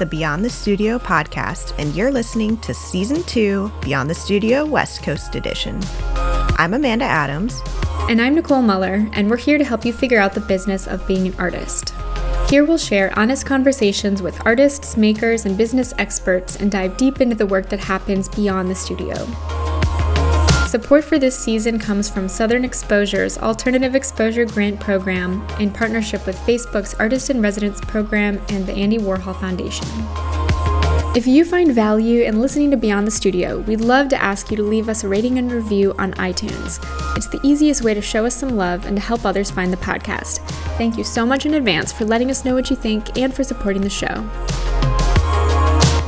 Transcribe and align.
The 0.00 0.06
Beyond 0.06 0.42
the 0.42 0.48
Studio 0.48 0.98
podcast, 0.98 1.74
and 1.78 1.94
you're 1.94 2.10
listening 2.10 2.56
to 2.62 2.72
Season 2.72 3.22
2 3.24 3.70
Beyond 3.82 4.08
the 4.08 4.14
Studio 4.14 4.64
West 4.64 5.02
Coast 5.02 5.34
Edition. 5.34 5.78
I'm 6.56 6.72
Amanda 6.72 7.04
Adams. 7.04 7.60
And 8.08 8.18
I'm 8.18 8.34
Nicole 8.34 8.62
Muller, 8.62 9.06
and 9.12 9.28
we're 9.28 9.36
here 9.36 9.58
to 9.58 9.64
help 9.64 9.84
you 9.84 9.92
figure 9.92 10.18
out 10.18 10.32
the 10.32 10.40
business 10.40 10.86
of 10.86 11.06
being 11.06 11.26
an 11.26 11.34
artist. 11.38 11.92
Here 12.48 12.64
we'll 12.64 12.78
share 12.78 13.12
honest 13.18 13.44
conversations 13.44 14.22
with 14.22 14.40
artists, 14.46 14.96
makers, 14.96 15.44
and 15.44 15.58
business 15.58 15.92
experts 15.98 16.56
and 16.56 16.70
dive 16.70 16.96
deep 16.96 17.20
into 17.20 17.36
the 17.36 17.46
work 17.46 17.68
that 17.68 17.80
happens 17.80 18.26
beyond 18.26 18.70
the 18.70 18.74
studio. 18.74 19.14
Support 20.70 21.02
for 21.02 21.18
this 21.18 21.36
season 21.36 21.80
comes 21.80 22.08
from 22.08 22.28
Southern 22.28 22.64
Exposure's 22.64 23.36
Alternative 23.38 23.96
Exposure 23.96 24.44
Grant 24.44 24.78
Program 24.78 25.44
in 25.58 25.72
partnership 25.72 26.24
with 26.28 26.36
Facebook's 26.36 26.94
Artist 26.94 27.28
in 27.28 27.42
Residence 27.42 27.80
program 27.80 28.40
and 28.50 28.64
the 28.66 28.72
Andy 28.74 28.96
Warhol 28.96 29.34
Foundation. 29.40 29.88
If 31.16 31.26
you 31.26 31.44
find 31.44 31.72
value 31.72 32.22
in 32.22 32.40
listening 32.40 32.70
to 32.70 32.76
Beyond 32.76 33.04
the 33.04 33.10
Studio, 33.10 33.58
we'd 33.62 33.80
love 33.80 34.08
to 34.10 34.22
ask 34.22 34.52
you 34.52 34.56
to 34.58 34.62
leave 34.62 34.88
us 34.88 35.02
a 35.02 35.08
rating 35.08 35.38
and 35.38 35.50
review 35.50 35.92
on 35.98 36.12
iTunes. 36.12 36.78
It's 37.16 37.26
the 37.26 37.40
easiest 37.42 37.82
way 37.82 37.92
to 37.92 38.00
show 38.00 38.24
us 38.24 38.36
some 38.36 38.50
love 38.50 38.86
and 38.86 38.96
to 38.96 39.02
help 39.02 39.24
others 39.24 39.50
find 39.50 39.72
the 39.72 39.76
podcast. 39.78 40.38
Thank 40.78 40.96
you 40.96 41.02
so 41.02 41.26
much 41.26 41.46
in 41.46 41.54
advance 41.54 41.92
for 41.92 42.04
letting 42.04 42.30
us 42.30 42.44
know 42.44 42.54
what 42.54 42.70
you 42.70 42.76
think 42.76 43.18
and 43.18 43.34
for 43.34 43.42
supporting 43.42 43.82
the 43.82 43.90
show. 43.90 44.24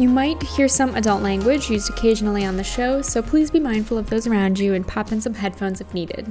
You 0.02 0.08
might 0.08 0.42
hear 0.42 0.66
some 0.66 0.96
adult 0.96 1.22
language 1.22 1.70
used 1.70 1.88
occasionally 1.88 2.44
on 2.44 2.56
the 2.56 2.64
show, 2.64 3.02
so 3.02 3.22
please 3.22 3.52
be 3.52 3.60
mindful 3.60 3.96
of 3.96 4.10
those 4.10 4.26
around 4.26 4.58
you 4.58 4.74
and 4.74 4.84
pop 4.84 5.12
in 5.12 5.20
some 5.20 5.34
headphones 5.34 5.80
if 5.80 5.94
needed. 5.94 6.26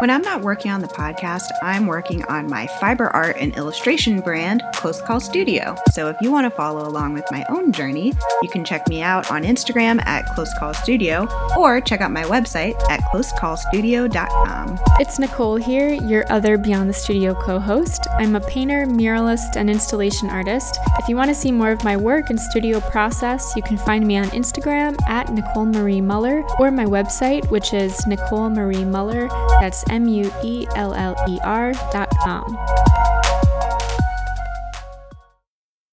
When 0.00 0.08
I'm 0.08 0.22
not 0.22 0.40
working 0.40 0.70
on 0.70 0.80
the 0.80 0.88
podcast, 0.88 1.50
I'm 1.62 1.86
working 1.86 2.24
on 2.24 2.48
my 2.48 2.66
fiber 2.80 3.08
art 3.08 3.36
and 3.38 3.54
illustration 3.54 4.20
brand, 4.20 4.62
Close 4.72 5.02
Call 5.02 5.20
Studio. 5.20 5.76
So 5.92 6.08
if 6.08 6.16
you 6.22 6.32
want 6.32 6.50
to 6.50 6.56
follow 6.56 6.88
along 6.88 7.12
with 7.12 7.26
my 7.30 7.44
own 7.50 7.70
journey, 7.70 8.14
you 8.40 8.48
can 8.48 8.64
check 8.64 8.88
me 8.88 9.02
out 9.02 9.30
on 9.30 9.42
Instagram 9.42 10.02
at 10.06 10.24
Close 10.34 10.54
Call 10.58 10.72
Studio 10.72 11.28
or 11.54 11.82
check 11.82 12.00
out 12.00 12.12
my 12.12 12.22
website 12.22 12.80
at 12.88 13.02
closecallstudio.com. 13.12 14.78
It's 14.98 15.18
Nicole 15.18 15.56
here, 15.56 15.90
your 15.90 16.24
other 16.32 16.56
Beyond 16.56 16.88
the 16.88 16.94
Studio 16.94 17.34
co 17.34 17.58
host. 17.58 18.06
I'm 18.12 18.36
a 18.36 18.40
painter, 18.40 18.86
muralist, 18.86 19.56
and 19.56 19.68
installation 19.68 20.30
artist. 20.30 20.78
If 20.98 21.10
you 21.10 21.16
want 21.16 21.28
to 21.28 21.34
see 21.34 21.52
more 21.52 21.72
of 21.72 21.84
my 21.84 21.98
work 21.98 22.30
and 22.30 22.40
studio 22.40 22.80
process, 22.80 23.52
you 23.54 23.62
can 23.62 23.76
find 23.76 24.06
me 24.06 24.16
on 24.16 24.30
Instagram 24.30 24.96
at 25.08 25.30
Nicole 25.30 25.66
Marie 25.66 26.00
Muller 26.00 26.42
or 26.58 26.70
my 26.70 26.86
website, 26.86 27.50
which 27.50 27.74
is 27.74 28.06
Nicole 28.06 28.48
Marie 28.48 28.86
Muller. 28.86 29.28
That's 29.60 29.84
M 29.90 30.08
U 30.08 30.32
E 30.42 30.66
L 30.76 30.94
L 30.94 31.16
E 31.28 31.38
R 31.42 31.72
dot 31.92 32.08
com. 32.22 32.56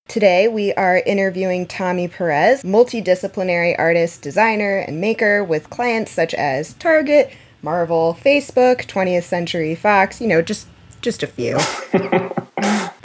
Today, 0.08 0.48
we 0.48 0.74
are 0.74 1.04
interviewing 1.06 1.68
Tommy 1.68 2.08
Perez, 2.08 2.64
multidisciplinary 2.64 3.76
artist, 3.78 4.22
designer, 4.22 4.78
and 4.78 5.02
maker 5.02 5.44
with 5.44 5.70
clients 5.70 6.12
such 6.12 6.34
as 6.34 6.74
Target, 6.76 7.32
Marvel, 7.62 8.18
Facebook, 8.24 8.86
20th 8.86 9.24
Century 9.24 9.76
Fox, 9.76 10.22
you 10.22 10.28
know, 10.28 10.42
just 10.42 10.68
just 11.02 11.24
a 11.24 11.28
few. 11.28 11.58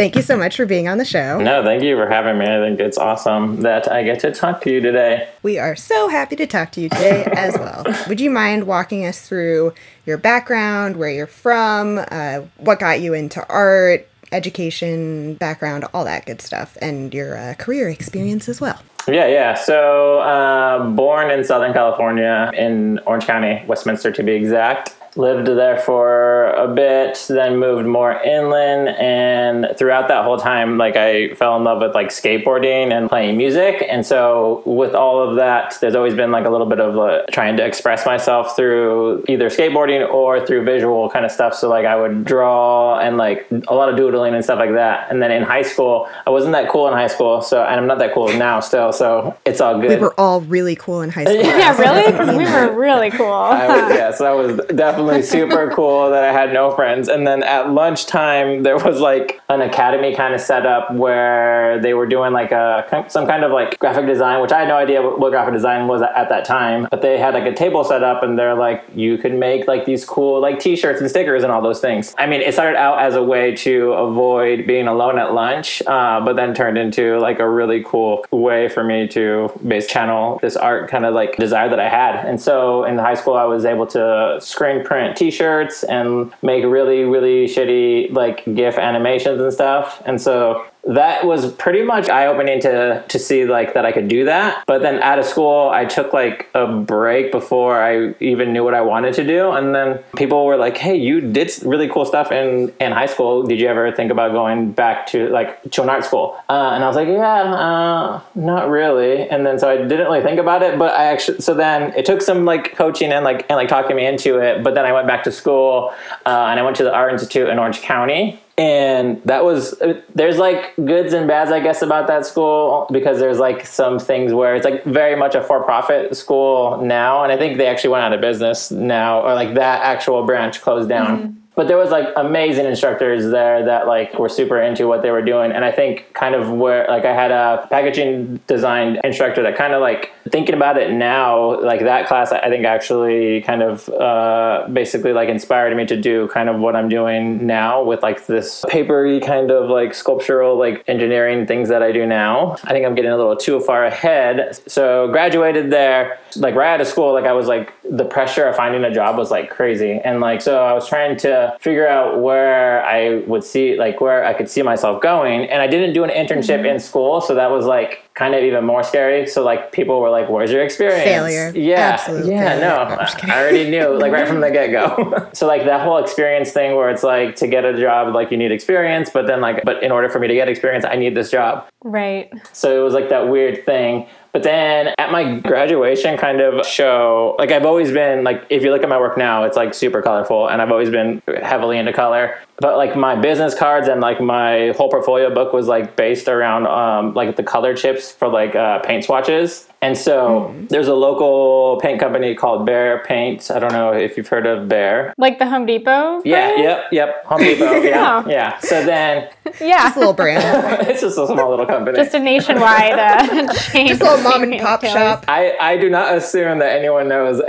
thank 0.03 0.17
you 0.17 0.23
so 0.23 0.37
much 0.37 0.57
for 0.57 0.67
being 0.67 0.89
on 0.89 0.99
the 0.99 1.05
show. 1.05 1.41
No, 1.41 1.63
thank 1.63 1.83
you 1.83 1.97
for 1.97 2.09
having 2.09 2.37
me. 2.37 2.45
I 2.45 2.59
think 2.59 2.81
it's 2.81 2.99
awesome 2.99 3.61
that 3.61 3.91
I 3.91 4.03
get 4.03 4.19
to 4.21 4.33
talk 4.33 4.61
to 4.63 4.71
you 4.71 4.81
today. 4.81 5.29
We 5.45 5.59
are 5.59 5.77
so 5.77 6.09
happy 6.09 6.35
to 6.37 6.47
talk 6.47 6.73
to 6.73 6.81
you 6.81 6.89
today 6.89 7.25
as 7.37 7.57
well. 7.57 7.85
Would 8.09 8.21
you 8.21 8.31
mind 8.31 8.67
walking 8.67 9.07
us 9.07 9.27
through 9.27 9.75
your 10.05 10.19
background, 10.19 10.97
where 10.97 11.11
you're 11.11 11.29
from, 11.29 12.05
uh, 12.11 12.41
what 12.57 12.81
got 12.81 13.01
you 13.01 13.15
into 13.15 13.47
art, 13.49 14.09
education, 14.33 15.35
background, 15.35 15.85
all 15.95 16.05
that 16.05 16.27
good 16.27 16.41
stuff, 16.41 16.77
and 16.83 17.15
your 17.15 17.37
uh, 17.37 17.55
career 17.55 17.89
experience 17.89 18.49
as 18.49 18.61
well? 18.61 18.81
Yeah, 19.07 19.27
yeah. 19.27 19.55
So, 19.55 20.19
uh, 20.21 20.91
born 20.91 21.31
in 21.31 21.45
Southern 21.45 21.73
California, 21.73 22.51
in 22.57 22.99
Orange 23.01 23.27
County, 23.27 23.65
Westminster 23.67 24.11
to 24.11 24.23
be 24.23 24.33
exact 24.33 24.97
lived 25.17 25.47
there 25.47 25.79
for 25.79 26.51
a 26.53 26.67
bit 26.67 27.27
then 27.29 27.59
moved 27.59 27.87
more 27.87 28.13
inland 28.23 28.89
and 28.99 29.77
throughout 29.77 30.09
that 30.09 30.25
whole 30.25 30.39
time 30.39 30.79
like 30.79 30.97
i 30.97 31.29
fell 31.35 31.55
in 31.55 31.65
love 31.65 31.83
with 31.83 31.95
like 31.95 32.09
skateboarding 32.09 32.91
and 32.91 33.11
playing 33.11 33.37
music 33.37 33.85
and 33.91 34.07
so 34.07 34.63
with 34.65 34.95
all 34.95 35.23
of 35.23 35.37
that 35.37 35.77
there's 35.83 35.95
always 35.95 36.15
been 36.15 36.31
like 36.31 36.47
a 36.47 36.49
little 36.49 36.67
bit 36.67 36.81
of 36.81 36.97
uh, 36.97 37.23
trying 37.31 37.59
to 37.59 37.65
express 37.65 38.07
myself 38.07 38.57
through 38.57 39.23
either 39.29 39.51
skateboarding 39.51 40.09
or 40.11 40.45
through 40.47 40.65
visual 40.65 41.11
kind 41.11 41.27
of 41.27 41.31
stuff 41.31 41.53
so 41.53 41.69
like 41.69 41.85
i 41.85 41.95
would 41.95 42.25
draw 42.25 42.99
and 42.99 43.19
like 43.19 43.47
a 43.69 43.75
lot 43.75 43.91
of 43.91 43.97
doodling 43.97 44.35
and 44.35 44.43
stuff 44.43 44.59
like 44.59 44.73
that 44.73 45.11
and 45.11 45.21
then 45.21 45.31
in 45.31 45.43
high 45.43 45.63
school 45.63 46.09
i 46.27 46.31
wasn't 46.31 46.51
that 46.51 46.71
cool 46.71 46.89
in 46.89 46.95
high 46.95 47.07
school 47.07 47.43
so 47.43 47.63
and 47.63 47.79
i'm 47.79 47.87
not 47.87 47.99
that 47.99 48.15
cool 48.15 48.33
now 48.39 48.61
still 48.61 48.91
so 48.93 49.37
it's 49.45 49.61
all 49.61 49.79
good. 49.79 49.91
we 49.91 49.97
were 49.97 50.19
all 50.19 50.41
really 50.43 50.75
cool 50.75 51.03
in 51.03 51.11
high 51.11 51.25
school. 51.27 51.37
Yeah 51.37 51.77
really? 51.79 52.11
because 52.11 52.35
we 52.35 52.45
were 52.45 52.73
really 52.73 53.11
cool. 53.11 53.31
I 53.31 53.67
was, 53.67 53.95
yeah 53.95 54.11
so 54.11 54.25
i 54.25 54.33
was 54.33 54.57
definitely 54.69 55.02
definitely 55.07 55.23
super 55.23 55.71
cool 55.75 56.11
that 56.11 56.25
I 56.25 56.33
had 56.33 56.53
no 56.53 56.75
friends. 56.75 57.09
And 57.09 57.27
then 57.27 57.43
at 57.43 57.71
lunchtime, 57.71 58.63
there 58.63 58.77
was 58.77 59.01
like 59.01 59.41
an 59.49 59.61
academy 59.61 60.15
kind 60.15 60.35
of 60.35 60.41
set 60.41 60.67
up 60.67 60.93
where 60.95 61.81
they 61.81 61.95
were 61.95 62.07
doing 62.07 62.33
like 62.33 62.53
a 62.53 62.87
some 63.09 63.27
kind 63.27 63.45
of 63.45 63.53
like 63.53 63.79
graphic 63.79 64.07
design, 64.07 64.41
which 64.41 64.53
I 64.53 64.61
had 64.61 64.69
no 64.69 64.77
idea 64.77 65.03
what, 65.03 65.31
graphic 65.31 65.55
design 65.55 65.89
was 65.89 66.03
at 66.03 66.29
that 66.29 66.45
time. 66.45 66.87
But 66.91 67.03
they 67.03 67.19
had 67.19 67.35
like 67.35 67.45
a 67.45 67.55
table 67.55 67.85
set 67.85 68.03
up, 68.03 68.23
and 68.23 68.39
they're 68.39 68.55
like, 68.55 68.85
you 68.95 69.19
could 69.19 69.35
make 69.35 69.67
like 69.67 69.85
these 69.87 70.05
cool 70.05 70.41
like 70.41 70.59
T-shirts 70.59 71.01
and 71.01 71.09
stickers 71.09 71.43
and 71.43 71.51
all 71.51 71.63
those 71.63 71.81
things. 71.81 72.15
I 72.19 72.27
mean, 72.27 72.41
it 72.41 72.53
started 72.53 72.77
out 72.77 73.01
as 73.01 73.15
a 73.15 73.23
way 73.23 73.55
to 73.57 73.93
avoid 73.93 74.67
being 74.67 74.89
alone 74.89 75.19
at 75.19 75.33
lunch, 75.33 75.83
uh, 75.87 76.21
but 76.21 76.37
then 76.37 76.55
turned 76.55 76.79
into 76.79 77.19
like 77.19 77.39
a 77.39 77.49
really 77.49 77.83
cool 77.85 78.25
way 78.31 78.69
for 78.69 78.85
me 78.85 79.09
to 79.09 79.51
base 79.67 79.87
channel 79.87 80.39
this 80.43 80.57
art 80.57 80.91
kind 80.91 81.07
of 81.07 81.15
like 81.15 81.37
desire 81.37 81.69
that 81.69 81.81
I 81.81 81.89
had. 81.89 82.25
And 82.27 82.41
so 82.41 82.85
in 82.85 82.99
high 82.99 83.15
school, 83.15 83.35
I 83.35 83.45
was 83.45 83.65
able 83.65 83.87
to 83.89 84.39
screen 84.41 84.85
print 84.85 84.92
T 84.93 85.15
t-shirts 85.15 85.85
and 85.85 86.33
make 86.43 86.65
really 86.65 87.05
really 87.05 87.47
shitty 87.47 88.13
like 88.13 88.45
gif 88.55 88.79
animations 88.79 89.41
and 89.41 89.53
stuff. 89.53 90.03
And 90.05 90.21
so 90.21 90.65
that 90.85 91.25
was 91.25 91.53
pretty 91.53 91.83
much 91.83 92.09
eye 92.09 92.27
opening 92.27 92.61
to 92.61 93.05
to 93.07 93.19
see 93.19 93.45
like 93.45 93.75
that 93.75 93.87
I 93.87 93.93
could 93.93 94.09
do 94.09 94.25
that. 94.25 94.65
But 94.67 94.83
then 94.83 95.01
out 95.03 95.19
of 95.19 95.25
school, 95.25 95.71
I 95.71 95.85
took 95.85 96.13
like 96.13 96.49
a 96.55 96.67
break 96.67 97.31
before 97.31 97.81
I 97.81 98.15
even 98.21 98.53
knew 98.53 98.65
what 98.65 98.75
I 98.75 98.81
wanted 98.81 99.15
to 99.15 99.25
do, 99.25 99.53
and 99.53 99.75
then 99.75 100.01
people 100.17 100.45
were 100.45 100.57
like, 100.57 100.77
"Hey, 100.77 100.97
you 100.97 101.21
did 101.21 101.53
really 101.65 101.89
cool 101.89 102.05
stuff 102.05 102.33
in 102.33 102.73
in 102.81 102.93
high 102.93 103.07
school. 103.07 103.45
Did 103.45 103.61
you 103.61 103.69
ever 103.69 103.93
think 103.93 104.11
about 104.11 104.33
going 104.33 104.73
back 104.73 105.07
to 105.09 105.29
like 105.29 105.63
to 105.71 105.83
an 105.83 105.89
art 105.89 106.05
school?" 106.05 106.37
Uh, 106.49 106.73
and 106.75 106.83
I 106.83 106.89
was 106.89 106.97
like, 106.97 107.09
"Yeah, 107.09 107.43
uh, 107.43 108.21
not 108.35 108.69
really." 108.69 109.29
And 109.29 109.47
then 109.47 109.59
so 109.59 109.71
I 109.71 109.77
didn't 109.77 110.07
really 110.07 110.23
think 110.23 110.41
about 110.41 110.63
it, 110.63 110.79
but 110.79 110.95
I 110.95 111.05
actually 111.05 111.41
so 111.41 111.55
then 111.55 111.93
it 111.97 112.05
took 112.05 112.23
some 112.23 112.45
like 112.45 112.75
coaching 112.75 113.13
and 113.13 113.25
like 113.25 113.47
and 113.49 113.57
like 113.57 113.69
talking 113.69 113.95
me 113.95 114.07
into 114.07 114.39
it. 114.39 114.65
But 114.65 114.75
then 114.75 114.85
I 114.85 114.93
went 114.93 115.07
back 115.07 115.23
to 115.25 115.33
school 115.33 115.93
uh, 116.27 116.47
and 116.51 116.59
I 116.59 116.63
went 116.63 116.77
to 116.79 116.85
the 116.85 116.93
Art 116.93 117.13
Institute 117.13 117.49
in 117.49 117.59
Orange 117.59 117.83
County 117.83 118.41
and 118.63 119.21
that 119.25 119.45
was 119.45 119.75
there's 120.15 120.39
like 120.39 120.73
goods 120.77 121.13
and 121.13 121.27
bads 121.27 121.51
i 121.51 121.59
guess 121.59 121.83
about 121.83 122.07
that 122.07 122.25
school 122.25 122.87
because 122.93 123.19
there's 123.19 123.41
like 123.41 123.67
some 123.67 123.99
things 123.99 124.33
where 124.33 124.55
it's 124.55 124.65
like 124.65 124.85
very 124.85 125.17
much 125.17 125.35
a 125.35 125.43
for-profit 125.43 126.17
school 126.17 126.81
now 126.81 127.25
and 127.25 127.33
i 127.33 127.37
think 127.37 127.59
they 127.59 127.67
actually 127.67 127.91
went 127.91 128.05
out 128.05 128.13
of 128.13 128.21
business 128.21 128.71
now 128.71 129.21
or 129.21 129.35
like 129.35 129.55
that 129.55 129.83
actual 129.83 130.25
branch 130.25 130.61
closed 130.61 130.89
down. 130.89 131.19
Mm-hmm. 131.19 131.39
But 131.55 131.69
there 131.69 131.77
was 131.77 131.91
like 131.91 132.09
amazing 132.17 132.65
instructors 132.65 133.31
there 133.31 133.63
that 133.67 133.87
like 133.87 134.19
were 134.19 134.31
super 134.31 134.59
into 134.59 134.87
what 134.87 135.03
they 135.03 135.11
were 135.11 135.21
doing 135.23 135.53
and 135.53 135.65
i 135.65 135.73
think 135.73 136.07
kind 136.15 136.35
of 136.35 136.51
where 136.51 136.87
like 136.89 137.05
i 137.05 137.13
had 137.13 137.31
a 137.31 137.67
packaging 137.69 138.37
design 138.47 138.99
instructor 139.05 139.43
that 139.43 139.57
kind 139.57 139.75
of 139.75 139.83
like 139.83 140.12
thinking 140.31 140.55
about 140.55 140.79
it 140.79 140.93
now 140.93 141.61
like 141.61 141.81
that 141.81 142.07
class 142.07 142.33
i 142.33 142.49
think 142.49 142.65
actually 142.65 143.41
kind 143.43 143.63
of 143.63 143.89
uh, 143.91 144.67
basically 144.73 145.13
like 145.13 145.29
inspired 145.29 145.77
me 145.77 145.85
to 145.85 146.01
do 146.01 146.29
kind 146.29 146.49
of 146.49 146.59
what 146.61 146.77
i'm 146.77 146.89
doing 146.89 147.47
now 147.47 147.83
with 147.83 148.03
like 148.03 148.27
this 148.27 148.65
papery 148.69 149.21
kind 149.21 149.51
of 149.51 149.69
like 149.69 149.95
sculptural 149.95 150.57
like 150.57 150.85
engineering 150.87 151.47
things 151.47 151.69
that 151.69 151.83
i 151.83 151.91
do 151.91 152.07
now 152.07 152.57
i 152.65 152.71
think 152.71 152.87
i'm 152.87 152.95
getting 152.95 153.11
a 153.11 153.17
little 153.17 153.37
too 153.37 153.61
far 153.61 153.85
ahead 153.85 154.59
so 154.67 155.09
graduated 155.09 155.71
there 155.71 156.19
like 156.37 156.55
right 156.55 156.75
out 156.75 156.81
of 156.81 156.87
school 156.87 157.13
like 157.13 157.25
i 157.25 157.33
was 157.33 157.47
like 157.47 157.73
the 157.91 158.05
pressure 158.05 158.45
of 158.45 158.57
finding 158.57 158.85
a 158.85 158.93
job 158.93 159.17
was 159.17 159.31
like 159.31 159.51
crazy 159.51 160.01
and 160.05 160.21
like 160.21 160.41
so 160.41 160.63
i 160.63 160.73
was 160.73 160.89
trying 160.89 161.17
to 161.17 161.57
figure 161.61 161.87
out 161.87 162.21
where 162.21 162.85
I 162.85 163.19
would 163.27 163.45
see, 163.45 163.77
like, 163.77 164.01
where 164.01 164.25
I 164.25 164.35
could 164.35 164.49
see 164.49 164.63
myself 164.63 165.01
going. 165.01 165.49
And 165.49 165.63
I 165.63 165.67
didn't 165.67 165.95
do 165.95 166.05
an 166.05 166.11
internship 166.11 166.59
mm-hmm. 166.59 166.67
in 166.67 166.81
school, 166.81 167.21
so 167.21 167.35
that 167.35 167.51
was 167.51 167.67
like 167.67 168.12
kind 168.15 168.35
of 168.35 168.43
even 168.43 168.65
more 168.65 168.83
scary. 168.83 169.27
So 169.27 169.43
like 169.43 169.73
people 169.73 170.01
were 170.01 170.11
like, 170.11 170.29
"Where's 170.29 170.51
your 170.51 170.63
experience?" 170.63 171.05
Failure. 171.05 171.53
Yeah, 171.55 171.99
Absolute 171.99 172.27
yeah. 172.27 172.49
Failure. 172.49 173.27
No, 173.27 173.33
I 173.33 173.41
already 173.41 173.71
knew 173.71 173.99
like 173.99 174.13
right 174.13 174.29
from 174.29 174.41
the 174.41 174.51
get 174.53 174.71
go. 174.71 175.31
so 175.33 175.47
like 175.47 175.65
that 175.65 175.83
whole 175.83 175.99
experience 175.99 176.53
thing, 176.53 176.77
where 176.77 176.91
it's 176.91 177.03
like 177.03 177.37
to 177.37 177.47
get 177.47 177.65
a 177.65 177.79
job, 177.79 178.15
like 178.15 178.31
you 178.31 178.37
need 178.37 178.53
experience, 178.53 179.11
but 179.11 179.27
then 179.27 179.41
like, 179.41 179.65
but 179.65 179.83
in 179.83 179.91
order 179.91 180.09
for 180.09 180.19
me 180.19 180.29
to 180.29 180.35
get 180.35 180.49
experience, 180.49 180.85
I 180.85 180.97
need 180.97 181.17
this 181.17 181.31
job. 181.31 181.67
Right. 181.85 182.31
So 182.53 182.79
it 182.79 182.85
was 182.85 182.95
like 182.95 183.09
that 183.09 183.29
weird 183.29 183.65
thing. 183.65 184.07
But 184.33 184.45
then 184.45 184.95
at 184.99 185.13
my 185.13 185.39
graduation 185.41 186.17
kind 186.17 186.41
of 186.41 186.67
show, 186.67 187.37
like 187.39 187.53
I've 187.53 187.67
always 187.67 187.91
been 187.93 188.25
like, 188.25 188.45
if 188.49 188.63
you 188.63 188.71
look 188.71 188.83
at 188.83 188.89
my 188.89 188.99
work 188.99 189.19
now, 189.19 189.45
it's 189.45 189.57
like 189.57 189.75
super 189.75 190.01
colorful, 190.01 190.49
and 190.49 190.63
I've 190.63 190.71
always 190.71 190.89
been 190.89 191.23
heavily 191.43 191.77
into 191.77 191.93
color. 191.93 192.39
But 192.59 192.77
like 192.77 192.97
my 192.97 193.15
business 193.15 193.55
cards 193.55 193.89
and 193.89 194.01
like 194.01 194.21
my 194.21 194.73
whole 194.77 194.89
portfolio 194.89 195.35
book 195.35 195.53
was 195.53 195.67
like 195.67 195.97
based 195.97 196.29
around 196.29 196.67
um, 196.67 197.13
like 197.13 197.37
the 197.37 197.43
color 197.43 197.77
chips 197.77 198.13
for 198.13 198.29
like 198.29 198.55
uh, 198.55 198.79
paint 198.81 199.05
swatches. 199.05 199.69
And 199.83 199.99
so 199.99 200.55
mm. 200.55 200.69
there's 200.69 200.87
a 200.87 200.95
local 200.95 201.81
paint 201.83 201.99
company 201.99 202.37
called 202.37 202.67
Behr 202.67 203.05
Paints. 203.05 203.51
I 203.51 203.59
don't 203.59 203.73
know 203.73 203.93
if 203.93 204.17
you've 204.17 204.29
heard 204.29 204.47
of 204.47 204.69
Behr. 204.69 205.13
Like 205.19 205.41
the 205.41 205.47
Home 205.47 205.67
Depot? 205.67 206.23
Yeah, 206.25 206.57
yep, 206.57 206.85
yep. 206.93 207.25
Home 207.27 207.41
Depot. 207.41 207.83
Yeah. 207.83 208.23
yeah. 208.29 208.59
So 208.61 208.85
then 208.85 209.29
Yeah. 209.61 209.83
Just 209.83 209.97
a 209.97 209.99
little 209.99 210.15
brand. 210.15 210.43
it's 210.89 211.01
just 211.03 211.19
a 211.19 211.27
small 211.27 211.51
little 211.51 211.67
company. 211.67 211.97
Just 211.97 212.15
a 212.15 212.19
nationwide 212.19 212.99
uh, 212.99 213.53
chain. 213.55 213.89
Just 213.89 214.01
a 214.01 214.05
little 214.05 214.23
mom 214.23 214.43
and 214.45 214.61
pop 214.61 214.83
shop. 214.83 215.25
I, 215.29 215.57
I 215.61 215.77
do 215.77 215.91
not 215.91 216.17
assume 216.17 216.59
that 216.61 216.77
anyone 216.77 217.09
knows 217.09 217.41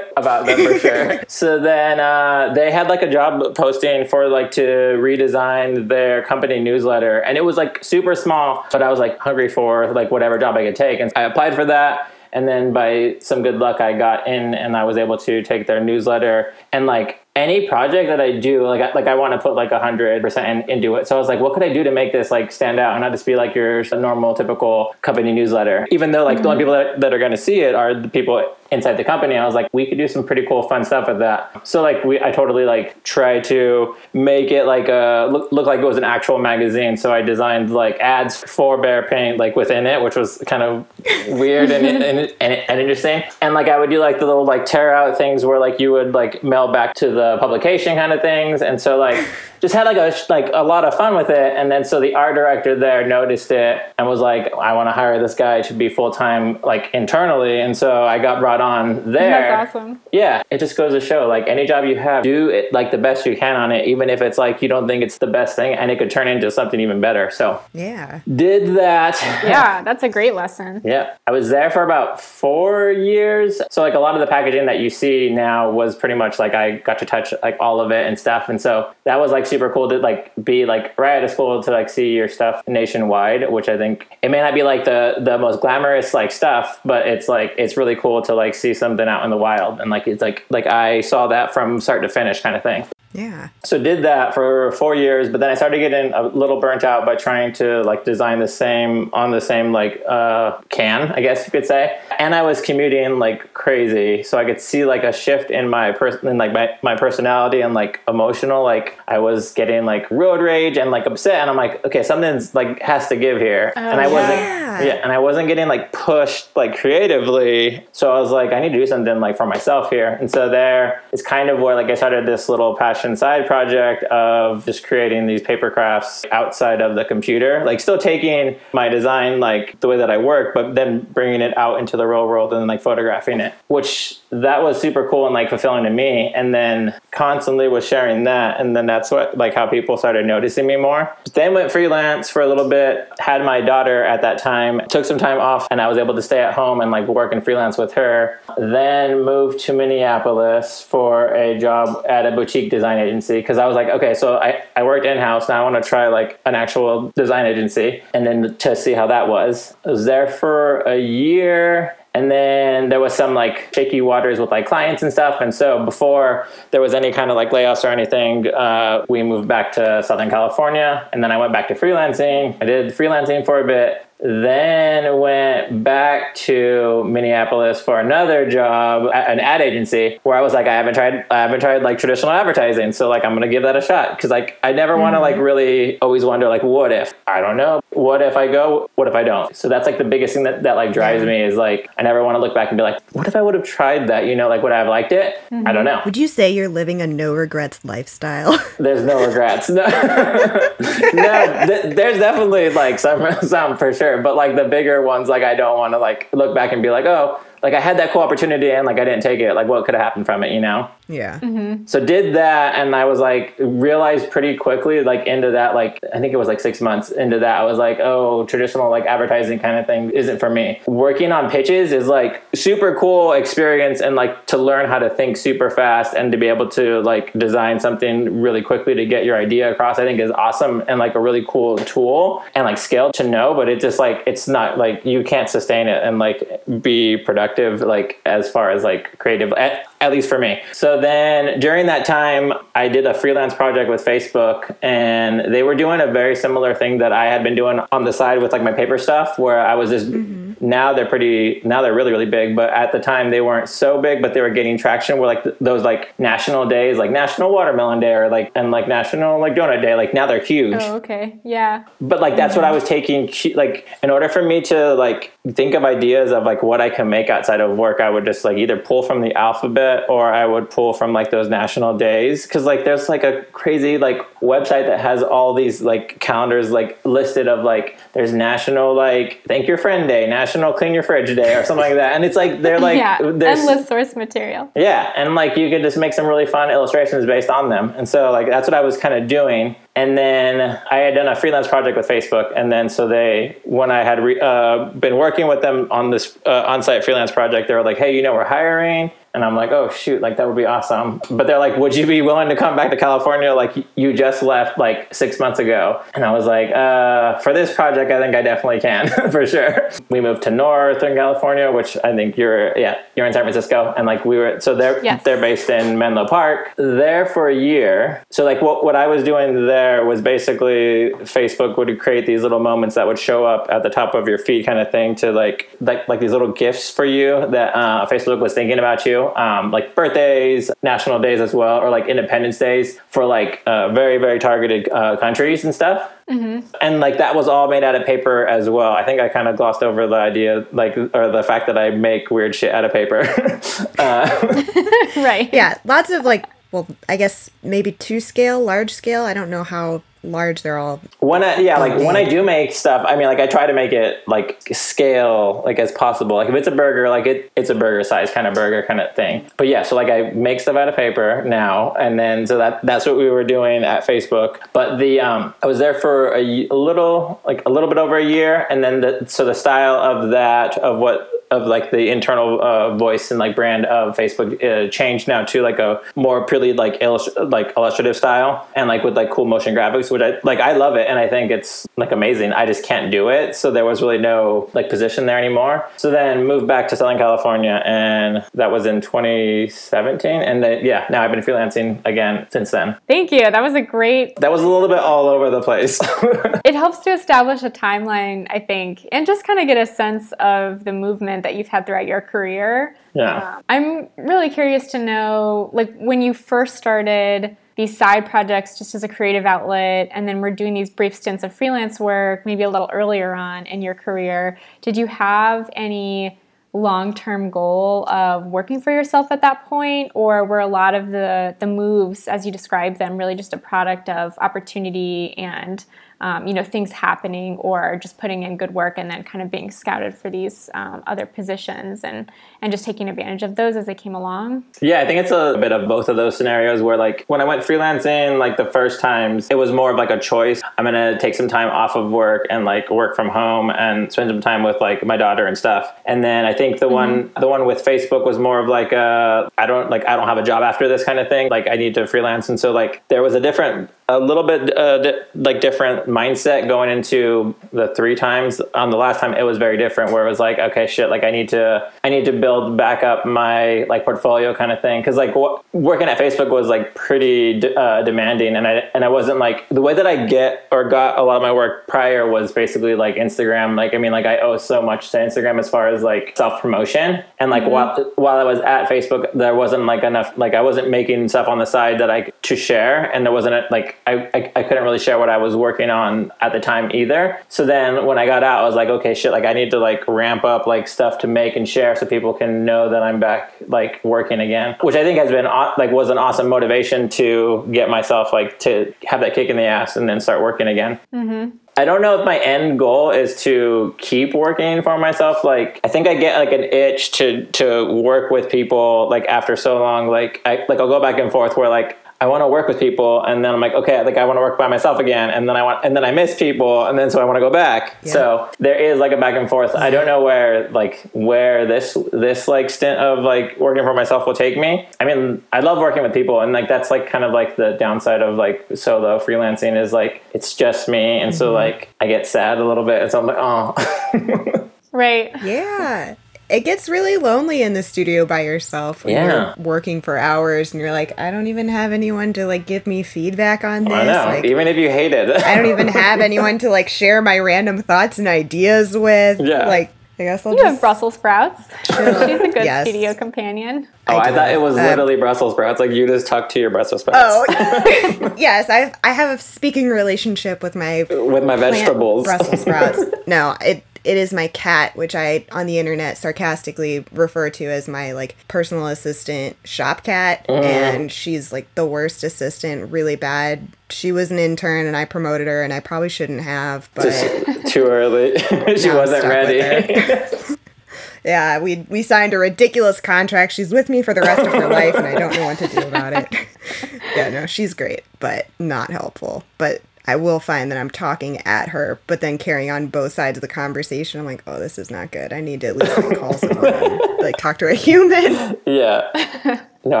about 0.16 0.46
them 0.46 0.58
for 0.58 0.78
sure. 0.78 1.22
so 1.28 1.58
then 1.58 1.98
uh, 1.98 2.52
they 2.54 2.70
had 2.70 2.88
like 2.88 3.02
a 3.02 3.10
job 3.10 3.54
posting 3.54 4.06
for 4.06 4.28
like 4.28 4.50
to 4.52 4.60
redesign 4.60 5.88
their 5.88 6.22
company 6.24 6.60
newsletter 6.60 7.20
and 7.20 7.38
it 7.38 7.44
was 7.44 7.56
like 7.56 7.82
super 7.82 8.14
small, 8.14 8.64
but 8.70 8.82
I 8.82 8.90
was 8.90 8.98
like 8.98 9.18
hungry 9.18 9.48
for 9.48 9.92
like 9.92 10.10
whatever 10.10 10.38
job 10.38 10.56
I 10.56 10.64
could 10.64 10.76
take. 10.76 11.00
And 11.00 11.12
I 11.16 11.22
applied 11.22 11.54
for 11.54 11.64
that 11.64 11.76
that 11.76 12.10
and 12.32 12.48
then 12.48 12.72
by 12.72 13.16
some 13.20 13.42
good 13.42 13.56
luck 13.56 13.80
i 13.80 13.92
got 13.96 14.26
in 14.26 14.54
and 14.54 14.76
i 14.76 14.84
was 14.84 14.96
able 14.96 15.16
to 15.16 15.42
take 15.42 15.66
their 15.66 15.82
newsletter 15.82 16.52
and 16.72 16.86
like 16.86 17.25
any 17.36 17.68
project 17.68 18.08
that 18.08 18.20
I 18.20 18.32
do, 18.32 18.66
like 18.66 18.94
like 18.94 19.06
I 19.06 19.14
want 19.14 19.34
to 19.34 19.38
put 19.38 19.54
like 19.54 19.70
a 19.70 19.78
hundred 19.78 20.22
percent 20.22 20.68
into 20.68 20.96
it. 20.96 21.06
So 21.06 21.14
I 21.14 21.18
was 21.18 21.28
like, 21.28 21.38
what 21.38 21.54
could 21.54 21.62
I 21.62 21.72
do 21.72 21.84
to 21.84 21.92
make 21.92 22.12
this 22.12 22.30
like 22.30 22.50
stand 22.50 22.80
out 22.80 22.94
and 22.94 23.02
not 23.02 23.12
just 23.12 23.26
be 23.26 23.36
like 23.36 23.54
your 23.54 23.84
normal 23.96 24.34
typical 24.34 24.94
company 25.02 25.32
newsletter? 25.32 25.86
Even 25.90 26.10
though 26.12 26.24
like 26.24 26.36
mm-hmm. 26.36 26.42
the 26.42 26.48
only 26.48 26.64
mm-hmm. 26.64 26.72
people 26.72 26.92
that, 26.92 27.00
that 27.00 27.12
are 27.12 27.18
going 27.18 27.30
to 27.30 27.36
see 27.36 27.60
it 27.60 27.74
are 27.74 27.94
the 27.94 28.08
people 28.08 28.56
inside 28.70 28.94
the 28.94 29.04
company. 29.04 29.36
I 29.36 29.44
was 29.46 29.54
like, 29.54 29.68
we 29.72 29.86
could 29.86 29.98
do 29.98 30.08
some 30.08 30.24
pretty 30.24 30.44
cool, 30.46 30.62
fun 30.68 30.84
stuff 30.84 31.08
with 31.08 31.18
that. 31.18 31.66
So 31.66 31.82
like 31.82 32.04
we, 32.04 32.20
I 32.20 32.30
totally 32.30 32.64
like 32.64 33.02
try 33.04 33.40
to 33.40 33.96
make 34.12 34.50
it 34.50 34.64
like 34.64 34.88
a 34.88 35.28
look, 35.30 35.50
look 35.52 35.66
like 35.66 35.80
it 35.80 35.84
was 35.84 35.96
an 35.96 36.04
actual 36.04 36.38
magazine. 36.38 36.96
So 36.96 37.12
I 37.12 37.22
designed 37.22 37.72
like 37.72 37.98
ads 38.00 38.36
for 38.36 38.78
Behr 38.78 39.08
Paint 39.08 39.38
like 39.38 39.56
within 39.56 39.86
it, 39.86 40.02
which 40.02 40.16
was 40.16 40.38
kind 40.46 40.62
of 40.62 40.86
weird 41.28 41.70
and, 41.70 41.86
and, 42.02 42.32
and, 42.40 42.52
and 42.68 42.80
interesting. 42.80 43.22
And 43.40 43.54
like 43.54 43.68
I 43.68 43.78
would 43.78 43.90
do 43.90 43.98
like 43.98 44.18
the 44.18 44.26
little 44.26 44.44
like 44.44 44.66
tear 44.66 44.94
out 44.94 45.16
things 45.16 45.44
where 45.44 45.58
like 45.58 45.80
you 45.80 45.92
would 45.92 46.12
like 46.12 46.42
mail 46.42 46.72
back 46.72 46.94
to 46.94 47.10
the 47.10 47.36
publication 47.38 47.96
kind 47.96 48.12
of 48.12 48.20
things. 48.20 48.62
And 48.62 48.80
so 48.80 48.96
like 48.96 49.26
just 49.60 49.74
had 49.74 49.84
like 49.84 49.96
a 49.96 50.14
like 50.28 50.50
a 50.52 50.62
lot 50.62 50.84
of 50.84 50.94
fun 50.94 51.14
with 51.16 51.30
it. 51.30 51.56
And 51.56 51.70
then 51.70 51.84
so 51.84 52.00
the 52.00 52.14
art 52.14 52.34
director 52.34 52.74
there 52.76 53.06
noticed 53.06 53.50
it 53.50 53.82
and 53.98 54.06
was 54.06 54.20
like, 54.20 54.52
I 54.54 54.72
want 54.72 54.88
to 54.88 54.92
hire 54.92 55.20
this 55.20 55.34
guy 55.34 55.62
to 55.62 55.74
be 55.74 55.88
full 55.88 56.10
time 56.10 56.60
like 56.62 56.90
internally. 56.92 57.60
And 57.60 57.76
so 57.76 58.04
I 58.04 58.18
got 58.18 58.40
brought 58.40 58.60
on 58.60 59.12
there. 59.12 59.30
That's 59.30 59.74
awesome. 59.74 60.00
Yeah, 60.12 60.42
it 60.50 60.58
just 60.58 60.76
goes 60.76 60.92
to 60.92 61.00
show 61.00 61.26
like 61.26 61.46
any 61.46 61.66
job 61.66 61.84
you 61.84 61.96
have, 61.96 62.22
do 62.24 62.48
it 62.48 62.72
like 62.72 62.90
the 62.90 62.98
best 62.98 63.26
you 63.26 63.36
can 63.36 63.56
on 63.56 63.72
it, 63.72 63.86
even 63.86 64.10
if 64.10 64.20
it's 64.20 64.38
like 64.38 64.62
you 64.62 64.68
don't 64.68 64.86
think 64.86 65.02
it's 65.02 65.18
the 65.18 65.26
best 65.26 65.56
thing, 65.56 65.74
and 65.74 65.90
it 65.90 65.98
could 65.98 66.10
turn 66.10 66.28
into 66.28 66.50
something 66.50 66.80
even 66.80 67.00
better. 67.00 67.30
So 67.30 67.60
yeah, 67.72 68.20
did 68.34 68.76
that. 68.76 69.20
Yeah, 69.44 69.82
that's 69.82 70.02
a 70.02 70.08
great 70.08 70.34
lesson. 70.34 70.82
yeah, 70.84 71.14
I 71.26 71.30
was 71.30 71.48
there 71.48 71.70
for 71.70 71.82
about 71.82 72.20
four 72.20 72.90
years. 72.90 73.60
So 73.70 73.82
like 73.82 73.94
a 73.94 73.98
lot 73.98 74.14
of 74.14 74.20
the 74.20 74.26
packaging 74.26 74.66
that 74.66 74.80
you 74.80 74.90
see 74.90 75.30
now 75.30 75.70
was 75.70 75.96
pretty 75.96 76.14
much 76.14 76.38
like 76.38 76.54
I 76.54 76.78
got 76.78 76.98
to 76.98 77.06
touch 77.06 77.32
like 77.42 77.56
all 77.60 77.80
of 77.80 77.90
it 77.90 78.06
and 78.06 78.18
stuff, 78.18 78.48
and 78.48 78.60
so 78.60 78.92
that 79.04 79.16
was 79.16 79.30
like 79.32 79.45
super 79.46 79.70
cool 79.70 79.88
to 79.88 79.98
like 79.98 80.32
be 80.42 80.66
like 80.66 80.96
right 80.98 81.18
out 81.18 81.24
of 81.24 81.30
school 81.30 81.62
to 81.62 81.70
like 81.70 81.88
see 81.88 82.12
your 82.12 82.28
stuff 82.28 82.62
nationwide, 82.66 83.50
which 83.50 83.68
I 83.68 83.76
think 83.76 84.06
it 84.22 84.30
may 84.30 84.40
not 84.40 84.54
be 84.54 84.62
like 84.62 84.84
the 84.84 85.14
the 85.20 85.38
most 85.38 85.60
glamorous 85.60 86.14
like 86.14 86.32
stuff, 86.32 86.80
but 86.84 87.06
it's 87.06 87.28
like 87.28 87.52
it's 87.56 87.76
really 87.76 87.96
cool 87.96 88.22
to 88.22 88.34
like 88.34 88.54
see 88.54 88.74
something 88.74 89.06
out 89.06 89.24
in 89.24 89.30
the 89.30 89.36
wild 89.36 89.80
and 89.80 89.90
like 89.90 90.06
it's 90.06 90.22
like 90.22 90.44
like 90.50 90.66
I 90.66 91.00
saw 91.00 91.26
that 91.28 91.52
from 91.52 91.80
start 91.80 92.02
to 92.02 92.08
finish 92.08 92.40
kind 92.40 92.56
of 92.56 92.62
thing. 92.62 92.86
Yeah. 93.16 93.48
So 93.64 93.82
did 93.82 94.04
that 94.04 94.34
for 94.34 94.72
four 94.72 94.94
years, 94.94 95.30
but 95.30 95.40
then 95.40 95.48
I 95.48 95.54
started 95.54 95.78
getting 95.78 96.12
a 96.12 96.22
little 96.22 96.60
burnt 96.60 96.84
out 96.84 97.06
by 97.06 97.16
trying 97.16 97.54
to 97.54 97.82
like 97.82 98.04
design 98.04 98.40
the 98.40 98.48
same 98.48 99.08
on 99.14 99.30
the 99.30 99.40
same 99.40 99.72
like 99.72 100.02
uh, 100.06 100.58
can, 100.68 101.12
I 101.12 101.22
guess 101.22 101.46
you 101.46 101.50
could 101.50 101.64
say. 101.64 101.98
And 102.18 102.34
I 102.34 102.42
was 102.42 102.60
commuting 102.60 103.18
like 103.18 103.54
crazy, 103.54 104.22
so 104.22 104.36
I 104.36 104.44
could 104.44 104.60
see 104.60 104.84
like 104.84 105.02
a 105.02 105.12
shift 105.12 105.50
in 105.50 105.68
my 105.70 105.92
person, 105.92 106.28
in 106.28 106.36
like 106.36 106.52
my, 106.52 106.76
my 106.82 106.94
personality 106.94 107.62
and 107.62 107.72
like 107.72 108.00
emotional. 108.06 108.62
Like 108.62 108.98
I 109.08 109.18
was 109.18 109.52
getting 109.54 109.86
like 109.86 110.10
road 110.10 110.42
rage 110.42 110.76
and 110.76 110.90
like 110.90 111.06
upset, 111.06 111.40
and 111.40 111.48
I'm 111.48 111.56
like, 111.56 111.82
okay, 111.86 112.02
something's 112.02 112.54
like 112.54 112.82
has 112.82 113.08
to 113.08 113.16
give 113.16 113.38
here. 113.38 113.72
Oh, 113.76 113.80
and 113.80 113.98
I 113.98 114.08
wasn't, 114.08 114.40
yeah. 114.40 114.82
yeah, 114.82 114.94
and 115.02 115.10
I 115.10 115.18
wasn't 115.18 115.48
getting 115.48 115.68
like 115.68 115.90
pushed 115.92 116.54
like 116.54 116.76
creatively. 116.76 117.86
So 117.92 118.14
I 118.14 118.20
was 118.20 118.30
like, 118.30 118.52
I 118.52 118.60
need 118.60 118.72
to 118.72 118.78
do 118.78 118.86
something 118.86 119.20
like 119.20 119.38
for 119.38 119.46
myself 119.46 119.88
here. 119.88 120.18
And 120.20 120.30
so 120.30 120.50
there 120.50 121.02
is 121.12 121.22
kind 121.22 121.48
of 121.48 121.60
where 121.60 121.74
like 121.74 121.86
I 121.86 121.94
started 121.94 122.26
this 122.26 122.50
little 122.50 122.76
passion 122.76 123.05
passion 123.06 123.16
side 123.16 123.46
project 123.46 124.02
of 124.04 124.64
just 124.64 124.84
creating 124.84 125.26
these 125.26 125.42
paper 125.42 125.70
crafts 125.70 126.24
outside 126.32 126.80
of 126.80 126.96
the 126.96 127.04
computer, 127.04 127.62
like 127.64 127.80
still 127.80 127.98
taking 127.98 128.56
my 128.72 128.88
design, 128.88 129.38
like 129.40 129.78
the 129.80 129.88
way 129.88 129.96
that 129.96 130.10
I 130.10 130.18
work, 130.18 130.54
but 130.54 130.74
then 130.74 131.06
bringing 131.12 131.40
it 131.40 131.56
out 131.56 131.78
into 131.78 131.96
the 131.96 132.06
real 132.06 132.26
world 132.26 132.52
and 132.52 132.66
like 132.66 132.82
photographing 132.82 133.40
it, 133.40 133.54
which 133.68 134.18
that 134.30 134.62
was 134.62 134.80
super 134.80 135.08
cool 135.08 135.26
and 135.26 135.34
like 135.34 135.48
fulfilling 135.48 135.84
to 135.84 135.90
me. 135.90 136.32
And 136.34 136.54
then 136.54 136.94
constantly 137.10 137.68
was 137.68 137.86
sharing 137.86 138.24
that. 138.24 138.60
And 138.60 138.76
then 138.76 138.86
that's 138.86 139.10
what, 139.10 139.36
like 139.36 139.54
how 139.54 139.66
people 139.66 139.96
started 139.96 140.26
noticing 140.26 140.66
me 140.66 140.76
more. 140.76 141.14
Then 141.34 141.54
went 141.54 141.70
freelance 141.72 142.28
for 142.28 142.42
a 142.42 142.46
little 142.46 142.68
bit, 142.68 143.08
had 143.18 143.44
my 143.44 143.60
daughter 143.60 144.04
at 144.04 144.22
that 144.22 144.38
time, 144.38 144.80
took 144.88 145.04
some 145.04 145.18
time 145.18 145.38
off 145.38 145.66
and 145.70 145.80
I 145.80 145.88
was 145.88 145.98
able 145.98 146.14
to 146.14 146.22
stay 146.22 146.40
at 146.42 146.54
home 146.54 146.80
and 146.80 146.90
like 146.90 147.06
work 147.08 147.32
and 147.32 147.44
freelance 147.44 147.78
with 147.78 147.92
her. 147.94 148.40
Then 148.58 149.24
moved 149.24 149.60
to 149.60 149.72
Minneapolis 149.72 150.82
for 150.82 151.28
a 151.34 151.58
job 151.58 152.04
at 152.08 152.26
a 152.26 152.32
boutique 152.32 152.70
design 152.70 152.98
agency 152.98 153.40
because 153.40 153.58
I 153.58 153.66
was 153.66 153.74
like, 153.74 153.88
okay, 153.88 154.14
so 154.14 154.36
I, 154.38 154.62
I 154.74 154.82
worked 154.82 155.06
in 155.06 155.18
house. 155.18 155.48
Now 155.48 155.60
I 155.60 155.70
want 155.70 155.82
to 155.82 155.88
try 155.88 156.08
like 156.08 156.40
an 156.46 156.54
actual 156.54 157.12
design 157.12 157.46
agency 157.46 158.02
and 158.12 158.26
then 158.26 158.56
to 158.56 158.76
see 158.76 158.92
how 158.92 159.06
that 159.06 159.28
was. 159.28 159.74
I 159.84 159.90
was 159.90 160.04
there 160.04 160.28
for 160.28 160.80
a 160.80 160.98
year 160.98 161.96
and 162.16 162.30
then 162.30 162.88
there 162.88 162.98
was 162.98 163.12
some 163.12 163.34
like 163.34 163.68
shaky 163.74 164.00
waters 164.00 164.40
with 164.40 164.50
like 164.50 164.66
clients 164.66 165.02
and 165.02 165.12
stuff. 165.12 165.42
And 165.42 165.54
so 165.54 165.84
before 165.84 166.48
there 166.70 166.80
was 166.80 166.94
any 166.94 167.12
kind 167.12 167.30
of 167.30 167.36
like 167.36 167.50
layoffs 167.50 167.84
or 167.84 167.88
anything 167.88 168.46
uh, 168.46 169.04
we 169.10 169.22
moved 169.22 169.46
back 169.46 169.72
to 169.72 170.02
southern 170.02 170.30
california. 170.30 171.06
And 171.12 171.22
then 171.22 171.30
i 171.30 171.36
went 171.36 171.52
back 171.52 171.68
to 171.68 171.74
freelancing. 171.74 172.56
I 172.62 172.64
did 172.64 172.94
freelancing 172.94 173.44
for 173.44 173.60
a 173.60 173.66
bit 173.66 174.06
then 174.20 175.18
went 175.20 175.84
back 175.84 176.34
to 176.34 177.04
Minneapolis 177.04 177.80
for 177.80 178.00
another 178.00 178.48
job 178.48 179.10
at 179.12 179.30
an 179.30 179.40
ad 179.40 179.60
agency 179.60 180.18
where 180.22 180.36
I 180.36 180.40
was 180.40 180.54
like, 180.54 180.66
I 180.66 180.74
haven't 180.74 180.94
tried, 180.94 181.26
I 181.30 181.42
haven't 181.42 181.60
tried 181.60 181.82
like 181.82 181.98
traditional 181.98 182.32
advertising, 182.32 182.92
so 182.92 183.08
like 183.08 183.24
I'm 183.24 183.34
gonna 183.34 183.48
give 183.48 183.62
that 183.62 183.76
a 183.76 183.82
shot 183.82 184.16
because 184.16 184.30
like 184.30 184.58
I 184.62 184.72
never 184.72 184.94
mm-hmm. 184.94 185.02
want 185.02 185.16
to 185.16 185.20
like 185.20 185.36
really 185.36 186.00
always 186.00 186.24
wonder 186.24 186.48
like 186.48 186.62
what 186.62 186.92
if 186.92 187.14
I 187.26 187.40
don't 187.40 187.56
know, 187.56 187.80
what 187.90 188.22
if 188.22 188.36
I 188.36 188.46
go, 188.46 188.90
what 188.94 189.08
if 189.08 189.14
I 189.14 189.22
don't. 189.22 189.54
So 189.54 189.68
that's 189.68 189.86
like 189.86 189.98
the 189.98 190.04
biggest 190.04 190.34
thing 190.34 190.44
that 190.44 190.62
that 190.62 190.76
like 190.76 190.92
drives 190.92 191.22
yeah. 191.22 191.28
me 191.28 191.42
is 191.42 191.56
like 191.56 191.90
I 191.98 192.02
never 192.02 192.24
want 192.24 192.36
to 192.36 192.40
look 192.40 192.54
back 192.54 192.68
and 192.70 192.78
be 192.78 192.82
like, 192.82 193.00
what 193.12 193.28
if 193.28 193.36
I 193.36 193.42
would 193.42 193.54
have 193.54 193.64
tried 193.64 194.08
that? 194.08 194.26
You 194.26 194.34
know, 194.34 194.48
like 194.48 194.62
would 194.62 194.72
I 194.72 194.78
have 194.78 194.88
liked 194.88 195.12
it? 195.12 195.36
Mm-hmm. 195.50 195.66
I 195.66 195.72
don't 195.72 195.84
know. 195.84 196.00
Would 196.04 196.16
you 196.16 196.28
say 196.28 196.50
you're 196.50 196.68
living 196.68 197.02
a 197.02 197.06
no 197.06 197.34
regrets 197.34 197.84
lifestyle? 197.84 198.58
There's 198.78 199.04
no 199.04 199.26
regrets. 199.26 199.68
No, 199.68 199.86
no 201.14 201.66
th- 201.66 201.94
there's 201.94 202.18
definitely 202.18 202.70
like 202.70 202.98
some 202.98 203.32
some 203.42 203.76
for 203.76 203.92
sure 203.92 204.05
sure. 204.06 204.22
But 204.22 204.36
like 204.36 204.56
the 204.56 204.64
bigger 204.64 205.02
ones, 205.02 205.28
like 205.28 205.42
I 205.42 205.54
don't 205.54 205.78
want 205.78 205.94
to 205.94 205.98
like 205.98 206.28
look 206.32 206.54
back 206.54 206.72
and 206.72 206.82
be 206.82 206.90
like, 206.90 207.04
oh, 207.04 207.40
like 207.62 207.74
I 207.74 207.80
had 207.80 207.98
that 207.98 208.12
cool 208.12 208.22
opportunity 208.22 208.70
and 208.70 208.86
like 208.86 208.98
I 208.98 209.04
didn't 209.04 209.22
take 209.22 209.40
it. 209.40 209.54
Like 209.54 209.68
what 209.68 209.84
could 209.84 209.94
have 209.94 210.02
happened 210.02 210.26
from 210.26 210.42
it, 210.42 210.52
you 210.52 210.60
know? 210.60 210.90
Yeah. 211.08 211.38
Mm-hmm. 211.38 211.86
So 211.86 212.04
did 212.04 212.34
that, 212.34 212.74
and 212.74 212.94
I 212.94 213.04
was 213.04 213.20
like 213.20 213.54
realized 213.58 214.30
pretty 214.30 214.56
quickly, 214.56 215.04
like 215.04 215.26
into 215.26 215.52
that, 215.52 215.74
like 215.74 216.00
I 216.12 216.18
think 216.18 216.32
it 216.32 216.36
was 216.36 216.48
like 216.48 216.58
six 216.58 216.80
months 216.80 217.10
into 217.10 217.38
that, 217.38 217.60
I 217.60 217.64
was 217.64 217.78
like, 217.78 218.00
oh, 218.00 218.44
traditional 218.46 218.90
like 218.90 219.04
advertising 219.06 219.60
kind 219.60 219.78
of 219.78 219.86
thing 219.86 220.10
isn't 220.10 220.40
for 220.40 220.50
me. 220.50 220.80
Working 220.86 221.30
on 221.30 221.48
pitches 221.48 221.92
is 221.92 222.08
like 222.08 222.42
super 222.54 222.96
cool 222.96 223.32
experience, 223.32 224.00
and 224.00 224.16
like 224.16 224.46
to 224.46 224.58
learn 224.58 224.88
how 224.88 224.98
to 224.98 225.08
think 225.08 225.36
super 225.36 225.70
fast 225.70 226.14
and 226.14 226.32
to 226.32 226.38
be 226.38 226.48
able 226.48 226.68
to 226.70 227.00
like 227.02 227.32
design 227.34 227.78
something 227.78 228.40
really 228.40 228.62
quickly 228.62 228.94
to 228.94 229.06
get 229.06 229.24
your 229.24 229.36
idea 229.36 229.70
across. 229.70 230.00
I 230.00 230.04
think 230.04 230.18
is 230.18 230.32
awesome 230.32 230.82
and 230.88 230.98
like 230.98 231.14
a 231.14 231.20
really 231.20 231.44
cool 231.48 231.76
tool 231.78 232.42
and 232.56 232.64
like 232.64 232.78
skill 232.78 233.12
to 233.12 233.22
know, 233.22 233.54
but 233.54 233.68
it's 233.68 233.82
just 233.82 234.00
like 234.00 234.24
it's 234.26 234.48
not 234.48 234.76
like 234.76 235.04
you 235.04 235.22
can't 235.22 235.48
sustain 235.48 235.86
it 235.86 236.02
and 236.02 236.18
like 236.18 236.62
be 236.82 237.16
productive 237.16 237.45
like 237.58 238.20
as 238.26 238.50
far 238.50 238.70
as 238.70 238.82
like 238.82 239.18
creative 239.18 239.52
at, 239.52 239.86
at 240.00 240.12
least 240.12 240.28
for 240.28 240.38
me. 240.38 240.60
So 240.72 241.00
then 241.00 241.58
during 241.60 241.86
that 241.86 242.04
time, 242.04 242.52
I 242.74 242.88
did 242.88 243.06
a 243.06 243.14
freelance 243.14 243.54
project 243.54 243.90
with 243.90 244.04
Facebook, 244.04 244.76
and 244.82 245.54
they 245.54 245.62
were 245.62 245.74
doing 245.74 246.00
a 246.00 246.06
very 246.06 246.36
similar 246.36 246.74
thing 246.74 246.98
that 246.98 247.12
I 247.12 247.26
had 247.26 247.42
been 247.42 247.54
doing 247.54 247.80
on 247.92 248.04
the 248.04 248.12
side 248.12 248.42
with 248.42 248.52
like 248.52 248.62
my 248.62 248.72
paper 248.72 248.98
stuff, 248.98 249.38
where 249.38 249.60
I 249.60 249.74
was 249.74 249.90
just. 249.90 250.10
Mm-hmm. 250.10 250.46
Now 250.58 250.94
they're 250.94 251.06
pretty. 251.06 251.60
Now 251.64 251.82
they're 251.82 251.94
really 251.94 252.10
really 252.10 252.26
big, 252.26 252.56
but 252.56 252.70
at 252.70 252.90
the 252.90 252.98
time 252.98 253.30
they 253.30 253.42
weren't 253.42 253.68
so 253.68 254.00
big, 254.00 254.22
but 254.22 254.32
they 254.32 254.40
were 254.40 254.50
getting 254.50 254.78
traction. 254.78 255.18
Where 255.18 255.26
like 255.26 255.42
th- 255.42 255.56
those 255.60 255.82
like 255.82 256.18
national 256.18 256.66
days, 256.66 256.96
like 256.96 257.10
National 257.10 257.52
Watermelon 257.52 258.00
Day, 258.00 258.14
or 258.14 258.30
like 258.30 258.52
and 258.54 258.70
like 258.70 258.88
National 258.88 259.38
like 259.38 259.54
Donut 259.54 259.82
Day, 259.82 259.94
like 259.94 260.14
now 260.14 260.26
they're 260.26 260.42
huge. 260.42 260.78
Oh, 260.80 260.96
okay, 260.96 261.38
yeah. 261.44 261.84
But 262.00 262.20
like 262.20 262.36
that's 262.36 262.54
mm-hmm. 262.54 262.62
what 262.62 262.68
I 262.68 262.72
was 262.72 262.84
taking. 262.84 263.30
Like 263.54 263.86
in 264.02 264.10
order 264.10 264.30
for 264.30 264.42
me 264.42 264.62
to 264.62 264.94
like 264.94 265.35
think 265.52 265.74
of 265.74 265.84
ideas 265.84 266.32
of 266.32 266.44
like 266.44 266.62
what 266.62 266.80
I 266.80 266.90
can 266.90 267.08
make 267.08 267.30
outside 267.30 267.60
of 267.60 267.76
work, 267.76 268.00
I 268.00 268.10
would 268.10 268.24
just 268.24 268.44
like 268.44 268.56
either 268.56 268.76
pull 268.76 269.02
from 269.02 269.20
the 269.20 269.34
alphabet 269.34 270.04
or 270.08 270.32
I 270.32 270.44
would 270.44 270.70
pull 270.70 270.92
from 270.92 271.12
like 271.12 271.30
those 271.30 271.48
national 271.48 271.96
days. 271.96 272.46
Cause 272.46 272.64
like 272.64 272.84
there's 272.84 273.08
like 273.08 273.22
a 273.22 273.42
crazy 273.52 273.98
like 273.98 274.18
website 274.40 274.86
that 274.86 275.00
has 275.00 275.22
all 275.22 275.54
these 275.54 275.82
like 275.82 276.18
calendars 276.20 276.70
like 276.70 276.98
listed 277.04 277.48
of 277.48 277.64
like 277.64 277.98
there's 278.12 278.32
national 278.32 278.94
like 278.94 279.42
thank 279.46 279.68
your 279.68 279.78
friend 279.78 280.08
day, 280.08 280.26
national 280.26 280.72
clean 280.72 280.94
your 280.94 281.02
fridge 281.02 281.34
day 281.36 281.54
or 281.54 281.64
something 281.64 281.84
like 281.84 281.94
that. 281.94 282.14
And 282.14 282.24
it's 282.24 282.36
like 282.36 282.62
they're 282.62 282.80
like 282.80 282.98
yeah, 282.98 283.18
there's 283.20 283.60
endless 283.60 283.86
source 283.86 284.16
material. 284.16 284.70
yeah, 284.74 285.12
and 285.16 285.34
like 285.34 285.56
you 285.56 285.70
could 285.70 285.82
just 285.82 285.96
make 285.96 286.12
some 286.12 286.26
really 286.26 286.46
fun 286.46 286.70
illustrations 286.70 287.24
based 287.26 287.50
on 287.50 287.68
them. 287.68 287.92
And 287.96 288.08
so 288.08 288.32
like 288.32 288.48
that's 288.48 288.66
what 288.66 288.74
I 288.74 288.80
was 288.80 288.96
kind 288.96 289.14
of 289.14 289.28
doing. 289.28 289.76
And 289.96 290.16
then 290.16 290.78
I 290.90 290.98
had 290.98 291.14
done 291.14 291.26
a 291.26 291.34
freelance 291.34 291.66
project 291.66 291.96
with 291.96 292.06
Facebook, 292.06 292.52
and 292.54 292.70
then 292.70 292.90
so 292.90 293.08
they 293.08 293.56
when 293.64 293.90
I 293.90 294.04
had 294.04 294.22
re, 294.22 294.38
uh, 294.38 294.90
been 294.90 295.16
working 295.16 295.46
with 295.46 295.62
them 295.62 295.88
on 295.90 296.10
this 296.10 296.38
uh, 296.44 296.64
on-site 296.66 297.02
freelance 297.02 297.32
project, 297.32 297.66
they 297.66 297.74
were 297.74 297.82
like, 297.82 297.96
"Hey, 297.96 298.14
you 298.14 298.22
know, 298.22 298.34
we're 298.34 298.44
hiring." 298.44 299.10
And 299.36 299.44
I'm 299.44 299.54
like, 299.54 299.70
oh 299.70 299.90
shoot, 299.90 300.22
like 300.22 300.38
that 300.38 300.46
would 300.46 300.56
be 300.56 300.64
awesome. 300.64 301.20
But 301.30 301.46
they're 301.46 301.58
like, 301.58 301.76
would 301.76 301.94
you 301.94 302.06
be 302.06 302.22
willing 302.22 302.48
to 302.48 302.56
come 302.56 302.74
back 302.74 302.90
to 302.90 302.96
California? 302.96 303.52
Like 303.52 303.76
you 303.94 304.14
just 304.14 304.42
left 304.42 304.78
like 304.78 305.14
six 305.14 305.38
months 305.38 305.58
ago. 305.58 306.02
And 306.14 306.24
I 306.24 306.32
was 306.32 306.46
like, 306.46 306.70
uh, 306.74 307.38
for 307.40 307.52
this 307.52 307.74
project, 307.74 308.10
I 308.10 308.18
think 308.18 308.34
I 308.34 308.40
definitely 308.40 308.80
can 308.80 309.08
for 309.30 309.46
sure. 309.46 309.90
We 310.08 310.22
moved 310.22 310.42
to 310.44 310.50
Northern 310.50 311.14
California, 311.14 311.70
which 311.70 311.98
I 312.02 312.16
think 312.16 312.38
you're, 312.38 312.76
yeah, 312.78 312.96
you're 313.14 313.26
in 313.26 313.34
San 313.34 313.42
Francisco. 313.42 313.92
And 313.94 314.06
like 314.06 314.24
we 314.24 314.38
were, 314.38 314.58
so 314.58 314.74
they're, 314.74 315.04
Yes. 315.04 315.22
they're 315.24 315.40
based 315.40 315.68
in 315.68 315.98
Menlo 315.98 316.26
Park 316.26 316.72
there 316.78 317.26
for 317.26 317.50
a 317.50 317.54
year. 317.54 318.24
So 318.30 318.42
like 318.42 318.62
what, 318.62 318.84
what 318.84 318.96
I 318.96 319.06
was 319.06 319.22
doing 319.22 319.66
there 319.66 320.06
was 320.06 320.22
basically 320.22 321.10
Facebook 321.26 321.76
would 321.76 322.00
create 322.00 322.24
these 322.24 322.42
little 322.42 322.60
moments 322.60 322.94
that 322.94 323.06
would 323.06 323.18
show 323.18 323.44
up 323.44 323.66
at 323.68 323.82
the 323.82 323.90
top 323.90 324.14
of 324.14 324.26
your 324.28 324.38
feed 324.38 324.64
kind 324.64 324.78
of 324.78 324.90
thing 324.90 325.14
to 325.16 325.30
like, 325.30 325.68
like, 325.82 326.08
like 326.08 326.20
these 326.20 326.32
little 326.32 326.52
gifts 326.52 326.90
for 326.90 327.04
you 327.04 327.46
that 327.50 327.74
uh, 327.76 328.06
Facebook 328.06 328.40
was 328.40 328.54
thinking 328.54 328.78
about 328.78 329.04
you 329.04 329.25
um, 329.34 329.70
like 329.70 329.94
birthdays, 329.94 330.70
national 330.82 331.18
days 331.20 331.40
as 331.40 331.54
well, 331.54 331.78
or 331.78 331.88
like 331.90 332.06
Independence 332.06 332.58
Days 332.58 332.98
for 333.08 333.24
like 333.24 333.62
uh, 333.66 333.88
very 333.90 334.18
very 334.18 334.38
targeted 334.38 334.88
uh, 334.90 335.16
countries 335.16 335.64
and 335.64 335.74
stuff. 335.74 336.12
Mm-hmm. 336.28 336.66
And 336.80 337.00
like 337.00 337.18
that 337.18 337.34
was 337.34 337.48
all 337.48 337.68
made 337.68 337.84
out 337.84 337.94
of 337.94 338.04
paper 338.04 338.46
as 338.46 338.68
well. 338.68 338.92
I 338.92 339.04
think 339.04 339.20
I 339.20 339.28
kind 339.28 339.48
of 339.48 339.56
glossed 339.56 339.82
over 339.82 340.06
the 340.06 340.16
idea, 340.16 340.66
like 340.72 340.96
or 340.96 341.30
the 341.30 341.44
fact 341.46 341.66
that 341.68 341.78
I 341.78 341.90
make 341.90 342.30
weird 342.30 342.54
shit 342.54 342.74
out 342.74 342.84
of 342.84 342.92
paper. 342.92 343.20
uh, 343.98 344.62
Right. 345.16 345.52
Yeah, 345.52 345.78
lots 345.84 346.10
of 346.10 346.24
like, 346.24 346.46
well, 346.72 346.86
I 347.08 347.16
guess 347.16 347.50
maybe 347.62 347.92
two 347.92 348.20
scale, 348.20 348.62
large 348.62 348.92
scale. 348.92 349.22
I 349.22 349.34
don't 349.34 349.50
know 349.50 349.64
how 349.64 350.02
large 350.26 350.62
they're 350.62 350.78
all. 350.78 351.00
when 351.20 351.42
I 351.42 351.58
yeah, 351.58 351.78
like 351.78 351.98
when 351.98 352.16
I 352.16 352.24
do 352.24 352.42
make 352.42 352.72
stuff, 352.72 353.04
I 353.06 353.16
mean 353.16 353.26
like 353.26 353.40
I 353.40 353.46
try 353.46 353.66
to 353.66 353.72
make 353.72 353.92
it 353.92 354.26
like 354.26 354.60
scale 354.72 355.62
like 355.64 355.78
as 355.78 355.92
possible. 355.92 356.36
Like 356.36 356.48
if 356.48 356.54
it's 356.54 356.68
a 356.68 356.72
burger, 356.72 357.08
like 357.08 357.26
it 357.26 357.52
it's 357.56 357.70
a 357.70 357.74
burger 357.74 358.04
size 358.04 358.30
kind 358.30 358.46
of 358.46 358.54
burger 358.54 358.84
kind 358.86 359.00
of 359.00 359.14
thing. 359.14 359.48
But 359.56 359.68
yeah, 359.68 359.82
so 359.82 359.96
like 359.96 360.08
I 360.08 360.30
make 360.30 360.60
stuff 360.60 360.76
out 360.76 360.88
of 360.88 360.96
paper 360.96 361.44
now, 361.44 361.92
and 361.94 362.18
then 362.18 362.46
so 362.46 362.58
that 362.58 362.84
that's 362.84 363.06
what 363.06 363.16
we 363.16 363.28
were 363.30 363.44
doing 363.44 363.84
at 363.84 364.06
Facebook. 364.06 364.58
But 364.72 364.98
the 364.98 365.20
um, 365.20 365.54
I 365.62 365.66
was 365.66 365.78
there 365.78 365.94
for 365.94 366.34
a 366.34 366.66
little 366.68 367.40
like 367.44 367.62
a 367.66 367.70
little 367.70 367.88
bit 367.88 367.98
over 367.98 368.16
a 368.16 368.24
year, 368.24 368.66
and 368.70 368.82
then 368.82 369.00
the, 369.00 369.24
so 369.28 369.44
the 369.44 369.54
style 369.54 369.96
of 369.96 370.30
that 370.30 370.78
of 370.78 370.98
what 370.98 371.35
of 371.50 371.66
like 371.66 371.90
the 371.90 372.10
internal 372.10 372.60
uh, 372.62 372.96
voice 372.96 373.30
and 373.30 373.38
like 373.38 373.54
brand 373.54 373.86
of 373.86 374.16
Facebook 374.16 374.62
uh, 374.62 374.90
changed 374.90 375.28
now 375.28 375.44
to 375.44 375.62
like 375.62 375.78
a 375.78 376.00
more 376.14 376.44
purely 376.46 376.72
like 376.72 377.00
illust- 377.00 377.36
like 377.36 377.72
illustrative 377.76 378.16
style 378.16 378.66
and 378.74 378.88
like 378.88 379.04
with 379.04 379.16
like 379.16 379.30
cool 379.30 379.44
motion 379.44 379.74
graphics, 379.74 380.10
which 380.10 380.22
I 380.22 380.38
like. 380.42 380.60
I 380.60 380.72
love 380.72 380.96
it 380.96 381.06
and 381.08 381.18
I 381.18 381.28
think 381.28 381.50
it's 381.50 381.86
like 381.96 382.12
amazing. 382.12 382.52
I 382.52 382.66
just 382.66 382.84
can't 382.84 383.10
do 383.10 383.28
it, 383.28 383.54
so 383.54 383.70
there 383.70 383.84
was 383.84 384.02
really 384.02 384.18
no 384.18 384.70
like 384.74 384.90
position 384.90 385.26
there 385.26 385.38
anymore. 385.38 385.88
So 385.96 386.10
then 386.10 386.46
moved 386.46 386.66
back 386.66 386.88
to 386.88 386.96
Southern 386.96 387.18
California, 387.18 387.82
and 387.84 388.44
that 388.54 388.70
was 388.70 388.86
in 388.86 389.00
2017. 389.00 390.42
And 390.42 390.62
then 390.62 390.84
yeah, 390.84 391.06
now 391.10 391.22
I've 391.22 391.30
been 391.30 391.40
freelancing 391.40 392.04
again 392.04 392.46
since 392.50 392.70
then. 392.70 392.96
Thank 393.06 393.30
you. 393.30 393.50
That 393.50 393.62
was 393.62 393.74
a 393.74 393.82
great 393.82 394.36
That 394.40 394.50
was 394.50 394.62
a 394.62 394.68
little 394.68 394.88
bit 394.88 394.98
all 394.98 395.28
over 395.28 395.50
the 395.50 395.62
place. 395.62 395.98
it 396.64 396.74
helps 396.74 396.98
to 397.00 397.12
establish 397.12 397.62
a 397.62 397.70
timeline, 397.70 398.46
I 398.50 398.58
think, 398.58 399.06
and 399.12 399.26
just 399.26 399.46
kind 399.46 399.60
of 399.60 399.66
get 399.66 399.76
a 399.76 399.86
sense 399.86 400.32
of 400.40 400.84
the 400.84 400.92
movement 400.92 401.35
that 401.42 401.54
you've 401.56 401.68
had 401.68 401.86
throughout 401.86 402.06
your 402.06 402.20
career. 402.20 402.96
yeah. 403.14 403.56
Um, 403.56 403.62
I'm 403.68 404.08
really 404.16 404.50
curious 404.50 404.88
to 404.92 404.98
know, 404.98 405.70
like, 405.72 405.94
when 405.96 406.22
you 406.22 406.34
first 406.34 406.76
started 406.76 407.56
these 407.76 407.96
side 407.96 408.24
projects 408.26 408.78
just 408.78 408.94
as 408.94 409.04
a 409.04 409.08
creative 409.08 409.44
outlet, 409.44 410.08
and 410.12 410.26
then 410.26 410.40
we're 410.40 410.50
doing 410.50 410.74
these 410.74 410.88
brief 410.88 411.14
stints 411.14 411.44
of 411.44 411.52
freelance 411.52 412.00
work, 412.00 412.46
maybe 412.46 412.62
a 412.62 412.70
little 412.70 412.90
earlier 412.92 413.34
on 413.34 413.66
in 413.66 413.82
your 413.82 413.94
career, 413.94 414.58
did 414.80 414.96
you 414.96 415.06
have 415.06 415.68
any 415.74 416.38
long-term 416.76 417.50
goal 417.50 418.08
of 418.08 418.46
working 418.46 418.80
for 418.80 418.92
yourself 418.92 419.28
at 419.30 419.40
that 419.40 419.64
point 419.66 420.12
or 420.14 420.44
were 420.44 420.60
a 420.60 420.66
lot 420.66 420.94
of 420.94 421.10
the 421.10 421.56
the 421.58 421.66
moves 421.66 422.28
as 422.28 422.44
you 422.44 422.52
described 422.52 422.98
them 422.98 423.16
really 423.16 423.34
just 423.34 423.52
a 423.52 423.56
product 423.56 424.08
of 424.08 424.36
opportunity 424.38 425.36
and 425.38 425.84
um, 426.20 426.46
you 426.46 426.54
know 426.54 426.64
things 426.64 426.92
happening 426.92 427.56
or 427.58 427.98
just 428.00 428.18
putting 428.18 428.42
in 428.42 428.56
good 428.56 428.72
work 428.72 428.94
and 428.96 429.10
then 429.10 429.22
kind 429.22 429.42
of 429.42 429.50
being 429.50 429.70
scouted 429.70 430.14
for 430.14 430.30
these 430.30 430.70
um, 430.74 431.02
other 431.06 431.26
positions 431.26 432.02
and 432.04 432.30
and 432.62 432.72
just 432.72 432.84
taking 432.84 433.08
advantage 433.08 433.42
of 433.42 433.56
those 433.56 433.76
as 433.76 433.86
they 433.86 433.94
came 433.94 434.14
along 434.14 434.64
Yeah, 434.80 435.00
I 435.00 435.06
think 435.06 435.20
it's 435.20 435.30
a 435.30 435.56
bit 435.60 435.72
of 435.72 435.88
both 435.88 436.08
of 436.08 436.16
those 436.16 436.36
scenarios 436.36 436.82
where 436.82 436.96
like 436.96 437.24
when 437.28 437.40
I 437.40 437.44
went 437.44 437.62
freelancing 437.62 438.38
like 438.38 438.56
the 438.56 438.64
first 438.64 439.00
times 439.00 439.48
it 439.50 439.56
was 439.56 439.70
more 439.72 439.90
of 439.90 439.96
like 439.96 440.10
a 440.10 440.18
choice. 440.18 440.62
I'm 440.78 440.86
to 440.96 441.18
take 441.18 441.34
some 441.34 441.48
time 441.48 441.68
off 441.68 441.96
of 441.96 442.10
work 442.10 442.46
and 442.50 442.64
like 442.64 442.90
work 442.90 443.14
from 443.14 443.28
home 443.28 443.70
and 443.70 444.10
spend 444.12 444.30
some 444.30 444.40
time 444.40 444.62
with 444.62 444.76
like 444.80 445.04
my 445.04 445.16
daughter 445.16 445.46
and 445.46 445.56
stuff. 445.56 445.92
And 446.04 446.24
then 446.24 446.44
I 446.44 446.54
think 446.54 446.80
the 446.80 446.88
one 446.88 447.30
the 447.38 447.48
one 447.48 447.66
with 447.66 447.84
Facebook 447.84 448.24
was 448.24 448.38
more 448.38 448.58
of 448.58 448.68
like 448.68 448.92
uh 448.92 449.48
I 449.58 449.66
don't 449.66 449.90
like 449.90 450.06
I 450.06 450.16
don't 450.16 450.28
have 450.28 450.38
a 450.38 450.42
job 450.42 450.62
after 450.62 450.88
this 450.88 451.04
kind 451.04 451.18
of 451.18 451.28
thing. 451.28 451.50
Like 451.50 451.68
I 451.68 451.76
need 451.76 451.94
to 451.94 452.06
freelance 452.06 452.48
and 452.48 452.58
so 452.58 452.72
like 452.72 453.06
there 453.08 453.22
was 453.22 453.34
a 453.34 453.40
different 453.40 453.90
a 454.08 454.20
little 454.20 454.44
bit 454.44 454.76
uh, 454.76 454.98
di- 454.98 455.20
like 455.34 455.60
different 455.60 456.06
mindset 456.06 456.68
going 456.68 456.90
into 456.90 457.54
the 457.72 457.92
three 457.96 458.14
times. 458.14 458.60
On 458.74 458.90
the 458.90 458.96
last 458.96 459.18
time 459.18 459.34
it 459.34 459.42
was 459.42 459.58
very 459.58 459.76
different 459.76 460.12
where 460.12 460.24
it 460.24 460.30
was 460.30 460.38
like 460.38 460.58
okay 460.58 460.86
shit 460.86 461.10
like 461.10 461.24
i 461.24 461.30
need 461.30 461.48
to 461.48 461.90
i 462.04 462.08
need 462.08 462.24
to 462.24 462.32
build 462.32 462.76
back 462.76 463.02
up 463.02 463.26
my 463.26 463.82
like 463.84 464.04
portfolio 464.04 464.54
kind 464.54 464.70
of 464.70 464.80
thing. 464.80 465.00
Because 465.00 465.16
like 465.16 465.30
w- 465.30 465.58
working 465.72 466.08
at 466.08 466.18
facebook 466.18 466.50
was 466.50 466.68
like 466.68 466.94
pretty 466.94 467.58
d- 467.58 467.74
uh, 467.74 468.02
demanding 468.02 468.54
and 468.54 468.66
i 468.66 468.88
and 468.94 469.04
i 469.04 469.08
wasn't 469.08 469.38
like 469.38 469.68
the 469.70 469.82
way 469.82 469.92
that 469.92 470.06
i 470.06 470.24
get 470.24 470.68
or 470.70 470.88
got 470.88 471.18
a 471.18 471.22
lot 471.22 471.36
of 471.36 471.42
my 471.42 471.52
work 471.52 471.88
prior 471.88 472.30
was 472.30 472.52
basically 472.52 472.94
like 472.94 473.16
instagram. 473.16 473.76
Like 473.76 473.92
i 473.92 473.98
mean 473.98 474.12
like 474.12 474.26
i 474.26 474.38
owe 474.38 474.56
so 474.56 474.80
much 474.80 475.10
to 475.10 475.16
instagram 475.18 475.58
as 475.58 475.68
far 475.68 475.88
as 475.88 476.02
like 476.02 476.36
self 476.36 476.62
promotion 476.62 477.24
and 477.40 477.50
like 477.50 477.66
while 477.66 478.12
while 478.14 478.38
i 478.38 478.44
was 478.44 478.60
at 478.60 478.88
facebook 478.88 479.32
there 479.34 479.54
wasn't 479.54 479.84
like 479.84 480.04
enough 480.04 480.32
like 480.38 480.54
i 480.54 480.60
wasn't 480.60 480.88
making 480.90 481.28
stuff 481.28 481.48
on 481.48 481.58
the 481.58 481.64
side 481.66 481.98
that 481.98 482.10
i 482.10 482.30
to 482.42 482.54
share 482.54 483.10
and 483.12 483.26
there 483.26 483.32
wasn't 483.32 483.70
like 483.70 483.95
I, 484.06 484.28
I 484.34 484.52
I 484.56 484.62
couldn't 484.62 484.84
really 484.84 484.98
share 484.98 485.18
what 485.18 485.28
I 485.28 485.36
was 485.36 485.56
working 485.56 485.90
on 485.90 486.32
at 486.40 486.52
the 486.52 486.60
time 486.60 486.90
either. 486.94 487.40
So 487.48 487.66
then 487.66 488.06
when 488.06 488.18
I 488.18 488.26
got 488.26 488.42
out, 488.42 488.62
I 488.62 488.66
was 488.66 488.74
like, 488.74 488.88
okay, 488.88 489.14
shit, 489.14 489.32
like 489.32 489.44
I 489.44 489.52
need 489.52 489.70
to 489.70 489.78
like 489.78 490.06
ramp 490.06 490.44
up 490.44 490.66
like 490.66 490.88
stuff 490.88 491.18
to 491.18 491.26
make 491.26 491.56
and 491.56 491.68
share 491.68 491.96
so 491.96 492.06
people 492.06 492.32
can 492.32 492.64
know 492.64 492.90
that 492.90 493.02
I'm 493.02 493.20
back 493.20 493.54
like 493.68 494.02
working 494.04 494.40
again, 494.40 494.76
which 494.80 494.96
I 494.96 495.02
think 495.02 495.18
has 495.18 495.30
been 495.30 495.44
like 495.44 495.90
was 495.90 496.10
an 496.10 496.18
awesome 496.18 496.48
motivation 496.48 497.08
to 497.10 497.68
get 497.72 497.90
myself 497.90 498.32
like 498.32 498.58
to 498.60 498.94
have 499.06 499.20
that 499.20 499.34
kick 499.34 499.48
in 499.48 499.56
the 499.56 499.64
ass 499.64 499.96
and 499.96 500.08
then 500.08 500.20
start 500.20 500.40
working 500.40 500.68
again. 500.68 500.98
Mm-hmm. 501.12 501.56
I 501.78 501.84
don't 501.84 502.00
know 502.00 502.18
if 502.18 502.24
my 502.24 502.38
end 502.38 502.78
goal 502.78 503.10
is 503.10 503.42
to 503.42 503.94
keep 503.98 504.32
working 504.32 504.80
for 504.80 504.96
myself. 504.96 505.44
Like 505.44 505.78
I 505.84 505.88
think 505.88 506.08
I 506.08 506.14
get 506.14 506.38
like 506.38 506.52
an 506.52 506.64
itch 506.64 507.12
to 507.12 507.44
to 507.52 507.92
work 507.92 508.30
with 508.30 508.48
people 508.50 509.10
like 509.10 509.26
after 509.26 509.56
so 509.56 509.78
long. 509.78 510.08
Like 510.08 510.40
I 510.46 510.64
like 510.68 510.80
I'll 510.80 510.88
go 510.88 511.00
back 511.00 511.18
and 511.18 511.30
forth 511.30 511.56
where 511.56 511.68
like 511.68 511.98
I 512.20 512.26
want 512.26 512.42
to 512.42 512.48
work 512.48 512.68
with 512.68 512.78
people 512.78 513.22
and 513.24 513.44
then 513.44 513.52
I'm 513.52 513.60
like 513.60 513.74
okay 513.74 514.02
like 514.04 514.16
I 514.16 514.24
want 514.24 514.36
to 514.38 514.40
work 514.40 514.58
by 514.58 514.68
myself 514.68 514.98
again 514.98 515.30
and 515.30 515.48
then 515.48 515.56
I 515.56 515.62
want 515.62 515.84
and 515.84 515.94
then 515.96 516.04
I 516.04 516.10
miss 516.10 516.34
people 516.34 516.86
and 516.86 516.98
then 516.98 517.10
so 517.10 517.20
I 517.20 517.24
want 517.24 517.36
to 517.36 517.40
go 517.40 517.50
back. 517.50 517.96
So 518.04 518.50
there 518.58 518.78
is 518.78 518.98
like 518.98 519.12
a 519.12 519.16
back 519.16 519.34
and 519.34 519.48
forth. 519.48 519.74
I 519.74 519.90
don't 519.90 520.06
know 520.06 520.22
where 520.22 520.68
like 520.70 521.02
where 521.12 521.66
this 521.66 521.96
this 522.12 522.48
like 522.48 522.70
stint 522.70 522.98
of 522.98 523.24
like 523.24 523.58
working 523.58 523.82
for 523.84 523.94
myself 523.94 524.26
will 524.26 524.34
take 524.34 524.56
me. 524.56 524.88
I 525.00 525.04
mean 525.04 525.42
I 525.52 525.60
love 525.60 525.78
working 525.78 526.02
with 526.02 526.14
people 526.14 526.40
and 526.40 526.52
like 526.52 526.68
that's 526.68 526.90
like 526.90 527.08
kind 527.08 527.24
of 527.24 527.32
like 527.32 527.56
the 527.56 527.72
downside 527.78 528.22
of 528.22 528.36
like 528.36 528.66
solo 528.74 529.18
freelancing 529.18 529.80
is 529.80 529.92
like 529.92 530.22
it's 530.32 530.54
just 530.54 530.88
me 530.88 531.20
and 531.20 531.34
so 531.34 531.46
mm-hmm. 531.46 531.54
like 531.54 531.88
I 532.00 532.06
get 532.06 532.26
sad 532.26 532.58
a 532.58 532.64
little 532.64 532.84
bit 532.84 533.02
and 533.02 533.10
so 533.10 533.20
I'm 533.20 533.26
like 533.26 533.36
oh 533.38 534.70
right 534.92 535.30
Yeah. 535.42 536.14
It 536.48 536.60
gets 536.60 536.88
really 536.88 537.16
lonely 537.16 537.62
in 537.62 537.72
the 537.72 537.82
studio 537.82 538.24
by 538.24 538.42
yourself 538.42 539.04
when 539.04 539.14
Yeah. 539.14 539.54
you're 539.56 539.64
working 539.64 540.00
for 540.00 540.16
hours 540.16 540.72
and 540.72 540.80
you're 540.80 540.92
like, 540.92 541.18
I 541.18 541.30
don't 541.32 541.48
even 541.48 541.68
have 541.68 541.90
anyone 541.92 542.32
to 542.34 542.46
like 542.46 542.66
give 542.66 542.86
me 542.86 543.02
feedback 543.02 543.64
on 543.64 543.84
this. 543.84 543.92
I 543.92 544.04
know 544.04 544.24
Like, 544.26 544.44
even 544.44 544.68
if 544.68 544.76
you 544.76 544.88
hate 544.88 545.12
it 545.12 545.28
I 545.44 545.56
don't 545.56 545.66
even 545.66 545.88
have 545.88 546.20
anyone 546.30 546.58
to 546.58 546.70
like 546.70 546.88
share 546.88 547.20
my 547.20 547.38
random 547.40 547.82
thoughts 547.82 548.18
and 548.20 548.28
ideas 548.28 548.96
with. 548.96 549.40
Yeah. 549.40 549.66
Like, 549.66 549.92
I 550.18 550.22
guess 550.22 550.46
I'll 550.46 550.54
you 550.54 550.62
have 550.64 550.74
just. 550.74 550.80
brussels 550.80 551.12
sprouts 551.14 551.62
she's 551.88 551.98
a 551.98 552.48
good 552.48 552.64
Yes. 552.64 552.88
studio 552.88 553.12
companion 553.12 553.86
oh 554.08 554.16
I 554.16 554.30
do. 554.30 554.36
thought 554.36 554.50
it 554.50 554.60
was 554.60 554.74
Um, 554.76 554.84
literally 554.84 555.16
Brussels 555.16 555.52
sprouts 555.52 555.78
like 555.78 555.90
you 555.90 556.06
just 556.06 556.26
tuck 556.26 556.48
to 556.50 556.58
your 556.60 556.70
Brussels 556.70 557.02
sprouts 557.02 557.18
Oh, 557.20 558.34
yes. 558.38 558.70
I 558.70 558.94
I 559.04 559.10
have 559.12 559.38
a 559.38 559.42
speaking 559.42 559.88
relationship 559.88 560.62
with 560.62 560.74
my 560.74 561.02
with 561.10 561.44
my 561.44 561.56
vegetables 561.56 562.24
Brussels 562.24 562.60
sprouts. 562.62 563.00
no, 563.26 563.56
it 563.60 563.82
it 564.06 564.16
is 564.16 564.32
my 564.32 564.46
cat, 564.46 564.96
which 564.96 565.16
I 565.16 565.44
on 565.50 565.66
the 565.66 565.80
internet 565.80 566.16
sarcastically 566.16 567.04
refer 567.10 567.50
to 567.50 567.64
as 567.64 567.88
my 567.88 568.12
like 568.12 568.36
personal 568.46 568.86
assistant 568.86 569.56
shop 569.64 570.04
cat. 570.04 570.46
Mm. 570.48 570.62
And 570.62 571.12
she's 571.12 571.52
like 571.52 571.74
the 571.74 571.84
worst 571.84 572.22
assistant, 572.22 572.92
really 572.92 573.16
bad. 573.16 573.66
She 573.90 574.12
was 574.12 574.30
an 574.30 574.38
intern 574.38 574.86
and 574.86 574.96
I 574.96 575.06
promoted 575.06 575.48
her 575.48 575.62
and 575.64 575.72
I 575.72 575.80
probably 575.80 576.08
shouldn't 576.08 576.42
have, 576.42 576.88
but 576.94 577.02
Just 577.02 577.66
too 577.66 577.86
early. 577.86 578.38
she 578.76 578.90
wasn't 578.90 579.24
ready. 579.24 579.58
yeah, 581.24 581.58
we 581.58 581.84
we 581.88 582.02
signed 582.02 582.32
a 582.32 582.38
ridiculous 582.38 583.00
contract. 583.00 583.52
She's 583.52 583.72
with 583.72 583.88
me 583.88 584.02
for 584.02 584.14
the 584.14 584.20
rest 584.20 584.46
of 584.46 584.52
her 584.52 584.68
life 584.68 584.94
and 584.94 585.06
I 585.06 585.16
don't 585.16 585.34
know 585.34 585.46
what 585.46 585.58
to 585.58 585.66
do 585.66 585.80
about 585.80 586.12
it. 586.12 586.46
yeah, 587.16 587.28
no, 587.28 587.46
she's 587.46 587.74
great, 587.74 588.04
but 588.20 588.46
not 588.60 588.92
helpful. 588.92 589.42
But 589.58 589.82
I 590.06 590.16
will 590.16 590.40
find 590.40 590.70
that 590.70 590.78
I'm 590.78 590.90
talking 590.90 591.38
at 591.46 591.68
her, 591.70 591.98
but 592.06 592.20
then 592.20 592.38
carrying 592.38 592.70
on 592.70 592.86
both 592.86 593.12
sides 593.12 593.38
of 593.38 593.42
the 593.42 593.48
conversation. 593.48 594.20
I'm 594.20 594.26
like, 594.26 594.42
oh, 594.46 594.58
this 594.58 594.78
is 594.78 594.90
not 594.90 595.10
good. 595.10 595.32
I 595.32 595.40
need 595.40 595.62
to 595.62 595.68
at 595.68 595.76
least 595.76 595.98
like, 595.98 596.18
call 596.18 596.32
someone, 596.32 597.16
like 597.18 597.36
talk 597.36 597.58
to 597.58 597.66
a 597.68 597.74
human. 597.74 598.56
yeah. 598.66 599.64
No, 599.86 600.00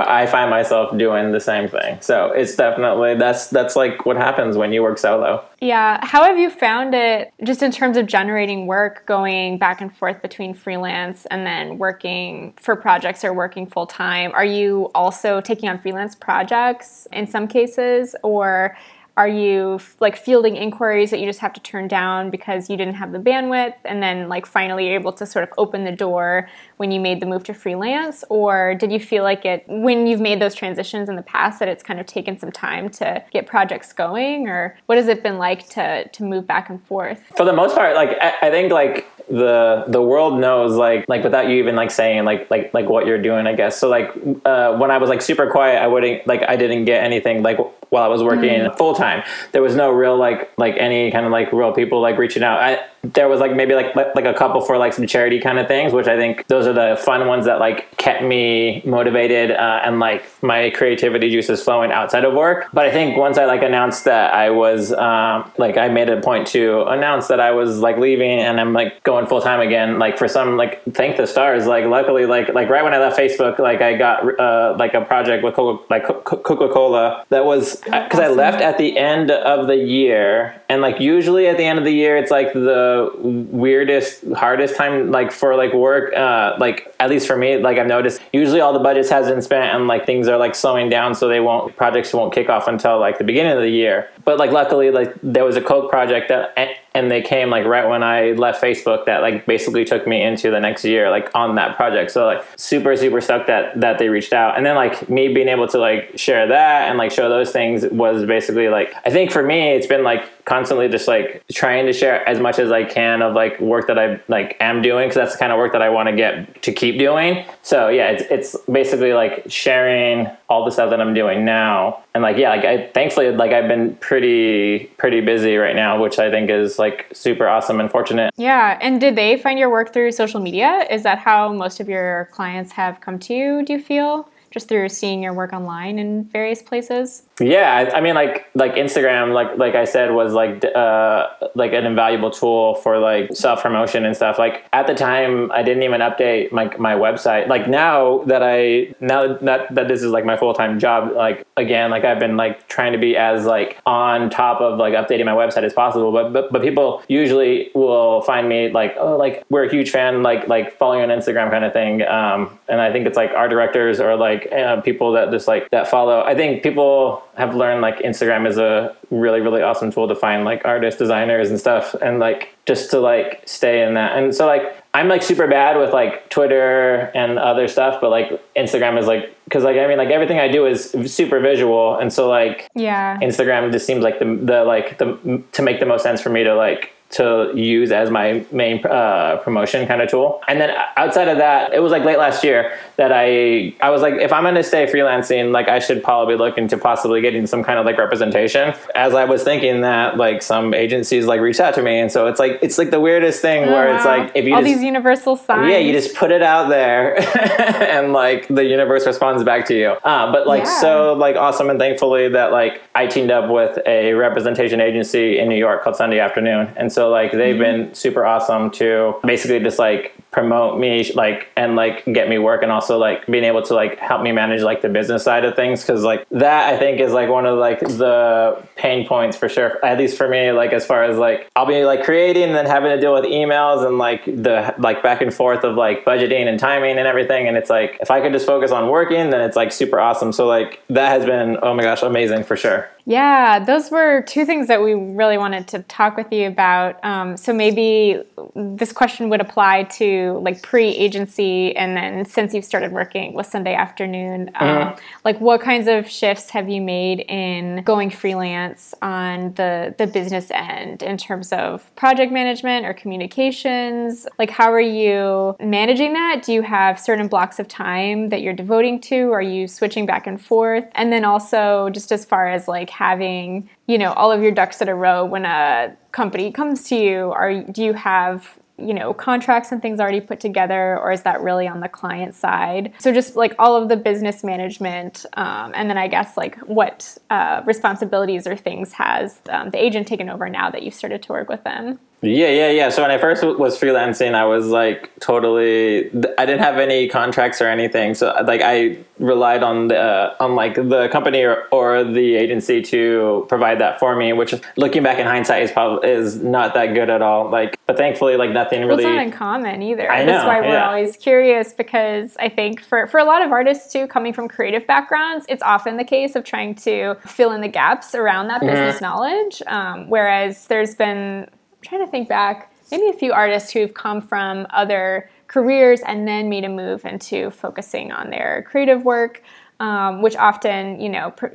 I 0.00 0.26
find 0.26 0.50
myself 0.50 0.98
doing 0.98 1.30
the 1.30 1.38
same 1.38 1.68
thing. 1.68 1.98
So 2.00 2.32
it's 2.32 2.56
definitely 2.56 3.14
that's 3.14 3.46
that's 3.46 3.76
like 3.76 4.04
what 4.04 4.16
happens 4.16 4.56
when 4.56 4.72
you 4.72 4.82
work 4.82 4.98
solo. 4.98 5.44
Yeah. 5.60 6.04
How 6.04 6.24
have 6.24 6.36
you 6.36 6.50
found 6.50 6.92
it 6.92 7.32
just 7.44 7.62
in 7.62 7.70
terms 7.70 7.96
of 7.96 8.06
generating 8.06 8.66
work 8.66 9.06
going 9.06 9.58
back 9.58 9.80
and 9.80 9.96
forth 9.96 10.20
between 10.22 10.54
freelance 10.54 11.24
and 11.26 11.46
then 11.46 11.78
working 11.78 12.54
for 12.56 12.74
projects 12.74 13.24
or 13.24 13.32
working 13.32 13.64
full 13.64 13.86
time? 13.86 14.32
Are 14.34 14.44
you 14.44 14.90
also 14.92 15.40
taking 15.40 15.68
on 15.68 15.78
freelance 15.78 16.16
projects 16.16 17.06
in 17.12 17.28
some 17.28 17.46
cases 17.46 18.16
or 18.24 18.76
are 19.16 19.28
you 19.28 19.80
like 19.98 20.14
fielding 20.14 20.56
inquiries 20.56 21.10
that 21.10 21.20
you 21.20 21.26
just 21.26 21.38
have 21.38 21.54
to 21.54 21.60
turn 21.60 21.88
down 21.88 22.28
because 22.28 22.68
you 22.68 22.76
didn't 22.76 22.94
have 22.94 23.12
the 23.12 23.18
bandwidth 23.18 23.74
and 23.84 24.02
then 24.02 24.28
like 24.28 24.44
finally 24.44 24.88
able 24.88 25.10
to 25.10 25.24
sort 25.24 25.42
of 25.42 25.50
open 25.56 25.84
the 25.84 25.92
door 25.92 26.48
when 26.76 26.90
you 26.90 27.00
made 27.00 27.20
the 27.20 27.26
move 27.26 27.42
to 27.44 27.54
freelance? 27.54 28.24
Or 28.28 28.74
did 28.74 28.92
you 28.92 29.00
feel 29.00 29.22
like 29.22 29.46
it 29.46 29.64
when 29.68 30.06
you've 30.06 30.20
made 30.20 30.38
those 30.38 30.54
transitions 30.54 31.08
in 31.08 31.16
the 31.16 31.22
past 31.22 31.58
that 31.60 31.68
it's 31.68 31.82
kind 31.82 31.98
of 31.98 32.04
taken 32.04 32.38
some 32.38 32.52
time 32.52 32.90
to 32.90 33.24
get 33.30 33.46
projects 33.46 33.94
going? 33.94 34.48
Or 34.48 34.76
what 34.84 34.98
has 34.98 35.08
it 35.08 35.22
been 35.22 35.38
like 35.38 35.66
to 35.70 36.06
to 36.08 36.22
move 36.22 36.46
back 36.46 36.68
and 36.68 36.84
forth? 36.84 37.22
For 37.36 37.46
the 37.46 37.54
most 37.54 37.74
part, 37.74 37.94
like 37.94 38.18
I, 38.20 38.34
I 38.42 38.50
think 38.50 38.70
like 38.70 39.06
the 39.28 39.84
the 39.88 40.00
world 40.00 40.38
knows 40.38 40.76
like 40.76 41.04
like 41.08 41.24
without 41.24 41.48
you 41.48 41.56
even 41.56 41.74
like 41.74 41.90
saying 41.90 42.24
like 42.24 42.50
like 42.50 42.72
like 42.74 42.88
what 42.88 43.06
you're 43.06 43.20
doing, 43.20 43.46
I 43.46 43.54
guess. 43.54 43.78
So 43.78 43.88
like 43.88 44.10
uh, 44.44 44.76
when 44.76 44.90
I 44.90 44.98
was 44.98 45.08
like 45.08 45.22
super 45.22 45.50
quiet, 45.50 45.82
I 45.82 45.86
wouldn't 45.86 46.26
like 46.26 46.42
I 46.48 46.56
didn't 46.56 46.84
get 46.84 47.02
anything 47.02 47.42
like 47.42 47.58
while 47.96 48.04
I 48.04 48.08
was 48.08 48.22
working 48.22 48.60
mm-hmm. 48.60 48.76
full 48.76 48.94
time. 48.94 49.22
There 49.52 49.62
was 49.62 49.74
no 49.74 49.90
real 49.90 50.18
like 50.18 50.52
like 50.58 50.74
any 50.78 51.10
kind 51.10 51.24
of 51.24 51.32
like 51.32 51.50
real 51.50 51.72
people 51.72 52.02
like 52.02 52.18
reaching 52.18 52.42
out. 52.42 52.60
I 52.60 52.84
there 53.14 53.28
was 53.28 53.40
like 53.40 53.54
maybe 53.54 53.74
like 53.74 53.94
like 53.94 54.24
a 54.24 54.34
couple 54.34 54.60
for 54.60 54.78
like 54.78 54.92
some 54.92 55.06
charity 55.06 55.40
kind 55.40 55.58
of 55.58 55.68
things, 55.68 55.92
which 55.92 56.06
I 56.06 56.16
think 56.16 56.46
those 56.48 56.66
are 56.66 56.72
the 56.72 57.00
fun 57.02 57.26
ones 57.26 57.46
that 57.46 57.58
like 57.60 57.96
kept 57.96 58.22
me 58.22 58.82
motivated 58.84 59.50
uh, 59.50 59.80
and 59.84 59.98
like 60.00 60.24
my 60.42 60.70
creativity 60.70 61.30
juices 61.30 61.62
flowing 61.62 61.92
outside 61.92 62.24
of 62.24 62.34
work. 62.34 62.66
But 62.72 62.86
I 62.86 62.90
think 62.90 63.16
once 63.16 63.38
I 63.38 63.44
like 63.44 63.62
announced 63.62 64.04
that 64.04 64.34
I 64.34 64.50
was 64.50 64.92
um, 64.92 65.50
like 65.58 65.76
I 65.76 65.88
made 65.88 66.08
a 66.08 66.20
point 66.20 66.46
to 66.48 66.84
announce 66.84 67.28
that 67.28 67.40
I 67.40 67.52
was 67.52 67.78
like 67.78 67.98
leaving 67.98 68.38
and 68.38 68.60
I'm 68.60 68.72
like 68.72 69.02
going 69.04 69.26
full 69.26 69.40
time 69.40 69.60
again. 69.60 69.98
Like 69.98 70.18
for 70.18 70.28
some 70.28 70.56
like 70.56 70.82
thank 70.94 71.16
the 71.16 71.26
stars. 71.26 71.66
Like 71.66 71.84
luckily 71.84 72.26
like 72.26 72.52
like 72.54 72.68
right 72.68 72.84
when 72.84 72.94
I 72.94 72.98
left 72.98 73.18
Facebook, 73.18 73.58
like 73.58 73.80
I 73.82 73.96
got 73.96 74.40
uh, 74.40 74.76
like 74.78 74.94
a 74.94 75.04
project 75.04 75.44
with 75.44 75.54
Coca 75.54 75.84
like 75.90 76.04
Coca 76.24 76.68
Cola 76.68 77.24
that 77.28 77.44
was 77.44 77.76
because 77.76 78.20
I 78.20 78.28
left 78.28 78.60
at 78.60 78.78
the 78.78 78.96
end 78.96 79.30
of 79.30 79.66
the 79.66 79.76
year 79.76 80.60
and 80.68 80.82
like 80.82 81.00
usually 81.00 81.46
at 81.46 81.56
the 81.56 81.64
end 81.64 81.78
of 81.78 81.84
the 81.84 81.92
year 81.92 82.16
it's 82.16 82.30
like 82.30 82.52
the 82.52 82.95
weirdest 83.18 84.24
hardest 84.32 84.76
time 84.76 85.10
like 85.10 85.30
for 85.32 85.56
like 85.56 85.72
work 85.72 86.12
uh 86.14 86.56
like 86.58 86.94
at 87.00 87.10
least 87.10 87.26
for 87.26 87.36
me 87.36 87.58
like 87.58 87.78
i've 87.78 87.86
noticed 87.86 88.20
usually 88.32 88.60
all 88.60 88.72
the 88.72 88.78
budgets 88.78 89.08
has 89.10 89.28
been 89.28 89.42
spent 89.42 89.74
and 89.74 89.86
like 89.86 90.06
things 90.06 90.28
are 90.28 90.38
like 90.38 90.54
slowing 90.54 90.88
down 90.88 91.14
so 91.14 91.28
they 91.28 91.40
won't 91.40 91.74
projects 91.76 92.12
won't 92.12 92.32
kick 92.32 92.48
off 92.48 92.68
until 92.68 92.98
like 92.98 93.18
the 93.18 93.24
beginning 93.24 93.52
of 93.52 93.60
the 93.60 93.70
year 93.70 94.08
but 94.26 94.38
like 94.38 94.50
luckily 94.50 94.90
like 94.90 95.14
there 95.22 95.44
was 95.44 95.56
a 95.56 95.62
coke 95.62 95.88
project 95.88 96.28
that 96.28 96.52
and 96.96 97.10
they 97.10 97.20
came 97.20 97.50
like 97.50 97.64
right 97.66 97.86
when 97.88 98.02
I 98.02 98.32
left 98.32 98.62
Facebook 98.62 99.04
that 99.04 99.20
like 99.20 99.44
basically 99.46 99.84
took 99.84 100.06
me 100.06 100.22
into 100.22 100.50
the 100.50 100.58
next 100.58 100.84
year 100.84 101.10
like 101.10 101.30
on 101.34 101.54
that 101.56 101.76
project. 101.76 102.10
So 102.10 102.26
like 102.26 102.44
super 102.56 102.96
super 102.96 103.20
stoked 103.20 103.46
that 103.48 103.78
that 103.80 103.98
they 103.98 104.08
reached 104.08 104.32
out. 104.32 104.56
And 104.56 104.64
then 104.64 104.74
like 104.74 105.08
me 105.08 105.32
being 105.32 105.48
able 105.48 105.68
to 105.68 105.78
like 105.78 106.18
share 106.18 106.48
that 106.48 106.88
and 106.88 106.98
like 106.98 107.12
show 107.12 107.28
those 107.28 107.52
things 107.52 107.84
was 107.86 108.24
basically 108.24 108.68
like 108.68 108.94
I 109.04 109.10
think 109.10 109.30
for 109.30 109.42
me 109.42 109.72
it's 109.72 109.86
been 109.86 110.02
like 110.02 110.44
constantly 110.46 110.88
just 110.88 111.06
like 111.06 111.44
trying 111.52 111.86
to 111.86 111.92
share 111.92 112.26
as 112.28 112.40
much 112.40 112.58
as 112.58 112.72
I 112.72 112.84
can 112.84 113.20
of 113.20 113.34
like 113.34 113.60
work 113.60 113.88
that 113.88 113.98
I 113.98 114.20
like 114.28 114.56
am 114.60 114.80
doing 114.80 115.08
because 115.08 115.16
that's 115.16 115.32
the 115.32 115.38
kind 115.38 115.52
of 115.52 115.58
work 115.58 115.72
that 115.72 115.82
I 115.82 115.90
want 115.90 116.08
to 116.08 116.16
get 116.16 116.62
to 116.62 116.72
keep 116.72 116.98
doing. 116.98 117.44
So 117.62 117.88
yeah, 117.88 118.10
it's 118.10 118.24
it's 118.30 118.64
basically 118.66 119.12
like 119.12 119.44
sharing 119.48 120.28
all 120.48 120.64
the 120.64 120.70
stuff 120.70 120.90
that 120.90 121.00
I'm 121.00 121.12
doing 121.12 121.44
now. 121.44 122.02
And 122.14 122.22
like 122.22 122.38
yeah, 122.38 122.48
like 122.48 122.64
I 122.64 122.86
thankfully 122.92 123.30
like 123.32 123.52
I've 123.52 123.68
been 123.68 123.96
pretty 123.96 124.15
pretty 124.16 124.86
pretty 124.96 125.20
busy 125.20 125.56
right 125.56 125.76
now, 125.76 126.00
which 126.00 126.18
I 126.18 126.30
think 126.30 126.48
is 126.48 126.78
like 126.78 127.06
super 127.12 127.46
awesome 127.46 127.80
and 127.80 127.90
fortunate. 127.90 128.32
Yeah, 128.36 128.78
and 128.80 128.98
did 128.98 129.14
they 129.14 129.36
find 129.36 129.58
your 129.58 129.68
work 129.68 129.92
through 129.92 130.12
social 130.12 130.40
media? 130.40 130.86
Is 130.90 131.02
that 131.02 131.18
how 131.18 131.52
most 131.52 131.80
of 131.80 131.88
your 131.88 132.30
clients 132.32 132.72
have 132.72 133.02
come 133.02 133.18
to 133.18 133.34
you, 133.34 133.62
do 133.62 133.74
you 133.74 133.78
feel? 133.78 134.26
Just 134.56 134.68
through 134.68 134.88
seeing 134.88 135.22
your 135.22 135.34
work 135.34 135.52
online 135.52 135.98
in 135.98 136.24
various 136.24 136.62
places? 136.62 137.24
Yeah, 137.38 137.90
I, 137.92 137.98
I, 137.98 138.00
mean, 138.00 138.14
like 138.14 138.46
like 138.54 138.72
Instagram, 138.76 139.34
like 139.34 139.58
like 139.58 139.74
I 139.74 139.84
said, 139.84 140.12
was 140.12 140.32
like 140.32 140.64
uh, 140.64 141.26
like 141.54 141.74
an 141.74 141.84
invaluable 141.84 142.30
tool 142.30 142.76
for 142.76 142.98
like 142.98 143.36
self 143.36 143.62
promotion 143.62 144.06
and 144.06 144.16
stuff. 144.16 144.38
Like 144.38 144.64
at 144.72 144.86
the 144.86 144.94
time, 144.94 145.52
I 145.52 145.62
didn't 145.62 145.82
even 145.82 146.00
update 146.00 146.52
my 146.52 146.74
my 146.78 146.94
website. 146.94 147.48
Like 147.48 147.68
now 147.68 148.24
that 148.24 148.42
I 148.42 148.94
now 148.98 149.34
that 149.34 149.74
that 149.74 149.88
this 149.88 150.02
is 150.02 150.10
like 150.10 150.24
my 150.24 150.38
full 150.38 150.54
time 150.54 150.78
job, 150.78 151.12
like 151.14 151.46
again, 151.58 151.90
like 151.90 152.06
I've 152.06 152.18
been 152.18 152.38
like 152.38 152.66
trying 152.68 152.92
to 152.92 152.98
be 152.98 153.14
as 153.14 153.44
like 153.44 153.78
on 153.84 154.30
top 154.30 154.62
of 154.62 154.78
like 154.78 154.94
updating 154.94 155.26
my 155.26 155.32
website 155.32 155.64
as 155.64 155.74
possible. 155.74 156.12
But 156.12 156.32
but 156.32 156.50
but 156.50 156.62
people 156.62 157.02
usually 157.08 157.70
will 157.74 158.22
find 158.22 158.48
me 158.48 158.70
like 158.70 158.96
oh 158.98 159.18
like 159.18 159.44
we're 159.50 159.64
a 159.64 159.70
huge 159.70 159.90
fan 159.90 160.22
like 160.22 160.48
like 160.48 160.78
following 160.78 161.02
on 161.02 161.10
Instagram 161.10 161.50
kind 161.50 161.66
of 161.66 161.74
thing. 161.74 162.00
Um, 162.00 162.58
and 162.66 162.80
I 162.80 162.90
think 162.90 163.06
it's 163.06 163.18
like 163.18 163.32
our 163.32 163.46
directors 163.46 164.00
or 164.00 164.16
like 164.16 164.45
uh, 164.52 164.80
people 164.80 165.12
that 165.12 165.30
just 165.30 165.48
like 165.48 165.70
that 165.70 165.88
follow. 165.88 166.22
I 166.22 166.34
think 166.34 166.62
people 166.62 167.22
have 167.36 167.54
learned 167.54 167.82
like 167.82 167.98
Instagram 167.98 168.46
is 168.46 168.58
a 168.58 168.96
really 169.10 169.40
really 169.40 169.62
awesome 169.62 169.92
tool 169.92 170.08
to 170.08 170.14
find 170.14 170.44
like 170.44 170.62
artists, 170.64 170.98
designers, 170.98 171.50
and 171.50 171.58
stuff, 171.58 171.94
and 172.02 172.18
like 172.18 172.54
just 172.66 172.90
to 172.90 173.00
like 173.00 173.42
stay 173.46 173.82
in 173.82 173.94
that. 173.94 174.18
And 174.18 174.34
so 174.34 174.46
like 174.46 174.82
I'm 174.94 175.08
like 175.08 175.22
super 175.22 175.46
bad 175.46 175.76
with 175.76 175.92
like 175.92 176.28
Twitter 176.30 177.10
and 177.14 177.38
other 177.38 177.68
stuff, 177.68 178.00
but 178.00 178.10
like 178.10 178.40
Instagram 178.54 178.98
is 178.98 179.06
like 179.06 179.34
because 179.44 179.62
like 179.62 179.76
I 179.76 179.86
mean 179.86 179.98
like 179.98 180.08
everything 180.08 180.38
I 180.38 180.48
do 180.48 180.66
is 180.66 180.90
super 181.06 181.38
visual, 181.38 181.96
and 181.96 182.12
so 182.12 182.28
like 182.28 182.68
yeah, 182.74 183.18
Instagram 183.20 183.70
just 183.72 183.86
seems 183.86 184.02
like 184.02 184.18
the 184.18 184.24
the 184.24 184.64
like 184.64 184.98
the 184.98 185.42
to 185.52 185.62
make 185.62 185.80
the 185.80 185.86
most 185.86 186.02
sense 186.02 186.20
for 186.20 186.30
me 186.30 186.44
to 186.44 186.54
like 186.54 186.92
to 187.08 187.52
use 187.54 187.92
as 187.92 188.10
my 188.10 188.44
main 188.50 188.84
uh, 188.84 189.36
promotion 189.42 189.86
kind 189.86 190.02
of 190.02 190.10
tool. 190.10 190.42
And 190.48 190.60
then 190.60 190.76
outside 190.96 191.28
of 191.28 191.38
that, 191.38 191.72
it 191.72 191.80
was 191.80 191.92
like 191.92 192.04
late 192.04 192.18
last 192.18 192.42
year 192.42 192.76
that 192.96 193.12
I 193.12 193.74
I 193.80 193.90
was 193.90 194.02
like, 194.02 194.14
if 194.14 194.32
I'm 194.32 194.42
going 194.42 194.56
to 194.56 194.64
stay 194.64 194.86
freelancing, 194.86 195.52
like 195.52 195.68
I 195.68 195.78
should 195.78 196.02
probably 196.02 196.36
look 196.36 196.58
into 196.58 196.76
possibly 196.76 197.20
getting 197.20 197.46
some 197.46 197.62
kind 197.62 197.78
of 197.78 197.86
like 197.86 197.98
representation. 197.98 198.74
As 198.94 199.14
I 199.14 199.24
was 199.24 199.44
thinking 199.44 199.82
that, 199.82 200.16
like 200.16 200.42
some 200.42 200.74
agencies 200.74 201.26
like 201.26 201.40
reached 201.40 201.60
out 201.60 201.74
to 201.74 201.82
me, 201.82 201.98
and 201.98 202.10
so 202.10 202.26
it's 202.26 202.40
like 202.40 202.58
it's 202.62 202.78
like 202.78 202.90
the 202.90 203.00
weirdest 203.00 203.40
thing 203.40 203.64
oh, 203.64 203.72
where 203.72 203.88
wow. 203.88 203.96
it's 203.96 204.04
like 204.04 204.32
if 204.34 204.44
you 204.44 204.50
just 204.50 204.56
all 204.56 204.62
just, 204.62 204.74
these 204.74 204.84
universal 204.84 205.36
signs, 205.36 205.70
yeah, 205.70 205.78
you 205.78 205.92
just 205.92 206.16
put 206.16 206.32
it 206.32 206.42
out 206.42 206.68
there, 206.68 207.18
and 207.60 208.12
like 208.12 208.48
the 208.48 208.64
universe 208.64 209.06
responds 209.06 209.44
back 209.44 209.66
to 209.66 209.74
you. 209.74 209.90
Uh, 210.04 210.32
but 210.32 210.46
like 210.46 210.64
Yeah. 210.64 210.80
so 210.80 211.12
like 211.12 211.36
awesome 211.36 211.70
and 211.70 211.78
thankfully 211.78 212.28
that 212.28 212.50
like 212.50 212.82
I 212.94 213.06
teamed 213.06 213.30
up 213.30 213.50
with 213.50 213.78
a 213.86 214.14
representation 214.14 214.80
agency 214.80 215.38
in 215.38 215.48
New 215.48 215.58
York 215.58 215.84
called 215.84 215.96
Sunday 215.96 216.18
Afternoon, 216.18 216.72
and 216.76 216.92
so 216.92 217.05
like 217.10 217.32
they've 217.32 217.54
mm-hmm. 217.54 217.86
been 217.86 217.94
super 217.94 218.24
awesome 218.24 218.70
to 218.72 219.14
basically 219.24 219.60
just 219.60 219.78
like 219.78 220.14
promote 220.36 220.78
me 220.78 221.10
like 221.14 221.48
and 221.56 221.76
like 221.76 222.04
get 222.12 222.28
me 222.28 222.36
work 222.36 222.62
and 222.62 222.70
also 222.70 222.98
like 222.98 223.24
being 223.24 223.42
able 223.42 223.62
to 223.62 223.72
like 223.72 223.98
help 223.98 224.20
me 224.20 224.32
manage 224.32 224.60
like 224.60 224.82
the 224.82 224.88
business 224.90 225.24
side 225.24 225.46
of 225.46 225.56
things 225.56 225.80
because 225.80 226.04
like 226.04 226.28
that 226.28 226.74
I 226.74 226.78
think 226.78 227.00
is 227.00 227.14
like 227.14 227.30
one 227.30 227.46
of 227.46 227.58
like 227.58 227.80
the 227.80 228.62
pain 228.76 229.08
points 229.08 229.34
for 229.34 229.48
sure 229.48 229.82
at 229.82 229.96
least 229.96 230.18
for 230.18 230.28
me 230.28 230.52
like 230.52 230.74
as 230.74 230.84
far 230.84 231.04
as 231.04 231.16
like 231.16 231.50
I'll 231.56 231.64
be 231.64 231.86
like 231.86 232.04
creating 232.04 232.42
and 232.42 232.54
then 232.54 232.66
having 232.66 232.90
to 232.90 233.00
deal 233.00 233.14
with 233.14 233.24
emails 233.24 233.86
and 233.86 233.96
like 233.96 234.26
the 234.26 234.74
like 234.76 235.02
back 235.02 235.22
and 235.22 235.32
forth 235.32 235.64
of 235.64 235.74
like 235.74 236.04
budgeting 236.04 236.46
and 236.46 236.60
timing 236.60 236.98
and 236.98 237.08
everything 237.08 237.48
and 237.48 237.56
it's 237.56 237.70
like 237.70 237.96
if 238.02 238.10
I 238.10 238.20
could 238.20 238.34
just 238.34 238.44
focus 238.44 238.72
on 238.72 238.90
working 238.90 239.30
then 239.30 239.40
it's 239.40 239.56
like 239.56 239.72
super 239.72 239.98
awesome 239.98 240.34
so 240.34 240.46
like 240.46 240.82
that 240.88 241.08
has 241.08 241.24
been 241.24 241.56
oh 241.62 241.72
my 241.72 241.82
gosh 241.82 242.02
amazing 242.02 242.44
for 242.44 242.58
sure 242.58 242.90
Yeah, 243.08 243.60
those 243.60 243.92
were 243.92 244.22
two 244.22 244.44
things 244.44 244.66
that 244.66 244.82
we 244.82 244.92
really 244.94 245.38
wanted 245.38 245.68
to 245.68 245.78
talk 245.84 246.16
with 246.16 246.32
you 246.32 246.48
about. 246.48 247.02
Um, 247.04 247.36
so 247.36 247.52
maybe 247.54 248.20
this 248.56 248.92
question 248.92 249.28
would 249.28 249.40
apply 249.40 249.84
to 249.84 250.40
like 250.42 250.62
pre-agency, 250.62 251.76
and 251.76 251.96
then 251.96 252.24
since 252.24 252.54
you've 252.54 252.64
started 252.64 252.90
working 252.90 253.34
with 253.34 253.46
Sunday 253.46 253.74
Afternoon, 253.74 254.50
um, 254.54 254.68
uh-huh. 254.68 254.96
like 255.24 255.38
what 255.40 255.60
kinds 255.60 255.88
of 255.88 256.08
shifts 256.08 256.50
have 256.50 256.68
you 256.68 256.80
made 256.80 257.20
in 257.28 257.82
going 257.84 258.08
freelance 258.08 258.94
on 259.02 259.52
the 259.54 259.94
the 259.98 260.06
business 260.06 260.50
end 260.50 261.02
in 261.02 261.18
terms 261.18 261.52
of 261.52 261.94
project 261.96 262.32
management 262.32 262.86
or 262.86 262.94
communications? 262.94 264.26
Like, 264.38 264.50
how 264.50 264.72
are 264.72 264.80
you 264.80 265.54
managing 265.60 266.14
that? 266.14 266.42
Do 266.42 266.52
you 266.52 266.62
have 266.62 266.98
certain 266.98 267.28
blocks 267.28 267.58
of 267.58 267.68
time 267.68 268.30
that 268.30 268.40
you're 268.40 268.54
devoting 268.54 269.00
to? 269.02 269.32
Are 269.32 269.42
you 269.42 269.68
switching 269.68 270.06
back 270.06 270.26
and 270.26 270.40
forth? 270.40 270.84
And 270.94 271.12
then 271.12 271.24
also, 271.24 271.90
just 271.90 272.10
as 272.10 272.24
far 272.24 272.48
as 272.48 272.68
like 272.68 272.88
having 272.88 273.68
you 273.86 273.98
know 273.98 274.12
all 274.12 274.32
of 274.32 274.42
your 274.42 274.52
ducks 274.52 274.80
in 274.80 274.88
a 274.88 274.94
row 274.94 275.24
when 275.24 275.44
a 275.44 275.96
company 276.12 276.52
comes 276.52 276.84
to 276.88 276.96
you? 276.96 277.32
Are 277.32 277.62
do 277.62 277.82
you 277.82 277.92
have 277.92 278.58
you 278.78 278.92
know 278.92 279.14
contracts 279.14 279.72
and 279.72 279.80
things 279.80 280.00
already 280.00 280.20
put 280.20 280.38
together 280.38 280.98
or 280.98 281.10
is 281.10 281.22
that 281.22 281.40
really 281.40 281.66
on 281.66 281.80
the 281.80 281.88
client 281.88 282.34
side? 282.34 282.92
So 282.98 283.12
just 283.12 283.36
like 283.36 283.54
all 283.58 283.80
of 283.80 283.88
the 283.88 283.96
business 283.96 284.44
management 284.44 285.24
um, 285.34 285.72
and 285.74 285.88
then 285.88 285.96
i 285.96 286.08
guess 286.08 286.36
like 286.36 286.58
what 286.60 287.16
uh, 287.30 287.62
responsibilities 287.64 288.46
or 288.46 288.56
things 288.56 288.92
has 288.92 289.40
um, 289.48 289.70
the 289.70 289.82
agent 289.82 290.06
taken 290.06 290.28
over 290.28 290.48
now 290.48 290.70
that 290.70 290.82
you've 290.82 290.94
started 290.94 291.22
to 291.22 291.32
work 291.32 291.48
with 291.48 291.64
them 291.64 291.98
yeah, 292.22 292.48
yeah, 292.48 292.70
yeah. 292.70 292.88
So 292.88 293.02
when 293.02 293.10
I 293.10 293.18
first 293.18 293.44
was 293.44 293.78
freelancing, 293.78 294.34
I 294.34 294.46
was 294.46 294.68
like 294.68 295.10
totally. 295.20 296.06
I 296.38 296.46
didn't 296.46 296.60
have 296.60 296.78
any 296.78 297.08
contracts 297.08 297.60
or 297.60 297.68
anything, 297.68 298.14
so 298.14 298.34
like 298.46 298.62
I 298.64 298.98
relied 299.18 299.62
on 299.62 299.88
the 299.88 299.98
uh, 299.98 300.36
on 300.40 300.54
like 300.54 300.76
the 300.76 301.08
company 301.12 301.42
or, 301.42 301.68
or 301.72 302.04
the 302.04 302.36
agency 302.36 302.80
to 302.82 303.44
provide 303.50 303.80
that 303.80 303.98
for 304.00 304.16
me. 304.16 304.32
Which, 304.32 304.54
looking 304.76 305.02
back 305.02 305.18
in 305.18 305.26
hindsight, 305.26 305.62
is 305.62 305.70
probably 305.70 306.08
is 306.08 306.42
not 306.42 306.72
that 306.72 306.94
good 306.94 307.10
at 307.10 307.20
all. 307.20 307.50
Like, 307.50 307.78
but 307.84 307.98
thankfully, 307.98 308.38
like 308.38 308.50
nothing 308.50 308.86
really. 308.86 309.04
Well, 309.04 309.12
it's 309.12 309.16
not 309.16 309.26
uncommon 309.26 309.82
either. 309.82 310.10
I 310.10 310.24
know, 310.24 310.32
That's 310.32 310.46
why 310.46 310.60
we're 310.62 310.78
always 310.78 311.16
curious 311.18 311.74
because 311.74 312.34
I 312.38 312.48
think 312.48 312.82
for 312.82 313.06
for 313.08 313.20
a 313.20 313.24
lot 313.24 313.42
of 313.42 313.52
artists 313.52 313.92
too, 313.92 314.06
coming 314.06 314.32
from 314.32 314.48
creative 314.48 314.86
backgrounds, 314.86 315.44
it's 315.50 315.62
often 315.62 315.98
the 315.98 316.04
case 316.04 316.34
of 316.34 316.44
trying 316.44 316.76
to 316.76 317.16
fill 317.26 317.52
in 317.52 317.60
the 317.60 317.68
gaps 317.68 318.14
around 318.14 318.48
that 318.48 318.62
mm-hmm. 318.62 318.70
business 318.70 318.96
mm-hmm. 318.96 319.04
knowledge. 319.04 319.62
Um, 319.66 320.08
whereas 320.08 320.66
there's 320.68 320.94
been 320.94 321.48
trying 321.86 322.04
to 322.04 322.10
think 322.10 322.28
back, 322.28 322.72
maybe 322.90 323.08
a 323.08 323.12
few 323.12 323.32
artists 323.32 323.72
who've 323.72 323.94
come 323.94 324.20
from 324.20 324.66
other 324.70 325.30
careers 325.46 326.00
and 326.00 326.26
then 326.26 326.48
made 326.48 326.64
a 326.64 326.68
move 326.68 327.04
into 327.04 327.50
focusing 327.50 328.12
on 328.12 328.30
their 328.30 328.64
creative 328.68 329.04
work. 329.04 329.42
Um, 329.78 330.22
which 330.22 330.36
often, 330.36 331.02
you 331.02 331.10
know, 331.10 331.32
pr- 331.32 331.48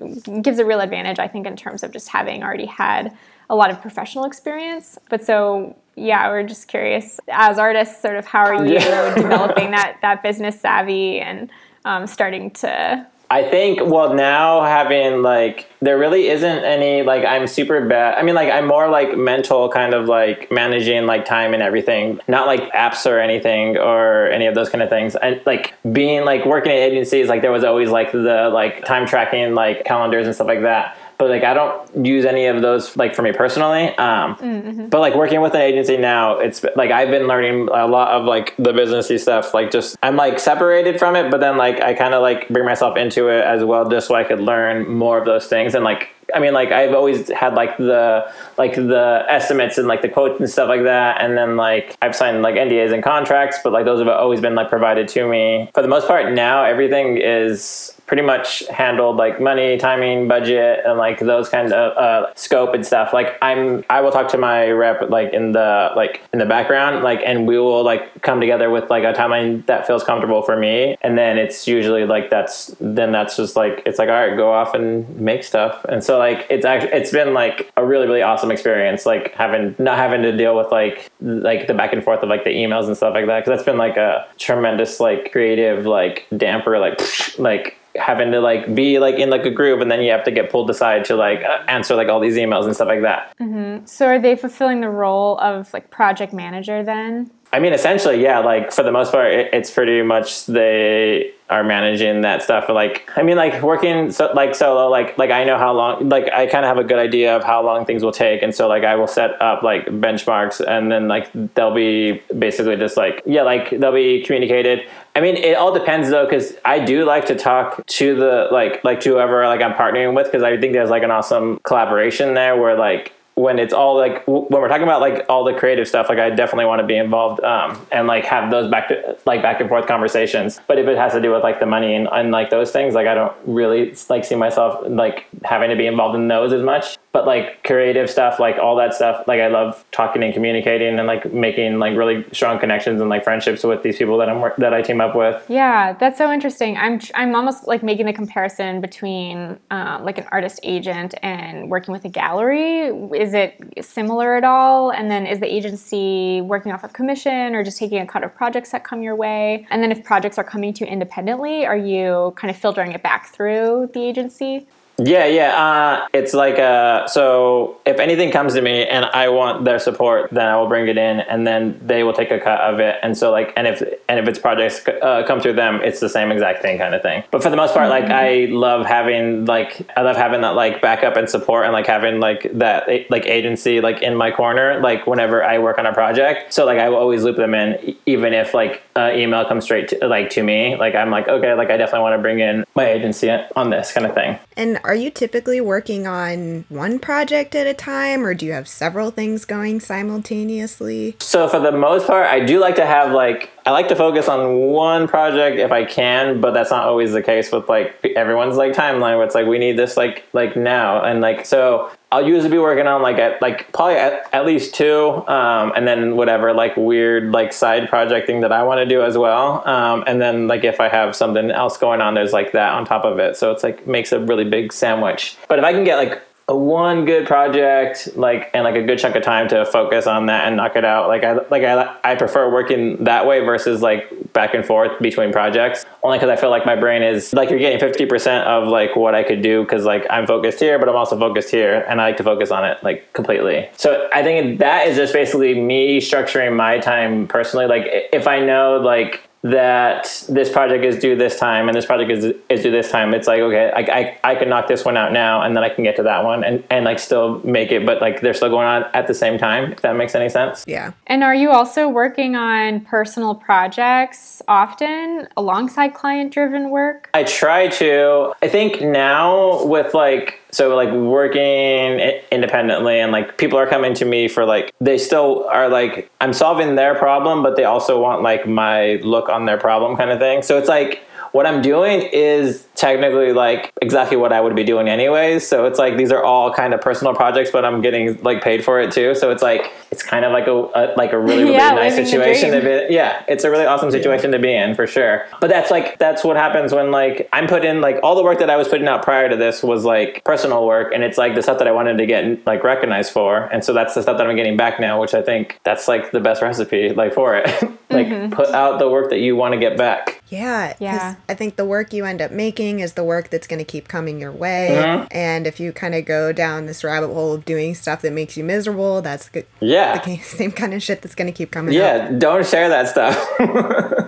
gives 0.44 0.60
a 0.60 0.66
real 0.66 0.80
advantage, 0.80 1.18
I 1.18 1.28
think, 1.28 1.48
in 1.48 1.56
terms 1.56 1.82
of 1.82 1.92
just 1.92 2.08
having 2.08 2.44
already 2.44 2.68
had 2.68 3.18
a 3.50 3.56
lot 3.56 3.72
of 3.72 3.82
professional 3.82 4.26
experience. 4.26 5.00
But 5.10 5.26
so, 5.26 5.76
yeah, 5.96 6.30
we're 6.30 6.44
just 6.44 6.68
curious 6.68 7.20
as 7.32 7.58
artists, 7.58 8.00
sort 8.00 8.18
of 8.18 8.28
how 8.28 8.46
are 8.46 8.64
you 8.64 8.76
yeah. 8.76 9.16
developing 9.16 9.72
that 9.72 9.98
that 10.04 10.22
business 10.22 10.62
savvy 10.62 11.20
and 11.20 11.50
um, 11.84 12.06
starting 12.06 12.52
to 12.52 13.08
I 13.32 13.50
think 13.50 13.80
well 13.82 14.14
now 14.14 14.62
having 14.62 15.22
like 15.22 15.70
there 15.80 15.98
really 15.98 16.28
isn't 16.28 16.66
any 16.66 17.02
like 17.02 17.24
I'm 17.24 17.48
super 17.48 17.88
bad. 17.88 18.18
I 18.18 18.24
mean 18.24 18.36
like 18.36 18.52
I'm 18.52 18.68
more 18.68 18.90
like 18.90 19.18
mental 19.18 19.70
kind 19.70 19.94
of 19.94 20.10
like 20.10 20.52
managing 20.52 21.06
like 21.06 21.24
time 21.24 21.54
and 21.54 21.64
everything. 21.64 22.20
Not 22.28 22.46
like 22.46 22.70
apps 22.74 23.10
or 23.10 23.20
anything 23.20 23.78
or 23.78 24.28
any 24.28 24.48
of 24.48 24.54
those 24.54 24.68
kind 24.68 24.84
of 24.84 24.90
things. 24.90 25.16
And 25.16 25.40
like 25.46 25.74
being 25.94 26.26
like 26.26 26.46
working 26.46 26.74
at 26.74 26.80
agencies 26.80 27.30
like 27.30 27.42
there 27.42 27.54
was 27.54 27.64
always 27.64 27.90
like 27.90 28.12
the 28.12 28.52
like 28.54 28.84
time 28.84 29.08
tracking 29.08 29.56
like 29.56 29.86
calendars 29.86 30.26
and 30.26 30.36
stuff 30.36 30.48
like 30.48 30.64
that 30.64 30.98
but 31.22 31.30
like 31.30 31.44
I 31.44 31.54
don't 31.54 32.04
use 32.04 32.26
any 32.26 32.48
of 32.48 32.64
those 32.64 32.98
like 32.98 33.14
for 33.14 33.22
me 33.22 33.32
personally. 33.32 33.96
Um, 33.98 34.36
mm-hmm. 34.38 34.88
But 34.88 35.02
like 35.02 35.14
working 35.14 35.40
with 35.40 35.54
an 35.54 35.62
agency 35.62 35.96
now, 35.96 36.40
it's 36.40 36.66
like 36.76 36.90
I've 36.90 37.12
been 37.12 37.28
learning 37.28 37.70
a 37.72 37.86
lot 37.86 38.14
of 38.14 38.26
like 38.26 38.56
the 38.58 38.72
businessy 38.72 39.20
stuff. 39.20 39.54
Like 39.54 39.70
just 39.70 39.98
I'm 40.02 40.16
like 40.16 40.40
separated 40.40 40.98
from 40.98 41.16
it, 41.16 41.30
but 41.30 41.40
then 41.40 41.58
like 41.58 41.80
I 41.80 41.94
kind 41.94 42.16
of 42.16 42.24
like 42.24 42.50
bring 42.50 42.66
myself 42.66 42.98
into 42.98 43.28
it 43.28 43.46
as 43.46 43.64
well, 43.64 43.88
just 43.88 44.08
so 44.08 44.16
I 44.16 44.24
could 44.24 44.40
learn 44.40 44.90
more 44.90 45.20
of 45.20 45.26
those 45.26 45.46
things 45.46 45.76
and 45.76 45.84
like 45.84 46.10
I 46.34 46.40
mean, 46.40 46.54
like 46.54 46.72
I've 46.72 46.94
always 46.94 47.30
had 47.30 47.54
like 47.54 47.78
the 47.78 48.32
like 48.58 48.76
the 48.76 49.26
estimates 49.28 49.78
and 49.78 49.88
like 49.88 50.02
the 50.02 50.10
quotes 50.10 50.40
and 50.40 50.50
stuff 50.50 50.70
like 50.70 50.84
that, 50.84 51.22
and 51.22 51.38
then 51.38 51.58
like 51.58 51.98
I've 52.02 52.16
signed 52.16 52.42
like 52.42 52.56
NDAs 52.56 52.94
and 52.94 53.04
contracts, 53.04 53.60
but 53.64 53.74
like 53.74 53.86
those 53.86 54.00
have 54.00 54.08
always 54.08 54.42
been 54.42 54.56
like 54.56 54.70
provided 54.70 55.08
to 55.10 55.28
me. 55.28 55.70
For 55.74 55.82
the 55.82 55.88
most 55.88 56.08
part, 56.08 56.32
now 56.32 56.64
everything 56.64 57.18
is 57.18 58.00
pretty 58.12 58.24
much 58.24 58.68
handled 58.68 59.16
like 59.16 59.40
money, 59.40 59.78
timing, 59.78 60.28
budget, 60.28 60.82
and 60.86 60.98
like 60.98 61.20
those 61.20 61.48
kinds 61.48 61.72
of 61.72 61.96
uh, 61.96 62.26
scope 62.36 62.74
and 62.74 62.86
stuff. 62.86 63.14
Like 63.14 63.38
I'm, 63.42 63.86
I 63.90 64.02
will 64.02 64.12
talk 64.12 64.28
to 64.32 64.38
my 64.38 64.70
rep 64.70 65.10
like 65.10 65.32
in 65.32 65.54
the 65.54 65.94
like 65.96 66.20
in 66.34 66.40
the 66.40 66.46
background, 66.46 67.06
like, 67.06 67.22
and 67.26 67.48
we 67.48 67.58
will 67.58 67.86
like 67.86 68.22
come 68.22 68.42
together 68.42 68.70
with 68.70 68.90
like 68.90 69.06
a 69.06 69.14
timeline 69.14 69.66
that 69.68 69.88
feels 69.88 70.04
comfortable 70.04 70.42
for 70.42 70.58
me. 70.58 70.98
And 71.00 71.18
then 71.18 71.38
it's 71.38 71.70
usually 71.70 72.06
like 72.06 72.30
that's 72.30 72.76
then 72.82 73.14
that's 73.14 73.38
just 73.38 73.56
like 73.56 73.82
it's 73.86 73.98
like 73.98 74.10
all 74.10 74.28
right, 74.28 74.36
go 74.36 74.52
off 74.52 74.74
and 74.74 75.08
make 75.18 75.46
stuff. 75.46 75.82
And 75.88 76.04
so 76.04 76.20
like 76.20 76.46
it's 76.50 76.66
actually 76.66 76.92
it's 76.92 77.14
been 77.14 77.34
like 77.34 77.72
a 77.78 77.86
really 77.86 78.08
really 78.08 78.24
awesome 78.24 78.52
experience, 78.52 79.06
like 79.06 79.34
having 79.36 79.74
not 79.80 79.96
having 79.96 80.22
to 80.24 80.36
deal 80.36 80.58
with 80.58 80.70
like 80.70 81.10
like 81.22 81.68
the 81.68 81.74
back 81.74 81.94
and 81.94 82.04
forth 82.04 82.22
of 82.22 82.28
like 82.28 82.44
the 82.44 82.50
emails 82.50 82.88
and 82.88 82.98
stuff 82.98 83.14
like 83.14 83.28
that 83.28 83.46
because 83.46 83.58
that's 83.58 83.66
been 83.66 83.78
like 83.78 83.96
a 83.96 84.28
tremendous 84.38 85.00
like 85.00 85.32
creative 85.32 85.86
like 85.86 86.28
damper 86.36 86.78
like 86.78 87.00
like 87.40 87.78
having 87.96 88.32
to 88.32 88.40
like 88.40 88.74
be 88.74 89.00
like 89.00 89.16
in 89.16 89.30
like 89.30 89.46
a 89.46 89.52
groove 89.52 89.82
and 89.82 89.92
then 89.92 90.02
you 90.02 90.12
have 90.12 90.24
to 90.24 90.32
get 90.32 90.50
pulled 90.50 90.70
aside 90.70 91.04
to 91.06 91.16
like 91.16 91.44
uh, 91.44 91.64
answer 91.68 91.96
like 91.96 92.08
all 92.08 92.20
these 92.20 92.38
emails 92.38 92.66
and 92.66 92.74
stuff 92.74 92.88
like 92.88 93.02
that 93.02 93.36
mm-hmm. 93.38 93.86
so 93.86 94.06
are 94.06 94.20
they 94.20 94.36
fulfilling 94.36 94.82
the 94.82 94.90
role 94.90 95.38
of 95.40 95.72
like 95.74 95.90
project 95.92 96.32
manager 96.32 96.84
then 96.84 97.30
i 97.54 97.60
mean 97.60 97.74
essentially 97.74 98.22
yeah 98.22 98.40
like 98.40 98.72
for 98.72 98.84
the 98.84 98.92
most 98.92 99.12
part 99.12 99.32
it, 99.32 99.54
it's 99.54 99.72
pretty 99.72 100.02
much 100.02 100.46
they 100.46 101.32
are 101.50 101.64
managing 101.66 102.22
that 102.22 102.42
stuff 102.42 102.70
like 102.70 103.10
i 103.18 103.22
mean 103.22 103.36
like 103.36 103.62
working 103.62 104.10
so, 104.10 104.32
like 104.34 104.56
solo 104.56 104.88
like 104.90 105.18
like 105.18 105.32
i 105.32 105.44
know 105.44 105.58
how 105.58 105.74
long 105.74 106.08
like 106.08 106.32
i 106.32 106.48
kind 106.48 106.64
of 106.64 106.70
have 106.70 106.78
a 106.78 106.84
good 106.84 106.98
idea 106.98 107.36
of 107.36 107.44
how 107.44 107.62
long 107.62 107.86
things 107.86 108.04
will 108.04 108.12
take 108.14 108.42
and 108.42 108.56
so 108.56 108.70
like 108.70 108.86
i 108.86 108.96
will 108.96 109.08
set 109.08 109.40
up 109.42 109.62
like 109.62 109.86
benchmarks 109.88 110.66
and 110.66 110.90
then 110.90 111.10
like 111.10 111.30
they'll 111.56 111.76
be 111.76 112.22
basically 112.40 112.78
just 112.78 112.96
like 112.96 113.22
yeah 113.26 113.42
like 113.42 113.70
they'll 113.70 113.94
be 113.94 114.24
communicated. 114.24 114.88
I 115.14 115.20
mean 115.20 115.36
it 115.36 115.58
all 115.58 115.74
depends 115.74 116.10
though 116.10 116.26
because 116.26 116.56
i 116.64 116.80
do 116.80 117.04
like 117.04 117.26
to 117.26 117.36
talk 117.36 117.86
to 117.86 118.16
the 118.16 118.48
like 118.50 118.82
like 118.86 119.02
to 119.02 119.10
whoever 119.10 119.46
like 119.46 119.62
i'm 119.62 119.74
partnering 119.74 120.16
with 120.16 120.28
because 120.28 120.42
i 120.44 120.58
think 120.58 120.72
there's 120.72 120.90
like 120.90 121.04
an 121.04 121.12
awesome 121.12 121.60
collaboration 121.64 122.34
there 122.34 122.56
where 122.56 122.78
like 122.78 123.12
when 123.42 123.60
it's 123.60 123.74
all 123.74 123.96
like 123.96 124.26
when 124.28 124.46
we're 124.50 124.68
talking 124.68 124.84
about 124.84 125.02
like 125.02 125.26
all 125.28 125.44
the 125.44 125.54
creative 125.54 125.88
stuff 125.88 126.10
like 126.10 126.20
i 126.20 126.30
definitely 126.30 126.66
want 126.66 126.80
to 126.80 126.86
be 126.86 126.96
involved 126.96 127.44
um, 127.44 127.86
and 127.92 128.08
like 128.08 128.24
have 128.26 128.52
those 128.52 128.70
back 128.70 128.88
to 128.88 129.18
like 129.26 129.42
back 129.42 129.60
and 129.60 129.70
forth 129.70 129.88
conversations. 129.88 130.60
But 130.68 130.78
if 130.78 130.88
it 130.88 130.98
has 130.98 131.14
to 131.14 131.22
do 131.22 131.32
with 131.32 131.44
like 131.44 131.60
the 131.60 131.66
money 131.66 131.96
and, 131.96 132.08
and 132.12 132.32
like 132.32 132.50
those 132.50 132.72
things 132.72 132.94
like 132.94 133.08
i 133.08 133.14
don't 133.14 133.36
really 133.46 133.96
like 134.10 134.24
see 134.26 134.36
myself 134.36 134.80
like 134.88 135.26
having 135.44 135.70
to 135.70 135.76
be 135.76 135.88
involved 135.88 136.16
in 136.16 136.28
those 136.28 136.54
as 136.54 136.62
much 136.62 136.98
but 137.12 137.26
like 137.26 137.64
creative 137.64 138.10
stuff 138.10 138.40
like 138.40 138.58
all 138.58 138.76
that 138.76 138.94
stuff 138.94 139.28
like 139.28 139.42
i 139.42 139.48
love 139.48 139.84
talking 139.92 140.24
and 140.24 140.34
communicating 140.34 140.98
and 140.98 141.08
like 141.08 141.32
making 141.34 141.80
like 141.80 141.96
really 141.96 142.26
strong 142.32 142.60
connections 142.60 143.02
and 143.02 143.10
like 143.10 143.24
friendships 143.24 143.64
with 143.64 143.84
these 143.84 143.98
people 143.98 144.18
that 144.18 144.30
i'm 144.30 144.52
that 144.58 144.74
i 144.74 144.82
team 144.82 145.02
up 145.02 145.16
with. 145.16 145.44
Yeah 145.48 145.94
that's 145.94 146.18
so 146.18 146.32
interesting. 146.32 146.78
I'm 146.78 147.00
i'm 147.16 147.36
almost 147.36 147.68
like 147.68 147.84
making 147.84 148.08
a 148.08 148.14
comparison 148.14 148.82
between 148.82 149.60
um, 149.72 150.04
like 150.04 150.18
an 150.18 150.26
artist 150.32 150.60
agent 150.64 151.14
and 151.22 151.70
working 151.70 151.92
with 151.92 152.06
a 152.06 152.10
gallery. 152.10 152.88
Is 153.18 153.34
it 153.34 153.56
similar 153.82 154.36
at 154.36 154.44
all? 154.44 154.92
And 154.92 155.10
then 155.10 155.26
is 155.26 155.40
the 155.40 155.54
agency 155.54 156.42
working 156.42 156.72
off 156.72 156.84
of 156.84 156.94
commission 156.94 157.56
or 157.56 157.64
just 157.64 157.78
taking 157.78 158.00
a 158.00 158.08
cut 158.08 158.24
of 158.24 158.34
projects 158.36 158.72
that 158.72 158.84
come 158.84 159.02
your 159.02 159.16
way? 159.16 159.68
And 159.70 159.84
then 159.84 159.92
if 159.92 160.04
projects 160.04 160.38
are 160.38 160.44
coming 160.44 160.74
to 160.74 160.86
you 160.86 160.92
independently 160.92 161.66
are 161.66 161.78
you 161.78 162.34
kind 162.36 162.50
of 162.50 162.58
filtering 162.58 162.92
it 162.92 163.04
back 163.04 163.28
through 163.34 163.90
the 163.94 164.04
agency 164.04 164.68
yeah, 165.04 165.26
yeah. 165.26 165.64
Uh, 165.64 166.08
it's 166.14 166.34
like 166.34 166.60
uh, 166.60 167.08
so. 167.08 167.78
If 167.86 168.00
anything 168.00 168.32
comes 168.32 168.54
to 168.54 168.62
me 168.62 168.86
and 168.86 169.06
I 169.06 169.30
want 169.30 169.66
their 169.66 169.80
support, 169.80 170.30
then 170.32 170.48
I 170.48 170.56
will 170.58 170.68
bring 170.68 170.88
it 170.88 170.98
in, 170.98 171.20
and 171.22 171.46
then 171.48 171.80
they 171.84 172.04
will 172.04 172.14
take 172.14 172.32
a 172.32 172.40
cut 172.40 172.62
of 172.62 172.80
it. 172.80 172.98
And 173.02 173.18
so, 173.18 173.32
like, 173.32 173.52
and 173.58 173.68
if 173.68 173.82
and 174.08 174.20
if 174.20 174.28
it's 174.28 174.40
projects 174.40 174.88
uh, 174.88 175.24
come 175.26 175.42
through 175.42 175.54
them, 175.54 175.82
it's 175.84 176.00
the 176.00 176.10
same 176.10 176.32
exact 176.32 176.62
thing, 176.62 176.78
kind 176.78 176.94
of 176.94 177.02
thing. 177.02 177.24
But 177.32 177.42
for 177.42 177.50
the 177.50 177.58
most 177.58 177.74
part, 177.74 177.92
mm-hmm. 177.92 178.10
like, 178.10 178.12
I 178.12 178.46
love 178.52 178.86
having 178.86 179.46
like 179.46 179.88
I 179.98 180.02
love 180.02 180.16
having 180.16 180.42
that 180.42 180.56
like 180.56 180.82
backup 180.82 181.18
and 181.18 181.30
support, 181.30 181.66
and 181.66 181.74
like 181.74 181.88
having 181.88 182.20
like 182.20 182.50
that 182.54 182.88
like 183.10 183.26
agency 183.26 183.82
like 183.82 184.02
in 184.02 184.16
my 184.16 184.30
corner, 184.32 184.80
like 184.82 185.08
whenever 185.08 185.44
I 185.44 185.58
work 185.58 185.80
on 185.80 185.86
a 185.86 185.94
project. 185.94 186.54
So 186.54 186.66
like 186.66 186.78
I 186.78 186.90
will 186.90 186.98
always 186.98 187.24
loop 187.24 187.38
them 187.38 187.54
in, 187.54 187.96
even 188.06 188.34
if 188.34 188.54
like 188.54 188.84
email 188.96 189.46
comes 189.46 189.64
straight 189.64 189.88
to 189.90 190.08
like 190.08 190.30
to 190.32 190.44
me. 190.44 190.76
Like 190.76 190.96
I'm 190.96 191.10
like 191.10 191.28
okay, 191.28 191.54
like 191.56 191.70
I 191.70 191.78
definitely 191.78 192.02
want 192.02 192.18
to 192.18 192.22
bring 192.22 192.40
in 192.40 192.66
my 192.76 192.86
agency 192.86 193.30
on 193.56 193.70
this 193.70 193.92
kind 193.92 194.06
of 194.06 194.14
thing. 194.14 194.38
And 194.56 194.80
are 194.92 194.96
you 194.96 195.10
typically 195.10 195.62
working 195.62 196.06
on 196.06 196.66
one 196.68 197.00
project 197.00 197.56
at 197.56 197.66
a 197.66 197.74
time 197.74 198.26
or 198.26 198.34
do 198.34 198.46
you 198.46 198.52
have 198.52 198.68
several 198.68 199.10
things 199.10 199.46
going 199.46 199.80
simultaneously? 199.80 201.16
So 201.22 201.48
for 201.48 201.62
the 201.62 201.72
most 201.72 202.08
part, 202.08 202.28
I 202.28 202.42
do 202.42 202.60
like 202.60 202.76
to 202.76 202.86
have 202.86 203.14
like 203.14 203.52
I 203.66 203.72
like 203.72 203.88
to 203.90 203.96
focus 203.96 204.28
on 204.28 204.58
one 204.58 205.08
project 205.08 205.58
if 205.58 205.72
I 205.72 205.86
can, 205.86 206.42
but 206.42 206.52
that's 206.52 206.72
not 206.72 206.86
always 206.86 207.12
the 207.12 207.22
case 207.22 207.52
with 207.52 207.70
like 207.70 207.96
everyone's 208.16 208.58
like 208.58 208.74
timeline 208.74 209.18
where 209.18 209.26
it's 209.26 209.36
like 209.36 209.48
we 209.48 209.60
need 209.60 209.78
this 209.78 209.98
like 209.98 210.26
like 210.34 210.56
now 210.56 211.04
and 211.04 211.22
like 211.22 211.46
so 211.46 211.92
I'll 212.14 212.28
usually 212.28 212.50
be 212.50 212.58
working 212.58 212.88
on 212.88 213.02
like 213.02 213.18
at 213.18 213.42
like 213.42 213.72
probably 213.72 213.96
at, 213.96 214.28
at 214.34 214.46
least 214.46 214.76
two, 214.76 215.26
um, 215.28 215.72
and 215.78 215.88
then 215.88 216.18
whatever 216.18 216.54
like 216.54 216.76
weird 216.76 217.32
like 217.32 217.54
side 217.54 217.88
project 217.88 218.28
thing 218.28 218.42
that 218.42 218.52
I 218.52 218.64
want 218.64 218.80
to 218.80 218.86
do 218.86 219.02
as 219.02 219.18
well, 219.18 219.66
um, 219.66 220.04
and 220.06 220.22
then 220.22 220.48
like 220.48 220.66
if 220.66 220.82
I 220.82 220.90
have 220.90 221.16
something 221.16 221.52
else 221.52 221.78
going 221.78 222.02
on, 222.02 222.14
there's 222.14 222.34
like 222.34 222.52
that 222.52 222.74
on 222.74 222.84
top 222.84 223.06
of 223.06 223.18
it. 223.20 223.38
So 223.38 223.52
it's 223.52 223.64
like 223.64 223.88
makes 223.88 224.12
a 224.12 224.20
really 224.20 224.44
big 224.44 224.74
sandwich. 224.74 225.38
But 225.48 225.60
if 225.60 225.64
I 225.64 225.72
can 225.72 225.86
get 225.86 225.96
like 225.96 226.22
one 226.56 227.06
good 227.06 227.28
project 227.28 228.10
like 228.16 228.50
and 228.54 228.64
like 228.64 228.76
a 228.76 228.84
good 228.84 229.00
chunk 229.00 229.16
of 229.16 229.24
time 229.24 229.48
to 229.50 229.66
focus 229.66 230.08
on 230.08 230.26
that 230.26 230.48
and 230.48 230.58
knock 230.58 230.76
it 230.76 230.86
out. 230.86 231.08
Like 231.08 231.24
i 231.24 231.34
like 231.34 231.64
i, 231.64 231.96
I 232.04 232.16
prefer 232.16 232.52
working 232.52 233.04
that 233.04 233.26
way 233.26 233.40
versus 233.42 233.82
like 233.82 234.34
back 234.34 234.54
and 234.54 234.66
forth 234.66 235.00
between 235.02 235.32
projects. 235.32 235.86
Only 236.04 236.18
because 236.18 236.30
i 236.30 236.36
feel 236.36 236.50
like 236.50 236.66
my 236.66 236.76
brain 236.76 237.04
is 237.04 237.34
like 237.34 237.50
you're 237.50 237.60
getting 237.60 237.80
50% 237.80 238.44
of 238.46 238.68
like 238.68 238.96
what 238.96 239.16
i 239.16 239.24
could 239.24 239.42
do 239.42 239.64
because 239.64 239.86
like 239.86 240.06
i'm 240.10 240.26
focused 240.26 240.60
here 240.60 240.80
but 240.80 240.90
i'm 240.90 240.96
also 240.96 241.18
focused 241.18 241.50
here 241.50 241.86
and 241.88 242.02
i 242.02 242.08
like 242.08 242.18
to 242.18 242.24
focus 242.24 242.52
on 242.52 242.66
it 242.66 242.84
like 242.84 243.12
completely. 243.14 243.70
So 243.78 244.10
i 244.14 244.24
think 244.24 244.60
that 244.60 244.88
is 244.88 244.98
just 244.98 245.14
basically 245.14 245.60
me 245.60 246.00
structuring 246.00 246.56
my 246.56 246.80
time 246.80 247.28
personally. 247.28 247.68
Like 247.68 247.86
if 248.12 248.28
i 248.28 248.40
know 248.40 248.78
like 248.78 249.28
that 249.44 250.24
this 250.30 250.50
project 250.50 250.86
is 250.86 251.00
due 251.00 251.16
this 251.16 251.40
time 251.40 251.68
and 251.68 251.76
this 251.76 251.86
project 251.86 252.12
is, 252.12 252.34
is 252.50 252.62
due 252.62 252.72
this 252.72 252.92
time 252.92 253.14
it's 253.14 253.28
like 253.28 253.42
okay 253.42 253.72
I, 253.76 253.80
I, 253.80 254.32
I 254.32 254.36
can 254.36 254.50
knock 254.50 254.68
this 254.68 254.86
one 254.86 254.98
out 254.98 255.12
now 255.12 255.42
and 255.42 255.56
then 255.56 255.64
i 255.64 255.70
can 255.70 255.84
get 255.84 255.96
to 255.96 256.04
that 256.04 256.24
one 256.24 256.44
and, 256.44 256.64
and 256.70 256.86
like 256.86 257.00
still 257.00 257.40
make 257.40 257.72
it 257.72 257.86
but 257.86 258.02
like 258.02 258.22
they're 258.22 258.36
still 258.36 258.50
going 258.50 258.68
on 258.68 258.86
at 258.94 259.08
the 259.08 259.16
same 259.16 259.40
time 259.40 259.72
if 259.72 259.82
that 259.82 259.96
makes 259.96 260.14
any 260.14 260.30
sense 260.30 260.64
Yeah. 260.68 260.92
And 261.08 261.24
are 261.24 261.36
you 261.36 261.50
also 261.50 261.88
working 261.90 262.36
on 262.36 262.82
personal 262.82 263.36
projects 263.36 264.42
often 264.48 265.28
alongside 265.38 265.94
client 265.94 266.34
driven 266.34 266.70
work? 266.70 267.10
I 267.14 267.24
try 267.24 267.68
to. 267.68 268.34
I 268.42 268.48
think 268.48 268.82
now 268.82 269.64
with 269.66 269.94
like 269.94 270.41
so 270.52 270.76
like 270.76 270.92
working 270.92 272.00
independently 272.32 273.00
and 273.00 273.12
like 273.12 273.38
people 273.38 273.58
are 273.58 273.68
coming 273.68 273.94
to 273.94 274.06
me 274.06 274.28
for 274.28 274.46
like 274.46 274.74
they 274.82 274.98
still 274.98 275.46
are 275.48 275.70
like 275.70 276.12
I'm 276.20 276.34
solving 276.34 276.76
their 276.76 276.96
problem 276.96 277.42
but 277.42 277.56
they 277.56 277.64
also 277.64 278.02
want 278.02 278.22
like 278.22 278.48
my 278.48 278.96
look 279.04 279.30
on 279.30 279.46
their 279.46 279.58
problem 279.58 279.96
kind 279.98 280.12
of 280.12 280.20
thing. 280.20 280.42
So 280.42 280.58
it's 280.58 280.70
like 280.70 281.04
what 281.32 281.46
I'm 281.46 281.62
doing 281.62 282.02
is 282.12 282.68
technically 282.76 283.32
like 283.32 283.72
exactly 283.82 284.18
what 284.18 284.34
I 284.34 284.42
would 284.42 284.56
be 284.56 284.64
doing 284.64 284.90
anyways. 284.90 285.48
So 285.48 285.66
it's 285.66 285.80
like 285.80 285.96
these 285.98 286.12
are 286.12 286.24
all 286.24 286.52
kind 286.54 286.74
of 286.74 286.82
personal 286.82 287.14
projects, 287.14 287.52
but 287.52 287.64
I'm 287.64 287.82
getting 287.82 288.22
like 288.24 288.44
paid 288.44 288.66
for 288.66 288.80
it 288.82 288.92
too. 288.92 289.16
So 289.16 289.32
it's 289.32 289.42
like 289.44 289.72
it's 289.92 290.04
kind 290.04 290.26
of 290.26 290.32
like 290.32 290.48
a, 290.48 290.52
a 290.54 290.94
like 290.98 291.14
a 291.14 291.20
really 291.20 291.44
really 291.44 291.54
Yeah, 291.54 291.72
nice 291.72 291.96
situation 291.96 292.52
to 292.52 292.62
dream. 292.62 292.88
be. 292.90 292.94
Yeah, 292.94 293.24
it's 293.28 293.44
a 293.44 293.50
really 293.52 293.66
awesome 293.66 293.92
situation 293.92 294.32
to 294.32 294.40
be 294.40 294.54
in 294.54 294.76
for 294.76 294.88
sure. 294.88 295.26
But 295.40 295.50
that's 295.50 295.72
like 295.72 296.00
that's 296.00 296.24
what 296.24 296.38
happens 296.38 296.74
when 296.74 296.92
like 296.92 297.30
I'm 297.34 297.48
put 297.48 297.64
in 297.64 297.82
like 297.82 298.00
all 298.04 298.16
the 298.16 298.24
work 298.24 298.40
that 298.40 298.50
I 298.50 298.58
was 298.58 298.68
putting 298.68 298.88
out 298.88 299.04
prior 299.04 299.30
to 299.30 299.36
this 299.36 299.64
was 299.64 299.86
like 299.86 300.24
personal 300.26 300.66
work, 300.66 300.94
and 300.94 301.04
it's 301.04 301.18
like 301.18 301.36
the 301.36 301.44
stuff 301.44 301.60
that 301.60 301.68
I 301.68 301.72
wanted 301.72 301.98
to 301.98 302.06
get 302.06 302.46
like 302.46 302.64
recognized 302.64 303.12
for, 303.14 303.44
and 303.54 303.64
so 303.64 303.74
that's 303.74 303.94
the 303.94 304.02
stuff 304.02 304.18
that 304.18 304.28
I'm 304.28 304.36
getting 304.36 304.58
back 304.58 304.80
now, 304.80 305.00
which 305.00 305.14
I 305.14 305.22
think 305.22 305.60
that's 305.64 305.88
like 305.88 306.12
the 306.12 306.20
best 306.20 306.42
recipe 306.42 306.90
like 306.90 307.14
for 307.14 307.36
it. 307.36 307.46
like 307.90 308.08
Mm-hmm. 308.08 308.34
put 308.34 308.50
out 308.50 308.80
the 308.80 308.90
work 308.90 309.10
that 309.10 309.20
you 309.20 309.36
want 309.36 309.54
to 309.54 309.60
get 309.60 309.78
back. 309.78 310.21
Yeah, 310.32 310.70
'cause 310.70 310.78
Yeah. 310.80 311.16
I 311.30 311.34
think 311.34 311.58
the 311.58 311.66
work 311.66 311.92
you 311.94 312.06
end 312.06 312.22
up 312.22 312.32
making 312.32 312.80
is 312.80 312.94
the 312.94 313.04
work 313.04 313.30
that's 313.30 313.46
going 313.48 313.60
to 313.60 313.66
keep 313.66 313.88
coming 313.90 314.20
your 314.20 314.32
way. 314.32 314.70
Mm-hmm. 314.72 315.06
And 315.12 315.46
if 315.46 315.60
you 315.60 315.74
kind 315.74 315.94
of 315.94 316.06
go 316.06 316.32
down 316.32 316.66
this 316.68 316.84
rabbit 316.84 317.10
hole 317.10 317.34
of 317.34 317.44
doing 317.46 317.76
stuff 317.76 318.02
that 318.02 318.14
makes 318.14 318.38
you 318.38 318.44
miserable, 318.44 319.02
that's 319.02 319.28
the 319.30 319.46
Yeah. 319.60 320.00
the 320.06 320.18
same 320.18 320.52
kind 320.54 320.74
of 320.74 320.82
shit 320.82 321.02
that's 321.02 321.16
going 321.16 321.28
to 321.32 321.38
keep 321.38 321.52
coming 321.52 321.76
up. 321.76 321.80
Yeah, 321.82 322.12
don't 322.18 322.46
share 322.48 322.70
that 322.70 322.88
stuff. 322.88 324.08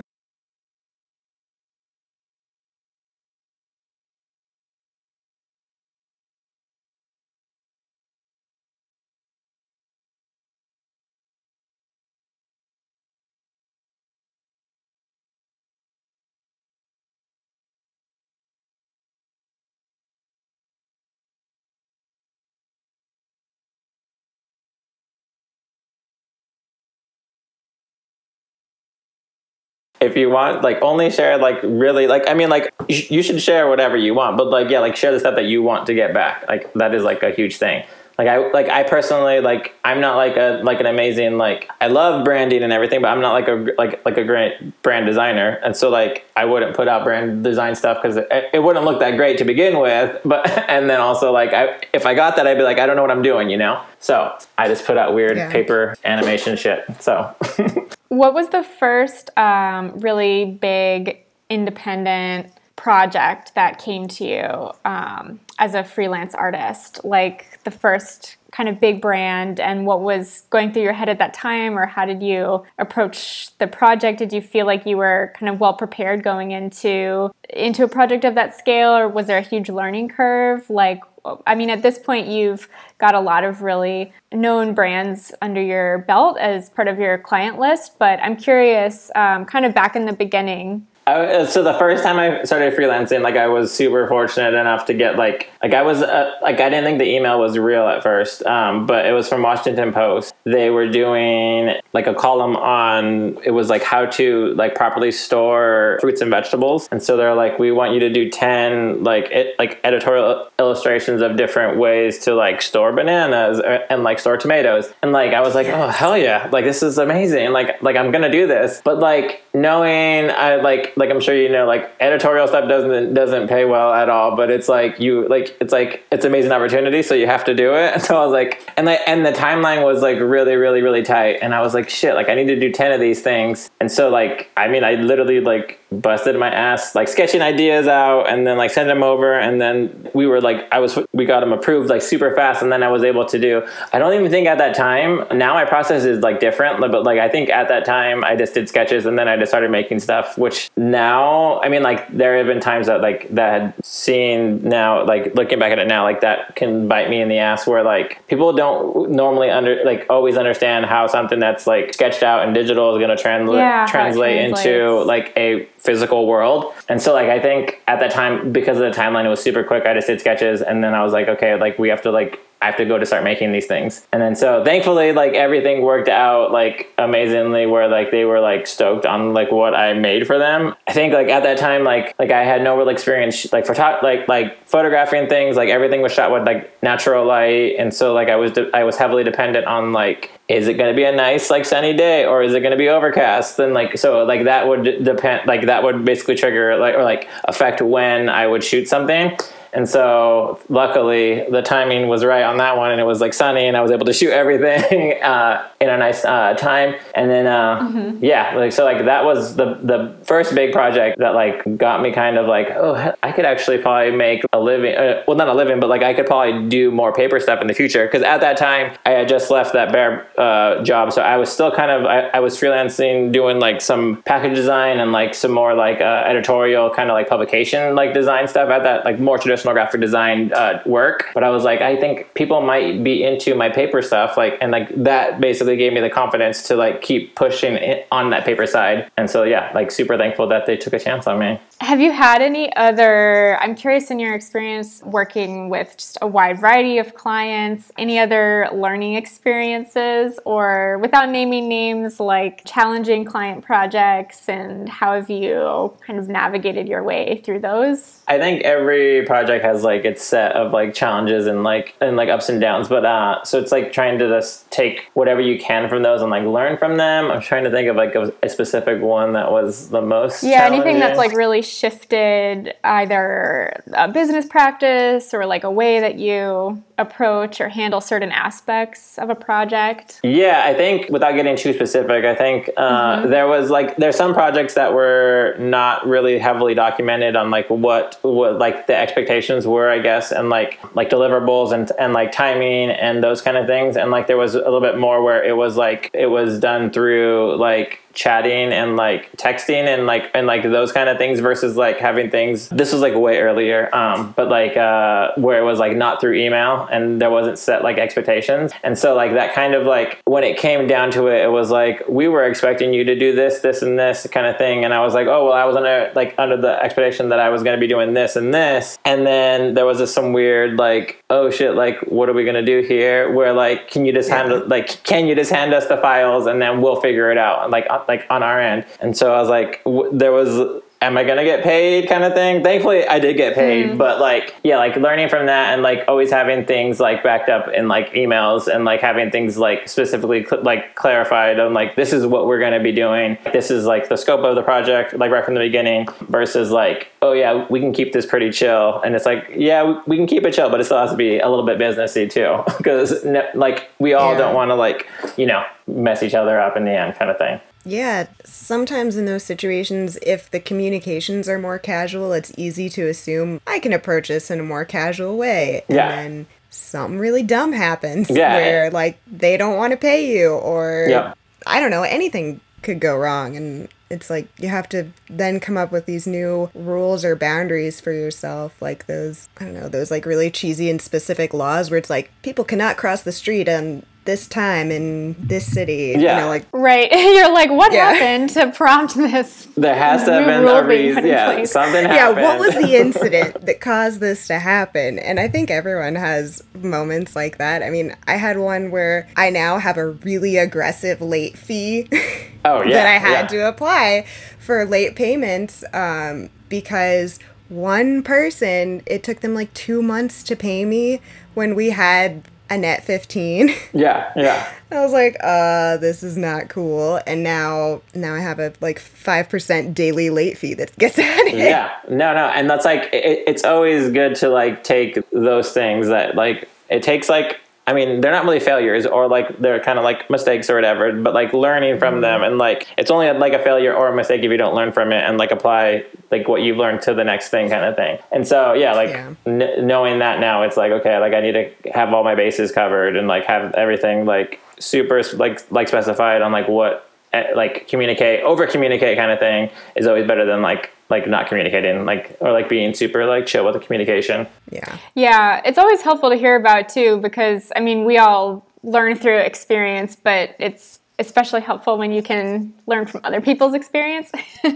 if 30.04 30.16
you 30.16 30.30
want 30.30 30.62
like 30.62 30.78
only 30.82 31.10
share 31.10 31.36
like 31.38 31.58
really 31.62 32.06
like 32.06 32.24
i 32.28 32.34
mean 32.34 32.48
like 32.50 32.72
you 32.88 32.94
sh- 32.96 33.10
you 33.10 33.22
should 33.22 33.40
share 33.40 33.68
whatever 33.68 33.96
you 33.96 34.14
want 34.14 34.36
but 34.36 34.48
like 34.50 34.68
yeah 34.70 34.80
like 34.80 34.96
share 34.96 35.12
the 35.12 35.20
stuff 35.20 35.34
that 35.36 35.44
you 35.46 35.62
want 35.62 35.86
to 35.86 35.94
get 35.94 36.12
back. 36.14 36.46
Like 36.48 36.72
that 36.74 36.94
is 36.94 37.02
like 37.02 37.22
a 37.22 37.30
huge 37.30 37.56
thing. 37.56 37.84
Like 38.16 38.28
i 38.28 38.36
like 38.52 38.68
i 38.68 38.84
personally 38.84 39.40
like 39.40 39.74
i'm 39.84 40.00
not 40.00 40.14
like 40.14 40.36
a 40.36 40.60
like 40.62 40.78
an 40.78 40.86
amazing 40.86 41.36
like 41.36 41.68
i 41.80 41.88
love 41.88 42.24
branding 42.24 42.62
and 42.62 42.72
everything 42.72 43.02
but 43.02 43.08
i'm 43.08 43.20
not 43.20 43.32
like 43.32 43.48
a 43.48 43.74
like 43.76 44.04
like 44.04 44.16
a 44.16 44.22
great 44.22 44.52
brand 44.82 45.04
designer. 45.06 45.58
And 45.64 45.76
so 45.76 45.90
like 45.90 46.24
i 46.36 46.44
wouldn't 46.44 46.76
put 46.76 46.86
out 46.86 47.02
brand 47.02 47.42
design 47.42 47.74
stuff 47.74 47.96
because 48.00 48.16
it, 48.16 48.28
it 48.52 48.62
wouldn't 48.62 48.84
look 48.84 49.00
that 49.00 49.16
great 49.16 49.36
to 49.38 49.44
begin 49.44 49.80
with 49.80 50.16
but 50.24 50.48
and 50.70 50.88
then 50.88 51.00
also 51.00 51.32
like 51.32 51.52
i 51.52 51.80
if 51.92 52.06
i 52.06 52.14
got 52.14 52.36
that 52.36 52.46
i'd 52.46 52.56
be 52.56 52.62
like 52.62 52.78
i 52.78 52.86
don't 52.86 52.94
know 52.94 53.02
what 53.02 53.10
i'm 53.10 53.22
doing 53.22 53.50
you 53.50 53.56
know? 53.56 53.82
So 53.98 54.32
i 54.58 54.68
just 54.68 54.84
put 54.86 54.96
out 54.96 55.12
weird 55.12 55.36
Yeah. 55.36 55.50
paper 55.50 55.96
animation 56.04 56.56
shit 56.56 56.84
so 57.00 57.34
What 58.14 58.32
was 58.32 58.50
the 58.50 58.62
first 58.62 59.36
um, 59.36 59.98
really 59.98 60.44
big 60.44 61.24
independent 61.50 62.52
project 62.76 63.54
that 63.56 63.78
came 63.78 64.06
to 64.06 64.24
you 64.24 64.70
um, 64.84 65.40
as 65.58 65.74
a 65.74 65.84
freelance 65.84 66.34
artist? 66.34 67.00
Like 67.04 67.62
the 67.64 67.70
first 67.70 68.36
kind 68.50 68.68
of 68.68 68.78
big 68.78 69.00
brand, 69.00 69.58
and 69.58 69.84
what 69.84 70.00
was 70.00 70.44
going 70.50 70.72
through 70.72 70.82
your 70.82 70.92
head 70.92 71.08
at 71.08 71.18
that 71.18 71.34
time, 71.34 71.76
or 71.76 71.86
how 71.86 72.06
did 72.06 72.22
you 72.22 72.64
approach 72.78 73.50
the 73.58 73.66
project? 73.66 74.18
Did 74.18 74.32
you 74.32 74.40
feel 74.40 74.64
like 74.64 74.86
you 74.86 74.96
were 74.96 75.32
kind 75.36 75.52
of 75.52 75.58
well 75.58 75.74
prepared 75.74 76.22
going 76.22 76.52
into 76.52 77.32
into 77.50 77.82
a 77.82 77.88
project 77.88 78.24
of 78.24 78.36
that 78.36 78.56
scale, 78.56 78.90
or 78.90 79.08
was 79.08 79.26
there 79.26 79.38
a 79.38 79.42
huge 79.42 79.68
learning 79.68 80.08
curve? 80.08 80.70
Like, 80.70 81.02
I 81.46 81.56
mean, 81.56 81.68
at 81.68 81.82
this 81.82 81.98
point, 81.98 82.28
you've 82.28 82.68
got 82.98 83.16
a 83.16 83.20
lot 83.20 83.42
of 83.42 83.62
really 83.62 84.12
known 84.30 84.72
brands 84.72 85.32
under 85.42 85.60
your 85.60 85.98
belt 85.98 86.38
as 86.38 86.70
part 86.70 86.86
of 86.86 86.98
your 87.00 87.18
client 87.18 87.58
list, 87.58 87.98
but 87.98 88.20
I'm 88.20 88.36
curious, 88.36 89.10
um, 89.16 89.46
kind 89.46 89.64
of 89.64 89.74
back 89.74 89.96
in 89.96 90.06
the 90.06 90.12
beginning. 90.12 90.86
I, 91.06 91.12
uh, 91.12 91.46
so 91.46 91.62
the 91.62 91.74
first 91.74 92.02
time 92.02 92.18
I 92.18 92.44
started 92.44 92.74
freelancing, 92.74 93.20
like 93.20 93.36
I 93.36 93.46
was 93.46 93.72
super 93.72 94.08
fortunate 94.08 94.54
enough 94.54 94.86
to 94.86 94.94
get 94.94 95.16
like 95.16 95.50
like 95.64 95.72
I 95.72 95.80
was 95.80 96.02
uh, 96.02 96.32
like 96.42 96.60
I 96.60 96.68
didn't 96.68 96.84
think 96.84 96.98
the 96.98 97.08
email 97.08 97.40
was 97.40 97.56
real 97.56 97.88
at 97.88 98.02
first, 98.02 98.44
um, 98.44 98.84
but 98.84 99.06
it 99.06 99.12
was 99.12 99.30
from 99.30 99.40
Washington 99.40 99.94
Post. 99.94 100.34
They 100.44 100.68
were 100.68 100.90
doing 100.90 101.76
like 101.94 102.06
a 102.06 102.12
column 102.12 102.54
on 102.54 103.38
it 103.42 103.52
was 103.52 103.70
like 103.70 103.82
how 103.82 104.04
to 104.04 104.52
like 104.56 104.74
properly 104.74 105.10
store 105.10 105.96
fruits 106.02 106.20
and 106.20 106.30
vegetables, 106.30 106.86
and 106.90 107.02
so 107.02 107.16
they're 107.16 107.34
like 107.34 107.58
we 107.58 107.72
want 107.72 107.94
you 107.94 108.00
to 108.00 108.10
do 108.10 108.28
ten 108.28 109.02
like 109.02 109.24
it, 109.30 109.58
like 109.58 109.80
editorial 109.84 110.50
illustrations 110.58 111.22
of 111.22 111.38
different 111.38 111.78
ways 111.78 112.18
to 112.24 112.34
like 112.34 112.60
store 112.60 112.92
bananas 112.92 113.58
or, 113.58 113.84
and 113.88 114.02
like 114.02 114.18
store 114.18 114.36
tomatoes, 114.36 114.92
and 115.02 115.12
like 115.12 115.32
I 115.32 115.40
was 115.40 115.54
like 115.54 115.68
oh 115.68 115.88
hell 115.88 116.18
yeah, 116.18 116.46
like 116.52 116.66
this 116.66 116.82
is 116.82 116.98
amazing, 116.98 117.52
like 117.52 117.82
like 117.82 117.96
I'm 117.96 118.12
gonna 118.12 118.30
do 118.30 118.46
this, 118.46 118.82
but 118.84 118.98
like 118.98 119.42
knowing 119.54 120.30
I 120.30 120.56
like 120.56 120.94
like 120.98 121.08
I'm 121.08 121.20
sure 121.20 121.34
you 121.34 121.48
know 121.48 121.64
like 121.64 121.90
editorial 122.00 122.48
stuff 122.48 122.68
doesn't 122.68 123.14
doesn't 123.14 123.48
pay 123.48 123.64
well 123.64 123.94
at 123.94 124.08
all 124.08 124.34
but 124.34 124.50
it's 124.50 124.68
like 124.68 124.98
you 124.98 125.28
like 125.28 125.53
it's 125.60 125.72
like 125.72 126.04
it's 126.10 126.24
amazing 126.24 126.52
opportunity 126.52 127.02
so 127.02 127.14
you 127.14 127.26
have 127.26 127.44
to 127.44 127.54
do 127.54 127.74
it. 127.74 128.02
So 128.04 128.20
I 128.20 128.24
was 128.24 128.32
like 128.32 128.70
and 128.76 128.86
like 128.86 129.00
and 129.06 129.24
the 129.24 129.32
timeline 129.32 129.82
was 129.82 130.02
like 130.02 130.18
really 130.18 130.56
really 130.56 130.82
really 130.82 131.02
tight. 131.02 131.38
And 131.40 131.54
I 131.54 131.60
was 131.62 131.74
like 131.74 131.88
shit 131.88 132.14
like 132.14 132.28
I 132.28 132.34
need 132.34 132.46
to 132.46 132.58
do 132.58 132.70
10 132.70 132.92
of 132.92 133.00
these 133.00 133.22
things. 133.22 133.70
And 133.80 133.90
so 133.90 134.10
like 134.10 134.50
I 134.56 134.68
mean 134.68 134.84
I 134.84 134.94
literally 134.94 135.40
like 135.40 135.80
busted 136.00 136.38
my 136.38 136.50
ass 136.50 136.94
like 136.94 137.08
sketching 137.08 137.42
ideas 137.42 137.86
out 137.86 138.28
and 138.28 138.46
then 138.46 138.56
like 138.56 138.70
send 138.70 138.88
them 138.88 139.02
over. 139.02 139.38
And 139.38 139.60
then 139.60 140.10
we 140.14 140.26
were 140.26 140.40
like 140.40 140.66
I 140.72 140.78
was 140.78 140.98
we 141.12 141.24
got 141.24 141.40
them 141.40 141.52
approved 141.52 141.88
like 141.88 142.02
super 142.02 142.34
fast. 142.34 142.62
And 142.62 142.70
then 142.72 142.82
I 142.82 142.88
was 142.88 143.04
able 143.04 143.24
to 143.26 143.38
do 143.38 143.66
I 143.92 143.98
don't 143.98 144.14
even 144.14 144.30
think 144.30 144.46
at 144.46 144.58
that 144.58 144.74
time 144.74 145.24
now 145.36 145.54
my 145.54 145.64
process 145.64 146.04
is 146.04 146.20
like 146.20 146.40
different. 146.40 146.80
But 146.80 147.04
like 147.04 147.18
I 147.18 147.28
think 147.28 147.50
at 147.50 147.68
that 147.68 147.84
time 147.84 148.24
I 148.24 148.36
just 148.36 148.54
did 148.54 148.68
sketches 148.68 149.06
and 149.06 149.18
then 149.18 149.28
I 149.28 149.36
just 149.36 149.50
started 149.50 149.70
making 149.70 150.00
stuff 150.00 150.36
which 150.38 150.70
now 150.76 151.60
I 151.60 151.68
mean 151.68 151.82
like 151.82 152.08
there 152.12 152.36
have 152.38 152.46
been 152.46 152.60
times 152.60 152.86
that 152.86 153.00
like 153.00 153.28
that 153.34 153.60
had 153.60 153.84
seen 153.84 154.62
now 154.68 155.04
like 155.04 155.34
looking 155.34 155.58
back 155.58 155.72
at 155.72 155.78
it 155.78 155.86
now 155.88 156.02
like 156.04 156.20
that 156.20 156.56
can 156.56 156.88
bite 156.88 157.08
me 157.10 157.20
in 157.20 157.28
the 157.28 157.38
ass 157.38 157.66
where 157.66 157.82
like 157.82 158.26
people 158.28 158.52
don't 158.52 159.10
normally 159.10 159.50
under 159.50 159.82
like 159.84 160.06
always 160.10 160.36
understand 160.36 160.86
how 160.86 161.06
something 161.06 161.38
that's 161.38 161.66
like 161.66 161.92
sketched 161.92 162.22
out 162.22 162.46
in 162.46 162.54
digital 162.54 162.94
is 162.94 162.98
going 162.98 163.14
to 163.14 163.22
translate 163.22 163.58
Yeah, 163.58 163.86
translate 163.86 164.36
into 164.38 165.02
like 165.04 165.32
a 165.36 165.66
physical 165.84 166.26
world. 166.26 166.72
And 166.88 167.00
so 167.00 167.12
like 167.12 167.28
I 167.28 167.38
think 167.38 167.82
at 167.86 168.00
that 168.00 168.10
time 168.10 168.52
because 168.52 168.78
of 168.78 168.84
the 168.84 168.98
timeline 168.98 169.26
it 169.26 169.28
was 169.28 169.42
super 169.42 169.62
quick, 169.62 169.84
I 169.84 169.92
just 169.94 170.06
did 170.06 170.18
sketches 170.18 170.62
and 170.62 170.82
then 170.82 170.94
I 170.94 171.04
was 171.04 171.12
like, 171.12 171.28
okay, 171.28 171.54
like 171.56 171.78
we 171.78 171.90
have 171.90 172.02
to 172.02 172.10
like 172.10 172.40
I 172.64 172.68
have 172.68 172.76
to 172.76 172.86
go 172.86 172.98
to 172.98 173.04
start 173.04 173.24
making 173.24 173.52
these 173.52 173.66
things. 173.66 174.06
And 174.10 174.22
then 174.22 174.34
so 174.34 174.64
thankfully 174.64 175.12
like 175.12 175.34
everything 175.34 175.82
worked 175.82 176.08
out 176.08 176.50
like 176.50 176.90
amazingly 176.96 177.66
where 177.66 177.88
like 177.88 178.10
they 178.10 178.24
were 178.24 178.40
like 178.40 178.66
stoked 178.66 179.04
on 179.04 179.34
like 179.34 179.52
what 179.52 179.74
I 179.74 179.92
made 179.92 180.26
for 180.26 180.38
them. 180.38 180.74
I 180.88 180.94
think 180.94 181.12
like 181.12 181.28
at 181.28 181.42
that 181.42 181.58
time 181.58 181.84
like 181.84 182.14
like 182.18 182.30
I 182.30 182.42
had 182.42 182.62
no 182.62 182.74
real 182.74 182.88
experience 182.88 183.52
like 183.52 183.66
for 183.66 183.74
like 183.74 184.26
like 184.28 184.66
photographing 184.66 185.28
things 185.28 185.56
like 185.56 185.68
everything 185.68 186.00
was 186.00 186.12
shot 186.12 186.32
with 186.32 186.46
like 186.46 186.82
natural 186.82 187.26
light 187.26 187.74
and 187.78 187.92
so 187.92 188.14
like 188.14 188.30
I 188.30 188.36
was 188.36 188.52
de- 188.52 188.74
I 188.74 188.82
was 188.84 188.96
heavily 188.96 189.24
dependent 189.24 189.66
on 189.66 189.92
like 189.92 190.30
is 190.48 190.66
it 190.66 190.78
going 190.78 190.90
to 190.90 190.96
be 190.96 191.04
a 191.04 191.12
nice 191.12 191.50
like 191.50 191.66
sunny 191.66 191.92
day 191.92 192.24
or 192.24 192.42
is 192.42 192.54
it 192.54 192.60
going 192.60 192.70
to 192.70 192.78
be 192.78 192.88
overcast 192.88 193.58
and 193.58 193.74
like 193.74 193.98
so 193.98 194.24
like 194.24 194.44
that 194.44 194.66
would 194.66 195.04
depend 195.04 195.46
like 195.46 195.66
that 195.66 195.82
would 195.82 196.02
basically 196.06 196.34
trigger 196.34 196.78
like 196.78 196.94
or 196.94 197.04
like 197.04 197.28
affect 197.44 197.82
when 197.82 198.30
I 198.30 198.46
would 198.46 198.64
shoot 198.64 198.88
something 198.88 199.36
and 199.74 199.88
so 199.88 200.60
luckily 200.68 201.44
the 201.50 201.62
timing 201.62 202.08
was 202.08 202.24
right 202.24 202.44
on 202.44 202.58
that 202.58 202.76
one 202.76 202.92
and 202.92 203.00
it 203.00 203.04
was 203.04 203.20
like 203.20 203.34
sunny 203.34 203.66
and 203.66 203.76
I 203.76 203.80
was 203.80 203.90
able 203.90 204.06
to 204.06 204.12
shoot 204.12 204.30
everything 204.30 205.20
uh, 205.22 205.68
in 205.80 205.90
a 205.90 205.98
nice 205.98 206.24
uh, 206.24 206.54
time. 206.54 206.94
And 207.14 207.30
then, 207.30 207.46
uh, 207.46 207.80
mm-hmm. 207.80 208.24
yeah, 208.24 208.54
like, 208.56 208.72
so 208.72 208.84
like 208.84 209.04
that 209.04 209.24
was 209.24 209.56
the, 209.56 209.78
the 209.82 210.14
first 210.24 210.54
big 210.54 210.72
project 210.72 211.18
that 211.18 211.34
like 211.34 211.76
got 211.76 212.02
me 212.02 212.12
kind 212.12 212.38
of 212.38 212.46
like, 212.46 212.68
oh, 212.70 213.14
I 213.22 213.32
could 213.32 213.44
actually 213.44 213.78
probably 213.78 214.16
make 214.16 214.42
a 214.52 214.60
living. 214.60 214.94
Uh, 214.94 215.22
well, 215.26 215.36
not 215.36 215.48
a 215.48 215.54
living, 215.54 215.80
but 215.80 215.88
like 215.88 216.02
I 216.02 216.14
could 216.14 216.26
probably 216.26 216.68
do 216.68 216.90
more 216.90 217.12
paper 217.12 217.40
stuff 217.40 217.60
in 217.60 217.66
the 217.66 217.74
future. 217.74 218.06
Cause 218.08 218.22
at 218.22 218.40
that 218.40 218.56
time 218.56 218.96
I 219.04 219.10
had 219.10 219.28
just 219.28 219.50
left 219.50 219.72
that 219.72 219.92
Behr 219.92 220.24
uh, 220.38 220.82
job. 220.84 221.12
So 221.12 221.22
I 221.22 221.36
was 221.36 221.50
still 221.50 221.72
kind 221.72 221.90
of, 221.90 222.04
I, 222.04 222.28
I, 222.28 222.40
was 222.40 222.58
freelancing 222.58 223.32
doing 223.32 223.58
like 223.58 223.80
some 223.80 224.22
package 224.24 224.54
design 224.54 225.00
and 225.00 225.12
like 225.12 225.34
some 225.34 225.50
more 225.50 225.74
like 225.74 226.00
uh, 226.00 226.22
editorial 226.26 226.90
kind 226.90 227.10
of 227.10 227.14
like 227.14 227.28
publication 227.28 227.94
like 227.94 228.12
design 228.12 228.46
stuff 228.46 228.68
at 228.68 228.82
that 228.82 229.04
like 229.04 229.18
more 229.18 229.38
traditional 229.38 229.63
traditional 229.64 229.72
graphic 229.72 230.00
design 230.00 230.52
uh, 230.52 230.82
work. 230.86 231.26
But 231.34 231.44
I 231.44 231.50
was 231.50 231.64
like, 231.64 231.80
I 231.80 231.96
think 231.96 232.34
people 232.34 232.60
might 232.60 233.02
be 233.02 233.24
into 233.24 233.54
my 233.54 233.68
paper 233.68 234.02
stuff, 234.02 234.36
like, 234.36 234.58
and 234.60 234.70
like 234.72 234.88
that 235.04 235.40
basically 235.40 235.76
gave 235.76 235.92
me 235.92 236.00
the 236.00 236.10
confidence 236.10 236.62
to 236.68 236.76
like 236.76 237.02
keep 237.02 237.34
pushing 237.34 238.02
on 238.12 238.30
that 238.30 238.44
paper 238.44 238.66
side. 238.66 239.10
And 239.16 239.30
so 239.30 239.44
yeah, 239.44 239.70
like 239.74 239.90
super 239.90 240.16
thankful 240.16 240.46
that 240.48 240.66
they 240.66 240.76
took 240.76 240.92
a 240.92 240.98
chance 240.98 241.26
on 241.26 241.38
me. 241.38 241.58
Have 241.84 242.00
you 242.00 242.12
had 242.12 242.40
any 242.40 242.74
other? 242.76 243.58
I'm 243.60 243.74
curious 243.74 244.10
in 244.10 244.18
your 244.18 244.34
experience 244.34 245.02
working 245.04 245.68
with 245.68 245.94
just 245.98 246.16
a 246.22 246.26
wide 246.26 246.58
variety 246.58 246.96
of 246.96 247.14
clients. 247.14 247.92
Any 247.98 248.18
other 248.18 248.70
learning 248.72 249.16
experiences, 249.16 250.40
or 250.46 250.96
without 251.02 251.28
naming 251.28 251.68
names, 251.68 252.20
like 252.20 252.64
challenging 252.64 253.26
client 253.26 253.62
projects, 253.62 254.48
and 254.48 254.88
how 254.88 255.12
have 255.12 255.28
you 255.28 255.94
kind 256.00 256.18
of 256.18 256.26
navigated 256.26 256.88
your 256.88 257.02
way 257.02 257.42
through 257.44 257.58
those? 257.58 258.22
I 258.28 258.38
think 258.38 258.62
every 258.62 259.26
project 259.26 259.62
has 259.62 259.82
like 259.82 260.06
its 260.06 260.24
set 260.24 260.52
of 260.52 260.72
like 260.72 260.94
challenges 260.94 261.46
and 261.46 261.64
like 261.64 261.96
and 262.00 262.16
like 262.16 262.30
ups 262.30 262.48
and 262.48 262.62
downs. 262.62 262.88
But 262.88 263.04
uh, 263.04 263.44
so 263.44 263.60
it's 263.60 263.72
like 263.72 263.92
trying 263.92 264.18
to 264.20 264.28
just 264.28 264.70
take 264.70 265.10
whatever 265.12 265.42
you 265.42 265.58
can 265.58 265.90
from 265.90 266.02
those 266.02 266.22
and 266.22 266.30
like 266.30 266.44
learn 266.44 266.78
from 266.78 266.96
them. 266.96 267.30
I'm 267.30 267.42
trying 267.42 267.64
to 267.64 267.70
think 267.70 267.88
of 267.88 267.96
like 267.96 268.14
a, 268.14 268.32
a 268.42 268.48
specific 268.48 269.02
one 269.02 269.34
that 269.34 269.52
was 269.52 269.90
the 269.90 270.00
most. 270.00 270.42
Yeah, 270.42 270.64
anything 270.64 270.98
that's 270.98 271.18
like 271.18 271.32
really 271.32 271.60
shifted 271.74 272.74
either 272.84 273.82
a 273.94 274.08
business 274.08 274.46
practice 274.46 275.34
or 275.34 275.46
like 275.46 275.64
a 275.64 275.70
way 275.70 276.00
that 276.00 276.18
you 276.18 276.82
approach 276.98 277.60
or 277.60 277.68
handle 277.68 278.00
certain 278.00 278.30
aspects 278.30 279.18
of 279.18 279.30
a 279.30 279.34
project? 279.34 280.20
Yeah, 280.22 280.62
I 280.64 280.74
think 280.74 281.10
without 281.10 281.32
getting 281.32 281.56
too 281.56 281.72
specific, 281.72 282.24
I 282.24 282.34
think 282.34 282.70
uh, 282.76 283.16
mm-hmm. 283.16 283.30
there 283.30 283.48
was 283.48 283.70
like 283.70 283.96
there's 283.96 284.16
some 284.16 284.34
projects 284.34 284.74
that 284.74 284.92
were 284.92 285.56
not 285.58 286.06
really 286.06 286.38
heavily 286.38 286.74
documented 286.74 287.36
on 287.36 287.50
like 287.50 287.68
what 287.68 288.18
what 288.22 288.58
like 288.58 288.86
the 288.86 288.96
expectations 288.96 289.66
were, 289.66 289.88
I 289.88 289.98
guess, 289.98 290.32
and 290.32 290.48
like 290.48 290.78
like 290.94 291.10
deliverables 291.10 291.72
and 291.72 291.90
and 291.98 292.12
like 292.12 292.32
timing 292.32 292.90
and 292.90 293.22
those 293.22 293.42
kind 293.42 293.56
of 293.56 293.66
things. 293.66 293.96
And 293.96 294.10
like 294.10 294.26
there 294.26 294.36
was 294.36 294.54
a 294.54 294.58
little 294.58 294.80
bit 294.80 294.98
more 294.98 295.22
where 295.22 295.42
it 295.42 295.56
was 295.56 295.76
like 295.76 296.10
it 296.14 296.26
was 296.26 296.58
done 296.60 296.90
through 296.90 297.56
like 297.56 298.00
chatting 298.14 298.72
and 298.72 298.96
like 298.96 299.30
texting 299.36 299.86
and 299.86 300.06
like 300.06 300.30
and 300.34 300.46
like 300.46 300.62
those 300.62 300.92
kind 300.92 301.08
of 301.08 301.18
things 301.18 301.40
versus 301.40 301.76
like 301.76 301.98
having 301.98 302.30
things 302.30 302.68
this 302.68 302.92
was 302.92 303.00
like 303.00 303.14
way 303.14 303.38
earlier 303.38 303.94
um 303.94 304.32
but 304.36 304.48
like 304.48 304.76
uh 304.76 305.32
where 305.36 305.60
it 305.60 305.64
was 305.64 305.78
like 305.78 305.96
not 305.96 306.20
through 306.20 306.34
email 306.34 306.88
and 306.90 307.20
there 307.20 307.30
wasn't 307.30 307.58
set 307.58 307.82
like 307.82 307.98
expectations. 307.98 308.72
And 308.82 308.98
so 308.98 309.14
like 309.14 309.32
that 309.32 309.54
kind 309.54 309.74
of 309.74 309.86
like 309.86 310.20
when 310.24 310.44
it 310.44 310.58
came 310.58 310.86
down 310.86 311.10
to 311.12 311.28
it 311.28 311.42
it 311.42 311.50
was 311.50 311.70
like 311.70 312.02
we 312.08 312.28
were 312.28 312.44
expecting 312.44 312.92
you 312.92 313.04
to 313.04 313.18
do 313.18 313.34
this 313.34 313.60
this 313.60 313.82
and 313.82 313.98
this 313.98 314.26
kind 314.30 314.46
of 314.46 314.56
thing. 314.56 314.84
And 314.84 314.92
I 314.94 315.00
was 315.00 315.14
like 315.14 315.26
oh 315.26 315.46
well 315.46 315.52
I 315.52 315.64
was 315.64 315.76
under 315.76 316.12
like 316.14 316.34
under 316.38 316.56
the 316.56 316.82
expectation 316.82 317.28
that 317.30 317.40
I 317.40 317.48
was 317.48 317.62
going 317.62 317.76
to 317.76 317.80
be 317.80 317.88
doing 317.88 318.14
this 318.14 318.36
and 318.36 318.52
this. 318.52 318.98
And 319.04 319.26
then 319.26 319.74
there 319.74 319.86
was 319.86 319.98
this 319.98 320.12
some 320.12 320.32
weird 320.32 320.78
like 320.78 321.22
oh 321.30 321.50
shit 321.50 321.74
like 321.74 321.98
what 322.02 322.28
are 322.28 322.32
we 322.32 322.44
going 322.44 322.54
to 322.54 322.64
do 322.64 322.86
here? 322.86 323.32
Where 323.32 323.52
like 323.52 323.90
can 323.90 324.04
you 324.04 324.12
just 324.12 324.28
yeah. 324.28 324.48
hand 324.48 324.68
like 324.68 325.02
can 325.04 325.26
you 325.26 325.34
just 325.34 325.50
hand 325.50 325.74
us 325.74 325.86
the 325.86 325.96
files 325.96 326.46
and 326.46 326.60
then 326.60 326.80
we'll 326.80 327.00
figure 327.00 327.30
it 327.30 327.38
out? 327.38 327.62
And 327.62 327.72
like 327.72 327.86
like 328.08 328.26
on 328.30 328.42
our 328.42 328.60
end. 328.60 328.84
And 329.00 329.16
so 329.16 329.34
I 329.34 329.40
was 329.40 329.48
like, 329.48 329.82
w- 329.84 330.10
there 330.12 330.32
was 330.32 330.82
am 331.04 331.18
I 331.18 331.24
gonna 331.24 331.44
get 331.44 331.62
paid 331.62 332.08
kind 332.08 332.24
of 332.24 332.32
thing. 332.32 332.62
Thankfully, 332.62 333.06
I 333.06 333.18
did 333.18 333.36
get 333.36 333.54
paid, 333.54 333.90
mm. 333.90 333.98
but 333.98 334.20
like, 334.20 334.54
yeah, 334.64 334.78
like 334.78 334.96
learning 334.96 335.28
from 335.28 335.46
that 335.46 335.74
and 335.74 335.82
like 335.82 336.04
always 336.08 336.30
having 336.30 336.64
things 336.64 336.98
like 336.98 337.22
backed 337.22 337.50
up 337.50 337.68
in 337.68 337.88
like 337.88 338.12
emails 338.12 338.66
and 338.66 338.84
like 338.84 339.00
having 339.00 339.30
things 339.30 339.58
like 339.58 339.88
specifically 339.88 340.44
cl- 340.44 340.62
like 340.62 340.94
clarified 340.94 341.60
on 341.60 341.74
like 341.74 341.94
this 341.96 342.12
is 342.12 342.26
what 342.26 342.46
we're 342.46 342.58
gonna 342.58 342.82
be 342.82 342.92
doing. 342.92 343.36
This 343.52 343.70
is 343.70 343.84
like 343.84 344.08
the 344.08 344.16
scope 344.16 344.40
of 344.40 344.56
the 344.56 344.62
project, 344.62 345.14
like 345.14 345.30
right 345.30 345.44
from 345.44 345.54
the 345.54 345.60
beginning, 345.60 346.08
versus 346.28 346.70
like, 346.70 347.08
oh 347.22 347.32
yeah, 347.32 347.66
we 347.68 347.80
can 347.80 347.92
keep 347.92 348.12
this 348.12 348.26
pretty 348.26 348.50
chill. 348.50 349.00
And 349.02 349.14
it's 349.14 349.26
like, 349.26 349.50
yeah, 349.54 349.82
we, 349.84 349.94
we 350.06 350.16
can 350.16 350.26
keep 350.26 350.44
it 350.44 350.54
chill, 350.54 350.70
but 350.70 350.80
it 350.80 350.84
still 350.84 350.98
has 350.98 351.10
to 351.10 351.16
be 351.16 351.38
a 351.38 351.48
little 351.48 351.66
bit 351.66 351.78
businessy 351.78 352.30
too, 352.30 352.62
because 352.78 353.24
like 353.54 353.90
we 353.98 354.14
all 354.14 354.32
yeah. 354.32 354.38
don't 354.38 354.54
want 354.54 354.70
to 354.70 354.74
like 354.74 355.06
you 355.36 355.46
know 355.46 355.64
mess 355.86 356.22
each 356.22 356.34
other 356.34 356.58
up 356.58 356.76
in 356.76 356.84
the 356.84 356.92
end, 356.92 357.14
kind 357.16 357.30
of 357.30 357.36
thing. 357.36 357.60
Yeah, 357.84 358.28
sometimes 358.44 359.16
in 359.16 359.26
those 359.26 359.44
situations, 359.44 360.16
if 360.22 360.50
the 360.50 360.60
communications 360.60 361.48
are 361.48 361.58
more 361.58 361.78
casual, 361.78 362.32
it's 362.32 362.52
easy 362.56 362.88
to 362.90 363.06
assume 363.08 363.60
I 363.66 363.78
can 363.78 363.92
approach 363.92 364.28
this 364.28 364.50
in 364.50 364.60
a 364.60 364.64
more 364.64 364.84
casual 364.84 365.36
way. 365.36 365.84
Yeah. 365.88 366.08
And 366.08 366.18
then 366.18 366.46
something 366.70 367.18
really 367.18 367.42
dumb 367.42 367.72
happens 367.72 368.30
yeah. 368.30 368.54
where, 368.54 368.90
like, 368.90 369.18
they 369.26 369.56
don't 369.56 369.76
want 369.76 369.90
to 369.92 369.96
pay 369.96 370.34
you, 370.34 370.52
or 370.52 371.06
yeah. 371.08 371.34
I 371.66 371.80
don't 371.80 371.90
know, 371.90 372.02
anything 372.02 372.60
could 372.82 373.00
go 373.00 373.16
wrong. 373.16 373.56
And 373.56 373.88
it's 374.10 374.30
like 374.30 374.46
you 374.58 374.68
have 374.68 374.88
to 374.90 375.08
then 375.28 375.60
come 375.60 375.76
up 375.76 375.90
with 375.90 376.06
these 376.06 376.26
new 376.26 376.70
rules 376.74 377.24
or 377.24 377.34
boundaries 377.34 378.00
for 378.00 378.12
yourself, 378.12 378.80
like 378.80 379.06
those, 379.06 379.48
I 379.58 379.64
don't 379.64 379.74
know, 379.74 379.88
those 379.88 380.10
like 380.10 380.26
really 380.26 380.50
cheesy 380.50 380.88
and 380.88 381.02
specific 381.02 381.52
laws 381.52 381.90
where 381.90 381.98
it's 381.98 382.10
like 382.10 382.30
people 382.42 382.64
cannot 382.64 382.96
cross 382.96 383.22
the 383.22 383.32
street 383.32 383.68
and 383.68 384.06
this 384.24 384.46
time 384.46 384.90
in 384.90 385.36
this 385.38 385.70
city. 385.70 386.14
Yeah. 386.16 386.36
You 386.36 386.42
know, 386.42 386.48
like 386.48 386.66
right. 386.72 387.10
You're 387.12 387.52
like, 387.52 387.70
what 387.70 387.92
yeah. 387.92 388.12
happened 388.12 388.50
to 388.50 388.72
prompt 388.72 389.14
this? 389.14 389.66
There 389.76 389.94
has 389.94 390.24
to 390.24 390.32
have 390.32 390.46
been 390.46 390.66
a 390.66 390.86
reason. 390.86 391.26
Yeah, 391.26 391.64
something 391.64 392.06
happened. 392.06 392.38
Yeah, 392.38 392.48
what 392.48 392.58
was 392.58 392.74
the 392.74 392.96
incident 393.00 393.66
that 393.66 393.80
caused 393.80 394.20
this 394.20 394.46
to 394.48 394.58
happen? 394.58 395.18
And 395.18 395.38
I 395.38 395.48
think 395.48 395.70
everyone 395.70 396.14
has 396.14 396.62
moments 396.74 397.36
like 397.36 397.58
that. 397.58 397.82
I 397.82 397.90
mean, 397.90 398.16
I 398.26 398.36
had 398.36 398.58
one 398.58 398.90
where 398.90 399.28
I 399.36 399.50
now 399.50 399.78
have 399.78 399.96
a 399.96 400.10
really 400.10 400.56
aggressive 400.56 401.20
late 401.20 401.56
fee. 401.56 402.08
Oh 402.66 402.82
yeah. 402.82 402.94
that 402.94 403.06
I 403.06 403.18
had 403.18 403.52
yeah. 403.52 403.58
to 403.58 403.68
apply 403.68 404.24
for 404.58 404.86
late 404.86 405.16
payments 405.16 405.84
um, 405.92 406.48
because 406.70 407.38
one 407.68 408.22
person 408.22 409.02
it 409.06 409.22
took 409.22 409.40
them 409.40 409.54
like 409.54 409.74
two 409.74 410.02
months 410.02 410.42
to 410.44 410.56
pay 410.56 410.86
me 410.86 411.20
when 411.52 411.74
we 411.74 411.90
had 411.90 412.48
a 412.70 412.78
net 412.78 413.04
15 413.04 413.68
yeah 413.92 414.32
yeah. 414.36 414.72
I 414.90 415.00
was 415.00 415.12
like 415.12 415.36
uh 415.42 415.96
this 415.98 416.22
is 416.22 416.36
not 416.36 416.68
cool. 416.68 417.20
And 417.26 417.42
now 417.42 418.02
now 418.14 418.34
i 418.34 418.40
have 418.40 418.58
a 418.58 418.72
like 418.80 419.00
5% 419.00 419.94
daily 419.94 420.30
late 420.30 420.56
fee 420.56 420.74
that 420.74 420.96
gets 420.98 421.18
added. 421.18 421.54
Yeah. 421.54 421.92
No 422.08 422.34
no. 422.34 422.48
And 422.48 422.68
that's 422.70 422.84
like 422.84 423.02
it, 423.12 423.44
it's 423.46 423.64
always 423.64 424.10
good 424.10 424.34
to 424.36 424.48
like 424.48 424.84
take 424.84 425.18
those 425.30 425.72
things 425.72 426.08
that 426.08 426.36
like 426.36 426.68
it 426.88 427.02
takes 427.02 427.28
like 427.28 427.60
I 427.86 427.92
mean, 427.92 428.22
they're 428.22 428.32
not 428.32 428.44
really 428.44 428.60
failures 428.60 429.04
or 429.04 429.28
like 429.28 429.58
they're 429.58 429.78
kind 429.78 429.98
of 429.98 430.04
like 430.04 430.30
mistakes 430.30 430.70
or 430.70 430.74
whatever, 430.74 431.12
but 431.12 431.34
like 431.34 431.52
learning 431.52 431.98
from 431.98 432.22
them 432.22 432.42
and 432.42 432.56
like 432.56 432.88
it's 432.96 433.10
only 433.10 433.30
like 433.32 433.52
a 433.52 433.58
failure 433.58 433.94
or 433.94 434.08
a 434.08 434.16
mistake 434.16 434.42
if 434.42 434.50
you 434.50 434.56
don't 434.56 434.74
learn 434.74 434.90
from 434.90 435.12
it 435.12 435.22
and 435.22 435.36
like 435.36 435.50
apply 435.50 436.04
like 436.30 436.48
what 436.48 436.62
you've 436.62 436.78
learned 436.78 437.02
to 437.02 437.12
the 437.12 437.24
next 437.24 437.50
thing 437.50 437.68
kind 437.68 437.84
of 437.84 437.94
thing. 437.94 438.18
And 438.32 438.48
so, 438.48 438.72
yeah, 438.72 438.94
like 438.94 439.10
yeah. 439.10 439.34
N- 439.44 439.86
knowing 439.86 440.20
that 440.20 440.40
now, 440.40 440.62
it's 440.62 440.78
like, 440.78 440.92
okay, 440.92 441.18
like 441.18 441.34
I 441.34 441.40
need 441.40 441.52
to 441.52 441.92
have 441.92 442.12
all 442.14 442.24
my 442.24 442.34
bases 442.34 442.72
covered 442.72 443.16
and 443.16 443.28
like 443.28 443.44
have 443.44 443.74
everything 443.74 444.24
like 444.24 444.60
super 444.78 445.22
like 445.34 445.70
like 445.70 445.88
specified 445.88 446.40
on 446.40 446.52
like 446.52 446.68
what 446.68 447.10
eh, 447.34 447.52
like 447.54 447.86
communicate 447.86 448.42
over 448.44 448.66
communicate 448.66 449.16
kind 449.18 449.30
of 449.30 449.38
thing 449.38 449.70
is 449.94 450.06
always 450.06 450.26
better 450.26 450.44
than 450.46 450.62
like 450.62 450.90
like 451.10 451.28
not 451.28 451.48
communicating 451.48 452.04
like 452.04 452.36
or 452.40 452.52
like 452.52 452.68
being 452.68 452.94
super 452.94 453.26
like 453.26 453.46
chill 453.46 453.64
with 453.64 453.74
the 453.74 453.80
communication. 453.80 454.46
Yeah. 454.70 454.98
Yeah 455.14 455.62
it's 455.64 455.78
always 455.78 456.02
helpful 456.02 456.30
to 456.30 456.36
hear 456.36 456.56
about 456.56 456.88
too 456.88 457.18
because 457.18 457.70
i 457.76 457.80
mean 457.80 458.04
we 458.04 458.18
all 458.18 458.66
learn 458.82 459.16
through 459.16 459.38
experience 459.38 460.16
but 460.16 460.54
it's 460.58 460.98
especially 461.20 461.60
helpful 461.60 461.96
when 461.96 462.10
you 462.10 462.22
can 462.22 462.74
learn 462.88 463.06
from 463.06 463.20
other 463.24 463.40
people's 463.40 463.74
experience. 463.74 464.30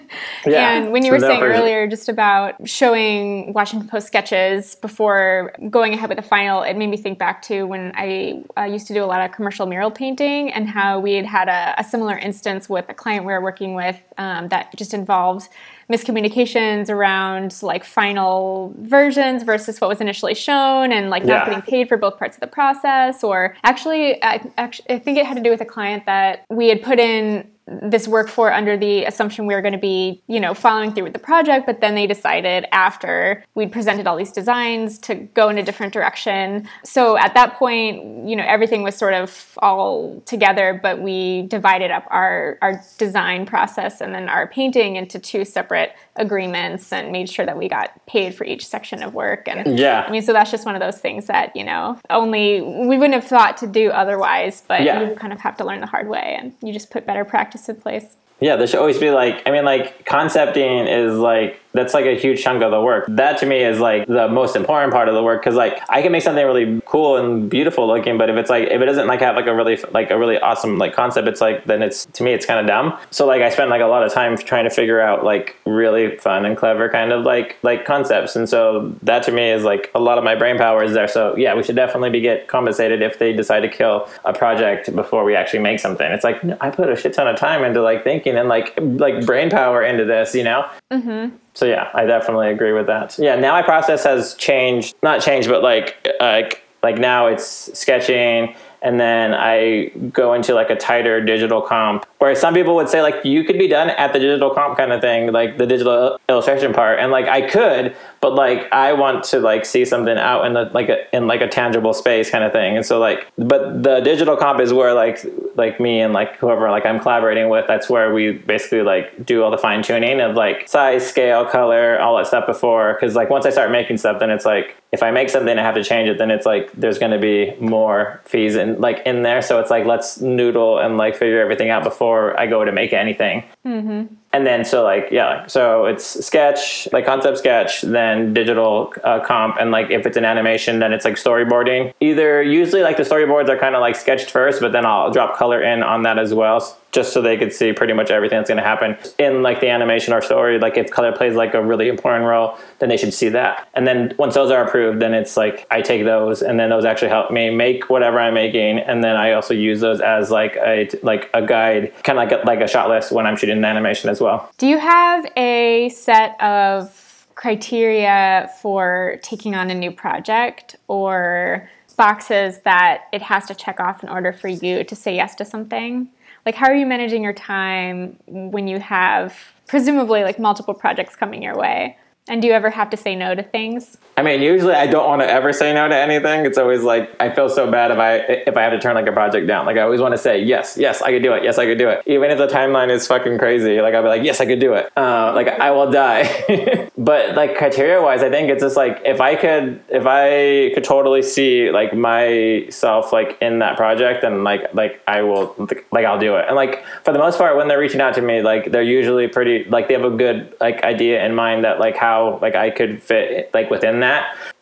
Yeah, 0.46 0.76
and 0.76 0.92
when 0.92 1.02
you 1.04 1.10
so 1.10 1.16
were 1.16 1.20
saying 1.20 1.40
for- 1.40 1.50
earlier 1.50 1.86
just 1.88 2.08
about 2.08 2.66
showing 2.66 3.52
Washington 3.52 3.88
Post 3.88 4.06
sketches 4.06 4.76
before 4.76 5.52
going 5.68 5.92
ahead 5.92 6.08
with 6.08 6.16
the 6.16 6.22
final, 6.22 6.62
it 6.62 6.74
made 6.74 6.86
me 6.86 6.96
think 6.96 7.18
back 7.18 7.42
to 7.42 7.64
when 7.64 7.92
I 7.94 8.44
uh, 8.56 8.62
used 8.62 8.86
to 8.86 8.94
do 8.94 9.02
a 9.02 9.06
lot 9.06 9.20
of 9.20 9.32
commercial 9.32 9.66
mural 9.66 9.90
painting 9.90 10.50
and 10.52 10.68
how 10.68 11.00
we 11.00 11.14
had 11.14 11.26
had 11.26 11.48
a, 11.48 11.80
a 11.80 11.84
similar 11.84 12.16
instance 12.16 12.68
with 12.68 12.86
a 12.88 12.94
client 12.94 13.26
we 13.26 13.32
were 13.32 13.42
working 13.42 13.74
with 13.74 14.00
um, 14.16 14.48
that 14.48 14.74
just 14.76 14.94
involved 14.94 15.48
miscommunications 15.90 16.90
around 16.90 17.56
like 17.62 17.84
final 17.84 18.74
versions 18.80 19.42
versus 19.42 19.80
what 19.80 19.88
was 19.88 20.00
initially 20.00 20.34
shown 20.34 20.92
and 20.92 21.10
like 21.10 21.24
not 21.24 21.46
Yeah. 21.46 21.54
getting 21.54 21.62
paid 21.62 21.88
for 21.88 21.96
both 21.96 22.18
parts 22.18 22.36
of 22.36 22.40
the 22.40 22.46
process 22.46 23.24
or 23.24 23.56
actually 23.64 24.22
I, 24.22 24.40
actually 24.58 24.90
I 24.90 24.98
think 24.98 25.18
it 25.18 25.26
had 25.26 25.36
to 25.36 25.42
do 25.42 25.50
with 25.50 25.60
a 25.60 25.64
client 25.66 26.04
that 26.06 26.44
we 26.50 26.68
had 26.68 26.82
put 26.82 26.98
in 26.98 27.50
this 27.82 28.08
work 28.08 28.28
for 28.28 28.52
under 28.52 28.76
the 28.76 29.04
assumption 29.04 29.46
we 29.46 29.54
were 29.54 29.62
going 29.62 29.72
to 29.72 29.78
be, 29.78 30.22
you 30.26 30.40
know, 30.40 30.54
following 30.54 30.92
through 30.92 31.04
with 31.04 31.12
the 31.12 31.18
project, 31.18 31.66
but 31.66 31.80
then 31.80 31.94
they 31.94 32.06
decided 32.06 32.66
after 32.72 33.44
we'd 33.54 33.72
presented 33.72 34.06
all 34.06 34.16
these 34.16 34.32
designs 34.32 34.98
to 34.98 35.14
go 35.14 35.48
in 35.48 35.58
a 35.58 35.62
different 35.62 35.92
direction. 35.92 36.68
So 36.84 37.16
at 37.18 37.34
that 37.34 37.54
point, 37.58 38.28
you 38.28 38.36
know, 38.36 38.44
everything 38.46 38.82
was 38.82 38.94
sort 38.94 39.14
of 39.14 39.58
all 39.58 40.20
together, 40.26 40.78
but 40.82 41.00
we 41.00 41.42
divided 41.42 41.90
up 41.90 42.06
our 42.10 42.58
our 42.62 42.82
design 42.98 43.46
process 43.46 44.00
and 44.00 44.14
then 44.14 44.28
our 44.28 44.46
painting 44.46 44.96
into 44.96 45.18
two 45.18 45.44
separate 45.44 45.92
agreements 46.18 46.92
and 46.92 47.12
made 47.12 47.28
sure 47.30 47.46
that 47.46 47.56
we 47.56 47.68
got 47.68 47.90
paid 48.06 48.34
for 48.34 48.44
each 48.44 48.66
section 48.66 49.02
of 49.02 49.14
work 49.14 49.48
and 49.48 49.78
Yeah. 49.78 50.04
I 50.06 50.10
mean, 50.10 50.22
so 50.22 50.32
that's 50.32 50.50
just 50.50 50.66
one 50.66 50.74
of 50.74 50.80
those 50.80 50.98
things 50.98 51.26
that, 51.26 51.54
you 51.56 51.64
know, 51.64 51.98
only 52.10 52.60
we 52.60 52.98
wouldn't 52.98 53.14
have 53.14 53.24
thought 53.24 53.56
to 53.58 53.66
do 53.66 53.90
otherwise, 53.90 54.62
but 54.66 54.82
Yeah. 54.82 55.00
you 55.08 55.14
kind 55.16 55.32
of 55.32 55.40
have 55.40 55.56
to 55.58 55.64
learn 55.64 55.80
the 55.80 55.86
hard 55.86 56.08
way 56.08 56.36
and 56.38 56.52
you 56.62 56.72
just 56.72 56.90
put 56.90 57.06
better 57.06 57.24
practice 57.24 57.68
in 57.68 57.76
place. 57.76 58.16
Yeah, 58.40 58.54
there 58.54 58.66
should 58.68 58.78
always 58.78 58.98
be 58.98 59.10
like, 59.10 59.42
I 59.46 59.50
mean, 59.50 59.64
like 59.64 60.04
concepting 60.04 60.86
is 60.86 61.16
like, 61.16 61.58
that's 61.78 61.94
like 61.94 62.06
a 62.06 62.16
huge 62.16 62.42
chunk 62.42 62.62
of 62.62 62.72
the 62.72 62.80
work. 62.80 63.04
That 63.08 63.38
to 63.38 63.46
me 63.46 63.62
is 63.62 63.78
like 63.78 64.06
the 64.08 64.28
most 64.28 64.56
important 64.56 64.92
part 64.92 65.08
of 65.08 65.14
the 65.14 65.22
work 65.22 65.40
because 65.40 65.54
like 65.54 65.80
I 65.88 66.02
can 66.02 66.10
make 66.10 66.22
something 66.22 66.44
really 66.44 66.82
cool 66.86 67.16
and 67.16 67.48
beautiful 67.48 67.86
looking, 67.86 68.18
but 68.18 68.28
if 68.28 68.36
it's 68.36 68.50
like, 68.50 68.64
if 68.64 68.80
it 68.80 68.84
doesn't 68.84 69.06
like 69.06 69.20
have 69.20 69.36
like 69.36 69.46
a 69.46 69.54
really, 69.54 69.78
like 69.92 70.10
a 70.10 70.18
really 70.18 70.38
awesome 70.38 70.76
like 70.78 70.92
concept, 70.92 71.28
it's 71.28 71.40
like, 71.40 71.64
then 71.66 71.82
it's, 71.82 72.06
to 72.06 72.24
me, 72.24 72.32
it's 72.32 72.44
kind 72.44 72.58
of 72.58 72.66
dumb. 72.66 72.98
So 73.12 73.26
like 73.26 73.42
I 73.42 73.50
spend 73.50 73.70
like 73.70 73.80
a 73.80 73.86
lot 73.86 74.02
of 74.02 74.12
time 74.12 74.36
trying 74.36 74.64
to 74.64 74.70
figure 74.70 75.00
out 75.00 75.24
like 75.24 75.56
really 75.64 76.16
fun 76.16 76.44
and 76.44 76.56
clever 76.56 76.88
kind 76.88 77.12
of 77.12 77.24
like, 77.24 77.56
like 77.62 77.84
concepts. 77.84 78.34
And 78.34 78.48
so 78.48 78.92
that 79.02 79.22
to 79.24 79.32
me 79.32 79.50
is 79.50 79.62
like 79.62 79.92
a 79.94 80.00
lot 80.00 80.18
of 80.18 80.24
my 80.24 80.34
brain 80.34 80.58
power 80.58 80.82
is 80.82 80.94
there. 80.94 81.06
So 81.06 81.36
yeah, 81.36 81.54
we 81.54 81.62
should 81.62 81.76
definitely 81.76 82.10
be 82.10 82.20
get 82.20 82.48
compensated 82.48 83.02
if 83.02 83.20
they 83.20 83.32
decide 83.32 83.60
to 83.60 83.68
kill 83.68 84.08
a 84.24 84.32
project 84.32 84.94
before 84.96 85.22
we 85.22 85.36
actually 85.36 85.60
make 85.60 85.78
something. 85.78 86.10
It's 86.10 86.24
like, 86.24 86.42
I 86.60 86.70
put 86.70 86.90
a 86.90 86.96
shit 86.96 87.14
ton 87.14 87.28
of 87.28 87.36
time 87.36 87.62
into 87.62 87.82
like 87.82 88.02
thinking 88.02 88.36
and 88.36 88.48
like, 88.48 88.76
like 88.80 89.24
brain 89.24 89.48
power 89.48 89.82
into 89.82 90.04
this, 90.04 90.34
you 90.34 90.42
know? 90.42 90.68
Mm-hmm. 90.90 91.36
So 91.54 91.66
yeah, 91.66 91.90
I 91.94 92.04
definitely 92.04 92.50
agree 92.50 92.72
with 92.72 92.86
that. 92.86 93.18
Yeah, 93.18 93.36
now 93.36 93.52
my 93.52 93.62
process 93.62 94.04
has 94.04 94.34
changed. 94.34 94.94
Not 95.02 95.20
changed, 95.20 95.48
but 95.48 95.62
like 95.62 96.06
like 96.20 96.62
like 96.82 96.98
now 96.98 97.26
it's 97.26 97.70
sketching 97.78 98.54
and 98.82 99.00
then 99.00 99.34
I 99.34 99.90
go 100.12 100.34
into 100.34 100.54
like 100.54 100.70
a 100.70 100.76
tighter 100.76 101.20
digital 101.20 101.60
comp 101.60 102.06
where 102.18 102.34
some 102.34 102.54
people 102.54 102.74
would 102.76 102.88
say 102.88 103.02
like 103.02 103.24
you 103.24 103.42
could 103.44 103.58
be 103.58 103.66
done 103.66 103.90
at 103.90 104.12
the 104.12 104.18
digital 104.18 104.50
comp 104.50 104.76
kind 104.76 104.92
of 104.92 105.00
thing, 105.00 105.32
like 105.32 105.58
the 105.58 105.66
digital 105.66 106.18
illustration 106.28 106.72
part. 106.72 107.00
And 107.00 107.10
like 107.10 107.26
I 107.26 107.42
could, 107.42 107.96
but 108.20 108.34
like 108.34 108.70
I 108.72 108.92
want 108.92 109.24
to 109.24 109.40
like 109.40 109.64
see 109.64 109.84
something 109.84 110.16
out 110.16 110.46
in 110.46 110.54
the 110.54 110.70
like 110.72 110.88
a 110.88 111.14
in 111.16 111.26
like 111.26 111.40
a 111.40 111.48
tangible 111.48 111.94
space 111.94 112.30
kind 112.30 112.44
of 112.44 112.52
thing. 112.52 112.76
And 112.76 112.84
so 112.84 112.98
like 112.98 113.30
but 113.38 113.82
the 113.82 114.00
digital 114.00 114.36
comp 114.36 114.60
is 114.60 114.72
where 114.72 114.94
like 114.94 115.24
like 115.56 115.80
me 115.80 116.00
and 116.00 116.12
like 116.12 116.36
whoever 116.36 116.70
like 116.70 116.84
I'm 116.86 117.00
collaborating 117.00 117.48
with, 117.48 117.66
that's 117.66 117.88
where 117.88 118.12
we 118.12 118.32
basically 118.32 118.82
like 118.82 119.24
do 119.24 119.42
all 119.42 119.50
the 119.50 119.58
fine 119.58 119.82
tuning 119.82 120.20
of 120.20 120.34
like 120.34 120.68
size, 120.68 121.06
scale, 121.06 121.44
color, 121.44 121.98
all 122.00 122.16
that 122.16 122.26
stuff 122.26 122.46
before. 122.46 122.98
Cause 122.98 123.14
like 123.14 123.30
once 123.30 123.46
I 123.46 123.50
start 123.50 123.70
making 123.70 123.98
stuff, 123.98 124.18
then 124.20 124.30
it's 124.30 124.44
like 124.44 124.76
if 124.90 125.02
I 125.02 125.10
make 125.10 125.28
something 125.30 125.50
and 125.50 125.60
I 125.60 125.62
have 125.62 125.74
to 125.74 125.84
change 125.84 126.08
it, 126.08 126.18
then 126.18 126.30
it's 126.30 126.46
like 126.46 126.72
there's 126.72 126.98
gonna 126.98 127.18
be 127.20 127.54
more 127.60 128.20
fees 128.24 128.56
in 128.56 128.80
like 128.80 129.02
in 129.06 129.22
there. 129.22 129.42
So 129.42 129.60
it's 129.60 129.70
like 129.70 129.84
let's 129.86 130.20
noodle 130.20 130.78
and 130.78 130.96
like 130.96 131.14
figure 131.14 131.40
everything 131.40 131.70
out 131.70 131.84
before 131.84 132.38
I 132.38 132.46
go 132.46 132.64
to 132.64 132.72
make 132.72 132.92
anything. 132.92 133.44
Mm-hmm. 133.66 134.14
And 134.32 134.46
then 134.46 134.64
so 134.64 134.84
like 134.84 135.08
yeah, 135.10 135.46
so 135.46 135.86
it's 135.86 136.24
sketch 136.24 136.86
like 136.92 137.06
concept 137.06 137.38
sketch, 137.38 137.80
then 137.82 138.34
digital 138.34 138.92
uh, 139.02 139.20
comp, 139.20 139.56
and 139.58 139.70
like 139.70 139.90
if 139.90 140.04
it's 140.06 140.16
an 140.16 140.24
animation, 140.24 140.80
then 140.80 140.92
it's 140.92 141.04
like 141.04 141.14
storyboarding. 141.14 141.94
Either 142.00 142.42
usually 142.42 142.82
like 142.82 142.98
the 142.98 143.04
storyboards 143.04 143.48
are 143.48 143.56
kind 143.58 143.74
of 143.74 143.80
like 143.80 143.96
sketched 143.96 144.30
first, 144.30 144.60
but 144.60 144.72
then 144.72 144.84
I'll 144.84 145.10
drop 145.10 145.36
color 145.36 145.62
in 145.62 145.82
on 145.82 146.02
that 146.02 146.18
as 146.18 146.34
well, 146.34 146.60
just 146.92 147.12
so 147.12 147.20
they 147.20 147.36
could 147.36 147.52
see 147.52 147.72
pretty 147.72 147.92
much 147.92 148.10
everything 148.10 148.38
that's 148.38 148.48
going 148.48 148.58
to 148.58 148.64
happen 148.64 148.96
in 149.18 149.42
like 149.42 149.60
the 149.60 149.68
animation 149.68 150.12
or 150.12 150.22
story. 150.22 150.58
Like 150.58 150.76
if 150.76 150.90
color 150.90 151.12
plays 151.12 151.34
like 151.34 151.54
a 151.54 151.62
really 151.62 151.88
important 151.88 152.24
role, 152.24 152.58
then 152.78 152.88
they 152.88 152.96
should 152.96 153.12
see 153.12 153.28
that. 153.30 153.68
And 153.74 153.86
then 153.86 154.14
once 154.18 154.34
those 154.34 154.50
are 154.50 154.64
approved, 154.64 155.00
then 155.00 155.14
it's 155.14 155.36
like 155.36 155.66
I 155.70 155.82
take 155.82 156.04
those, 156.04 156.42
and 156.42 156.58
then 156.58 156.70
those 156.70 156.84
actually 156.84 157.08
help 157.08 157.30
me 157.30 157.50
make 157.50 157.90
whatever 157.90 158.18
I'm 158.18 158.34
making, 158.34 158.78
and 158.78 159.04
then 159.04 159.16
I 159.16 159.32
also 159.32 159.54
use 159.54 159.80
those 159.80 160.00
as 160.00 160.30
like 160.30 160.56
a 160.56 160.88
like 161.02 161.30
a 161.34 161.44
guide, 161.44 161.92
kind 162.04 162.18
of 162.18 162.30
like 162.30 162.42
a, 162.42 162.46
like 162.46 162.60
a 162.60 162.68
shot 162.68 162.88
list 162.88 163.12
when 163.12 163.26
I'm 163.26 163.36
shooting 163.36 163.58
an 163.58 163.64
animation 163.64 164.10
as 164.10 164.20
well. 164.20 164.50
Do 164.58 164.66
you 164.66 164.78
have 164.78 165.26
a 165.36 165.90
set 165.90 166.40
of 166.40 167.26
criteria 167.34 168.50
for 168.60 169.18
taking 169.22 169.54
on 169.54 169.70
a 169.70 169.74
new 169.74 169.92
project 169.92 170.74
or 170.88 171.68
boxes 171.96 172.60
that 172.60 173.04
it 173.12 173.22
has 173.22 173.46
to 173.46 173.54
check 173.54 173.78
off 173.78 174.02
in 174.02 174.08
order 174.08 174.32
for 174.32 174.48
you 174.48 174.84
to 174.84 174.96
say 174.96 175.14
yes 175.14 175.34
to 175.36 175.44
something? 175.44 176.08
Like, 176.46 176.54
how 176.54 176.66
are 176.68 176.74
you 176.74 176.86
managing 176.86 177.22
your 177.22 177.32
time 177.32 178.18
when 178.26 178.68
you 178.68 178.78
have 178.78 179.36
presumably 179.66 180.22
like 180.22 180.38
multiple 180.38 180.74
projects 180.74 181.16
coming 181.16 181.42
your 181.42 181.56
way? 181.56 181.96
And 182.28 182.42
do 182.42 182.48
you 182.48 182.54
ever 182.54 182.70
have 182.70 182.90
to 182.90 182.96
say 182.96 183.16
no 183.16 183.34
to 183.34 183.42
things? 183.42 183.98
I 184.18 184.22
mean, 184.22 184.42
usually 184.42 184.74
I 184.74 184.88
don't 184.88 185.06
want 185.06 185.22
to 185.22 185.30
ever 185.30 185.52
say 185.52 185.72
no 185.72 185.86
to 185.86 185.94
anything. 185.94 186.44
It's 186.44 186.58
always 186.58 186.82
like 186.82 187.08
I 187.20 187.30
feel 187.30 187.48
so 187.48 187.70
bad 187.70 187.92
if 187.92 187.98
I 187.98 188.16
if 188.48 188.56
I 188.56 188.62
have 188.62 188.72
to 188.72 188.80
turn 188.80 188.96
like 188.96 189.06
a 189.06 189.12
project 189.12 189.46
down. 189.46 189.64
Like 189.64 189.76
I 189.76 189.82
always 189.82 190.00
want 190.00 190.12
to 190.12 190.18
say 190.18 190.42
yes, 190.42 190.76
yes, 190.76 191.00
I 191.00 191.12
could 191.12 191.22
do 191.22 191.34
it. 191.34 191.44
Yes, 191.44 191.56
I 191.56 191.66
could 191.66 191.78
do 191.78 191.88
it. 191.88 192.02
Even 192.04 192.32
if 192.32 192.36
the 192.38 192.48
timeline 192.48 192.90
is 192.90 193.06
fucking 193.06 193.38
crazy, 193.38 193.80
like 193.80 193.94
I'll 193.94 194.02
be 194.02 194.08
like, 194.08 194.24
yes, 194.24 194.40
I 194.40 194.46
could 194.46 194.58
do 194.58 194.74
it. 194.74 194.90
Uh, 194.96 195.32
like 195.36 195.46
I 195.46 195.70
will 195.70 195.88
die. 195.88 196.90
but 196.98 197.36
like 197.36 197.56
criteria 197.56 198.02
wise, 198.02 198.24
I 198.24 198.28
think 198.28 198.50
it's 198.50 198.60
just 198.60 198.76
like 198.76 199.00
if 199.04 199.20
I 199.20 199.36
could 199.36 199.80
if 199.88 200.04
I 200.04 200.74
could 200.74 200.82
totally 200.82 201.22
see 201.22 201.70
like 201.70 201.94
myself 201.94 203.12
like 203.12 203.38
in 203.40 203.60
that 203.60 203.76
project, 203.76 204.24
and 204.24 204.42
like 204.42 204.74
like 204.74 205.00
I 205.06 205.22
will 205.22 205.54
like 205.92 206.06
I'll 206.06 206.18
do 206.18 206.34
it. 206.34 206.46
And 206.48 206.56
like 206.56 206.84
for 207.04 207.12
the 207.12 207.20
most 207.20 207.38
part, 207.38 207.56
when 207.56 207.68
they're 207.68 207.78
reaching 207.78 208.00
out 208.00 208.14
to 208.14 208.22
me, 208.22 208.42
like 208.42 208.72
they're 208.72 208.82
usually 208.82 209.28
pretty 209.28 209.62
like 209.70 209.86
they 209.86 209.94
have 209.94 210.02
a 210.02 210.16
good 210.16 210.56
like 210.60 210.82
idea 210.82 211.24
in 211.24 211.36
mind 211.36 211.62
that 211.62 211.78
like 211.78 211.96
how 211.96 212.40
like 212.42 212.56
I 212.56 212.70
could 212.70 213.00
fit 213.00 213.54
like 213.54 213.70
within 213.70 214.00
that. 214.00 214.07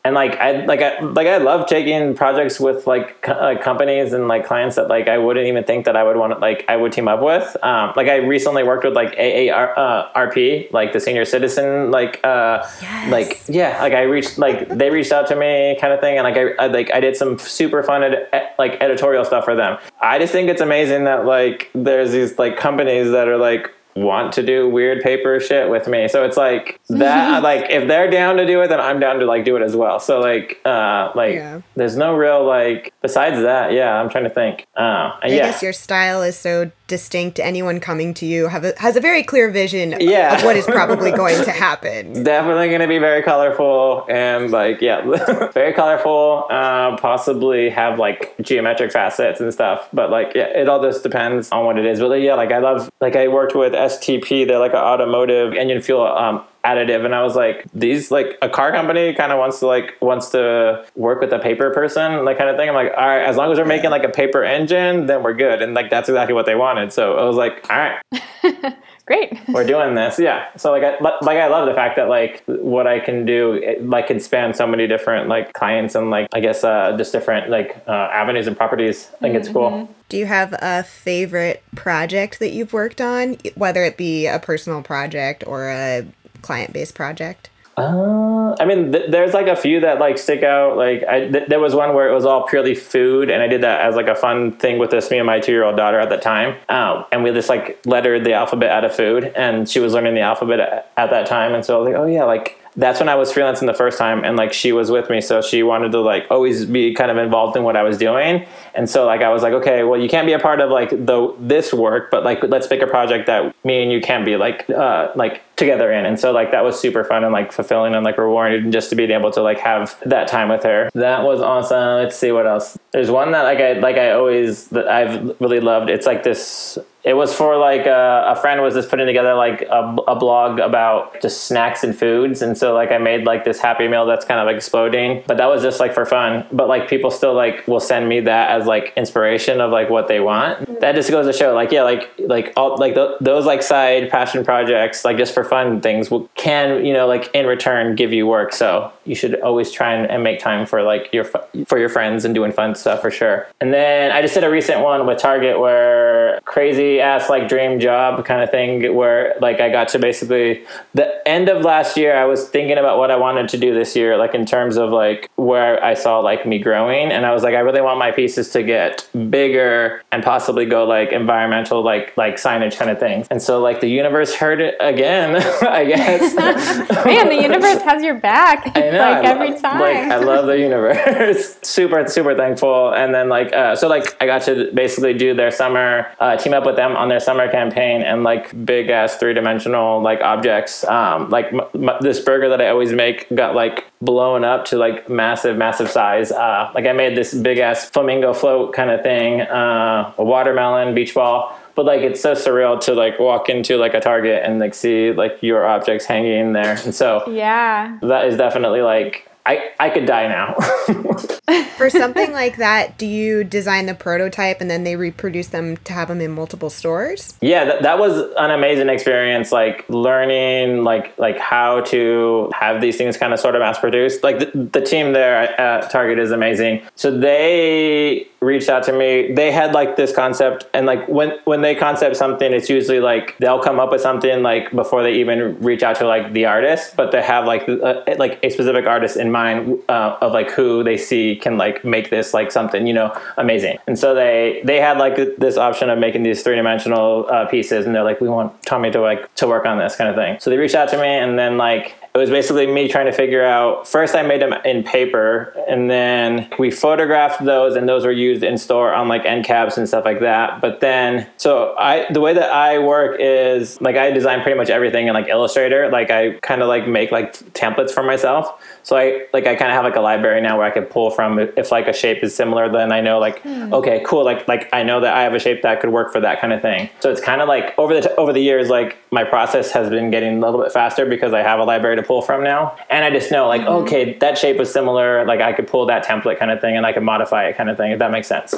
And 0.04 0.14
like 0.14 0.36
I 0.38 0.64
like 0.66 0.82
I 0.82 1.00
like 1.00 1.26
I 1.26 1.38
love 1.38 1.66
taking 1.66 2.14
projects 2.14 2.60
with 2.60 2.86
like, 2.86 3.22
co- 3.22 3.32
like 3.32 3.60
companies 3.60 4.12
and 4.12 4.28
like 4.28 4.46
clients 4.46 4.76
that 4.76 4.86
like 4.86 5.08
I 5.08 5.18
wouldn't 5.18 5.48
even 5.48 5.64
think 5.64 5.84
that 5.86 5.96
I 5.96 6.04
would 6.04 6.16
want 6.16 6.32
to 6.32 6.38
like 6.38 6.64
I 6.68 6.76
would 6.76 6.92
team 6.92 7.08
up 7.08 7.20
with. 7.20 7.56
Um, 7.64 7.92
like 7.96 8.06
I 8.06 8.18
recently 8.18 8.62
worked 8.62 8.84
with 8.84 8.94
like 8.94 9.16
AARP, 9.16 10.64
uh, 10.64 10.68
like 10.72 10.92
the 10.92 11.00
senior 11.00 11.24
citizen, 11.24 11.90
like 11.90 12.20
uh, 12.24 12.64
like 13.08 13.42
yeah, 13.48 13.82
like 13.82 13.94
I 13.94 14.02
reached 14.02 14.38
like 14.38 14.68
they 14.68 14.90
reached 14.90 15.10
out 15.10 15.26
to 15.26 15.34
me 15.34 15.76
kind 15.80 15.92
of 15.92 15.98
thing, 16.00 16.18
and 16.18 16.22
like 16.22 16.36
I, 16.36 16.64
I 16.64 16.66
like 16.68 16.94
I 16.94 17.00
did 17.00 17.16
some 17.16 17.36
super 17.40 17.82
fun 17.82 18.04
ed- 18.04 18.28
like 18.60 18.80
editorial 18.80 19.24
stuff 19.24 19.44
for 19.44 19.56
them. 19.56 19.76
I 20.00 20.20
just 20.20 20.32
think 20.32 20.48
it's 20.48 20.60
amazing 20.60 21.02
that 21.04 21.26
like 21.26 21.68
there's 21.74 22.12
these 22.12 22.38
like 22.38 22.56
companies 22.56 23.10
that 23.10 23.26
are 23.26 23.38
like 23.38 23.72
want 23.96 24.32
to 24.34 24.42
do 24.42 24.68
weird 24.68 25.00
paper 25.02 25.40
shit 25.40 25.70
with 25.70 25.88
me. 25.88 26.06
So 26.08 26.24
it's 26.24 26.36
like 26.36 26.78
that 26.90 27.42
like 27.50 27.70
if 27.70 27.88
they're 27.88 28.10
down 28.10 28.36
to 28.36 28.46
do 28.46 28.60
it 28.60 28.68
then 28.68 28.78
I'm 28.80 29.00
down 29.00 29.18
to 29.20 29.26
like 29.26 29.44
do 29.44 29.56
it 29.56 29.62
as 29.62 29.74
well. 29.74 29.98
So 30.00 30.20
like 30.20 30.60
uh 30.64 31.12
like 31.14 31.34
Yeah. 31.34 31.60
there's 31.76 31.96
no 31.96 32.14
real 32.14 32.44
like 32.44 32.92
besides 33.02 33.40
that, 33.42 33.72
yeah, 33.72 33.94
I'm 34.00 34.10
trying 34.10 34.24
to 34.24 34.30
think. 34.30 34.66
Uh 34.76 35.12
and 35.22 35.32
I 35.32 35.36
yeah. 35.36 35.50
guess 35.50 35.62
your 35.62 35.72
style 35.72 36.22
is 36.22 36.36
so 36.36 36.70
distinct. 36.86 37.38
Anyone 37.40 37.80
coming 37.80 38.14
to 38.14 38.26
you 38.26 38.48
have 38.48 38.64
a, 38.64 38.72
has 38.78 38.96
a 38.96 39.00
very 39.00 39.22
clear 39.22 39.50
vision 39.50 39.94
of- 39.94 40.00
Yeah. 40.00 40.36
of 40.36 40.44
what 40.44 40.56
is 40.56 40.64
probably 40.66 41.10
going 41.22 41.42
to 41.44 41.50
happen. 41.50 42.22
definitely 42.22 42.68
going 42.68 42.80
to 42.80 42.86
be 42.88 42.98
very 42.98 43.22
colorful 43.22 44.06
and 44.08 44.50
like 44.50 44.80
yeah 44.80 45.02
very 45.52 45.72
colorful 45.72 46.46
uh, 46.50 46.96
possibly 46.98 47.70
have 47.70 47.98
like 47.98 48.34
geometric 48.42 48.92
facets 48.92 49.40
and 49.40 49.52
stuff 49.52 49.88
but 49.92 50.10
like 50.10 50.32
yeah 50.34 50.44
it 50.44 50.68
all 50.68 50.82
just 50.82 51.02
depends 51.02 51.50
on 51.52 51.64
what 51.66 51.78
it 51.78 51.84
is 51.84 51.98
but 52.00 52.10
like, 52.10 52.22
yeah 52.22 52.34
like 52.34 52.52
i 52.52 52.58
love 52.58 52.88
like 53.00 53.16
i 53.16 53.26
worked 53.28 53.54
with 53.56 53.72
stp 53.72 54.46
they're 54.46 54.58
like 54.58 54.72
an 54.72 54.78
automotive 54.78 55.52
engine 55.54 55.80
fuel 55.82 56.02
um, 56.06 56.42
additive. 56.66 57.04
And 57.04 57.14
i 57.14 57.22
was 57.22 57.36
like 57.36 57.64
these 57.74 58.10
like 58.10 58.36
a 58.42 58.48
car 58.48 58.72
company 58.72 59.14
kind 59.14 59.32
of 59.32 59.38
wants 59.38 59.60
to 59.60 59.66
like 59.66 59.96
wants 60.00 60.30
to 60.30 60.84
work 60.94 61.20
with 61.20 61.32
a 61.32 61.38
paper 61.38 61.70
person 61.70 62.24
like 62.24 62.38
kind 62.38 62.50
of 62.50 62.56
thing. 62.56 62.68
I'm 62.68 62.74
like 62.74 62.92
all 62.96 63.06
right 63.06 63.22
as 63.22 63.36
long 63.36 63.52
as 63.52 63.58
we're 63.58 63.64
making 63.64 63.90
like 63.90 64.04
a 64.04 64.08
paper 64.08 64.42
engine 64.42 65.06
then 65.06 65.22
we're 65.22 65.34
good. 65.34 65.62
And 65.62 65.74
like 65.74 65.90
that's 65.90 66.08
exactly 66.08 66.34
what 66.34 66.46
they 66.46 66.54
wanted. 66.54 66.92
So 66.92 67.16
i 67.16 67.24
was 67.24 67.36
like 67.36 67.64
all 67.70 67.78
right. 67.78 68.76
Great. 69.06 69.38
we're 69.48 69.64
doing 69.64 69.94
this. 69.94 70.18
Yeah. 70.18 70.48
So 70.56 70.72
like 70.72 70.82
I, 70.82 70.98
like 71.00 71.38
i 71.38 71.46
love 71.46 71.66
the 71.68 71.74
fact 71.74 71.96
that 71.96 72.08
like 72.08 72.42
what 72.46 72.86
i 72.86 72.98
can 72.98 73.24
do 73.24 73.52
it, 73.52 73.86
like 73.88 74.08
can 74.08 74.20
span 74.20 74.54
so 74.54 74.66
many 74.66 74.86
different 74.86 75.28
like 75.28 75.52
clients 75.52 75.94
and 75.94 76.10
like 76.10 76.28
i 76.32 76.40
guess 76.40 76.62
uh 76.64 76.96
just 76.96 77.12
different 77.12 77.50
like 77.50 77.82
uh, 77.86 78.08
avenues 78.12 78.46
and 78.46 78.56
properties. 78.56 79.08
I 79.14 79.18
think 79.18 79.34
it's 79.34 79.48
cool. 79.48 79.88
Do 80.08 80.16
you 80.16 80.26
have 80.26 80.54
a 80.60 80.82
favorite 80.84 81.62
project 81.74 82.38
that 82.38 82.50
you've 82.50 82.72
worked 82.72 83.00
on, 83.00 83.36
whether 83.54 83.84
it 83.84 83.96
be 83.96 84.26
a 84.26 84.38
personal 84.38 84.82
project 84.82 85.44
or 85.46 85.68
a 85.68 86.06
client 86.46 86.72
based 86.72 86.94
project? 86.94 87.50
Uh, 87.76 88.56
I 88.58 88.64
mean, 88.64 88.92
th- 88.92 89.10
there's 89.10 89.34
like 89.34 89.48
a 89.48 89.56
few 89.56 89.80
that 89.80 89.98
like 89.98 90.16
stick 90.16 90.42
out. 90.42 90.78
Like, 90.78 91.04
I, 91.04 91.28
th- 91.28 91.48
there 91.48 91.60
was 91.60 91.74
one 91.74 91.94
where 91.94 92.08
it 92.08 92.14
was 92.14 92.24
all 92.24 92.46
purely 92.46 92.74
food, 92.74 93.28
and 93.28 93.42
I 93.42 93.48
did 93.48 93.60
that 93.62 93.82
as 93.82 93.96
like 93.96 94.06
a 94.06 94.14
fun 94.14 94.52
thing 94.52 94.78
with 94.78 94.90
this 94.90 95.10
me 95.10 95.18
and 95.18 95.26
my 95.26 95.40
two 95.40 95.52
year 95.52 95.62
old 95.62 95.76
daughter 95.76 96.00
at 96.00 96.08
the 96.08 96.16
time. 96.16 96.56
Um, 96.70 97.04
and 97.12 97.22
we 97.22 97.30
just 97.32 97.50
like 97.50 97.78
lettered 97.84 98.24
the 98.24 98.32
alphabet 98.32 98.70
out 98.70 98.84
of 98.84 98.94
food, 98.94 99.24
and 99.36 99.68
she 99.68 99.80
was 99.80 99.92
learning 99.92 100.14
the 100.14 100.22
alphabet 100.22 100.60
at, 100.60 100.92
at 100.96 101.10
that 101.10 101.26
time. 101.26 101.52
And 101.52 101.64
so 101.66 101.76
I 101.76 101.80
was 101.80 101.86
like, 101.92 102.00
oh 102.00 102.06
yeah, 102.06 102.24
like 102.24 102.58
that's 102.76 102.98
when 102.98 103.10
I 103.10 103.14
was 103.14 103.30
freelancing 103.30 103.66
the 103.66 103.74
first 103.74 103.98
time, 103.98 104.24
and 104.24 104.38
like 104.38 104.54
she 104.54 104.72
was 104.72 104.90
with 104.90 105.10
me, 105.10 105.20
so 105.20 105.42
she 105.42 105.62
wanted 105.62 105.92
to 105.92 106.00
like 106.00 106.26
always 106.30 106.64
be 106.64 106.94
kind 106.94 107.10
of 107.10 107.18
involved 107.18 107.58
in 107.58 107.62
what 107.62 107.76
I 107.76 107.82
was 107.82 107.98
doing. 107.98 108.46
And 108.74 108.88
so 108.88 109.04
like 109.04 109.20
I 109.20 109.30
was 109.30 109.42
like, 109.42 109.52
okay, 109.52 109.82
well 109.82 110.00
you 110.00 110.08
can't 110.08 110.26
be 110.26 110.32
a 110.32 110.38
part 110.38 110.60
of 110.60 110.70
like 110.70 110.90
the 110.90 111.34
this 111.40 111.74
work, 111.74 112.10
but 112.10 112.24
like 112.24 112.42
let's 112.44 112.66
pick 112.66 112.80
a 112.80 112.86
project 112.86 113.26
that 113.26 113.54
me 113.66 113.82
and 113.82 113.92
you 113.92 114.00
can 114.00 114.24
be 114.24 114.36
like 114.36 114.70
uh, 114.70 115.12
like 115.14 115.42
together 115.56 115.90
in. 115.90 116.04
And 116.04 116.20
so 116.20 116.32
like 116.32 116.52
that 116.52 116.64
was 116.64 116.78
super 116.78 117.02
fun 117.02 117.24
and 117.24 117.32
like 117.32 117.50
fulfilling 117.50 117.94
and 117.94 118.04
like 118.04 118.18
rewarding 118.18 118.70
just 118.70 118.90
to 118.90 118.96
be 118.96 119.04
able 119.04 119.30
to 119.32 119.42
like 119.42 119.58
have 119.58 119.98
that 120.04 120.28
time 120.28 120.48
with 120.48 120.62
her. 120.62 120.90
That 120.94 121.24
was 121.24 121.40
awesome. 121.40 122.02
Let's 122.02 122.16
see 122.16 122.30
what 122.30 122.46
else. 122.46 122.78
There's 122.92 123.10
one 123.10 123.32
that 123.32 123.42
like 123.42 123.58
I 123.58 123.72
like 123.74 123.96
I 123.96 124.10
always 124.12 124.68
that 124.68 124.88
I've 124.88 125.40
really 125.40 125.60
loved. 125.60 125.90
It's 125.90 126.06
like 126.06 126.22
this 126.22 126.78
it 127.06 127.14
was 127.14 127.32
for 127.32 127.56
like 127.56 127.86
a, 127.86 128.24
a 128.26 128.34
friend 128.34 128.60
was 128.60 128.74
just 128.74 128.90
putting 128.90 129.06
together 129.06 129.34
like 129.34 129.62
a, 129.62 129.96
a, 130.08 130.16
blog 130.16 130.58
about 130.58 131.20
just 131.22 131.44
snacks 131.44 131.84
and 131.84 131.96
foods 131.96 132.42
and 132.42 132.58
so 132.58 132.74
like 132.74 132.90
i 132.90 132.98
made 132.98 133.24
like 133.24 133.44
this 133.44 133.60
happy 133.60 133.86
meal 133.86 134.04
that's 134.06 134.24
kind 134.24 134.40
of 134.40 134.54
exploding 134.54 135.22
but 135.26 135.36
that 135.36 135.46
was 135.46 135.62
just 135.62 135.78
like 135.78 135.94
for 135.94 136.04
fun 136.04 136.44
but 136.50 136.68
like 136.68 136.88
people 136.88 137.10
still 137.10 137.32
like 137.32 137.66
will 137.68 137.80
send 137.80 138.08
me 138.08 138.18
that 138.18 138.50
as 138.50 138.66
like 138.66 138.92
inspiration 138.96 139.60
of 139.60 139.70
like 139.70 139.88
what 139.88 140.08
they 140.08 140.18
want 140.18 140.58
mm-hmm. 140.58 140.80
that 140.80 140.96
just 140.96 141.08
goes 141.08 141.26
to 141.26 141.32
show 141.32 141.54
like 141.54 141.70
yeah 141.70 141.82
like 141.82 142.12
like 142.18 142.52
all 142.56 142.76
like 142.76 142.94
th- 142.94 143.10
those 143.20 143.46
like 143.46 143.62
side 143.62 144.10
passion 144.10 144.44
projects 144.44 145.04
like 145.04 145.16
just 145.16 145.32
for 145.32 145.44
fun 145.48 145.80
things 145.80 146.10
will, 146.10 146.28
can 146.34 146.84
you 146.84 146.92
know 146.92 147.06
like 147.06 147.30
in 147.34 147.46
return 147.46 147.94
give 147.94 148.12
you 148.12 148.26
work. 148.26 148.52
So 148.52 148.92
you 149.04 149.14
should 149.14 149.40
always 149.40 149.70
try 149.70 149.94
and, 149.94 150.10
and 150.10 150.22
make 150.22 150.40
time 150.40 150.66
for 150.66 150.82
like 150.82 151.12
your 151.12 151.24
for 151.24 151.78
your 151.78 151.88
friends 151.88 152.24
and 152.24 152.34
doing 152.34 152.52
fun 152.52 152.74
stuff 152.74 153.00
for 153.00 153.10
sure. 153.10 153.46
And 153.60 153.72
then 153.72 154.12
i 154.12 154.20
just 154.22 154.34
did 154.34 154.44
a 154.44 154.50
recent 154.50 154.80
one 154.80 155.06
with 155.06 155.18
target 155.18 155.58
where 155.60 156.40
crazy 156.44 157.00
ass 157.00 157.30
like 157.30 157.48
dream 157.48 157.80
job 157.80 158.24
kind 158.24 158.42
of 158.42 158.50
thing 158.50 158.94
where 158.94 159.34
like 159.40 159.60
I 159.60 159.70
got 159.70 159.88
to 159.88 159.98
basically 159.98 160.64
the 160.94 161.26
end 161.26 161.48
of 161.48 161.62
last 161.62 161.96
year 161.96 162.16
I 162.16 162.24
was 162.24 162.48
thinking 162.48 162.78
about 162.78 162.98
what 162.98 163.10
I 163.10 163.16
wanted 163.16 163.48
to 163.50 163.58
do 163.58 163.72
this 163.72 163.96
year 163.96 164.16
like 164.16 164.34
in 164.34 164.46
terms 164.46 164.76
of 164.76 164.90
like 164.90 165.30
where 165.36 165.82
I 165.82 165.94
saw 165.94 166.20
like 166.20 166.46
me 166.46 166.58
growing. 166.58 167.10
And 167.10 167.24
I 167.26 167.32
was 167.32 167.42
like 167.42 167.54
I 167.54 167.60
really 167.60 167.80
want 167.80 167.98
my 167.98 168.10
pieces 168.10 168.50
to 168.50 168.62
get 168.62 169.08
bigger 169.30 170.02
and 170.12 170.22
possibly 170.22 170.66
go 170.66 170.84
like 170.84 171.12
environmental 171.12 171.82
like 171.82 172.16
like 172.16 172.36
signage 172.36 172.76
kind 172.76 172.90
of 172.90 172.98
things 172.98 173.26
and 173.30 173.42
so 173.42 173.60
like 173.60 173.80
the 173.80 173.88
universe 173.88 174.34
heard 174.34 174.60
it 174.60 174.76
again 174.80 175.35
I 175.62 175.84
guess 175.84 176.34
man 177.04 177.28
the 177.28 177.40
universe 177.40 177.82
has 177.82 178.02
your 178.02 178.14
back 178.14 178.72
I 178.76 178.90
know, 178.90 178.98
like 178.98 179.24
every 179.24 179.50
love, 179.50 179.62
time 179.62 179.80
like 179.80 179.96
I 179.96 180.16
love 180.18 180.46
the 180.46 180.58
universe 180.68 181.58
super 181.62 182.06
super 182.08 182.34
thankful 182.34 182.92
and 182.94 183.14
then 183.14 183.28
like 183.28 183.52
uh, 183.52 183.76
so 183.76 183.88
like 183.88 184.16
I 184.20 184.26
got 184.26 184.42
to 184.42 184.70
basically 184.72 185.14
do 185.14 185.34
their 185.34 185.50
summer 185.50 186.06
uh, 186.20 186.36
team 186.36 186.54
up 186.54 186.64
with 186.64 186.76
them 186.76 186.96
on 186.96 187.08
their 187.08 187.20
summer 187.20 187.50
campaign 187.50 188.02
and 188.02 188.22
like 188.22 188.64
big 188.64 188.88
ass 188.90 189.16
three 189.16 189.34
dimensional 189.34 190.00
like 190.00 190.20
objects. 190.20 190.84
Um, 190.84 191.30
like 191.30 191.46
m- 191.52 191.60
m- 191.74 191.98
this 192.00 192.20
burger 192.20 192.48
that 192.48 192.60
I 192.60 192.68
always 192.68 192.92
make 192.92 193.26
got 193.34 193.54
like 193.54 193.90
blown 194.00 194.44
up 194.44 194.64
to 194.66 194.78
like 194.78 195.08
massive, 195.08 195.56
massive 195.56 195.90
size. 195.90 196.32
Uh, 196.32 196.70
like 196.74 196.86
I 196.86 196.92
made 196.92 197.16
this 197.16 197.34
big 197.34 197.58
ass 197.58 197.88
flamingo 197.90 198.32
float 198.32 198.72
kind 198.72 198.90
of 198.90 199.02
thing, 199.02 199.42
uh, 199.42 200.12
a 200.18 200.24
watermelon 200.24 200.94
beach 200.94 201.14
ball. 201.14 201.58
But 201.76 201.84
like 201.84 202.00
it's 202.00 202.20
so 202.20 202.32
surreal 202.32 202.80
to 202.80 202.94
like 202.94 203.20
walk 203.20 203.48
into 203.48 203.76
like 203.76 203.94
a 203.94 204.00
Target 204.00 204.42
and 204.44 204.58
like 204.58 204.74
see 204.74 205.12
like 205.12 205.38
your 205.42 205.64
objects 205.64 206.06
hanging 206.06 206.52
there, 206.54 206.78
and 206.84 206.94
so 206.94 207.22
yeah, 207.30 207.98
that 208.02 208.26
is 208.26 208.36
definitely 208.36 208.80
like 208.80 209.30
I, 209.46 209.70
I 209.78 209.90
could 209.90 210.06
die 210.06 210.26
now. 210.26 210.54
For 211.76 211.88
something 211.88 212.32
like 212.32 212.56
that, 212.56 212.98
do 212.98 213.06
you 213.06 213.44
design 213.44 213.86
the 213.86 213.94
prototype 213.94 214.60
and 214.60 214.68
then 214.68 214.82
they 214.82 214.96
reproduce 214.96 215.48
them 215.48 215.76
to 215.78 215.92
have 215.92 216.08
them 216.08 216.20
in 216.20 216.32
multiple 216.32 216.68
stores? 216.68 217.34
Yeah, 217.40 217.64
that, 217.64 217.82
that 217.82 217.98
was 217.98 218.18
an 218.38 218.50
amazing 218.50 218.88
experience. 218.88 219.52
Like 219.52 219.88
learning, 219.88 220.82
like 220.82 221.16
like 221.18 221.38
how 221.38 221.82
to 221.82 222.50
have 222.58 222.80
these 222.80 222.96
things 222.96 223.16
kind 223.16 223.32
of 223.32 223.38
sort 223.38 223.54
of 223.54 223.60
mass 223.60 223.78
produced. 223.78 224.24
Like 224.24 224.40
the, 224.40 224.68
the 224.72 224.80
team 224.80 225.12
there 225.12 225.60
at 225.60 225.90
Target 225.90 226.18
is 226.18 226.32
amazing. 226.32 226.82
So 226.96 227.16
they 227.16 228.26
reached 228.40 228.68
out 228.68 228.82
to 228.84 228.92
me. 228.92 229.32
They 229.32 229.52
had 229.52 229.72
like 229.72 229.96
this 229.96 230.14
concept, 230.14 230.66
and 230.74 230.86
like 230.86 231.06
when 231.08 231.38
when 231.44 231.62
they 231.62 231.74
concept 231.74 232.16
something, 232.16 232.52
it's 232.52 232.68
usually 232.68 233.00
like 233.00 233.36
they'll 233.38 233.62
come 233.62 233.78
up 233.78 233.90
with 233.92 234.00
something 234.00 234.42
like 234.42 234.72
before 234.72 235.02
they 235.02 235.14
even 235.14 235.60
reach 235.60 235.82
out 235.82 235.96
to 235.96 236.06
like 236.06 236.32
the 236.32 236.46
artist, 236.46 236.96
but 236.96 237.12
they 237.12 237.22
have 237.22 237.44
like 237.44 237.68
a, 237.68 238.14
like 238.18 238.38
a 238.42 238.50
specific 238.50 238.86
artist 238.86 239.16
in 239.16 239.30
mind 239.36 239.78
uh, 239.88 240.24
of 240.24 240.32
like 240.38 240.50
who 240.50 240.68
they 240.88 240.98
see 241.08 241.36
can 241.44 241.54
like 241.64 241.84
make 241.84 242.06
this 242.16 242.32
like 242.38 242.50
something 242.58 242.86
you 242.90 242.96
know 242.98 243.08
amazing. 243.36 243.76
And 243.86 243.96
so 244.02 244.14
they 244.14 244.62
they 244.64 244.78
had 244.88 244.96
like 245.04 245.16
this 245.38 245.56
option 245.68 245.90
of 245.90 245.98
making 246.06 246.22
these 246.28 246.42
three 246.42 246.56
dimensional 246.56 247.26
uh, 247.34 247.46
pieces, 247.54 247.86
and 247.86 247.94
they're 247.94 248.08
like, 248.10 248.20
we 248.20 248.28
want 248.28 248.48
Tommy 248.70 248.90
to 248.96 249.00
like 249.00 249.22
to 249.40 249.46
work 249.46 249.64
on 249.66 249.76
this 249.78 249.94
kind 249.96 250.08
of 250.10 250.16
thing. 250.16 250.32
So 250.40 250.50
they 250.50 250.58
reached 250.64 250.78
out 250.80 250.88
to 250.90 250.98
me, 251.04 251.12
and 251.24 251.38
then 251.38 251.52
like 251.68 251.94
it 252.16 252.22
was 252.22 252.30
basically 252.30 252.66
me 252.66 252.88
trying 252.88 253.06
to 253.06 253.12
figure 253.12 253.44
out 253.44 253.86
first 253.86 254.14
i 254.14 254.22
made 254.22 254.40
them 254.40 254.52
in 254.64 254.82
paper 254.82 255.54
and 255.68 255.90
then 255.90 256.48
we 256.58 256.70
photographed 256.70 257.44
those 257.44 257.76
and 257.76 257.88
those 257.88 258.04
were 258.04 258.12
used 258.12 258.42
in 258.42 258.56
store 258.58 258.94
on 258.94 259.08
like 259.08 259.24
end 259.24 259.44
caps 259.44 259.76
and 259.76 259.88
stuff 259.88 260.04
like 260.04 260.20
that. 260.20 260.60
But 260.60 260.80
then 260.80 261.26
so 261.36 261.74
i 261.78 262.06
the 262.12 262.20
way 262.20 262.32
that 262.34 262.50
i 262.50 262.78
work 262.78 263.16
is 263.20 263.80
like 263.80 263.96
i 263.96 264.10
design 264.10 264.42
pretty 264.42 264.56
much 264.56 264.70
everything 264.70 265.08
in 265.08 265.14
like 265.14 265.28
illustrator. 265.28 265.90
Like 265.90 266.10
i 266.10 266.32
kind 266.40 266.62
of 266.62 266.68
like 266.68 266.86
make 266.86 267.10
like 267.10 267.34
templates 267.52 267.90
for 267.90 268.02
myself. 268.02 268.62
So 268.82 268.96
i 268.96 269.26
like 269.32 269.46
i 269.46 269.54
kind 269.54 269.70
of 269.70 269.76
have 269.76 269.84
like 269.84 269.96
a 269.96 270.00
library 270.00 270.40
now 270.40 270.56
where 270.56 270.66
i 270.66 270.70
can 270.70 270.84
pull 270.84 271.10
from 271.10 271.38
if 271.38 271.72
like 271.72 271.88
a 271.88 271.92
shape 271.92 272.22
is 272.22 272.34
similar 272.34 272.70
then 272.70 272.92
i 272.92 273.00
know 273.00 273.18
like 273.18 273.40
hmm. 273.42 273.72
okay 273.74 274.02
cool 274.06 274.24
like 274.24 274.46
like 274.46 274.68
i 274.72 274.82
know 274.82 275.00
that 275.00 275.14
i 275.14 275.22
have 275.22 275.34
a 275.34 275.38
shape 275.38 275.62
that 275.62 275.80
could 275.80 275.90
work 275.90 276.12
for 276.12 276.20
that 276.20 276.40
kind 276.40 276.52
of 276.52 276.62
thing. 276.62 276.88
So 277.00 277.10
it's 277.10 277.20
kind 277.20 277.40
of 277.40 277.48
like 277.48 277.74
over 277.78 277.94
the 277.94 278.08
t- 278.08 278.14
over 278.16 278.32
the 278.32 278.40
years 278.40 278.68
like 278.68 278.96
my 279.10 279.24
process 279.24 279.70
has 279.72 279.90
been 279.90 280.10
getting 280.10 280.38
a 280.38 280.40
little 280.40 280.62
bit 280.62 280.72
faster 280.72 281.06
because 281.06 281.32
i 281.32 281.42
have 281.42 281.58
a 281.58 281.64
library 281.64 281.96
to 281.96 282.02
pull 282.06 282.22
from 282.22 282.42
now. 282.42 282.76
And 282.90 283.04
I 283.04 283.10
just 283.10 283.30
know 283.30 283.48
like, 283.48 283.62
mm-hmm. 283.62 283.84
okay, 283.84 284.14
that 284.18 284.38
shape 284.38 284.58
was 284.58 284.72
similar. 284.72 285.24
Like 285.24 285.40
I 285.40 285.52
could 285.52 285.68
pull 285.68 285.86
that 285.86 286.04
template 286.04 286.38
kind 286.38 286.50
of 286.50 286.60
thing 286.60 286.76
and 286.76 286.86
I 286.86 286.92
could 286.92 287.02
modify 287.02 287.46
it 287.46 287.56
kind 287.56 287.70
of 287.70 287.76
thing, 287.76 287.92
if 287.92 287.98
that 287.98 288.10
makes 288.10 288.28
sense. 288.28 288.54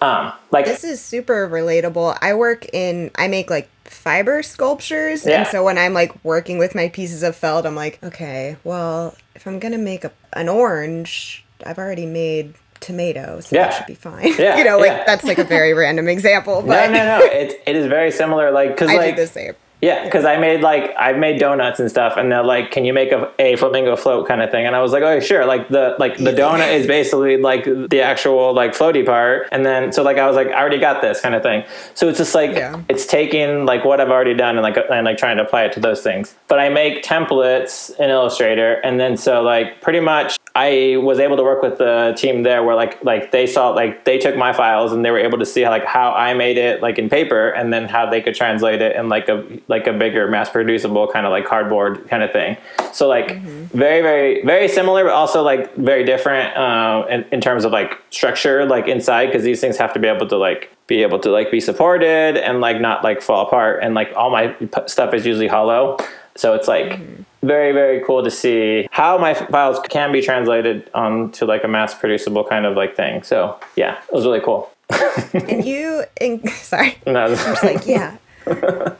Um, 0.00 0.32
like 0.50 0.66
this 0.66 0.84
is 0.84 1.00
super 1.00 1.48
relatable. 1.48 2.18
I 2.20 2.34
work 2.34 2.66
in, 2.72 3.10
I 3.14 3.28
make 3.28 3.50
like 3.50 3.70
fiber 3.84 4.42
sculptures. 4.42 5.24
Yeah. 5.24 5.40
And 5.40 5.48
so 5.48 5.64
when 5.64 5.78
I'm 5.78 5.94
like 5.94 6.24
working 6.24 6.58
with 6.58 6.74
my 6.74 6.88
pieces 6.88 7.22
of 7.22 7.34
felt, 7.36 7.64
I'm 7.64 7.74
like, 7.74 8.02
okay, 8.02 8.56
well, 8.64 9.14
if 9.34 9.46
I'm 9.46 9.58
going 9.58 9.72
to 9.72 9.78
make 9.78 10.04
a, 10.04 10.12
an 10.34 10.48
orange, 10.48 11.44
I've 11.64 11.78
already 11.78 12.06
made 12.06 12.54
tomatoes. 12.80 13.46
So 13.46 13.56
yeah. 13.56 13.68
that 13.68 13.76
should 13.76 13.86
be 13.86 13.94
fine. 13.94 14.34
Yeah. 14.38 14.58
you 14.58 14.64
know, 14.64 14.78
like 14.78 14.88
yeah. 14.88 15.04
that's 15.06 15.24
like 15.24 15.38
a 15.38 15.44
very 15.44 15.72
random 15.82 16.08
example. 16.08 16.62
But 16.62 16.90
no, 16.90 16.98
no, 16.98 17.18
no. 17.18 17.24
It, 17.24 17.62
it 17.66 17.76
is 17.76 17.86
very 17.86 18.10
similar. 18.10 18.50
Like, 18.50 18.76
cause 18.76 18.88
like, 18.88 19.16
the 19.16 19.26
same. 19.26 19.54
Yeah, 19.84 20.02
because 20.02 20.24
I 20.24 20.38
made 20.38 20.62
like 20.62 20.94
I've 20.96 21.18
made 21.18 21.38
donuts 21.38 21.78
and 21.78 21.90
stuff, 21.90 22.16
and 22.16 22.32
they're 22.32 22.42
like, 22.42 22.70
"Can 22.70 22.86
you 22.86 22.94
make 22.94 23.12
a, 23.12 23.30
a 23.38 23.56
flamingo 23.56 23.96
float 23.96 24.26
kind 24.26 24.40
of 24.40 24.50
thing?" 24.50 24.64
And 24.64 24.74
I 24.74 24.80
was 24.80 24.92
like, 24.92 25.02
"Oh, 25.02 25.20
sure." 25.20 25.44
Like 25.44 25.68
the 25.68 25.94
like 25.98 26.16
the 26.16 26.32
donut 26.32 26.72
is 26.72 26.86
basically 26.86 27.36
like 27.36 27.64
the 27.66 28.00
actual 28.00 28.54
like 28.54 28.72
floaty 28.72 29.04
part, 29.04 29.46
and 29.52 29.66
then 29.66 29.92
so 29.92 30.02
like 30.02 30.16
I 30.16 30.26
was 30.26 30.36
like, 30.36 30.46
"I 30.48 30.58
already 30.58 30.78
got 30.78 31.02
this" 31.02 31.20
kind 31.20 31.34
of 31.34 31.42
thing. 31.42 31.64
So 31.92 32.08
it's 32.08 32.16
just 32.16 32.34
like 32.34 32.52
yeah. 32.52 32.80
it's 32.88 33.04
taking 33.04 33.66
like 33.66 33.84
what 33.84 34.00
I've 34.00 34.08
already 34.08 34.32
done 34.32 34.56
and 34.56 34.62
like 34.62 34.78
and 34.90 35.04
like 35.04 35.18
trying 35.18 35.36
to 35.36 35.42
apply 35.42 35.64
it 35.64 35.74
to 35.74 35.80
those 35.80 36.00
things. 36.00 36.34
But 36.48 36.60
I 36.60 36.70
make 36.70 37.02
templates 37.02 37.94
in 38.00 38.08
Illustrator, 38.08 38.80
and 38.84 38.98
then 38.98 39.18
so 39.18 39.42
like 39.42 39.82
pretty 39.82 40.00
much 40.00 40.38
I 40.56 40.98
was 41.02 41.18
able 41.18 41.36
to 41.36 41.42
work 41.42 41.62
with 41.62 41.78
the 41.78 42.14
team 42.16 42.44
there 42.44 42.62
where 42.62 42.76
like 42.76 43.02
like 43.02 43.32
they 43.32 43.44
saw 43.44 43.70
like 43.70 44.04
they 44.04 44.18
took 44.18 44.36
my 44.36 44.52
files 44.52 44.92
and 44.92 45.04
they 45.04 45.10
were 45.10 45.18
able 45.18 45.38
to 45.38 45.46
see 45.46 45.62
how, 45.62 45.70
like 45.70 45.84
how 45.84 46.12
I 46.12 46.32
made 46.34 46.58
it 46.58 46.80
like 46.80 46.96
in 46.96 47.08
paper, 47.08 47.48
and 47.48 47.72
then 47.72 47.88
how 47.88 48.08
they 48.08 48.22
could 48.22 48.36
translate 48.36 48.80
it 48.80 48.94
in 48.94 49.08
like 49.08 49.28
a 49.28 49.44
like 49.66 49.88
a 49.88 49.92
bigger 49.92 50.28
mass 50.28 50.50
producible 50.50 51.08
kind 51.08 51.26
of 51.26 51.32
like 51.32 51.44
cardboard 51.44 52.08
kind 52.08 52.22
of 52.22 52.30
thing. 52.30 52.56
So 52.92 53.08
like 53.08 53.28
mm-hmm. 53.28 53.76
very 53.76 54.00
very 54.00 54.44
very 54.44 54.68
similar, 54.68 55.02
but 55.02 55.12
also 55.12 55.42
like 55.42 55.74
very 55.74 56.04
different 56.04 56.56
uh, 56.56 57.04
in, 57.10 57.24
in 57.32 57.40
terms 57.40 57.64
of 57.64 57.72
like 57.72 58.00
structure 58.10 58.64
like 58.64 58.86
inside 58.86 59.26
because 59.26 59.42
these 59.42 59.60
things 59.60 59.76
have 59.78 59.92
to 59.94 59.98
be 59.98 60.06
able 60.06 60.28
to 60.28 60.36
like 60.36 60.70
be 60.86 61.02
able 61.02 61.18
to 61.18 61.30
like 61.30 61.50
be 61.50 61.60
supported 61.60 62.36
and 62.36 62.60
like 62.60 62.80
not 62.80 63.02
like 63.02 63.22
fall 63.22 63.44
apart 63.44 63.82
and 63.82 63.94
like 63.94 64.12
all 64.14 64.30
my 64.30 64.54
stuff 64.86 65.14
is 65.14 65.26
usually 65.26 65.48
hollow 65.48 65.96
so 66.36 66.54
it's 66.54 66.68
like 66.68 66.86
mm-hmm. 66.86 67.22
Very 67.46 67.72
very 67.72 68.02
cool 68.04 68.22
to 68.24 68.30
see 68.30 68.88
how 68.90 69.18
my 69.18 69.34
files 69.34 69.78
can 69.88 70.12
be 70.12 70.22
translated 70.22 70.90
onto 70.94 71.44
like 71.44 71.64
a 71.64 71.68
mass 71.68 71.94
producible 71.94 72.44
kind 72.44 72.66
of 72.66 72.76
like 72.76 72.96
thing. 72.96 73.22
So 73.22 73.58
yeah, 73.76 73.98
it 74.02 74.12
was 74.12 74.24
really 74.24 74.40
cool. 74.40 74.70
and 75.34 75.64
you, 75.64 76.04
in, 76.20 76.46
sorry, 76.52 76.96
No, 77.06 77.20
I 77.24 77.28
was 77.28 77.62
like, 77.62 77.86
yeah. 77.86 78.16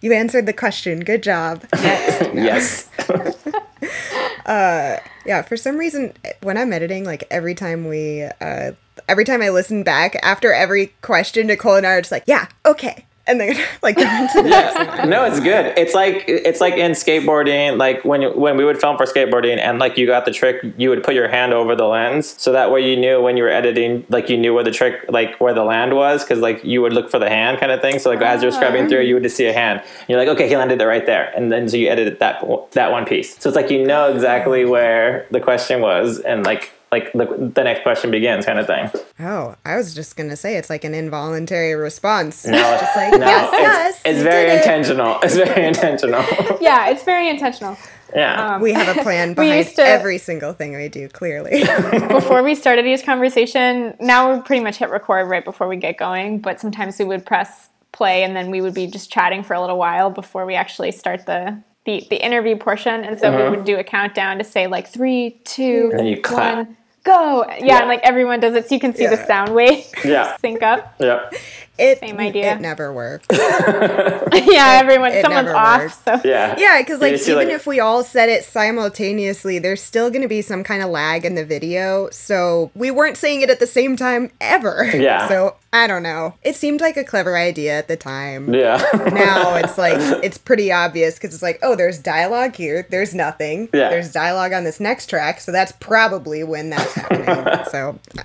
You 0.00 0.12
answered 0.14 0.46
the 0.46 0.54
question. 0.54 1.00
Good 1.00 1.22
job. 1.22 1.62
yes. 1.74 2.88
uh, 4.46 4.96
Yeah, 5.26 5.42
for 5.42 5.56
some 5.56 5.76
reason, 5.76 6.12
when 6.42 6.56
I'm 6.56 6.72
editing, 6.72 7.04
like 7.04 7.24
every 7.30 7.54
time 7.54 7.86
we, 7.86 8.22
uh, 8.40 8.72
every 9.08 9.24
time 9.24 9.42
I 9.42 9.50
listen 9.50 9.82
back 9.82 10.16
after 10.22 10.52
every 10.52 10.94
question, 11.02 11.46
Nicole 11.46 11.76
and 11.76 11.86
I 11.86 11.92
are 11.92 12.00
just 12.00 12.12
like, 12.12 12.24
yeah, 12.26 12.48
okay. 12.64 13.04
And 13.26 13.40
then 13.40 13.56
like 13.82 13.96
go 13.96 14.02
into 14.02 14.42
the 14.42 14.48
next 14.48 14.76
yeah. 14.76 15.04
No, 15.04 15.24
it's 15.24 15.40
good. 15.40 15.72
It's 15.78 15.94
like 15.94 16.24
it's 16.28 16.60
like 16.60 16.74
in 16.74 16.92
skateboarding, 16.92 17.78
like 17.78 18.04
when 18.04 18.38
when 18.38 18.56
we 18.56 18.64
would 18.64 18.78
film 18.80 18.96
for 18.96 19.06
skateboarding, 19.06 19.58
and 19.58 19.78
like 19.78 19.96
you 19.96 20.06
got 20.06 20.24
the 20.24 20.30
trick, 20.30 20.62
you 20.76 20.90
would 20.90 21.02
put 21.02 21.14
your 21.14 21.28
hand 21.28 21.52
over 21.52 21.74
the 21.74 21.86
lens, 21.86 22.34
so 22.40 22.52
that 22.52 22.70
way 22.70 22.88
you 22.88 22.96
knew 22.96 23.22
when 23.22 23.36
you 23.36 23.44
were 23.44 23.50
editing, 23.50 24.04
like 24.08 24.28
you 24.28 24.36
knew 24.36 24.52
where 24.52 24.64
the 24.64 24.70
trick, 24.70 25.04
like 25.08 25.40
where 25.40 25.54
the 25.54 25.64
land 25.64 25.94
was, 25.94 26.22
because 26.22 26.40
like 26.40 26.62
you 26.64 26.82
would 26.82 26.92
look 26.92 27.10
for 27.10 27.18
the 27.18 27.28
hand 27.28 27.58
kind 27.58 27.72
of 27.72 27.80
thing. 27.80 27.98
So 27.98 28.10
like 28.10 28.20
as 28.20 28.42
you're 28.42 28.52
ah. 28.52 28.56
scrubbing 28.56 28.88
through, 28.88 29.02
you 29.02 29.14
would 29.14 29.22
just 29.22 29.36
see 29.36 29.46
a 29.46 29.52
hand. 29.52 29.80
And 29.80 30.08
you're 30.08 30.18
like, 30.18 30.28
okay, 30.28 30.48
he 30.48 30.56
landed 30.56 30.80
it 30.80 30.86
right 30.86 31.06
there, 31.06 31.32
and 31.34 31.50
then 31.50 31.68
so 31.68 31.76
you 31.76 31.88
edited 31.88 32.18
that 32.18 32.44
that 32.72 32.92
one 32.92 33.06
piece. 33.06 33.38
So 33.38 33.48
it's 33.48 33.56
like 33.56 33.70
you 33.70 33.84
know 33.86 34.12
exactly 34.12 34.64
mm. 34.64 34.70
where 34.70 35.26
the 35.30 35.40
question 35.40 35.80
was, 35.80 36.20
and 36.20 36.44
like 36.44 36.72
like 36.94 37.12
the, 37.12 37.50
the 37.54 37.64
next 37.64 37.82
question 37.82 38.10
begins, 38.12 38.46
kind 38.46 38.58
of 38.58 38.66
thing. 38.66 38.88
Oh, 39.18 39.56
I 39.64 39.76
was 39.76 39.94
just 39.94 40.16
gonna 40.16 40.36
say 40.36 40.56
it's 40.56 40.70
like 40.70 40.84
an 40.84 40.94
involuntary 40.94 41.74
response. 41.74 42.46
No, 42.46 42.56
It's 42.56 42.82
just 42.84 42.96
like 42.96 43.12
no, 43.18 43.26
yes, 43.26 43.48
it's, 43.52 43.60
yes. 43.60 44.02
it's 44.04 44.22
very 44.22 44.46
did 44.46 44.54
it." 44.54 44.58
intentional. 44.58 45.18
It's 45.24 45.34
very 45.36 45.66
intentional. 45.66 46.24
Yeah, 46.60 46.88
it's 46.90 47.02
very 47.02 47.28
intentional. 47.28 47.76
yeah. 48.14 48.54
Um, 48.54 48.62
we 48.62 48.72
have 48.72 48.96
a 48.96 49.02
plan 49.02 49.30
We 49.30 49.34
behind 49.34 49.64
used 49.64 49.76
to- 49.76 49.84
every 49.84 50.18
single 50.18 50.52
thing 50.52 50.76
we 50.76 50.88
do. 50.88 51.08
Clearly, 51.08 51.64
before 52.08 52.42
we 52.44 52.54
started 52.54 52.86
each 52.86 53.04
conversation, 53.04 53.96
now 53.98 54.32
we 54.32 54.40
pretty 54.42 54.62
much 54.62 54.76
hit 54.76 54.90
record 54.90 55.28
right 55.28 55.44
before 55.44 55.66
we 55.66 55.76
get 55.76 55.96
going, 55.96 56.38
but 56.38 56.60
sometimes 56.60 56.98
we 57.00 57.04
would 57.06 57.26
press 57.26 57.70
play 57.90 58.22
and 58.24 58.36
then 58.36 58.50
we 58.50 58.60
would 58.60 58.74
be 58.74 58.86
just 58.86 59.10
chatting 59.10 59.42
for 59.42 59.54
a 59.54 59.60
little 59.60 59.78
while 59.78 60.10
before 60.10 60.46
we 60.46 60.54
actually 60.54 60.92
start 60.92 61.26
the 61.26 61.60
the, 61.84 62.06
the 62.10 62.24
interview 62.24 62.56
portion. 62.56 63.04
And 63.04 63.18
so 63.18 63.30
we 63.30 63.36
mm-hmm. 63.36 63.56
would 63.56 63.64
do 63.64 63.76
a 63.76 63.84
countdown 63.84 64.38
to 64.38 64.44
say 64.44 64.66
like 64.66 64.88
three, 64.88 65.40
two, 65.44 65.88
And 65.90 65.98
then 66.00 66.06
you 66.06 66.20
clap. 66.20 66.68
Go. 67.04 67.44
Yeah, 67.48 67.56
Yeah. 67.64 67.78
and 67.80 67.88
like 67.88 68.00
everyone 68.02 68.40
does 68.40 68.54
it 68.54 68.68
so 68.68 68.74
you 68.74 68.80
can 68.80 68.94
see 68.94 69.06
the 69.06 69.24
sound 69.26 69.54
wave 69.54 69.86
Yeah. 70.04 70.36
sync 70.40 70.62
up. 70.62 70.94
Yep. 70.98 71.34
It 71.78 71.98
Same 71.98 72.18
idea. 72.20 72.54
It 72.54 72.60
never 72.60 72.92
worked. 72.92 73.26
yeah, 73.32 74.78
everyone 74.80 75.12
it 75.12 75.22
someone's 75.22 75.48
off. 75.50 75.80
works. 75.80 75.98
So 76.04 76.20
Yeah. 76.28 76.54
Yeah, 76.58 76.80
because 76.80 77.00
like 77.00 77.12
You 77.12 77.18
even 77.18 77.36
like- 77.36 77.48
if 77.48 77.66
we 77.66 77.80
all 77.80 78.04
said 78.04 78.28
it 78.28 78.44
simultaneously, 78.44 79.58
there's 79.58 79.82
still 79.82 80.08
going 80.10 80.22
to 80.22 80.28
be 80.28 80.40
some 80.42 80.62
kind 80.62 80.82
of 80.82 80.90
lag 80.90 81.24
in 81.24 81.34
the 81.34 81.44
video. 81.44 82.08
So 82.10 82.70
we 82.74 82.90
weren't 82.90 83.16
saying 83.16 83.42
it 83.42 83.50
at 83.50 83.58
the 83.60 83.66
same 83.66 83.96
time 83.96 84.30
ever. 84.40 84.84
Yeah. 84.94 85.26
So 85.28 85.56
I 85.72 85.86
don't 85.88 86.04
know. 86.04 86.34
It 86.42 86.54
seemed 86.54 86.80
like 86.80 86.96
a 86.96 87.02
clever 87.04 87.36
idea 87.36 87.76
at 87.76 87.88
the 87.88 87.96
time. 87.96 88.54
Yeah. 88.54 88.76
Now 89.12 89.56
it's 89.56 89.76
like 89.76 89.98
it's 90.24 90.38
pretty 90.38 90.70
obvious 90.70 91.14
because 91.14 91.34
it's 91.34 91.42
like, 91.42 91.58
oh, 91.62 91.74
there's 91.74 91.98
dialogue 91.98 92.54
here. 92.54 92.86
There's 92.90 93.14
nothing. 93.14 93.68
Yeah. 93.74 93.88
There's 93.90 94.12
dialogue 94.12 94.52
on 94.52 94.62
this 94.62 94.78
next 94.78 95.10
track, 95.10 95.40
so 95.40 95.50
that's 95.50 95.72
probably 95.72 96.44
when 96.44 96.70
that's 96.70 96.94
happening. 96.94 97.64
so 97.70 97.98
I, 98.16 98.24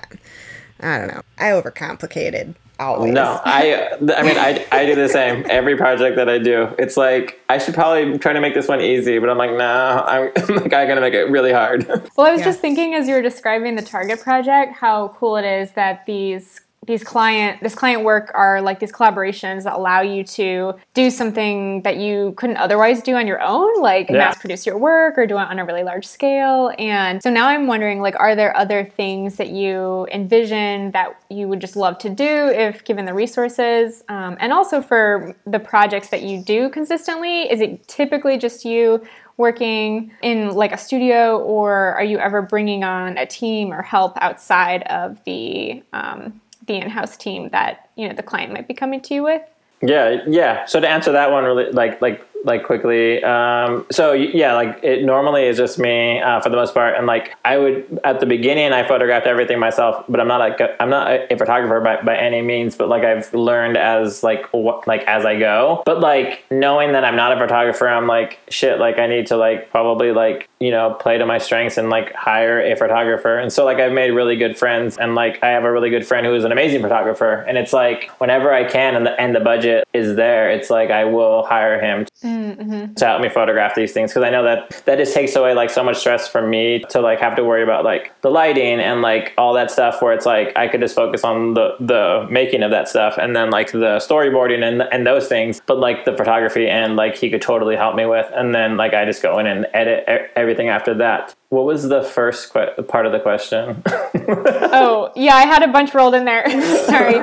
I 0.96 0.98
don't 1.00 1.08
know. 1.08 1.22
I 1.40 1.46
overcomplicated 1.50 2.54
always. 2.80 3.14
no, 3.14 3.40
I. 3.46 3.90
I 4.16 4.24
mean, 4.24 4.38
I, 4.38 4.66
I 4.72 4.86
do 4.86 4.96
the 4.96 5.10
same. 5.10 5.46
Every 5.50 5.76
project 5.78 6.16
that 6.16 6.30
I 6.30 6.38
do, 6.38 6.74
it's 6.80 6.98
like 6.98 7.40
I 7.50 7.58
should 7.58 7.74
probably 7.74 8.18
try 8.18 8.34
to 8.34 8.42
make 8.42 8.54
this 8.54 8.68
one 8.68 8.82
easy, 8.82 9.20
but 9.20 9.30
I'm 9.30 9.38
like, 9.38 9.52
no, 9.52 10.04
I'm 10.08 10.32
like 10.56 10.74
I'm 10.74 10.88
gonna 10.88 11.02
make 11.02 11.14
it 11.14 11.30
really 11.30 11.52
hard. 11.54 11.88
Well, 12.16 12.28
I 12.28 12.32
was 12.32 12.40
Yeah. 12.40 12.46
just 12.46 12.60
thinking 12.62 12.96
as 12.96 13.08
you 13.08 13.14
were 13.16 13.22
describing 13.22 13.76
the 13.76 13.82
Target 13.82 14.22
project, 14.22 14.74
how 14.74 15.10
cool 15.20 15.36
it 15.38 15.46
is 15.46 15.72
that 15.74 16.06
these 16.06 16.62
these 16.90 17.04
client 17.04 17.62
this 17.62 17.76
client 17.76 18.04
work 18.04 18.32
are 18.34 18.64
like 18.64 18.80
these 18.80 18.92
collaborations 18.92 19.64
that 19.64 19.74
allow 19.74 20.02
you 20.02 20.24
to 20.24 20.74
do 20.96 21.12
something 21.12 21.84
that 21.84 21.98
you 21.98 22.34
couldn't 22.36 22.58
otherwise 22.58 23.04
do 23.04 23.14
on 23.14 23.28
your 23.28 23.40
own, 23.44 23.80
like 23.80 24.10
Yeah. 24.10 24.18
mass 24.18 24.40
produce 24.40 24.66
your 24.66 24.76
work 24.76 25.16
or 25.16 25.28
do 25.28 25.38
it 25.38 25.42
on 25.42 25.60
a 25.60 25.66
really 25.66 25.84
large 25.84 26.08
scale. 26.08 26.72
And 26.80 27.22
so 27.22 27.30
now 27.30 27.48
I'm 27.48 27.68
wondering, 27.68 28.02
like, 28.02 28.16
are 28.20 28.36
there 28.36 28.58
other 28.58 28.84
things 28.84 29.36
that 29.36 29.50
you 29.50 30.08
envision 30.12 30.90
that 30.92 31.16
you 31.30 31.48
would 31.48 31.62
just 31.62 31.76
love 31.76 32.00
to 32.00 32.10
do 32.10 32.48
if 32.48 32.84
given 32.86 33.06
the 33.06 33.14
resources? 33.14 34.04
Um, 34.10 34.36
and 34.40 34.52
also 34.52 34.82
for 34.82 35.36
the 35.46 35.60
projects 35.60 36.10
that 36.10 36.24
you 36.24 36.42
do 36.42 36.70
consistently, 36.72 37.52
is 37.52 37.62
it 37.62 37.88
typically 37.88 38.38
just 38.40 38.66
you? 38.66 39.06
working 39.38 40.12
in 40.22 40.50
like 40.50 40.74
a 40.74 40.78
studio 40.78 41.40
or 41.40 41.94
are 41.94 42.04
you 42.04 42.18
ever 42.20 42.42
bringing 42.42 42.84
on 42.84 43.18
a 43.18 43.26
team 43.26 43.72
or 43.72 43.82
help 43.82 44.18
outside 44.20 44.84
of 44.88 45.24
the 45.24 45.82
um, 45.94 46.42
the 46.70 46.76
in-house 46.76 47.18
team 47.18 47.50
that 47.50 47.90
you 47.96 48.08
know 48.08 48.14
the 48.14 48.24
client 48.24 48.54
might 48.54 48.68
be 48.68 48.74
coming 48.74 49.02
to 49.02 49.14
you 49.14 49.24
with 49.24 49.42
Yeah, 49.82 50.22
yeah. 50.28 50.66
So 50.66 50.80
to 50.80 50.88
answer 50.88 51.12
that 51.12 51.32
one, 51.32 51.44
really, 51.44 51.72
like, 51.72 52.02
like, 52.02 52.22
like 52.44 52.64
quickly. 52.64 53.24
Um, 53.24 53.86
so 53.92 54.14
yeah, 54.14 54.54
like 54.54 54.80
it 54.84 55.04
normally 55.04 55.46
is 55.46 55.58
just 55.58 55.78
me 55.80 56.20
uh, 56.20 56.40
for 56.42 56.50
the 56.50 56.56
most 56.56 56.74
part, 56.74 56.96
and 56.96 57.06
like 57.06 57.36
I 57.46 57.58
would 57.58 58.00
at 58.04 58.20
the 58.20 58.26
beginning, 58.26 58.72
I 58.72 58.88
photographed 58.88 59.28
everything 59.28 59.60
myself, 59.60 60.06
but 60.08 60.20
I'm 60.20 60.28
not 60.28 60.40
like 60.40 60.60
I'm 60.80 60.90
not 60.90 61.10
a, 61.10 61.34
a 61.34 61.38
photographer 61.38 61.80
by, 61.82 62.02
by 62.02 62.18
any 62.18 62.42
means, 62.42 62.76
but 62.76 62.90
like 62.90 63.04
I've 63.04 63.34
learned 63.34 63.78
as 63.78 64.24
like 64.24 64.48
what 64.54 64.88
like 64.88 65.04
as 65.04 65.26
I 65.26 65.38
go. 65.38 65.84
But 65.86 66.00
like 66.00 66.46
knowing 66.50 66.94
that 66.94 67.04
I'm 67.04 67.16
not 67.16 67.32
a 67.32 67.38
photographer, 67.38 67.88
I'm 67.88 68.08
like 68.08 68.40
shit. 68.50 68.80
Like 68.80 69.00
I 69.00 69.08
need 69.08 69.28
to 69.28 69.38
like 69.38 69.70
probably 69.72 70.12
like 70.12 70.50
you 70.60 70.72
know 70.72 70.94
play 70.94 71.18
to 71.18 71.26
my 71.26 71.38
strengths 71.38 71.78
and 71.78 71.90
like 71.90 72.14
hire 72.14 72.62
a 72.62 72.76
photographer. 72.76 73.38
And 73.38 73.52
so 73.52 73.66
like 73.66 73.78
I've 73.78 73.94
made 73.94 74.12
really 74.12 74.38
good 74.38 74.58
friends, 74.58 74.98
and 74.98 75.16
like 75.16 75.44
I 75.44 75.50
have 75.50 75.64
a 75.64 75.72
really 75.72 75.90
good 75.90 76.06
friend 76.06 76.26
who 76.26 76.34
is 76.36 76.44
an 76.44 76.52
amazing 76.52 76.82
photographer. 76.82 77.46
And 77.48 77.58
it's 77.58 77.74
like 77.74 78.10
whenever 78.20 78.54
I 78.54 78.64
can 78.64 78.96
and 78.96 79.06
the 79.06 79.20
and 79.20 79.36
the 79.36 79.40
budget 79.40 79.88
is 79.94 80.16
there, 80.16 80.50
it's 80.52 80.70
like 80.70 80.90
I 80.90 81.06
will 81.06 81.44
hire 81.44 81.82
him 81.82 82.06
to 82.06 82.29
Mm-hmm. 82.30 82.94
help 83.04 83.22
me 83.22 83.30
photograph 83.30 83.74
these 83.74 83.92
things 83.92 84.12
because 84.12 84.24
I 84.24 84.30
know 84.30 84.44
that 84.44 84.84
that 84.86 84.98
just 84.98 85.16
takes 85.16 85.36
away 85.36 85.54
like 85.56 85.72
so 85.72 85.84
much 85.84 85.98
stress 85.98 86.28
from 86.28 86.50
me 86.50 86.80
to 86.90 87.02
like 87.02 87.20
have 87.20 87.36
to 87.38 87.44
worry 87.44 87.64
about 87.64 87.84
like 87.84 88.14
the 88.22 88.30
lighting 88.30 88.80
and 88.80 89.02
like 89.02 89.34
all 89.38 89.54
that 89.54 89.72
stuff 89.72 90.02
where 90.02 90.14
it's 90.14 90.26
like 90.26 90.56
I 90.56 90.68
could 90.68 90.80
just 90.80 90.96
focus 90.96 91.24
on 91.24 91.56
the 91.56 91.76
the 91.80 92.28
making 92.30 92.62
of 92.62 92.70
that 92.72 92.88
stuff 92.88 93.18
and 93.18 93.36
then 93.36 93.50
like 93.50 93.72
the 93.72 93.98
storyboarding 93.98 94.62
and 94.64 94.84
and 94.94 95.08
those 95.08 95.28
things 95.28 95.60
but 95.66 95.80
like 95.80 96.06
the 96.06 96.16
photography 96.16 96.68
and 96.68 96.96
like 96.96 97.16
he 97.16 97.30
could 97.32 97.42
totally 97.42 97.76
help 97.76 97.96
me 97.96 98.06
with 98.06 98.30
and 98.36 98.54
then 98.54 98.78
like 98.78 98.94
I 98.94 99.06
just 99.06 99.24
go 99.24 99.40
in 99.40 99.48
and 99.48 99.66
edit 99.74 100.32
everything 100.36 100.70
after 100.70 100.94
that. 100.96 101.36
What 101.50 101.66
was 101.66 101.90
the 101.90 102.04
first 102.04 102.54
que- 102.54 102.84
part 102.88 103.06
of 103.08 103.12
the 103.12 103.20
question? 103.20 103.82
oh 104.16 105.12
yeah 105.16 105.36
i 105.36 105.46
had 105.46 105.64
a 105.64 105.68
bunch 105.68 105.94
rolled 105.96 106.14
in 106.14 106.26
there 106.26 106.48
sorry 106.86 107.16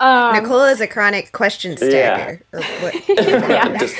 um, 0.00 0.34
Nicole 0.34 0.62
is 0.62 0.80
a 0.80 0.86
chronic 0.86 1.32
question 1.32 1.76
stagger. 1.76 2.40
Or 2.52 2.62
what? 2.62 3.08
yeah 3.08 3.76
Just- 3.76 3.96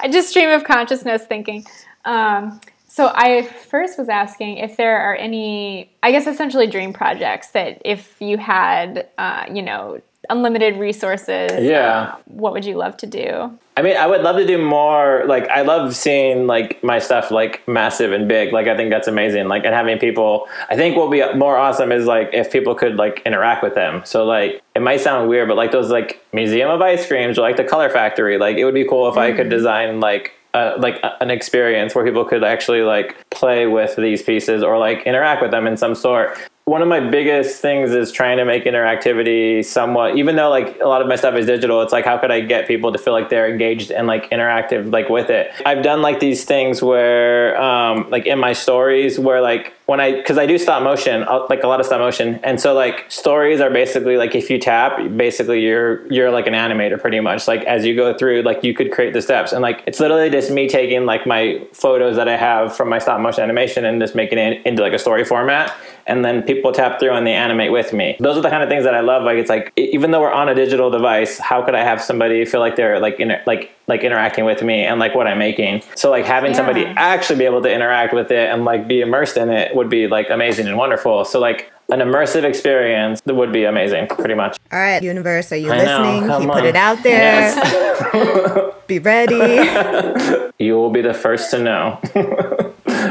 I 0.00 0.08
just 0.08 0.28
stream 0.28 0.48
of 0.50 0.64
consciousness 0.64 1.24
thinking. 1.24 1.64
Um, 2.04 2.60
so 2.86 3.10
I 3.14 3.42
first 3.42 3.98
was 3.98 4.08
asking 4.08 4.58
if 4.58 4.76
there 4.76 4.98
are 4.98 5.14
any, 5.14 5.90
I 6.02 6.10
guess, 6.12 6.26
essentially 6.26 6.66
dream 6.66 6.92
projects 6.92 7.48
that 7.50 7.82
if 7.84 8.16
you 8.20 8.38
had, 8.38 9.08
uh, 9.18 9.44
you 9.52 9.62
know, 9.62 10.00
unlimited 10.30 10.76
resources, 10.76 11.52
Yeah. 11.62 12.12
uh, 12.12 12.16
what 12.26 12.52
would 12.52 12.64
you 12.64 12.76
love 12.76 12.96
to 12.98 13.06
do? 13.06 13.58
I 13.76 13.82
mean, 13.82 13.96
I 13.96 14.06
would 14.08 14.22
love 14.22 14.36
to 14.36 14.46
do 14.46 14.58
more. 14.58 15.22
Like, 15.26 15.48
I 15.48 15.62
love 15.62 15.94
seeing 15.94 16.46
like 16.48 16.82
my 16.82 16.98
stuff 16.98 17.30
like 17.30 17.66
massive 17.68 18.12
and 18.12 18.26
big. 18.26 18.52
Like, 18.52 18.66
I 18.66 18.76
think 18.76 18.90
that's 18.90 19.06
amazing. 19.06 19.46
Like, 19.46 19.64
and 19.64 19.72
having 19.74 19.98
people. 19.98 20.48
I 20.68 20.74
think 20.74 20.96
what 20.96 21.08
would 21.08 21.12
be 21.32 21.38
more 21.38 21.56
awesome 21.56 21.92
is 21.92 22.04
like 22.04 22.30
if 22.32 22.50
people 22.50 22.74
could 22.74 22.96
like 22.96 23.22
interact 23.24 23.62
with 23.62 23.74
them. 23.76 24.02
So 24.04 24.24
like, 24.24 24.60
it 24.74 24.82
might 24.82 25.00
sound 25.00 25.28
weird, 25.28 25.46
but 25.48 25.56
like 25.56 25.70
those 25.70 25.90
like 25.90 26.20
museum 26.32 26.70
of 26.70 26.80
ice 26.82 27.06
creams 27.06 27.38
or 27.38 27.42
like 27.42 27.56
the 27.56 27.64
Color 27.64 27.88
Factory. 27.90 28.36
Like, 28.36 28.56
it 28.56 28.64
would 28.64 28.74
be 28.74 28.84
cool 28.84 29.08
if 29.08 29.16
I 29.16 29.32
could 29.32 29.48
design 29.48 30.00
like. 30.00 30.32
Uh, 30.54 30.74
like 30.78 30.98
an 31.20 31.30
experience 31.30 31.94
where 31.94 32.04
people 32.06 32.24
could 32.24 32.42
actually 32.42 32.80
like 32.80 33.14
play 33.30 33.66
with 33.66 33.94
these 33.96 34.22
pieces 34.22 34.62
or 34.62 34.78
like 34.78 35.02
interact 35.02 35.42
with 35.42 35.50
them 35.50 35.66
in 35.66 35.76
some 35.76 35.94
sort 35.94 36.38
one 36.68 36.82
of 36.82 36.88
my 36.88 37.00
biggest 37.00 37.60
things 37.60 37.92
is 37.92 38.12
trying 38.12 38.36
to 38.36 38.44
make 38.44 38.64
interactivity 38.64 39.64
somewhat 39.64 40.16
even 40.16 40.36
though 40.36 40.50
like 40.50 40.78
a 40.80 40.86
lot 40.86 41.00
of 41.00 41.08
my 41.08 41.16
stuff 41.16 41.34
is 41.34 41.46
digital 41.46 41.80
it's 41.82 41.92
like 41.92 42.04
how 42.04 42.16
could 42.18 42.30
i 42.30 42.40
get 42.40 42.66
people 42.68 42.92
to 42.92 42.98
feel 42.98 43.12
like 43.12 43.28
they're 43.28 43.50
engaged 43.50 43.90
and 43.90 44.06
like 44.06 44.30
interactive 44.30 44.92
like 44.92 45.08
with 45.08 45.30
it? 45.30 45.50
I've 45.64 45.82
done 45.82 46.02
like 46.02 46.20
these 46.20 46.44
things 46.44 46.82
where 46.82 47.60
um 47.60 48.08
like 48.10 48.26
in 48.26 48.38
my 48.38 48.52
stories 48.52 49.18
where 49.18 49.40
like 49.40 49.74
when 49.88 50.00
i 50.00 50.12
because 50.12 50.36
i 50.36 50.44
do 50.44 50.58
stop 50.58 50.82
motion 50.82 51.22
uh, 51.24 51.46
like 51.48 51.62
a 51.62 51.66
lot 51.66 51.80
of 51.80 51.86
stop 51.86 51.98
motion 51.98 52.38
and 52.44 52.60
so 52.60 52.74
like 52.74 53.10
stories 53.10 53.58
are 53.58 53.70
basically 53.70 54.18
like 54.18 54.34
if 54.34 54.50
you 54.50 54.58
tap 54.58 54.98
basically 55.16 55.62
you're 55.62 56.06
you're 56.12 56.30
like 56.30 56.46
an 56.46 56.52
animator 56.52 57.00
pretty 57.00 57.20
much 57.20 57.48
like 57.48 57.64
as 57.64 57.86
you 57.86 57.96
go 57.96 58.16
through 58.16 58.42
like 58.42 58.62
you 58.62 58.74
could 58.74 58.92
create 58.92 59.14
the 59.14 59.22
steps 59.22 59.50
and 59.50 59.62
like 59.62 59.82
it's 59.86 59.98
literally 59.98 60.28
just 60.28 60.50
me 60.50 60.68
taking 60.68 61.06
like 61.06 61.26
my 61.26 61.58
photos 61.72 62.16
that 62.16 62.28
i 62.28 62.36
have 62.36 62.76
from 62.76 62.90
my 62.90 62.98
stop 62.98 63.18
motion 63.18 63.42
animation 63.42 63.86
and 63.86 63.98
just 63.98 64.14
making 64.14 64.38
it 64.38 64.60
into 64.66 64.82
like 64.82 64.92
a 64.92 64.98
story 64.98 65.24
format 65.24 65.74
and 66.06 66.24
then 66.24 66.42
people 66.42 66.72
tap 66.72 66.98
through 66.98 67.12
and 67.12 67.26
they 67.26 67.34
animate 67.34 67.70
with 67.70 67.92
me. 67.92 68.16
Those 68.18 68.38
are 68.38 68.40
the 68.40 68.48
kind 68.48 68.62
of 68.62 68.70
things 68.70 68.84
that 68.84 68.94
I 68.94 69.00
love. 69.00 69.22
Like 69.24 69.36
it's 69.36 69.50
like 69.50 69.72
even 69.76 70.10
though 70.10 70.22
we're 70.22 70.32
on 70.32 70.48
a 70.48 70.54
digital 70.54 70.90
device, 70.90 71.38
how 71.38 71.62
could 71.62 71.74
I 71.74 71.84
have 71.84 72.02
somebody 72.02 72.44
feel 72.46 72.60
like 72.60 72.76
they're 72.76 72.98
like 72.98 73.20
in 73.20 73.38
like 73.46 73.77
like 73.88 74.04
interacting 74.04 74.44
with 74.44 74.62
me 74.62 74.84
and 74.84 75.00
like 75.00 75.14
what 75.14 75.26
I'm 75.26 75.38
making? 75.38 75.82
So 75.96 76.10
like 76.10 76.24
having 76.24 76.54
somebody 76.54 76.84
actually 76.84 77.38
be 77.38 77.44
able 77.46 77.62
to 77.62 77.72
interact 77.72 78.14
with 78.14 78.30
it 78.30 78.50
and 78.50 78.64
like 78.64 78.86
be 78.86 79.00
immersed 79.00 79.36
in 79.36 79.50
it 79.50 79.74
would 79.74 79.88
be 79.88 80.06
like 80.06 80.30
amazing 80.30 80.68
and 80.68 80.76
wonderful. 80.76 81.24
So 81.24 81.40
like 81.40 81.72
an 81.90 82.00
immersive 82.00 82.44
experience 82.44 83.22
that 83.22 83.34
would 83.34 83.50
be 83.52 83.64
amazing, 83.64 84.06
pretty 84.08 84.34
much. 84.34 84.58
All 84.70 84.78
right, 84.78 85.02
universe, 85.02 85.50
are 85.52 85.56
you 85.56 85.72
I 85.72 85.84
know, 85.84 86.02
listening? 86.02 86.28
come 86.28 86.42
he 86.42 86.48
put 86.48 86.56
on. 86.58 86.66
it 86.66 86.76
out 86.76 87.02
there. 87.02 88.72
Be 88.86 88.98
ready. 88.98 90.48
You 90.60 90.74
will 90.74 90.90
be 90.90 91.02
the 91.02 91.14
first 91.14 91.52
to 91.52 91.58
know. 91.60 92.00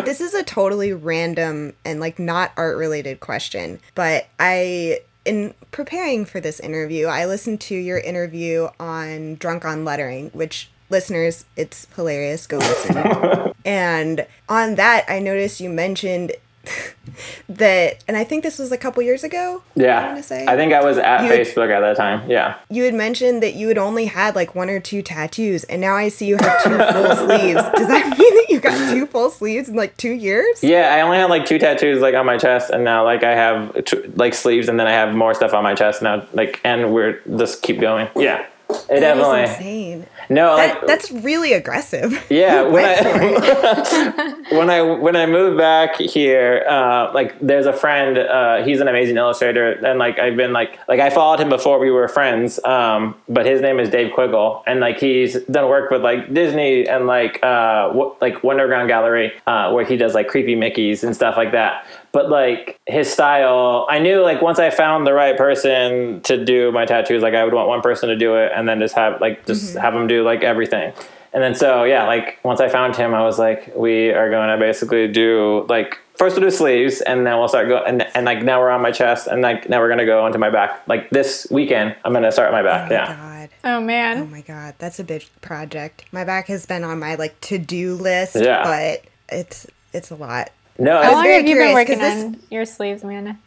this 0.04 0.20
is 0.20 0.34
a 0.34 0.44
totally 0.44 0.92
random 0.92 1.72
and 1.86 2.02
like 2.02 2.20
not 2.20 2.52
art 2.58 2.76
related 2.76 3.22
question, 3.22 3.80
but 3.96 4.28
I 4.38 5.00
in 5.28 5.54
preparing 5.72 6.26
for 6.26 6.40
this 6.40 6.60
interview, 6.60 7.08
I 7.08 7.26
listened 7.26 7.62
to 7.62 7.76
your 7.76 8.00
interview 8.00 8.70
on 8.80 9.36
Drunk 9.36 9.66
on 9.66 9.84
Lettering, 9.84 10.30
which 10.32 10.70
listeners, 10.90 11.46
it's 11.56 11.88
hilarious. 11.96 12.48
Go 12.48 12.58
listen. 12.58 13.54
and 13.66 14.26
on 14.48 14.76
that, 14.76 15.06
I 15.08 15.20
noticed 15.20 15.60
you 15.60 15.70
mentioned 15.70 16.32
that, 17.50 18.04
and 18.08 18.18
I 18.18 18.24
think 18.24 18.44
this 18.44 18.60
was 18.60 18.72
a 18.72 18.78
couple 18.78 19.02
years 19.04 19.24
ago. 19.24 19.62
I 19.78 19.82
Yeah. 19.82 20.08
wanna 20.10 20.24
say. 20.24 20.46
I 20.48 20.56
think 20.56 20.74
I 20.74 20.84
was 20.84 20.98
at 20.98 21.24
You- 21.24 21.32
Facebook 21.32 21.72
at 21.72 21.80
that 21.82 21.98
time. 21.98 22.30
Yeah. 22.30 22.56
You 22.70 22.84
had 22.84 22.94
mentioned 22.94 23.42
that 23.44 23.54
you 23.56 23.68
had 23.68 23.78
only 23.78 24.06
had 24.06 24.36
like 24.36 24.56
one 24.56 24.70
or 24.70 24.80
two 24.80 25.02
tattoos, 25.02 25.64
and 25.66 25.82
now 25.82 25.96
I 25.96 26.10
see 26.10 26.26
you 26.26 26.38
have 26.38 26.64
two 26.64 26.78
full 26.78 27.16
sleeves. 27.28 27.62
Does 27.76 27.88
that 27.88 28.18
mean 28.18 28.36
that 28.36 28.46
you 28.50 28.60
got 28.60 28.92
two 28.92 29.06
full 29.06 29.30
sleeves 29.30 29.70
in 29.70 29.76
like 29.76 29.96
two 29.98 30.12
years? 30.12 30.64
Yeah, 30.64 30.94
I 30.96 31.02
only 31.02 31.18
had 31.18 31.30
like 31.30 31.46
two 31.46 31.60
tattoos 31.60 32.02
like 32.02 32.16
on 32.16 32.26
my 32.26 32.38
chest, 32.38 32.70
and 32.70 32.84
now 32.84 33.04
like 33.04 33.24
I 33.24 33.34
have 33.36 33.86
t- 33.86 34.02
like 34.16 34.34
sleeves, 34.34 34.68
and 34.70 34.80
then 34.80 34.88
I 34.88 34.92
have 34.92 35.16
more 35.16 35.34
stuff 35.34 35.54
on 35.54 35.64
my 35.64 35.74
chest 35.76 36.02
now. 36.02 36.26
Like, 36.34 36.60
and 36.64 36.94
we're 36.94 37.20
just 37.38 37.62
keep 37.62 37.80
going. 37.80 38.08
Yeah, 38.16 38.46
it 38.70 38.88
That 38.88 39.00
definitely. 39.00 39.42
insane. 39.44 40.06
No, 40.30 40.56
like 40.56 40.86
that's 40.86 41.10
really 41.12 41.54
aggressive. 41.54 42.26
yeah. 42.30 42.64
When 42.68 42.84
I 42.84 44.34
when 44.52 44.70
I 44.70 44.82
when 44.82 45.16
I 45.16 45.26
moved 45.26 45.58
back 45.58 45.96
here, 45.98 46.66
uh, 46.68 47.12
like 47.14 47.40
there's 47.40 47.66
a 47.66 47.72
friend. 47.74 48.18
Uh, 48.18 48.64
he's 48.64 48.82
an 48.82 48.88
amazing 48.90 49.16
illustrator, 49.18 49.72
and 49.86 49.98
like 50.00 50.20
I've 50.20 50.36
been 50.36 50.52
like 50.52 50.80
like 50.90 51.00
I 51.00 51.10
followed 51.10 51.40
him 51.40 51.48
before 51.50 51.80
we 51.80 51.92
were 51.92 52.08
friends. 52.10 52.62
Um, 52.66 53.16
but 53.30 53.46
his 53.46 53.62
name 53.62 53.80
is 53.80 53.90
Dave 53.90 54.12
Quiggle, 54.14 54.64
and 54.68 54.80
like 54.82 55.00
he's 55.00 55.40
done 55.44 55.70
work 55.70 55.90
with 55.90 56.02
like 56.04 56.34
Disney 56.34 56.88
and 56.88 57.08
like 57.08 57.40
uh 57.44 57.88
w- 57.88 58.14
like 58.20 58.42
Wonderground 58.42 58.88
Gallery, 58.90 59.32
uh, 59.48 59.72
where 59.72 59.86
he 59.86 59.96
does 59.96 60.14
like 60.14 60.28
creepy 60.28 60.56
Mickey's 60.56 61.04
and 61.06 61.16
stuff 61.16 61.38
like 61.38 61.54
that. 61.54 61.86
But 62.18 62.32
like 62.32 62.80
his 62.88 63.14
style, 63.14 63.86
I 63.92 64.00
knew 64.00 64.24
like 64.24 64.42
once 64.42 64.58
I 64.58 64.72
found 64.72 65.06
the 65.06 65.14
right 65.14 65.38
person 65.38 66.20
to 66.22 66.44
do 66.44 66.72
my 66.72 66.84
tattoos, 66.84 67.22
like 67.22 67.36
I 67.36 67.44
would 67.44 67.54
want 67.54 67.68
one 67.68 67.82
person 67.82 68.10
to 68.10 68.16
do 68.16 68.34
it, 68.38 68.52
and 68.56 68.68
then 68.68 68.80
just 68.80 68.96
have 68.96 69.22
like 69.22 69.46
just 69.46 69.76
mm-hmm. 69.76 69.82
have 69.82 69.94
them 69.94 70.08
do 70.08 70.24
like 70.24 70.42
everything. 70.42 70.94
And 71.32 71.44
then 71.44 71.54
so 71.54 71.84
yeah, 71.84 72.08
like 72.08 72.40
once 72.42 72.60
I 72.60 72.70
found 72.70 72.96
him, 72.96 73.14
I 73.14 73.22
was 73.22 73.38
like, 73.38 73.72
we 73.76 74.10
are 74.10 74.32
going 74.32 74.50
to 74.50 74.58
basically 74.58 75.08
do 75.08 75.68
like 75.70 76.00
first 76.16 76.36
we'll 76.36 76.50
do 76.50 76.50
sleeves, 76.50 77.02
and 77.02 77.24
then 77.24 77.38
we'll 77.38 77.50
start 77.50 77.68
going. 77.68 77.84
And, 77.86 78.08
and 78.16 78.26
like 78.26 78.42
now 78.42 78.62
we're 78.62 78.72
on 78.72 78.82
my 78.82 78.90
chest, 78.90 79.28
and 79.28 79.44
like 79.44 79.70
now 79.70 79.80
we're 79.80 79.90
gonna 79.90 80.04
go 80.08 80.26
onto 80.26 80.40
my 80.40 80.50
back. 80.50 80.88
Like 80.88 81.12
this 81.12 81.46
weekend, 81.52 81.96
I'm 82.04 82.14
gonna 82.14 82.32
start 82.32 82.52
my 82.52 82.64
back. 82.64 82.86
Oh 82.86 82.96
my 82.96 82.96
yeah. 82.96 83.16
god. 83.16 83.50
Oh 83.64 83.80
man. 83.80 84.18
Oh 84.18 84.26
my 84.26 84.42
god, 84.42 84.74
that's 84.80 84.98
a 84.98 85.04
big 85.04 85.24
project. 85.42 86.04
My 86.12 86.24
back 86.24 86.48
has 86.48 86.66
been 86.66 86.84
on 86.84 86.98
my 86.98 87.14
like 87.14 87.40
to-do 87.42 87.94
list, 87.94 88.38
Yeah. 88.38 88.64
but 88.64 89.04
it's 89.30 89.68
it's 89.94 90.10
a 90.10 90.16
lot. 90.16 90.50
No, 90.80 90.94
How 90.94 90.98
it's- 91.00 91.14
long 91.14 91.24
very 91.24 91.36
have 91.38 91.48
you 91.48 91.56
been 91.56 91.74
working 91.74 92.00
this- 92.00 92.24
on 92.24 92.40
your 92.50 92.66
sleeves, 92.66 93.04
Amanda? 93.04 93.38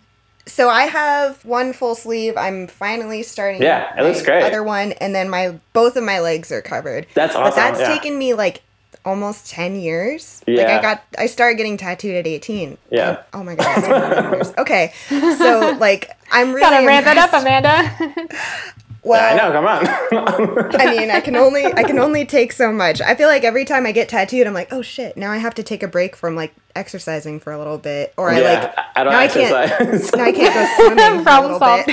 So 0.47 0.68
I 0.68 0.85
have 0.85 1.45
one 1.45 1.72
full 1.72 1.95
sleeve. 1.95 2.37
I'm 2.37 2.66
finally 2.66 3.22
starting. 3.22 3.62
Yeah, 3.62 3.93
it 3.97 4.03
looks 4.03 4.22
great. 4.22 4.43
Other 4.43 4.62
one, 4.64 4.93
and 4.93 5.14
then 5.14 5.28
my 5.28 5.55
both 5.74 5.95
of 5.97 6.03
my 6.03 6.18
legs 6.18 6.51
are 6.51 6.62
covered. 6.62 7.07
That's 7.14 7.35
But 7.35 7.43
awesome, 7.43 7.57
that's 7.57 7.81
yeah. 7.81 7.89
taken 7.89 8.18
me 8.18 8.35
like 8.35 8.62
almost 9.05 9.49
ten 9.49 9.76
years. 9.78 10.43
Yeah. 10.47 10.62
Like 10.64 10.66
I 10.78 10.83
got, 10.83 11.03
I 11.18 11.26
started 11.26 11.57
getting 11.57 11.76
tattooed 11.76 12.16
at 12.16 12.26
18. 12.26 12.78
Yeah. 12.91 13.09
And- 13.11 13.18
oh 13.35 13.45
my 13.45 13.55
god. 13.55 13.78
it's 13.78 13.87
taken 13.87 14.31
me 14.31 14.37
years. 14.37 14.53
Okay, 14.59 14.93
so 15.09 15.76
like 15.78 16.11
I'm 16.33 16.49
really 16.53 16.61
Gotta 16.62 16.87
ramp 16.87 17.07
it 17.07 17.16
up. 17.18 17.33
Amanda. 17.33 18.26
Well, 19.03 19.32
I 19.32 19.36
know. 19.36 19.53
Come 19.53 19.66
on. 19.66 20.74
I 20.80 20.96
mean, 20.96 21.11
I 21.11 21.20
can 21.20 21.34
only 21.36 21.64
I 21.64 21.82
can 21.84 21.98
only 21.98 22.26
take 22.26 22.53
so 22.53 22.70
much. 22.70 23.01
I 23.01 23.14
feel 23.14 23.28
like 23.28 23.44
every 23.44 23.64
time 23.64 23.86
I 23.86 23.92
get 23.92 24.09
tattooed, 24.09 24.46
I'm 24.46 24.55
like, 24.55 24.72
oh 24.72 24.82
shit, 24.82 25.16
now 25.16 25.30
I 25.32 25.38
have 25.38 25.55
to 25.55 25.62
take 25.62 25.82
a 25.82 25.88
break 25.88 26.16
from 26.16 26.36
like 26.36 26.55
exercising 26.76 27.40
for 27.40 27.53
a 27.53 27.59
little 27.59 27.78
bit, 27.78 28.12
or 28.16 28.30
I 28.30 28.40
yeah, 28.40 28.53
like 28.53 28.78
I 28.96 29.05
don't 29.05 29.12
now 29.12 29.18
I 29.20 29.28
can't 29.28 29.70
exercise. 29.80 30.12
now 30.12 30.24
I 30.24 30.32
can't 30.32 30.55
go 30.55 30.76
swimming 30.94 31.24
Problem 31.24 31.59
solved. 31.59 31.90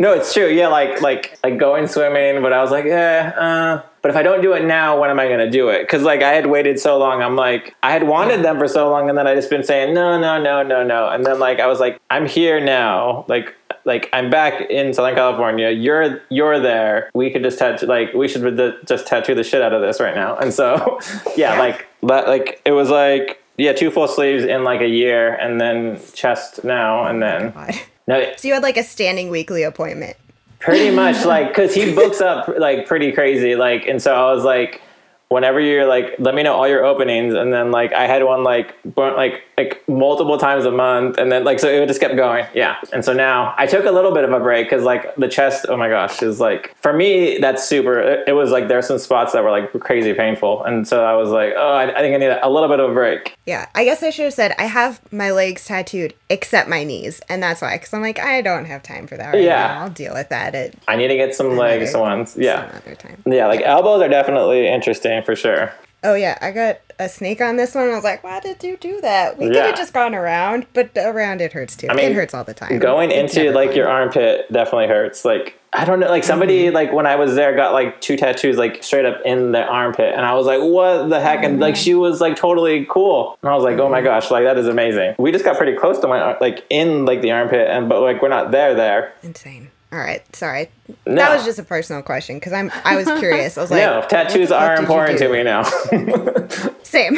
No, 0.00 0.14
it's 0.14 0.32
true. 0.32 0.48
Yeah, 0.48 0.68
like 0.68 1.02
like 1.02 1.38
like 1.44 1.58
going 1.58 1.86
swimming, 1.86 2.40
but 2.42 2.54
I 2.54 2.62
was 2.62 2.70
like, 2.70 2.86
yeah. 2.86 3.34
Uh, 3.36 3.82
but 4.00 4.10
if 4.10 4.16
I 4.16 4.22
don't 4.22 4.40
do 4.40 4.54
it 4.54 4.64
now, 4.64 4.98
when 4.98 5.10
am 5.10 5.20
I 5.20 5.28
gonna 5.28 5.50
do 5.50 5.68
it? 5.68 5.82
Because 5.82 6.02
like 6.02 6.22
I 6.22 6.32
had 6.32 6.46
waited 6.46 6.80
so 6.80 6.96
long. 6.98 7.22
I'm 7.22 7.36
like, 7.36 7.76
I 7.82 7.92
had 7.92 8.04
wanted 8.08 8.42
them 8.42 8.58
for 8.58 8.66
so 8.66 8.88
long, 8.90 9.10
and 9.10 9.18
then 9.18 9.26
I 9.26 9.34
just 9.34 9.50
been 9.50 9.62
saying 9.62 9.92
no, 9.92 10.18
no, 10.18 10.40
no, 10.42 10.62
no, 10.62 10.82
no, 10.82 11.10
and 11.10 11.26
then 11.26 11.38
like 11.38 11.60
I 11.60 11.66
was 11.66 11.80
like, 11.80 12.00
I'm 12.08 12.24
here 12.26 12.58
now. 12.64 13.26
Like 13.28 13.54
like 13.84 14.08
I'm 14.14 14.30
back 14.30 14.70
in 14.70 14.94
Southern 14.94 15.14
California. 15.16 15.68
You're 15.68 16.22
you're 16.30 16.58
there. 16.58 17.10
We 17.12 17.30
could 17.30 17.42
just 17.42 17.58
tattoo. 17.58 17.84
Like 17.84 18.14
we 18.14 18.26
should 18.26 18.42
just 18.88 19.06
tattoo 19.06 19.34
the 19.34 19.44
shit 19.44 19.60
out 19.60 19.74
of 19.74 19.82
this 19.82 20.00
right 20.00 20.14
now. 20.14 20.34
And 20.38 20.54
so, 20.54 20.98
yeah, 21.36 21.52
Yeah. 21.52 21.58
like 21.58 21.86
that. 22.04 22.26
Like 22.26 22.62
it 22.64 22.72
was 22.72 22.88
like 22.88 23.42
yeah, 23.58 23.74
two 23.74 23.90
full 23.90 24.08
sleeves 24.08 24.44
in 24.44 24.64
like 24.64 24.80
a 24.80 24.88
year, 24.88 25.34
and 25.34 25.60
then 25.60 26.00
chest 26.14 26.64
now, 26.64 27.04
and 27.04 27.22
then 27.22 27.50
God. 27.50 27.74
No. 28.10 28.32
So 28.36 28.48
you 28.48 28.54
had 28.54 28.62
like 28.62 28.76
a 28.76 28.82
standing 28.82 29.30
weekly 29.30 29.62
appointment. 29.62 30.16
pretty 30.58 30.90
much 31.02 31.24
like 31.24 31.48
because 31.48 31.74
he 31.74 31.94
books 31.94 32.20
up 32.20 32.48
like 32.58 32.86
pretty 32.86 33.12
crazy 33.12 33.54
like 33.56 33.86
and 33.86 34.02
so 34.02 34.14
i 34.14 34.30
was 34.34 34.44
like 34.44 34.82
whenever 35.28 35.58
you're 35.60 35.86
like 35.86 36.06
let 36.18 36.34
me 36.34 36.42
know 36.42 36.54
all 36.54 36.68
your 36.68 36.84
openings 36.84 37.32
and 37.34 37.50
then 37.52 37.70
like 37.70 37.92
i 37.94 38.06
had 38.06 38.22
one 38.24 38.42
like 38.44 38.74
like 38.96 39.42
like 39.64 39.86
multiple 39.88 40.38
times 40.38 40.64
a 40.64 40.70
month 40.70 41.18
and 41.18 41.30
then 41.32 41.44
like 41.44 41.58
so 41.60 41.68
it 41.68 41.86
just 41.86 42.00
kept 42.00 42.16
going 42.16 42.44
yeah 42.54 42.76
and 42.92 43.04
so 43.04 43.12
now 43.12 43.54
i 43.58 43.66
took 43.66 43.84
a 43.84 43.90
little 43.90 44.12
bit 44.12 44.24
of 44.24 44.32
a 44.32 44.40
break 44.40 44.66
because 44.66 44.84
like 44.84 45.14
the 45.16 45.28
chest 45.28 45.66
oh 45.68 45.76
my 45.76 45.88
gosh 45.88 46.22
is 46.22 46.40
like 46.40 46.74
for 46.80 46.92
me 46.92 47.38
that's 47.38 47.62
super 47.66 47.98
it, 47.98 48.28
it 48.28 48.32
was 48.32 48.50
like 48.50 48.68
there's 48.68 48.86
some 48.86 48.98
spots 48.98 49.32
that 49.32 49.42
were 49.44 49.50
like 49.50 49.72
crazy 49.80 50.14
painful 50.14 50.64
and 50.64 50.86
so 50.88 51.04
i 51.04 51.14
was 51.14 51.30
like 51.30 51.52
oh 51.56 51.72
i, 51.72 51.84
I 51.90 52.00
think 52.00 52.14
i 52.14 52.18
need 52.18 52.36
a 52.42 52.48
little 52.50 52.68
bit 52.68 52.80
of 52.80 52.90
a 52.90 52.94
break 52.94 53.36
Yeah, 53.46 53.66
I 53.74 53.84
guess 53.84 54.02
I 54.02 54.10
should 54.10 54.26
have 54.26 54.34
said 54.34 54.54
I 54.58 54.64
have 54.66 55.00
my 55.12 55.30
legs 55.32 55.64
tattooed 55.66 56.14
except 56.28 56.68
my 56.68 56.84
knees, 56.84 57.20
and 57.28 57.42
that's 57.42 57.60
why. 57.60 57.74
Because 57.76 57.92
I'm 57.92 58.00
like, 58.02 58.20
I 58.20 58.40
don't 58.42 58.64
have 58.66 58.80
time 58.84 59.08
for 59.08 59.16
that 59.16 59.34
right 59.34 59.42
Yeah. 59.42 59.66
now. 59.66 59.80
I'll 59.82 59.90
deal 59.90 60.14
with 60.14 60.28
that 60.28 60.54
at 60.54 60.74
i 60.86 60.94
need 60.94 61.08
to 61.08 61.16
get 61.16 61.34
some 61.34 61.56
legs 61.56 61.90
Another- 61.90 62.02
ones 62.16 62.36
yeah 62.36 62.68
some 62.70 62.76
other 62.76 62.94
time. 62.94 63.18
yeah 63.26 63.46
like 63.48 63.62
elbows 63.62 64.00
are 64.02 64.08
definitely 64.08 64.68
interesting 64.68 65.22
for 65.24 65.34
sure 65.34 65.72
Oh 66.02 66.14
yeah, 66.14 66.38
I 66.40 66.50
got 66.50 66.80
a 66.98 67.08
snake 67.08 67.40
on 67.40 67.56
this 67.56 67.74
one. 67.74 67.90
I 67.90 67.94
was 67.94 68.04
like, 68.04 68.24
why 68.24 68.40
did 68.40 68.62
you 68.64 68.76
do 68.78 69.00
that? 69.02 69.38
We 69.38 69.46
could 69.48 69.56
have 69.56 69.76
just 69.76 69.92
gone 69.92 70.14
around, 70.14 70.66
but 70.72 70.90
around 70.96 71.40
it 71.40 71.52
hurts 71.52 71.76
too. 71.76 71.88
I 71.90 71.94
mean, 71.94 72.06
it 72.12 72.14
hurts 72.14 72.32
all 72.34 72.44
the 72.44 72.54
time. 72.54 72.78
going 72.78 73.10
It's 73.10 73.36
into 73.36 73.52
like 73.52 73.70
fun. 73.70 73.76
your 73.76 73.88
armpit 73.88 74.50
definitely 74.52 74.88
hurts 74.88 75.24
like 75.24 75.56
i 75.72 75.84
don't 75.84 76.00
know 76.00 76.08
like 76.08 76.24
somebody 76.24 76.64
Mm-hmm. 76.64 76.74
like 76.74 76.92
when 76.92 77.06
i 77.06 77.14
was 77.14 77.36
there 77.36 77.54
got 77.54 77.72
like 77.72 78.00
two 78.00 78.16
tattoos 78.16 78.56
like 78.56 78.82
straight 78.82 79.04
up 79.04 79.20
in 79.24 79.52
the 79.52 79.62
armpit 79.64 80.12
and 80.16 80.26
i 80.26 80.34
was 80.34 80.44
like 80.44 80.60
what 80.60 81.08
the 81.10 81.20
heck 81.20 81.44
and 81.44 81.52
Mm-hmm. 81.54 81.62
like 81.62 81.76
she 81.76 81.94
was 81.94 82.20
like 82.20 82.34
totally 82.34 82.86
cool 82.90 83.38
and 83.40 83.48
i 83.48 83.54
was 83.54 83.62
like 83.62 83.78
oh 83.78 83.88
my 83.88 84.00
gosh 84.00 84.32
like 84.32 84.42
that 84.42 84.58
is 84.58 84.66
amazing 84.66 85.14
we 85.16 85.30
just 85.30 85.44
got 85.44 85.56
pretty 85.56 85.76
close 85.78 86.00
to 86.00 86.08
my 86.08 86.18
ar- 86.18 86.38
like 86.40 86.66
in 86.70 87.04
like 87.04 87.22
the 87.22 87.30
armpit 87.30 87.68
and 87.70 87.88
but 87.88 88.00
like 88.00 88.20
we're 88.20 88.28
not 88.28 88.50
there 88.50 88.74
there 88.74 89.12
insane. 89.22 89.69
All 89.92 89.98
right, 89.98 90.24
sorry. 90.36 90.70
No. 91.04 91.16
That 91.16 91.34
was 91.34 91.44
just 91.44 91.58
a 91.58 91.64
personal 91.64 92.00
question 92.02 92.36
because 92.36 92.52
I'm 92.52 92.70
I 92.84 92.96
was 92.96 93.06
curious. 93.18 93.58
I 93.58 93.62
was 93.62 93.70
like, 93.72 93.82
no 93.82 94.04
tattoos 94.08 94.52
are 94.52 94.76
important 94.76 95.18
to 95.18 95.28
me 95.28 95.42
now 95.42 95.62
Same. 96.82 97.14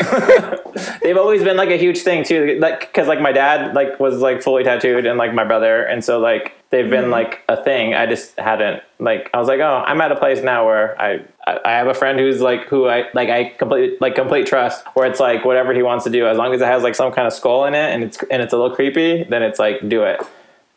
they've 1.03 1.17
always 1.17 1.43
been 1.43 1.57
like 1.57 1.71
a 1.71 1.77
huge 1.77 2.01
thing 2.01 2.25
too 2.25 2.59
like 2.61 2.81
because 2.81 3.09
like 3.09 3.21
my 3.21 3.33
dad 3.33 3.75
like 3.75 3.99
was 4.01 4.21
like 4.21 4.43
fully 4.43 4.65
tattooed 4.65 5.07
and 5.07 5.19
like 5.19 5.35
my 5.35 5.45
brother 5.45 5.83
and 5.83 6.05
so 6.05 6.19
like 6.19 6.55
they've 6.71 6.91
been 6.91 7.05
mm-hmm. 7.05 7.13
like 7.13 7.43
a 7.49 7.63
thing 7.63 7.95
i 7.95 8.05
just 8.05 8.39
hadn't 8.39 8.83
like 8.99 9.31
i 9.33 9.39
was 9.39 9.49
like 9.49 9.61
oh 9.61 9.83
i'm 9.87 10.01
at 10.01 10.13
a 10.13 10.17
place 10.17 10.43
now 10.43 10.67
where 10.67 11.01
i 11.01 11.15
i 11.47 11.59
I 11.65 11.71
have 11.73 11.87
a 11.87 11.95
friend 11.95 12.19
who's 12.19 12.41
like 12.41 12.67
who 12.69 12.89
i 12.89 13.05
like 13.15 13.31
i 13.31 13.45
complete 13.59 14.01
like 14.01 14.15
complete 14.15 14.47
trust 14.47 14.85
where 14.95 15.07
it's 15.07 15.21
like 15.21 15.45
whatever 15.45 15.73
he 15.73 15.83
wants 15.83 16.05
to 16.05 16.11
do 16.11 16.27
as 16.27 16.37
long 16.37 16.53
as 16.55 16.61
it 16.61 16.67
has 16.67 16.83
like 16.83 16.95
some 16.95 17.13
kind 17.13 17.27
of 17.27 17.33
skull 17.33 17.65
in 17.65 17.75
it 17.75 17.93
and 17.95 18.05
it's 18.05 18.23
and 18.31 18.43
it's 18.43 18.53
a 18.53 18.57
little 18.57 18.75
creepy 18.75 19.25
then 19.25 19.43
it's 19.43 19.59
like 19.59 19.89
do 19.89 20.03
it 20.03 20.21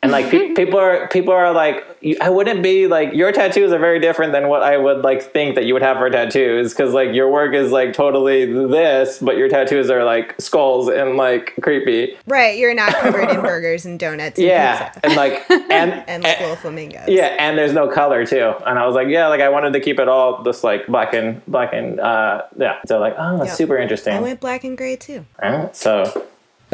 and 0.04 0.12
like 0.12 0.30
pe- 0.30 0.54
people 0.56 0.80
are 0.80 1.08
people 1.08 1.34
are 1.34 1.52
like 1.52 1.84
I 2.22 2.30
wouldn't 2.30 2.62
be 2.62 2.86
like 2.86 3.14
your 3.14 3.32
tattoos 3.32 3.72
are 3.72 3.80
very 3.80 4.00
different 4.00 4.34
than 4.34 4.48
what 4.50 4.62
I 4.62 4.78
would 4.78 5.02
like 5.02 5.24
think 5.24 5.56
that 5.56 5.66
you 5.66 5.74
would 5.74 5.82
have 5.82 5.98
for 5.98 6.10
tattoos 6.12 6.74
because 6.74 6.94
like 6.94 7.12
your 7.14 7.32
work 7.32 7.56
is 7.56 7.72
like 7.72 7.94
totally 7.94 8.46
this 8.46 9.18
but 9.20 9.38
your 9.38 9.50
tattoos 9.50 9.90
are 9.90 10.04
like 10.04 10.36
skulls 10.40 10.90
and 10.90 11.18
like 11.18 11.56
creepy 11.62 12.16
right, 12.28 12.58
you're 12.58 12.76
not 12.76 12.94
covered 12.94 13.30
in 13.32 13.42
burgers 13.42 13.86
and 13.86 14.00
donuts. 14.00 14.38
And 14.38 14.48
yeah 14.48 14.90
pizza. 14.90 15.06
and 15.06 15.16
like 15.16 15.50
and, 15.50 15.94
and 16.08 16.24
like 16.24 16.40
little 16.40 16.56
flamingos. 16.58 17.08
yeah 17.08 17.36
and 17.40 17.58
there's 17.58 17.74
no 17.74 17.88
color 17.88 18.26
too 18.28 18.54
and 18.68 18.78
I 18.78 18.86
was 18.86 18.94
like 18.94 19.08
yeah 19.08 19.28
like 19.28 19.42
I 19.42 19.50
wanted 19.50 19.74
to 19.74 19.80
keep 19.80 19.98
it 20.00 20.08
all 20.08 20.44
just 20.44 20.64
like 20.64 20.86
black 20.86 21.14
and 21.16 21.44
black 21.48 21.74
and 21.74 22.00
uh 22.00 22.44
yeah 22.58 22.78
so 22.86 23.00
like 23.00 23.16
oh 23.18 23.38
that's 23.40 23.50
Yep. 23.52 23.58
super 23.58 23.78
interesting 23.78 24.14
I 24.14 24.20
went 24.20 24.40
black 24.40 24.64
and 24.64 24.78
gray 24.78 24.98
too. 24.98 25.26
So 25.72 26.28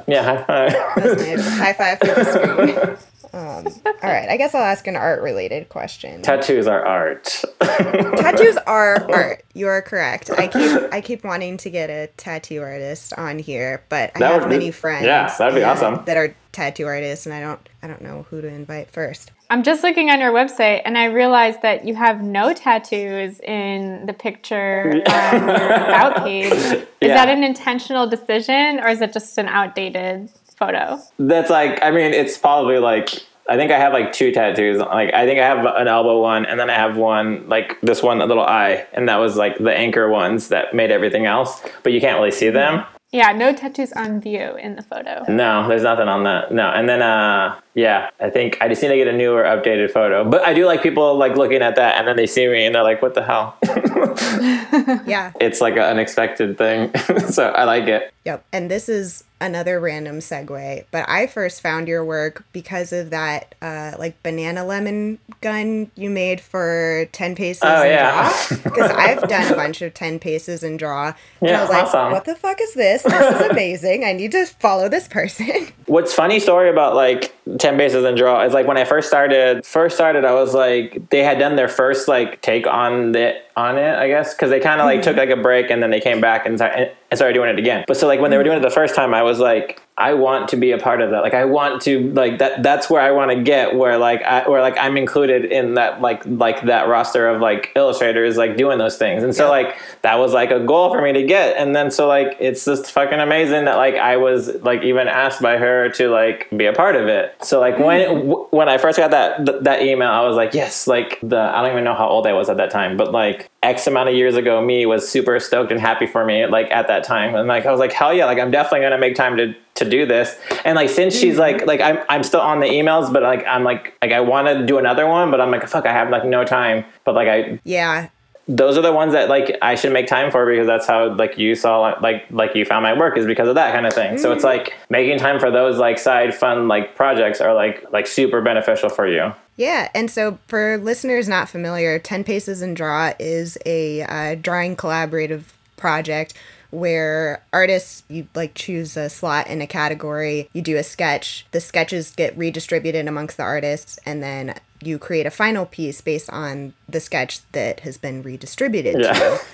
Yeah, 0.07 0.23
high 0.23 0.43
five. 0.69 1.39
High 1.39 1.73
five 1.73 1.99
for 1.99 2.05
the 2.07 2.25
screen. 2.25 2.97
Um, 3.33 3.65
all 3.85 3.93
right, 4.11 4.27
I 4.27 4.35
guess 4.35 4.53
I'll 4.53 4.61
ask 4.63 4.85
an 4.87 4.97
art 4.97 5.21
related 5.21 5.69
question. 5.69 6.21
Tattoos 6.21 6.67
are 6.67 6.85
art. 6.85 7.41
Tattoos 7.61 8.57
are 8.67 9.09
art. 9.09 9.45
You 9.53 9.67
are 9.67 9.81
correct. 9.81 10.29
I 10.31 10.47
keep 10.47 10.93
I 10.93 10.99
keep 10.99 11.23
wanting 11.23 11.55
to 11.57 11.69
get 11.69 11.89
a 11.89 12.07
tattoo 12.17 12.61
artist 12.61 13.13
on 13.17 13.39
here, 13.39 13.83
but 13.87 14.11
I 14.15 14.19
That 14.19 14.31
have 14.33 14.43
be- 14.43 14.49
many 14.57 14.71
friends. 14.71 15.05
yeah, 15.05 15.33
that'd 15.37 15.55
be 15.55 15.63
awesome. 15.63 16.03
That 16.05 16.17
are 16.17 16.35
tattoo 16.51 16.87
artists, 16.87 17.25
and 17.25 17.33
I 17.33 17.39
don't 17.39 17.69
I 17.81 17.87
don't 17.87 18.01
know 18.01 18.25
who 18.29 18.41
to 18.41 18.47
invite 18.49 18.89
first. 18.91 19.31
I'm 19.51 19.63
just 19.63 19.83
looking 19.83 20.09
on 20.09 20.21
your 20.21 20.31
website 20.31 20.81
and 20.85 20.97
I 20.97 21.05
realized 21.05 21.61
that 21.61 21.85
you 21.85 21.93
have 21.95 22.23
no 22.23 22.53
tattoos 22.53 23.37
in 23.41 24.05
the 24.05 24.13
picture 24.13 25.03
on 25.05 25.47
your 25.47 25.73
about 25.73 26.23
page. 26.23 26.53
Is 26.53 26.85
Yeah. 27.01 27.15
that 27.15 27.27
an 27.27 27.43
intentional 27.43 28.07
decision 28.07 28.79
or 28.79 28.87
is 28.87 29.01
it 29.01 29.11
just 29.11 29.37
an 29.37 29.49
outdated 29.49 30.29
photo? 30.55 31.01
That's 31.19 31.49
like, 31.49 31.83
I 31.83 31.91
mean, 31.91 32.13
it's 32.13 32.37
probably 32.37 32.77
like, 32.77 33.09
I 33.49 33.57
think 33.57 33.73
I 33.73 33.77
have 33.77 33.91
like 33.91 34.13
two 34.13 34.31
tattoos. 34.31 34.77
Like, 34.77 35.13
I 35.13 35.25
think 35.25 35.41
I 35.41 35.45
have 35.45 35.65
an 35.65 35.89
elbow 35.89 36.21
one, 36.21 36.45
and 36.45 36.57
then 36.57 36.69
I 36.69 36.75
have 36.75 36.95
one, 36.95 37.49
like 37.49 37.81
this 37.81 38.01
one 38.01 38.21
a 38.21 38.25
little 38.25 38.45
eye, 38.45 38.85
and 38.93 39.09
that 39.09 39.17
was 39.17 39.35
like 39.35 39.57
the 39.57 39.75
anchor 39.75 40.07
ones 40.07 40.47
that 40.49 40.73
made 40.73 40.91
everything 40.91 41.25
else, 41.25 41.61
but 41.83 41.91
you 41.91 41.99
can't 41.99 42.17
really 42.17 42.31
see 42.31 42.51
them. 42.51 42.85
Yeah, 43.11 43.33
no 43.33 43.53
tattoos 43.53 43.91
on 43.91 44.21
view 44.21 44.55
in 44.55 44.77
the 44.77 44.81
photo. 44.81 45.25
No, 45.27 45.67
there's 45.67 45.83
nothing 45.83 46.07
on 46.07 46.23
that. 46.23 46.53
No, 46.53 46.69
and 46.69 46.87
then 46.87 47.01
uh, 47.01 47.59
yeah, 47.73 48.09
I 48.21 48.29
think 48.29 48.57
I 48.61 48.69
just 48.69 48.81
need 48.81 48.87
to 48.87 48.95
get 48.95 49.07
a 49.07 49.11
newer, 49.11 49.43
updated 49.43 49.91
photo. 49.91 50.23
But 50.23 50.43
I 50.45 50.53
do 50.53 50.65
like 50.65 50.81
people 50.81 51.17
like 51.17 51.35
looking 51.35 51.61
at 51.61 51.75
that, 51.75 51.97
and 51.97 52.07
then 52.07 52.15
they 52.15 52.25
see 52.25 52.47
me, 52.47 52.65
and 52.65 52.73
they're 52.73 52.83
like, 52.83 53.01
"What 53.01 53.13
the 53.13 53.23
hell?" 53.23 53.57
Yeah. 55.05 55.33
it's 55.41 55.59
like 55.59 55.73
an 55.73 55.83
unexpected 55.83 56.57
thing, 56.57 56.95
so 57.29 57.49
I 57.49 57.65
like 57.65 57.83
it. 57.87 58.13
Yep. 58.23 58.45
And 58.53 58.71
this 58.71 58.87
is 58.87 59.25
another 59.41 59.79
random 59.79 60.19
segue, 60.19 60.85
but 60.91 61.03
I 61.09 61.27
first 61.27 61.59
found 61.61 61.87
your 61.89 62.05
work 62.05 62.45
because 62.53 62.93
of 62.93 63.09
that 63.09 63.55
uh, 63.61 63.93
like 63.99 64.21
banana 64.23 64.63
lemon 64.63 65.17
gun 65.41 65.91
you 65.95 66.09
made 66.09 66.39
for 66.39 67.07
10 67.11 67.35
paces 67.35 67.63
Oh, 67.63 67.81
and 67.83 67.89
yeah. 67.89 68.33
Because 68.63 68.91
I've 68.95 69.27
done 69.27 69.51
a 69.51 69.55
bunch 69.55 69.81
of 69.81 69.93
10 69.93 70.19
paces 70.19 70.63
and 70.63 70.77
draw. 70.79 71.07
And 71.07 71.15
Yeah, 71.49 71.57
I 71.57 71.61
was 71.61 71.69
like, 71.69 71.83
awesome. 71.85 72.11
what 72.11 72.25
the 72.25 72.35
fuck 72.35 72.61
is 72.61 72.73
this? 72.75 73.03
This 73.03 73.35
is 73.35 73.41
amazing. 73.49 74.05
I 74.05 74.13
need 74.13 74.31
to 74.31 74.45
follow 74.45 74.87
this 74.87 75.07
person. 75.07 75.67
What's 75.87 76.13
funny 76.13 76.39
story 76.39 76.69
about 76.69 76.95
like 76.95 77.35
10 77.57 77.77
paces 77.77 78.05
and 78.05 78.15
draw 78.15 78.43
is 78.45 78.53
like 78.53 78.67
when 78.67 78.77
I 78.77 78.85
first 78.85 79.07
started, 79.07 79.65
first 79.65 79.95
started, 79.95 80.23
I 80.23 80.33
was 80.33 80.53
like, 80.53 81.09
they 81.09 81.23
had 81.23 81.39
done 81.39 81.55
their 81.55 81.67
first 81.67 82.07
like 82.07 82.41
take 82.41 82.67
on 82.67 83.11
the, 83.11 83.33
on 83.55 83.77
it, 83.77 83.95
I 83.95 84.07
guess. 84.07 84.33
Cause 84.35 84.49
they 84.49 84.59
kind 84.59 84.81
of 84.81 84.85
like 84.85 85.01
took 85.01 85.13
hmm. 85.13 85.19
like 85.19 85.29
a 85.29 85.35
break 85.35 85.69
and 85.69 85.81
then 85.81 85.91
they 85.91 85.99
came 85.99 86.21
back 86.21 86.45
and, 86.45 86.59
and 86.61 86.91
started 87.13 87.33
doing 87.33 87.49
it 87.49 87.59
again. 87.59 87.85
But 87.87 87.97
so 87.97 88.07
like 88.07 88.19
when 88.19 88.31
they 88.31 88.37
were 88.37 88.43
hmm. 88.43 88.49
doing 88.49 88.57
it 88.59 88.61
the 88.61 88.69
first 88.69 88.95
time, 88.95 89.13
I 89.13 89.23
was 89.23 89.39
like, 89.39 89.81
I 89.97 90.13
want 90.13 90.49
to 90.49 90.57
be 90.57 90.71
a 90.71 90.77
part 90.77 91.01
of 91.01 91.11
that. 91.11 91.21
Like 91.21 91.33
I 91.33 91.45
want 91.45 91.81
to 91.83 92.11
like 92.13 92.39
that. 92.39 92.63
That's 92.63 92.89
where 92.89 93.01
I 93.01 93.11
want 93.11 93.29
to 93.31 93.43
get 93.43 93.75
where 93.75 93.97
like 93.97 94.23
I, 94.23 94.49
where 94.49 94.61
like 94.61 94.77
I'm 94.77 94.97
included 94.97 95.45
in 95.45 95.75
that 95.75 96.01
like 96.01 96.25
like 96.25 96.65
that 96.65 96.87
roster 96.87 97.27
of 97.27 97.41
like 97.41 97.71
illustrators 97.75 98.37
like 98.37 98.57
doing 98.57 98.77
those 98.77 98.97
things. 98.97 99.21
And 99.21 99.35
so 99.35 99.45
Yeah. 99.45 99.49
like 99.49 99.77
that 100.01 100.17
was 100.17 100.33
like 100.33 100.49
a 100.49 100.59
goal 100.59 100.91
for 100.91 101.01
me 101.01 101.13
to 101.13 101.23
get. 101.23 101.57
And 101.57 101.75
then 101.75 101.91
so 101.91 102.07
like 102.07 102.37
it's 102.39 102.65
just 102.65 102.89
fucking 102.91 103.19
amazing 103.19 103.65
that 103.65 103.75
like 103.75 103.95
I 103.95 104.17
was 104.17 104.55
like 104.63 104.81
even 104.81 105.07
asked 105.07 105.41
by 105.41 105.57
her 105.57 105.89
to 105.89 106.09
like 106.09 106.47
be 106.55 106.65
a 106.65 106.73
part 106.73 106.95
of 106.95 107.07
it. 107.07 107.35
So 107.41 107.59
like 107.59 107.77
when 107.77 108.01
mm. 108.01 108.15
w- 108.27 108.47
when 108.51 108.69
I 108.69 108.77
first 108.77 108.97
got 108.97 109.11
that 109.11 109.45
th- 109.45 109.63
that 109.63 109.83
email, 109.83 110.09
I 110.09 110.25
was 110.25 110.35
like 110.35 110.53
yes, 110.53 110.87
like 110.87 111.19
the 111.21 111.37
I 111.37 111.61
don't 111.61 111.71
even 111.71 111.83
know 111.83 111.95
how 111.95 112.07
old 112.07 112.25
I 112.25 112.33
was 112.33 112.49
at 112.49 112.57
that 112.57 112.71
time, 112.71 112.97
but 112.97 113.11
like 113.11 113.49
X 113.61 113.85
amount 113.85 114.09
of 114.09 114.15
years 114.15 114.35
ago, 114.35 114.61
me 114.61 114.85
was 114.87 115.07
super 115.07 115.39
stoked 115.39 115.71
and 115.71 115.79
happy 115.79 116.07
for 116.07 116.25
me 116.25 116.47
like 116.47 116.71
at 116.71 116.87
that 116.87 117.03
time. 117.03 117.35
And 117.35 117.47
like 117.47 117.65
I 117.65 117.71
was 117.71 117.79
like 117.79 117.91
hell 117.91 118.13
yeah, 118.13 118.25
like 118.25 118.39
I'm 118.39 118.51
definitely 118.51 118.81
gonna 118.81 118.97
make 118.97 119.15
time 119.15 119.37
to 119.37 119.53
to 119.81 119.89
do 119.89 120.05
this. 120.05 120.37
And 120.63 120.75
like 120.75 120.89
since 120.89 121.15
she's 121.15 121.37
like 121.37 121.65
like 121.65 121.81
I'm 121.81 121.99
I'm 122.09 122.23
still 122.23 122.41
on 122.41 122.59
the 122.59 122.67
emails, 122.67 123.11
but 123.11 123.23
like 123.23 123.45
I'm 123.45 123.63
like 123.63 123.93
like 124.01 124.11
I 124.11 124.21
want 124.21 124.47
to 124.47 124.65
do 124.65 124.77
another 124.77 125.07
one, 125.07 125.31
but 125.31 125.41
I'm 125.41 125.51
like 125.51 125.67
fuck, 125.67 125.85
I 125.85 125.91
have 125.91 126.09
like 126.09 126.25
no 126.25 126.43
time. 126.45 126.85
But 127.03 127.15
like 127.15 127.27
I 127.27 127.59
yeah. 127.63 128.09
those 128.47 128.77
are 128.77 128.81
the 128.81 128.93
ones 128.93 129.13
that 129.13 129.29
like 129.29 129.57
I 129.61 129.75
should 129.75 129.93
make 129.93 130.07
time 130.07 130.31
for 130.31 130.45
because 130.45 130.67
that's 130.67 130.87
how 130.87 131.13
like 131.13 131.37
you 131.37 131.55
saw 131.55 131.79
like 132.01 132.29
like 132.31 132.55
you 132.55 132.65
found 132.65 132.83
my 132.83 132.97
work 132.97 133.17
is 133.17 133.25
because 133.25 133.47
of 133.47 133.55
that 133.55 133.73
kind 133.73 133.85
of 133.85 133.93
thing. 133.93 134.17
So 134.17 134.31
it's 134.31 134.43
like 134.43 134.73
making 134.89 135.19
time 135.19 135.39
for 135.39 135.51
those 135.51 135.77
like 135.77 135.99
side 135.99 136.33
fun 136.33 136.67
like 136.67 136.95
projects 136.95 137.41
are 137.41 137.53
like 137.53 137.85
like 137.91 138.07
super 138.07 138.41
beneficial 138.41 138.89
for 138.89 139.07
you. 139.07 139.33
Yeah, 139.57 139.89
and 139.93 140.09
so 140.09 140.39
for 140.47 140.77
listeners 140.77 141.27
not 141.27 141.49
familiar, 141.49 141.99
10 141.99 142.23
Paces 142.23 142.63
and 142.63 142.75
Draw 142.75 143.13
is 143.19 143.59
a 143.65 144.01
uh, 144.03 144.35
drawing 144.35 144.75
collaborative 144.75 145.43
project 145.77 146.33
where 146.71 147.43
artists 147.53 148.03
you 148.09 148.27
like 148.33 148.53
choose 148.55 148.97
a 148.97 149.09
slot 149.09 149.47
in 149.47 149.61
a 149.61 149.67
category, 149.67 150.49
you 150.53 150.61
do 150.61 150.77
a 150.77 150.83
sketch, 150.83 151.45
the 151.51 151.61
sketches 151.61 152.11
get 152.15 152.37
redistributed 152.37 153.07
amongst 153.07 153.37
the 153.37 153.43
artists 153.43 153.99
and 154.05 154.23
then 154.23 154.55
you 154.83 154.97
create 154.97 155.25
a 155.27 155.31
final 155.31 155.65
piece 155.65 156.01
based 156.01 156.29
on 156.31 156.73
the 156.89 156.99
sketch 156.99 157.39
that 157.51 157.81
has 157.81 157.97
been 157.99 158.23
redistributed 158.23 158.95
to 158.95 159.01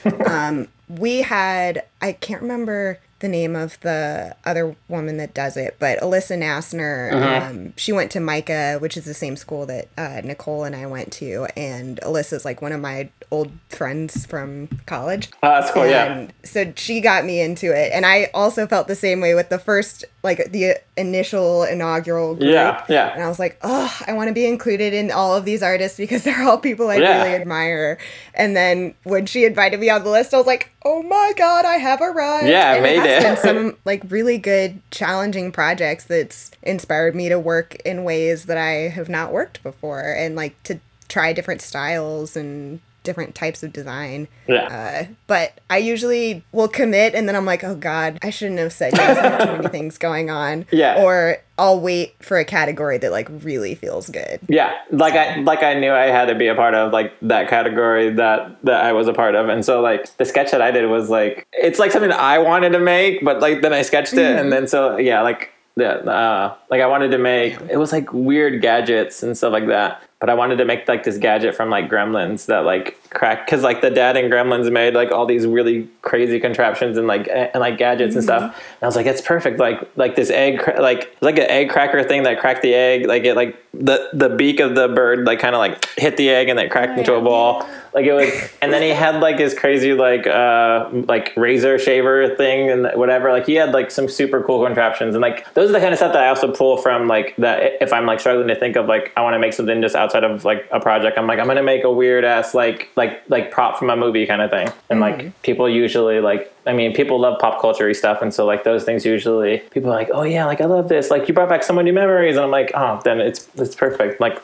Yeah. 0.05 0.11
you 0.17 0.25
um, 0.25 0.67
we 0.87 1.21
had 1.23 1.83
I 2.01 2.13
can't 2.13 2.41
remember 2.41 2.99
the 3.19 3.27
name 3.27 3.55
of 3.55 3.79
the 3.81 4.35
other 4.45 4.75
woman 4.87 5.17
that 5.17 5.33
does 5.33 5.57
it, 5.57 5.75
but 5.79 5.99
Alyssa 5.99 6.37
Nassner. 6.37 7.11
Um, 7.13 7.73
she 7.75 7.91
went 7.91 8.11
to 8.11 8.19
MICA, 8.19 8.77
which 8.79 8.95
is 8.95 9.05
the 9.05 9.13
same 9.13 9.35
school 9.35 9.65
that 9.65 9.87
uh, 9.97 10.21
Nicole 10.23 10.63
and 10.63 10.75
I 10.75 10.85
went 10.85 11.11
to, 11.13 11.47
and 11.57 11.99
Alyssa's 12.01 12.45
like 12.45 12.61
one 12.61 12.71
of 12.71 12.79
my 12.81 13.09
old 13.31 13.51
friends 13.69 14.25
from 14.25 14.67
college. 14.85 15.29
Oh, 15.43 15.49
that's 15.49 15.71
cool. 15.71 15.85
Yeah. 15.87 16.27
So 16.43 16.71
she 16.75 17.01
got 17.01 17.25
me 17.25 17.41
into 17.41 17.67
it, 17.75 17.91
and 17.91 18.05
I 18.05 18.29
also 18.33 18.67
felt 18.67 18.87
the 18.87 18.95
same 18.95 19.19
way 19.19 19.33
with 19.33 19.49
the 19.49 19.59
first, 19.59 20.05
like 20.23 20.51
the 20.51 20.75
initial 20.95 21.63
inaugural 21.63 22.35
group. 22.35 22.49
Yeah. 22.49 22.79
And 22.81 22.89
Yeah. 22.89 23.25
I 23.25 23.27
was 23.29 23.39
like, 23.39 23.57
oh, 23.63 23.95
I 24.07 24.13
want 24.13 24.27
to 24.29 24.33
be 24.33 24.45
included 24.45 24.93
in 24.93 25.11
all 25.11 25.35
of 25.35 25.45
these 25.45 25.61
artists 25.63 25.97
because 25.97 26.23
they're 26.23 26.43
all 26.47 26.57
people 26.57 26.89
I 26.89 26.97
Yeah. 26.97 27.23
really 27.23 27.35
admire. 27.35 27.97
And 28.33 28.55
then 28.55 28.93
when 29.03 29.25
she 29.25 29.45
invited 29.45 29.79
me 29.79 29.89
on 29.89 30.03
the 30.03 30.09
list, 30.09 30.33
I 30.33 30.37
was 30.37 30.47
like, 30.47 30.71
oh 30.85 31.01
my 31.03 31.33
god, 31.35 31.65
I 31.65 31.75
have 31.77 32.01
arrived. 32.01 32.47
Yeah, 32.47 32.73
and 32.75 32.83
made 32.83 32.99
Has 33.07 33.23
been 33.23 33.37
some 33.71 33.77
like 33.85 34.03
really 34.09 34.37
good, 34.37 34.81
challenging 34.91 35.51
projects 35.51 36.05
that's 36.05 36.51
inspired 36.63 37.15
me 37.15 37.29
to 37.29 37.39
work 37.39 37.75
in 37.85 38.03
ways 38.03 38.45
that 38.45 38.57
I 38.57 38.89
have 38.89 39.09
not 39.09 39.31
worked 39.31 39.63
before, 39.63 40.13
and 40.17 40.35
like 40.35 40.61
to 40.63 40.79
try 41.07 41.33
different 41.33 41.61
styles 41.61 42.35
and 42.35 42.81
different 43.07 43.35
types 43.35 43.63
of 43.63 43.71
design. 43.71 44.27
Yeah. 44.47 44.65
Uh, 44.65 45.13
but 45.27 45.61
I 45.69 45.77
usually 45.77 46.43
will 46.51 46.67
commit 46.67 47.15
and 47.15 47.25
then 47.25 47.37
I'm 47.37 47.45
like, 47.45 47.63
oh 47.63 47.73
God, 47.73 48.19
I 48.21 48.29
shouldn't 48.31 48.59
have 48.59 48.73
said 48.73 48.91
yes. 48.93 49.17
I 49.17 49.29
have 49.29 49.39
too 49.45 49.55
many 49.55 49.69
things 49.69 49.97
going 49.97 50.29
on. 50.29 50.65
Yeah. 50.77 51.01
Or 51.01 51.37
I'll 51.57 51.79
wait 51.79 52.13
for 52.21 52.37
a 52.37 52.45
category 52.45 52.97
that 52.99 53.11
like 53.11 53.27
really 53.41 53.73
feels 53.73 54.09
good. 54.09 54.39
Yeah, 54.47 54.73
like 54.91 55.13
I 55.13 55.39
like 55.39 55.63
I 55.63 55.73
knew 55.73 55.91
I 55.91 56.07
had 56.07 56.25
to 56.25 56.35
be 56.35 56.47
a 56.47 56.55
part 56.55 56.75
of 56.75 56.91
like 56.91 57.13
that 57.23 57.49
category 57.49 58.11
that 58.13 58.63
that 58.63 58.85
I 58.85 58.93
was 58.93 59.07
a 59.07 59.13
part 59.13 59.33
of, 59.33 59.49
and 59.49 59.65
so 59.65 59.81
like 59.81 60.15
the 60.17 60.25
sketch 60.25 60.51
that 60.51 60.61
I 60.61 60.69
did 60.69 60.87
was 60.87 61.09
like 61.09 61.47
it's 61.53 61.79
like 61.79 61.91
something 61.91 62.11
I 62.11 62.37
wanted 62.37 62.73
to 62.73 62.79
make, 62.79 63.23
but 63.23 63.39
like 63.39 63.61
then 63.61 63.73
I 63.73 63.81
sketched 63.81 64.13
it, 64.13 64.37
and 64.37 64.51
then 64.51 64.67
so 64.67 64.97
yeah, 64.97 65.21
like 65.21 65.51
yeah, 65.77 65.93
uh, 65.93 66.55
like 66.69 66.81
I 66.81 66.87
wanted 66.87 67.09
to 67.11 67.17
make 67.17 67.57
it 67.69 67.77
was 67.77 67.91
like 67.91 68.11
weird 68.13 68.61
gadgets 68.61 69.23
and 69.23 69.37
stuff 69.37 69.53
like 69.53 69.67
that. 69.67 70.01
But 70.19 70.29
I 70.29 70.33
wanted 70.33 70.57
to 70.57 70.65
make 70.65 70.87
like 70.87 71.03
this 71.03 71.17
gadget 71.17 71.55
from 71.55 71.69
like 71.69 71.89
Gremlins 71.89 72.47
that 72.47 72.59
like 72.59 72.99
crack 73.09 73.45
because 73.45 73.63
like 73.63 73.81
the 73.81 73.89
dad 73.89 74.17
and 74.17 74.31
Gremlins 74.31 74.71
made 74.71 74.93
like 74.93 75.11
all 75.11 75.25
these 75.25 75.45
really 75.45 75.89
crazy 76.01 76.39
contraptions 76.39 76.97
and 76.97 77.07
like 77.07 77.27
and 77.29 77.59
like 77.59 77.77
gadgets 77.77 78.15
and 78.15 78.23
stuff. 78.23 78.43
And 78.43 78.83
I 78.83 78.85
was 78.85 78.95
like, 78.95 79.05
it's 79.05 79.21
perfect. 79.21 79.59
Like 79.59 79.89
like 79.95 80.15
this 80.15 80.29
egg 80.29 80.61
like 80.79 81.15
like 81.21 81.37
an 81.37 81.49
egg 81.49 81.69
cracker 81.69 82.03
thing 82.03 82.23
that 82.23 82.39
cracked 82.39 82.61
the 82.61 82.73
egg. 82.73 83.07
Like 83.07 83.23
it 83.23 83.35
like 83.35 83.61
the 83.73 84.09
the 84.13 84.29
beak 84.29 84.59
of 84.59 84.75
the 84.75 84.87
bird 84.87 85.25
like 85.25 85.39
kind 85.39 85.53
of 85.53 85.59
like 85.59 85.85
hit 85.97 86.17
the 86.17 86.29
egg 86.29 86.49
and 86.49 86.59
it 86.59 86.71
cracked 86.71 86.97
into 86.97 87.13
a 87.13 87.21
ball. 87.21 87.67
Like 87.93 88.05
it 88.05 88.13
was, 88.13 88.29
and 88.61 88.71
then 88.71 88.81
he 88.81 88.89
had 88.89 89.21
like 89.21 89.39
his 89.39 89.53
crazy 89.53 89.93
like 89.93 90.27
uh 90.27 90.89
like 90.91 91.33
razor 91.35 91.79
shaver 91.79 92.35
thing 92.35 92.69
and 92.69 92.87
whatever. 92.95 93.31
Like 93.31 93.45
he 93.45 93.55
had 93.55 93.71
like 93.71 93.91
some 93.91 94.07
super 94.07 94.43
cool 94.43 94.63
contraptions 94.63 95.15
and 95.15 95.21
like 95.21 95.51
those 95.53 95.69
are 95.69 95.73
the 95.73 95.79
kind 95.79 95.93
of 95.93 95.97
stuff 95.97 96.13
that 96.13 96.23
I 96.23 96.29
also 96.29 96.51
pull 96.51 96.77
from 96.77 97.07
like 97.07 97.35
that. 97.37 97.73
If 97.81 97.93
I'm 97.93 98.05
like 98.05 98.19
struggling 98.19 98.47
to 98.49 98.55
think 98.55 98.75
of 98.75 98.87
like 98.87 99.11
I 99.17 99.21
want 99.21 99.33
to 99.33 99.39
make 99.39 99.53
something 99.53 99.81
just 99.81 99.95
outside 99.95 100.23
of 100.23 100.45
like 100.45 100.67
a 100.71 100.79
project, 100.79 101.17
I'm 101.17 101.27
like 101.27 101.39
I'm 101.39 101.47
gonna 101.47 101.63
make 101.63 101.83
a 101.83 101.91
weird 101.91 102.23
ass 102.23 102.53
like 102.53 102.89
like 102.97 103.23
like 103.29 103.51
prop 103.51 103.77
from 103.77 103.89
a 103.89 103.95
movie 103.95 104.25
kind 104.25 104.41
of 104.41 104.49
thing. 104.49 104.69
And 104.89 104.99
like 104.99 105.17
mm-hmm. 105.17 105.29
people 105.43 105.69
usually 105.69 106.19
like 106.19 106.53
I 106.65 106.73
mean 106.73 106.93
people 106.93 107.19
love 107.19 107.39
pop 107.39 107.61
culture 107.61 107.93
stuff, 107.93 108.21
and 108.21 108.33
so 108.33 108.45
like 108.45 108.63
those 108.63 108.83
things 108.83 109.05
usually 109.05 109.59
people 109.71 109.91
are 109.91 109.95
like 109.95 110.09
oh 110.13 110.23
yeah 110.23 110.45
like 110.45 110.59
I 110.59 110.65
love 110.65 110.89
this 110.89 111.09
like 111.09 111.27
you 111.27 111.33
brought 111.33 111.47
back 111.47 111.63
so 111.63 111.73
many 111.73 111.91
memories, 111.91 112.35
and 112.35 112.43
I'm 112.43 112.51
like 112.51 112.71
oh 112.73 112.99
then 113.05 113.21
it's 113.21 113.47
it's 113.55 113.75
perfect 113.75 114.19
like. 114.19 114.41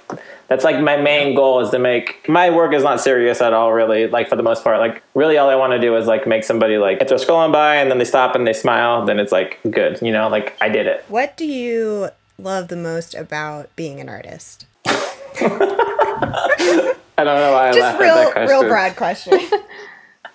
That's 0.50 0.66
like 0.66 0.80
my 0.82 0.98
main 0.98 1.36
goal 1.36 1.62
is 1.62 1.72
to 1.72 1.80
make 1.80 2.28
my 2.30 2.52
work 2.52 2.74
is 2.74 2.84
not 2.84 3.02
serious 3.02 3.42
at 3.42 3.54
all, 3.54 3.74
really. 3.74 4.08
Like 4.08 4.30
for 4.30 4.36
the 4.36 4.44
most 4.44 4.64
part, 4.64 4.78
like 4.78 5.02
really 5.16 5.38
all 5.38 5.50
I 5.50 5.56
want 5.56 5.72
to 5.72 5.80
do 5.80 5.96
is 5.96 6.06
like 6.06 6.28
make 6.28 6.44
somebody 6.44 6.78
like 6.78 7.02
if 7.02 7.08
they're 7.08 7.18
scrolling 7.18 7.52
by 7.52 7.78
and 7.78 7.90
then 7.90 7.98
they 7.98 8.06
stop 8.06 8.36
and 8.36 8.46
they 8.46 8.54
smile, 8.54 9.04
then 9.04 9.20
it's 9.20 9.32
like 9.32 9.60
good, 9.72 10.00
you 10.02 10.12
know, 10.12 10.28
like 10.28 10.56
I 10.62 10.70
did 10.70 10.86
it. 10.86 11.06
What 11.08 11.38
do 11.38 11.46
you 11.46 12.10
love 12.38 12.68
the 12.68 12.76
most 12.76 13.16
about 13.16 13.76
being 13.76 14.00
an 14.00 14.10
artist? 14.10 14.68
I 17.18 17.24
don't 17.24 17.38
know 17.38 17.52
why 17.54 17.70
I 17.70 17.72
Just 17.72 17.80
laughed 17.82 18.00
real, 18.02 18.10
at 18.10 18.16
that 18.26 18.32
question. 18.34 18.50
real 18.60 18.68
broad 18.70 18.96
question. 18.96 19.40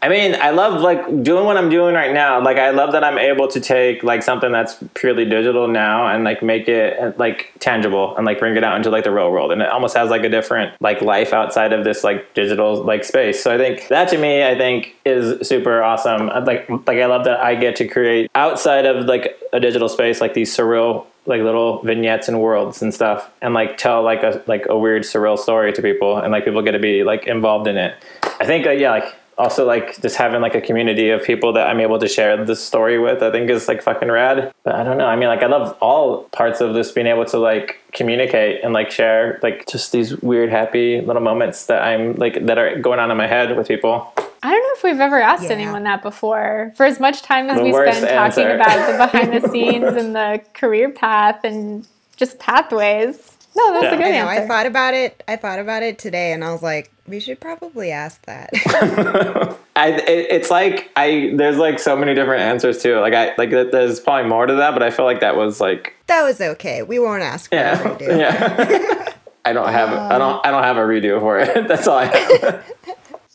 I 0.00 0.08
mean, 0.08 0.36
I 0.40 0.50
love 0.50 0.80
like 0.80 1.24
doing 1.24 1.44
what 1.44 1.56
I'm 1.56 1.70
doing 1.70 1.94
right 1.94 2.14
now. 2.14 2.40
Like, 2.40 2.56
I 2.56 2.70
love 2.70 2.92
that 2.92 3.02
I'm 3.02 3.18
able 3.18 3.48
to 3.48 3.60
take 3.60 4.04
like 4.04 4.22
something 4.22 4.52
that's 4.52 4.76
purely 4.94 5.24
digital 5.24 5.66
now 5.66 6.06
and 6.06 6.22
like 6.22 6.42
make 6.42 6.68
it 6.68 7.18
like 7.18 7.52
tangible 7.58 8.16
and 8.16 8.24
like 8.24 8.38
bring 8.38 8.56
it 8.56 8.62
out 8.62 8.76
into 8.76 8.90
like 8.90 9.04
the 9.04 9.10
real 9.10 9.32
world. 9.32 9.50
And 9.50 9.60
it 9.60 9.68
almost 9.68 9.96
has 9.96 10.08
like 10.08 10.22
a 10.22 10.28
different 10.28 10.80
like 10.80 11.00
life 11.02 11.32
outside 11.32 11.72
of 11.72 11.84
this 11.84 12.04
like 12.04 12.32
digital 12.34 12.82
like 12.84 13.02
space. 13.02 13.42
So 13.42 13.52
I 13.52 13.58
think 13.58 13.88
that 13.88 14.08
to 14.10 14.18
me, 14.18 14.44
I 14.44 14.56
think 14.56 14.94
is 15.04 15.46
super 15.46 15.82
awesome. 15.82 16.28
Like, 16.28 16.68
like 16.68 16.98
I 16.98 17.06
love 17.06 17.24
that 17.24 17.40
I 17.40 17.56
get 17.56 17.74
to 17.76 17.88
create 17.88 18.30
outside 18.36 18.86
of 18.86 19.06
like 19.06 19.36
a 19.52 19.58
digital 19.58 19.88
space, 19.88 20.20
like 20.20 20.34
these 20.34 20.56
surreal 20.56 21.06
like 21.26 21.42
little 21.42 21.82
vignettes 21.82 22.26
and 22.26 22.40
worlds 22.40 22.80
and 22.80 22.94
stuff 22.94 23.30
and 23.42 23.52
like 23.52 23.76
tell 23.76 24.02
like 24.02 24.22
a 24.22 24.42
like 24.46 24.64
a 24.70 24.78
weird 24.78 25.02
surreal 25.02 25.38
story 25.38 25.72
to 25.74 25.82
people 25.82 26.16
and 26.16 26.32
like 26.32 26.44
people 26.44 26.62
get 26.62 26.72
to 26.72 26.78
be 26.78 27.04
like 27.04 27.26
involved 27.26 27.66
in 27.66 27.76
it 27.76 27.94
i 28.40 28.46
think 28.46 28.66
uh, 28.66 28.70
yeah 28.70 28.90
like 28.90 29.14
also 29.38 29.64
like 29.64 30.00
just 30.02 30.16
having 30.16 30.40
like 30.40 30.54
a 30.54 30.60
community 30.60 31.10
of 31.10 31.22
people 31.22 31.52
that 31.52 31.66
i'm 31.68 31.80
able 31.80 31.98
to 31.98 32.08
share 32.08 32.44
this 32.44 32.62
story 32.64 32.98
with 32.98 33.22
i 33.22 33.30
think 33.30 33.48
is 33.48 33.68
like 33.68 33.80
fucking 33.82 34.10
rad 34.10 34.52
but 34.64 34.74
i 34.74 34.82
don't 34.82 34.98
know 34.98 35.06
i 35.06 35.16
mean 35.16 35.28
like 35.28 35.42
i 35.42 35.46
love 35.46 35.76
all 35.80 36.24
parts 36.30 36.60
of 36.60 36.74
this 36.74 36.90
being 36.92 37.06
able 37.06 37.24
to 37.24 37.38
like 37.38 37.80
communicate 37.92 38.62
and 38.64 38.72
like 38.74 38.90
share 38.90 39.38
like 39.42 39.64
just 39.66 39.92
these 39.92 40.16
weird 40.22 40.50
happy 40.50 41.00
little 41.00 41.22
moments 41.22 41.66
that 41.66 41.82
i'm 41.82 42.14
like 42.16 42.44
that 42.46 42.58
are 42.58 42.78
going 42.80 42.98
on 42.98 43.10
in 43.10 43.16
my 43.16 43.26
head 43.26 43.56
with 43.56 43.68
people 43.68 44.12
I 44.40 44.50
don't 44.52 44.62
know 44.62 44.70
if 44.76 44.84
we've 44.84 45.00
ever 45.00 45.20
asked 45.20 45.42
Yeah. 45.42 45.50
anyone 45.58 45.82
that 45.82 46.00
before. 46.00 46.72
For 46.76 46.86
as 46.86 47.00
much 47.00 47.22
time 47.22 47.50
as 47.50 47.56
The 47.56 47.64
we 47.64 47.72
worst 47.72 47.98
spend 47.98 48.08
talking 48.36 48.52
about 48.54 48.86
the 48.92 48.96
behind 49.20 49.32
the 49.42 49.48
scenes 49.48 49.96
and 49.96 50.14
the 50.14 50.40
career 50.54 50.90
path 50.90 51.40
and 51.42 51.84
just 52.16 52.38
pathways. 52.38 53.36
No, 53.56 53.72
that's 53.72 53.82
Yeah. 53.84 53.94
a 53.94 53.96
good 53.96 54.06
I 54.06 54.10
know. 54.10 54.28
answer. 54.28 54.42
I 54.44 54.46
thought 54.46 54.66
about 54.66 54.94
it. 54.94 55.24
I 55.26 55.34
thought 55.34 55.58
about 55.58 55.82
it 55.82 55.98
today, 55.98 56.30
and 56.32 56.44
I 56.44 56.52
was 56.52 56.62
like, 56.62 56.88
we 57.08 57.20
should 57.20 57.40
probably 57.40 57.90
ask 57.90 58.24
that. 58.26 58.50
I 59.76 59.92
it, 59.92 60.26
it's 60.30 60.50
like 60.50 60.90
I 60.96 61.32
there's 61.36 61.56
like 61.56 61.78
so 61.78 61.96
many 61.96 62.14
different 62.14 62.42
answers 62.42 62.82
too. 62.82 62.98
Like 62.98 63.14
I 63.14 63.34
like 63.38 63.50
th- 63.50 63.72
there's 63.72 64.00
probably 64.00 64.28
more 64.28 64.46
to 64.46 64.54
that, 64.54 64.72
but 64.72 64.82
I 64.82 64.90
feel 64.90 65.04
like 65.04 65.20
that 65.20 65.36
was 65.36 65.60
like 65.60 65.94
that 66.06 66.22
was 66.22 66.40
okay. 66.40 66.82
We 66.82 66.98
won't 66.98 67.22
ask 67.22 67.50
for 67.50 67.56
a 67.56 67.60
yeah 67.60 67.82
redo. 67.82 68.18
yeah. 68.18 69.12
I 69.44 69.52
don't 69.52 69.68
have 69.68 69.90
I 69.90 70.18
don't 70.18 70.44
I 70.46 70.50
don't 70.50 70.64
have 70.64 70.76
a 70.76 70.80
redo 70.80 71.20
for 71.20 71.38
it. 71.38 71.68
That's 71.68 71.86
all 71.86 71.98
I 71.98 72.04
have. 72.06 72.64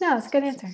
no, 0.02 0.18
it's 0.18 0.28
a 0.28 0.30
good 0.30 0.44
answer. 0.44 0.70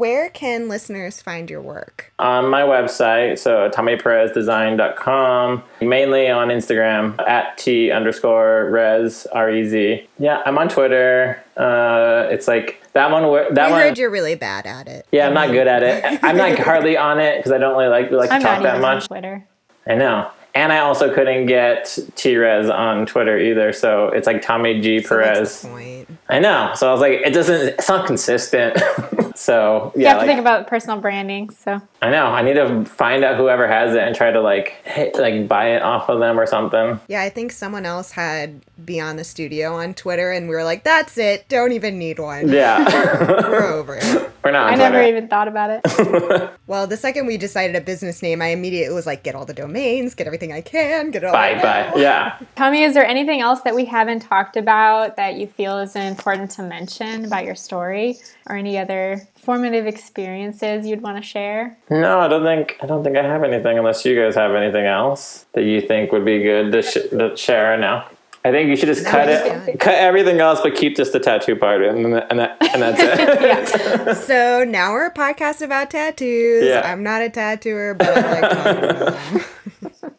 Where 0.00 0.30
can 0.30 0.68
listeners 0.70 1.20
find 1.20 1.50
your 1.50 1.60
work? 1.60 2.10
on 2.18 2.48
my 2.48 2.62
website, 2.62 3.38
so 3.38 3.68
TommyPerezDesign.com, 3.68 5.62
mainly 5.82 6.28
on 6.30 6.48
Instagram 6.48 7.20
at 7.28 7.58
T 7.58 7.90
underscore 7.90 8.70
Rez 8.70 9.26
R 9.32 9.50
E 9.50 9.64
Z. 9.68 10.08
Yeah, 10.18 10.42
I'm 10.46 10.56
on 10.56 10.68
Twitter. 10.70 11.42
Uh, 11.56 12.28
it's 12.30 12.48
like 12.48 12.82
that 12.94 13.10
one. 13.10 13.28
where- 13.28 13.50
That 13.52 13.68
I 13.68 13.70
one. 13.70 13.80
heard 13.82 13.98
you're 13.98 14.10
really 14.10 14.34
bad 14.36 14.66
at 14.66 14.88
it. 14.88 15.06
yeah, 15.12 15.26
I'm 15.26 15.34
not 15.34 15.48
good 15.50 15.66
at 15.66 15.82
it. 15.82 16.18
I'm 16.22 16.38
like 16.38 16.58
hardly 16.58 16.96
on 16.96 17.20
it 17.20 17.36
because 17.38 17.52
I 17.52 17.58
don't 17.58 17.76
really 17.76 17.88
like 17.90 18.10
like 18.10 18.30
to 18.30 18.34
I'm 18.36 18.40
talk 18.42 18.58
not 18.58 18.62
that 18.62 18.74
even 18.76 18.84
on 18.84 18.94
much. 18.96 19.06
Twitter. 19.08 19.46
I 19.86 19.94
know. 19.96 20.30
And 20.54 20.72
I 20.72 20.78
also 20.80 21.14
couldn't 21.14 21.46
get 21.46 21.96
T 22.16 22.36
Rez 22.36 22.68
on 22.68 23.06
Twitter 23.06 23.38
either, 23.38 23.72
so 23.72 24.08
it's 24.08 24.26
like 24.26 24.42
Tommy 24.42 24.80
G 24.80 25.00
So 25.00 25.08
Perez. 25.10 25.64
point? 25.64 26.08
I 26.28 26.38
know. 26.40 26.72
So 26.74 26.88
I 26.88 26.92
was 26.92 27.00
like, 27.00 27.20
it 27.24 27.32
doesn't. 27.32 27.68
It's 27.68 27.88
not 27.88 28.06
consistent. 28.06 28.76
so 29.36 29.92
You 29.94 30.02
yeah, 30.02 30.10
have 30.14 30.20
to 30.22 30.26
think 30.26 30.40
about 30.40 30.66
personal 30.66 31.00
branding. 31.00 31.50
So 31.50 31.80
I 32.02 32.10
know. 32.10 32.26
I 32.26 32.42
need 32.42 32.54
to 32.54 32.84
find 32.84 33.22
out 33.24 33.36
whoever 33.36 33.66
has 33.68 33.94
it 33.94 34.02
and 34.02 34.14
try 34.14 34.30
to 34.32 34.40
like 34.40 34.70
hit, 34.84 35.14
like 35.16 35.46
buy 35.46 35.76
it 35.76 35.82
off 35.82 36.08
of 36.08 36.18
them 36.20 36.38
or 36.38 36.46
something. 36.46 36.98
Yeah, 37.08 37.22
I 37.22 37.28
think 37.30 37.52
someone 37.52 37.86
else 37.86 38.10
had 38.12 38.60
Beyond 38.84 39.18
the 39.18 39.24
Studio 39.24 39.74
on 39.74 39.94
Twitter, 39.94 40.32
and 40.32 40.48
we 40.48 40.54
were 40.54 40.64
like, 40.64 40.82
that's 40.84 41.16
it. 41.18 41.48
Don't 41.48 41.72
even 41.72 41.98
need 41.98 42.18
one. 42.18 42.48
Yeah, 42.48 42.84
We're 43.48 43.72
over 43.72 43.96
it. 44.00 44.30
we're 44.44 44.50
not. 44.52 44.68
On 44.68 44.74
I 44.74 44.76
never 44.76 45.02
even 45.02 45.28
thought 45.28 45.48
about 45.48 45.70
it. 45.84 46.50
Well, 46.66 46.86
the 46.86 46.96
second 46.96 47.26
we 47.26 47.36
decided 47.36 47.76
a 47.76 47.80
business 47.80 48.22
name, 48.22 48.40
I 48.40 48.48
immediately 48.48 48.94
was 48.94 49.06
like, 49.06 49.22
get 49.22 49.34
all 49.34 49.44
the 49.44 49.52
domains, 49.54 50.14
get 50.14 50.26
everything 50.26 50.39
I 50.52 50.62
can, 50.62 51.10
get 51.10 51.22
it 51.22 51.26
all. 51.26 51.32
Bye 51.32 51.60
bye. 51.60 51.92
Yeah. 52.00 52.38
Tommy, 52.56 52.82
is 52.82 52.94
there 52.94 53.04
anything 53.06 53.40
else 53.42 53.60
that 53.62 53.74
we 53.74 53.84
haven't 53.84 54.20
talked 54.20 54.56
about 54.56 55.16
that 55.16 55.34
you 55.36 55.46
feel 55.46 55.78
is 55.78 55.94
important 55.94 56.50
to 56.52 56.62
mention 56.62 57.24
about 57.26 57.44
your 57.44 57.54
story 57.54 58.16
or 58.48 58.56
any 58.56 58.78
other 58.78 59.20
formative 59.36 59.86
experiences 59.86 60.86
you'd 60.86 61.02
want 61.02 61.16
to 61.18 61.22
share? 61.22 61.76
No, 61.90 62.20
I 62.20 62.28
don't 62.28 62.42
think. 62.44 62.78
I 62.82 62.86
don't 62.86 63.04
think 63.04 63.16
I 63.16 63.22
have 63.22 63.44
anything 63.44 63.78
unless 63.78 64.04
you 64.06 64.14
guys 64.20 64.34
have 64.34 64.54
anything 64.54 64.86
else 64.86 65.44
that 65.52 65.64
you 65.64 65.80
think 65.82 66.10
would 66.12 66.24
be 66.24 66.42
good 66.42 66.72
to, 66.72 66.82
sh- 66.82 67.10
to 67.10 67.36
share 67.36 67.76
now. 67.76 68.08
I 68.42 68.52
think 68.52 68.70
you 68.70 68.76
should 68.76 68.86
just 68.86 69.04
cut 69.04 69.28
it, 69.28 69.78
cut 69.80 69.96
everything 69.96 70.40
else, 70.40 70.62
but 70.62 70.74
keep 70.74 70.96
just 70.96 71.12
the 71.12 71.20
tattoo 71.20 71.56
part, 71.56 71.82
and 71.82 72.06
and, 72.06 72.38
that, 72.38 72.56
and 72.72 72.80
that's 72.80 73.00
it. 73.02 74.16
So 74.30 74.64
now 74.64 74.92
we're 74.92 75.06
a 75.06 75.12
podcast 75.12 75.60
about 75.60 75.90
tattoos. 75.90 76.64
Yeah. 76.64 76.80
I'm 76.90 77.02
not 77.02 77.20
a 77.20 77.28
tattooer, 77.28 77.92
but 77.92 78.08
I 78.08 78.40
like 78.40 78.50
talking 78.50 78.84
about 78.84 80.00
them. 80.00 80.14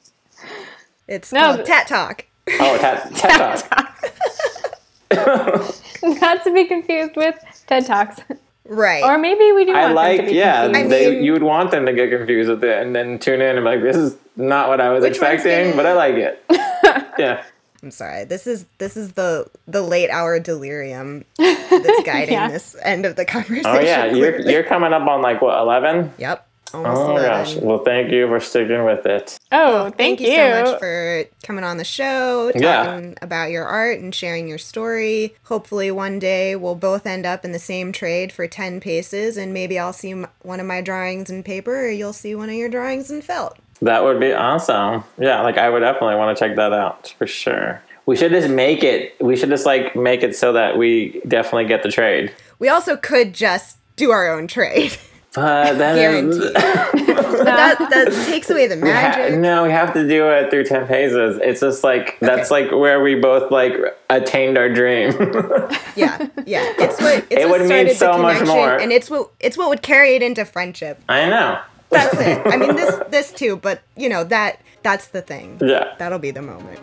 It's 1.11 1.33
No, 1.33 1.41
called 1.41 1.57
but- 1.57 1.65
Tat 1.65 1.87
Talk. 1.87 2.25
oh, 2.59 2.77
tat, 2.79 3.13
tat 3.15 3.57
talk. 5.11 5.75
Not 6.21 6.43
to 6.45 6.53
be 6.53 6.65
confused 6.65 7.15
with 7.17 7.35
TED 7.67 7.85
Talks. 7.85 8.19
Right. 8.65 9.03
Or 9.03 9.17
maybe 9.17 9.51
we 9.51 9.65
do 9.65 9.73
I 9.73 9.81
want 9.81 9.87
them 9.89 9.95
like, 9.95 10.19
to 10.21 10.25
be 10.27 10.33
yeah. 10.33 10.63
confused. 10.63 10.85
I 10.85 10.87
they, 10.89 11.11
mean- 11.15 11.23
you 11.25 11.33
would 11.33 11.43
want 11.43 11.71
them 11.71 11.85
to 11.85 11.93
get 11.93 12.09
confused 12.11 12.49
with 12.49 12.63
it, 12.63 12.81
and 12.81 12.95
then 12.95 13.19
tune 13.19 13.41
in 13.41 13.57
and 13.57 13.65
be 13.65 13.69
like, 13.71 13.81
"This 13.81 13.97
is 13.97 14.15
not 14.37 14.69
what 14.69 14.79
I 14.79 14.89
was 14.89 15.01
Which 15.01 15.19
one's 15.19 15.33
expecting," 15.33 15.71
gonna- 15.71 15.75
but 15.75 15.85
I 15.85 15.93
like 15.93 16.15
it. 16.15 16.43
yeah. 17.19 17.43
I'm 17.83 17.91
sorry. 17.91 18.23
This 18.23 18.47
is 18.47 18.65
this 18.77 18.95
is 18.95 19.13
the 19.13 19.47
the 19.67 19.81
late 19.81 20.09
hour 20.11 20.39
delirium 20.39 21.25
that's 21.37 22.03
guiding 22.05 22.33
Yeah. 22.35 22.47
this 22.49 22.75
end 22.83 23.05
of 23.05 23.15
the 23.17 23.25
conversation. 23.25 23.65
Oh 23.65 23.79
yeah, 23.79 24.05
you're 24.05 24.31
clearly. 24.33 24.53
you're 24.53 24.63
coming 24.63 24.93
up 24.93 25.05
on 25.07 25.21
like 25.21 25.41
what 25.41 25.57
eleven? 25.59 26.13
Yep. 26.17 26.47
Almost 26.73 27.01
Oh 27.01 27.07
my 27.13 27.19
11. 27.19 27.23
gosh. 27.29 27.55
Well, 27.57 27.79
thank 27.83 28.11
you 28.11 28.27
for 28.27 28.39
sticking 28.39 28.83
with 28.85 29.05
it. 29.05 29.37
oh, 29.51 29.89
thank, 29.91 30.19
you. 30.19 30.27
so 30.33 30.63
much 30.71 30.79
for 30.79 31.23
coming 31.43 31.63
on 31.63 31.77
the 31.77 31.83
show, 31.83 32.47
talking 32.51 32.61
Yeah. 32.61 33.13
about 33.21 33.51
your 33.51 33.65
art 33.65 33.99
and 33.99 34.13
sharing 34.13 34.47
your 34.47 34.57
story. 34.57 35.35
Hopefully, 35.43 35.91
one 35.91 36.19
day 36.19 36.55
we'll 36.55 36.75
both 36.75 37.05
end 37.05 37.25
up 37.25 37.43
in 37.45 37.51
the 37.51 37.59
same 37.59 37.91
trade 37.91 38.31
for 38.31 38.47
10 38.47 38.79
paces, 38.79 39.37
and 39.37 39.53
maybe 39.53 39.77
I'll 39.77 39.93
see 39.93 40.13
one 40.41 40.59
of 40.59 40.65
my 40.65 40.81
drawings 40.81 41.29
in 41.29 41.43
paper, 41.43 41.85
or 41.85 41.89
you'll 41.89 42.13
see 42.13 42.35
one 42.35 42.49
of 42.49 42.55
your 42.55 42.69
drawings 42.69 43.11
in 43.11 43.21
felt. 43.21 43.57
That 43.81 44.03
would 44.03 44.19
be 44.19 44.31
awesome. 44.31 45.03
Yeah, 45.17 45.41
like 45.41 45.57
I 45.57 45.69
would 45.69 45.79
definitely 45.79 46.15
want 46.15 46.37
to 46.37 46.43
check 46.47 46.55
that 46.55 46.71
out 46.71 47.13
for 47.17 47.25
sure. 47.25 47.81
We 48.05 48.15
should 48.15 48.31
just 48.31 48.49
make 48.49 48.83
it. 48.83 49.15
We 49.21 49.35
should 49.35 49.49
just 49.49 49.65
like 49.65 49.95
make 49.95 50.21
it 50.23 50.35
so 50.35 50.53
that 50.53 50.77
we 50.77 51.21
definitely 51.27 51.65
get 51.65 51.81
the 51.83 51.89
trade. 51.91 52.31
We 52.59 52.69
also 52.69 52.95
could 52.97 53.33
just 53.33 53.77
do 53.95 54.11
our 54.11 54.31
own 54.31 54.47
trade. 54.47 54.97
But 55.33 55.77
then 55.77 55.95
Guaranteed. 55.95 56.53
but 56.53 57.45
that, 57.45 57.77
that 57.89 58.25
takes 58.29 58.49
away 58.49 58.67
the 58.67 58.75
We 58.75 58.89
ha- 58.89 59.15
magic. 59.15 59.39
no, 59.39 59.63
we 59.63 59.71
have 59.71 59.93
to 59.93 60.05
do 60.05 60.27
it 60.29 60.49
through 60.51 60.65
ten 60.65 60.85
paces. 60.87 61.39
It's 61.41 61.61
just 61.61 61.83
like 61.85 62.17
that's 62.19 62.51
Okay. 62.51 62.63
like 62.63 62.71
where 62.77 63.01
we 63.01 63.15
both 63.15 63.49
like 63.49 63.73
attained 64.09 64.57
our 64.57 64.67
dream. 64.69 65.11
Yeah, 65.95 66.27
yeah. 66.45 66.73
It's 66.79 66.99
what 67.01 67.25
it's 67.29 67.43
It 67.43 67.49
what 67.49 67.61
would 67.61 67.69
mean 67.69 67.93
so 67.95 68.17
much 68.17 68.39
connection, 68.39 68.47
more. 68.55 68.75
and 68.77 68.91
it's 68.91 69.09
what 69.09 69.29
it's 69.39 69.57
what 69.57 69.69
would 69.69 69.81
carry 69.81 70.15
it 70.15 70.21
into 70.21 70.43
friendship. 70.45 71.01
I 71.07 71.29
know. 71.29 71.59
That's 71.89 72.13
it. 72.19 72.41
I 72.45 72.57
mean, 72.57 72.75
this 72.75 72.95
this 73.09 73.31
too, 73.31 73.55
but 73.57 73.81
you 73.95 74.09
know 74.09 74.23
that 74.25 74.59
that's 74.83 75.07
the 75.09 75.21
thing. 75.21 75.57
Yeah. 75.61 75.95
That'll 75.97 76.19
be 76.19 76.31
the 76.31 76.41
moment. 76.41 76.79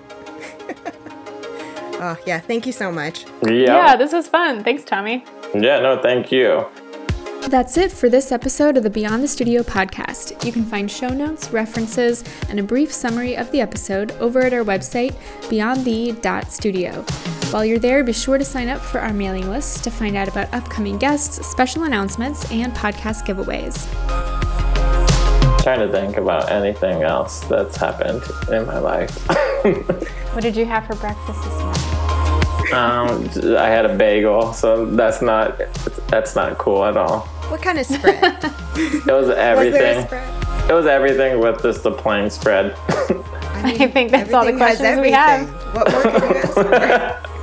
oh 2.01 2.17
yeah, 2.27 2.41
thank 2.41 2.67
you 2.67 2.73
so 2.73 2.91
much. 2.93 3.25
Yeah. 3.43 3.53
Yeah, 3.77 3.97
this 3.97 4.13
was 4.13 4.27
fun. 4.29 4.65
Thanks, 4.65 4.85
Tommy. 4.85 5.25
Yeah. 5.55 5.81
No, 5.81 6.01
thank 6.01 6.31
you. 6.33 6.65
That's 7.47 7.79
it 7.79 7.91
for 7.91 8.11
this 8.11 8.31
episode 8.31 8.77
of 8.77 8.83
the 8.83 8.91
Beyond 8.91 9.23
the 9.23 9.29
Studio 9.29 9.63
podcast. 9.63 10.45
You 10.45 10.53
can 10.53 10.65
find 10.67 10.91
show 10.91 11.09
notes, 11.09 11.51
references, 11.51 12.23
and 12.51 12.61
a 12.61 12.63
brief 12.63 12.93
summary 12.93 13.39
of 13.39 13.51
the 13.53 13.63
episode 13.63 14.13
over 14.21 14.41
at 14.43 14.53
our 14.53 14.63
website, 14.65 15.15
beyondthe.studio. 15.49 16.93
While 17.51 17.65
you're 17.65 17.79
there, 17.79 18.05
be 18.05 18.13
sure 18.13 18.37
to 18.37 18.45
sign 18.45 18.69
up 18.69 18.83
for 18.83 19.01
our 19.01 19.15
mailing 19.15 19.49
list 19.49 19.83
to 19.85 19.91
find 19.91 20.15
out 20.15 20.29
about 20.29 20.53
upcoming 20.53 20.99
guests, 20.99 21.47
special 21.47 21.85
announcements, 21.85 22.51
and 22.53 22.75
podcast 22.75 23.25
giveaways. 23.25 23.87
trying 25.63 25.81
to 25.81 25.91
think 25.91 26.19
about 26.19 26.51
anything 26.53 27.03
else 27.03 27.41
that's 27.41 27.77
happened 27.79 28.23
in 28.53 28.67
my 28.67 28.79
life. 28.79 29.27
What 30.35 30.43
did 30.43 30.55
you 30.57 30.67
have 30.67 30.87
for 30.87 30.95
breakfast 30.97 31.43
this 31.43 31.63
morning? 31.63 31.98
Um, 32.73 33.29
I 33.57 33.67
had 33.69 33.87
a 33.87 33.97
bagel, 33.97 34.53
so 34.53 34.87
that's 34.87 35.21
not 35.23 35.59
that's 36.09 36.35
not 36.37 36.59
cool 36.59 36.85
at 36.85 36.97
all. 36.97 37.21
What 37.51 37.63
kind 37.63 37.79
of 37.79 37.87
spread? 37.87 38.23
It 38.79 39.07
was 39.07 39.27
Was 39.27 39.27
there 39.29 39.37
a 39.37 39.41
everything. 39.41 40.07
spread? 40.07 40.71
It 40.71 40.73
was 40.75 40.87
everything 40.87 41.41
with 41.41 41.63
just 41.63 41.83
the 41.83 41.91
plain 41.91 42.31
spread. 42.31 42.75
I 43.65 43.89
think 43.93 44.11
that's 44.13 44.33
all 44.33 44.45
the 44.45 44.53
Everything 44.53 44.59
has 44.59 44.79
questions 44.79 45.01
we 45.01 45.11
have. 45.11 45.49
What 45.75 45.91
more 45.91 46.03
can 46.03 46.31
you 46.31 46.37
ask 46.37 46.55
for? 46.55 47.35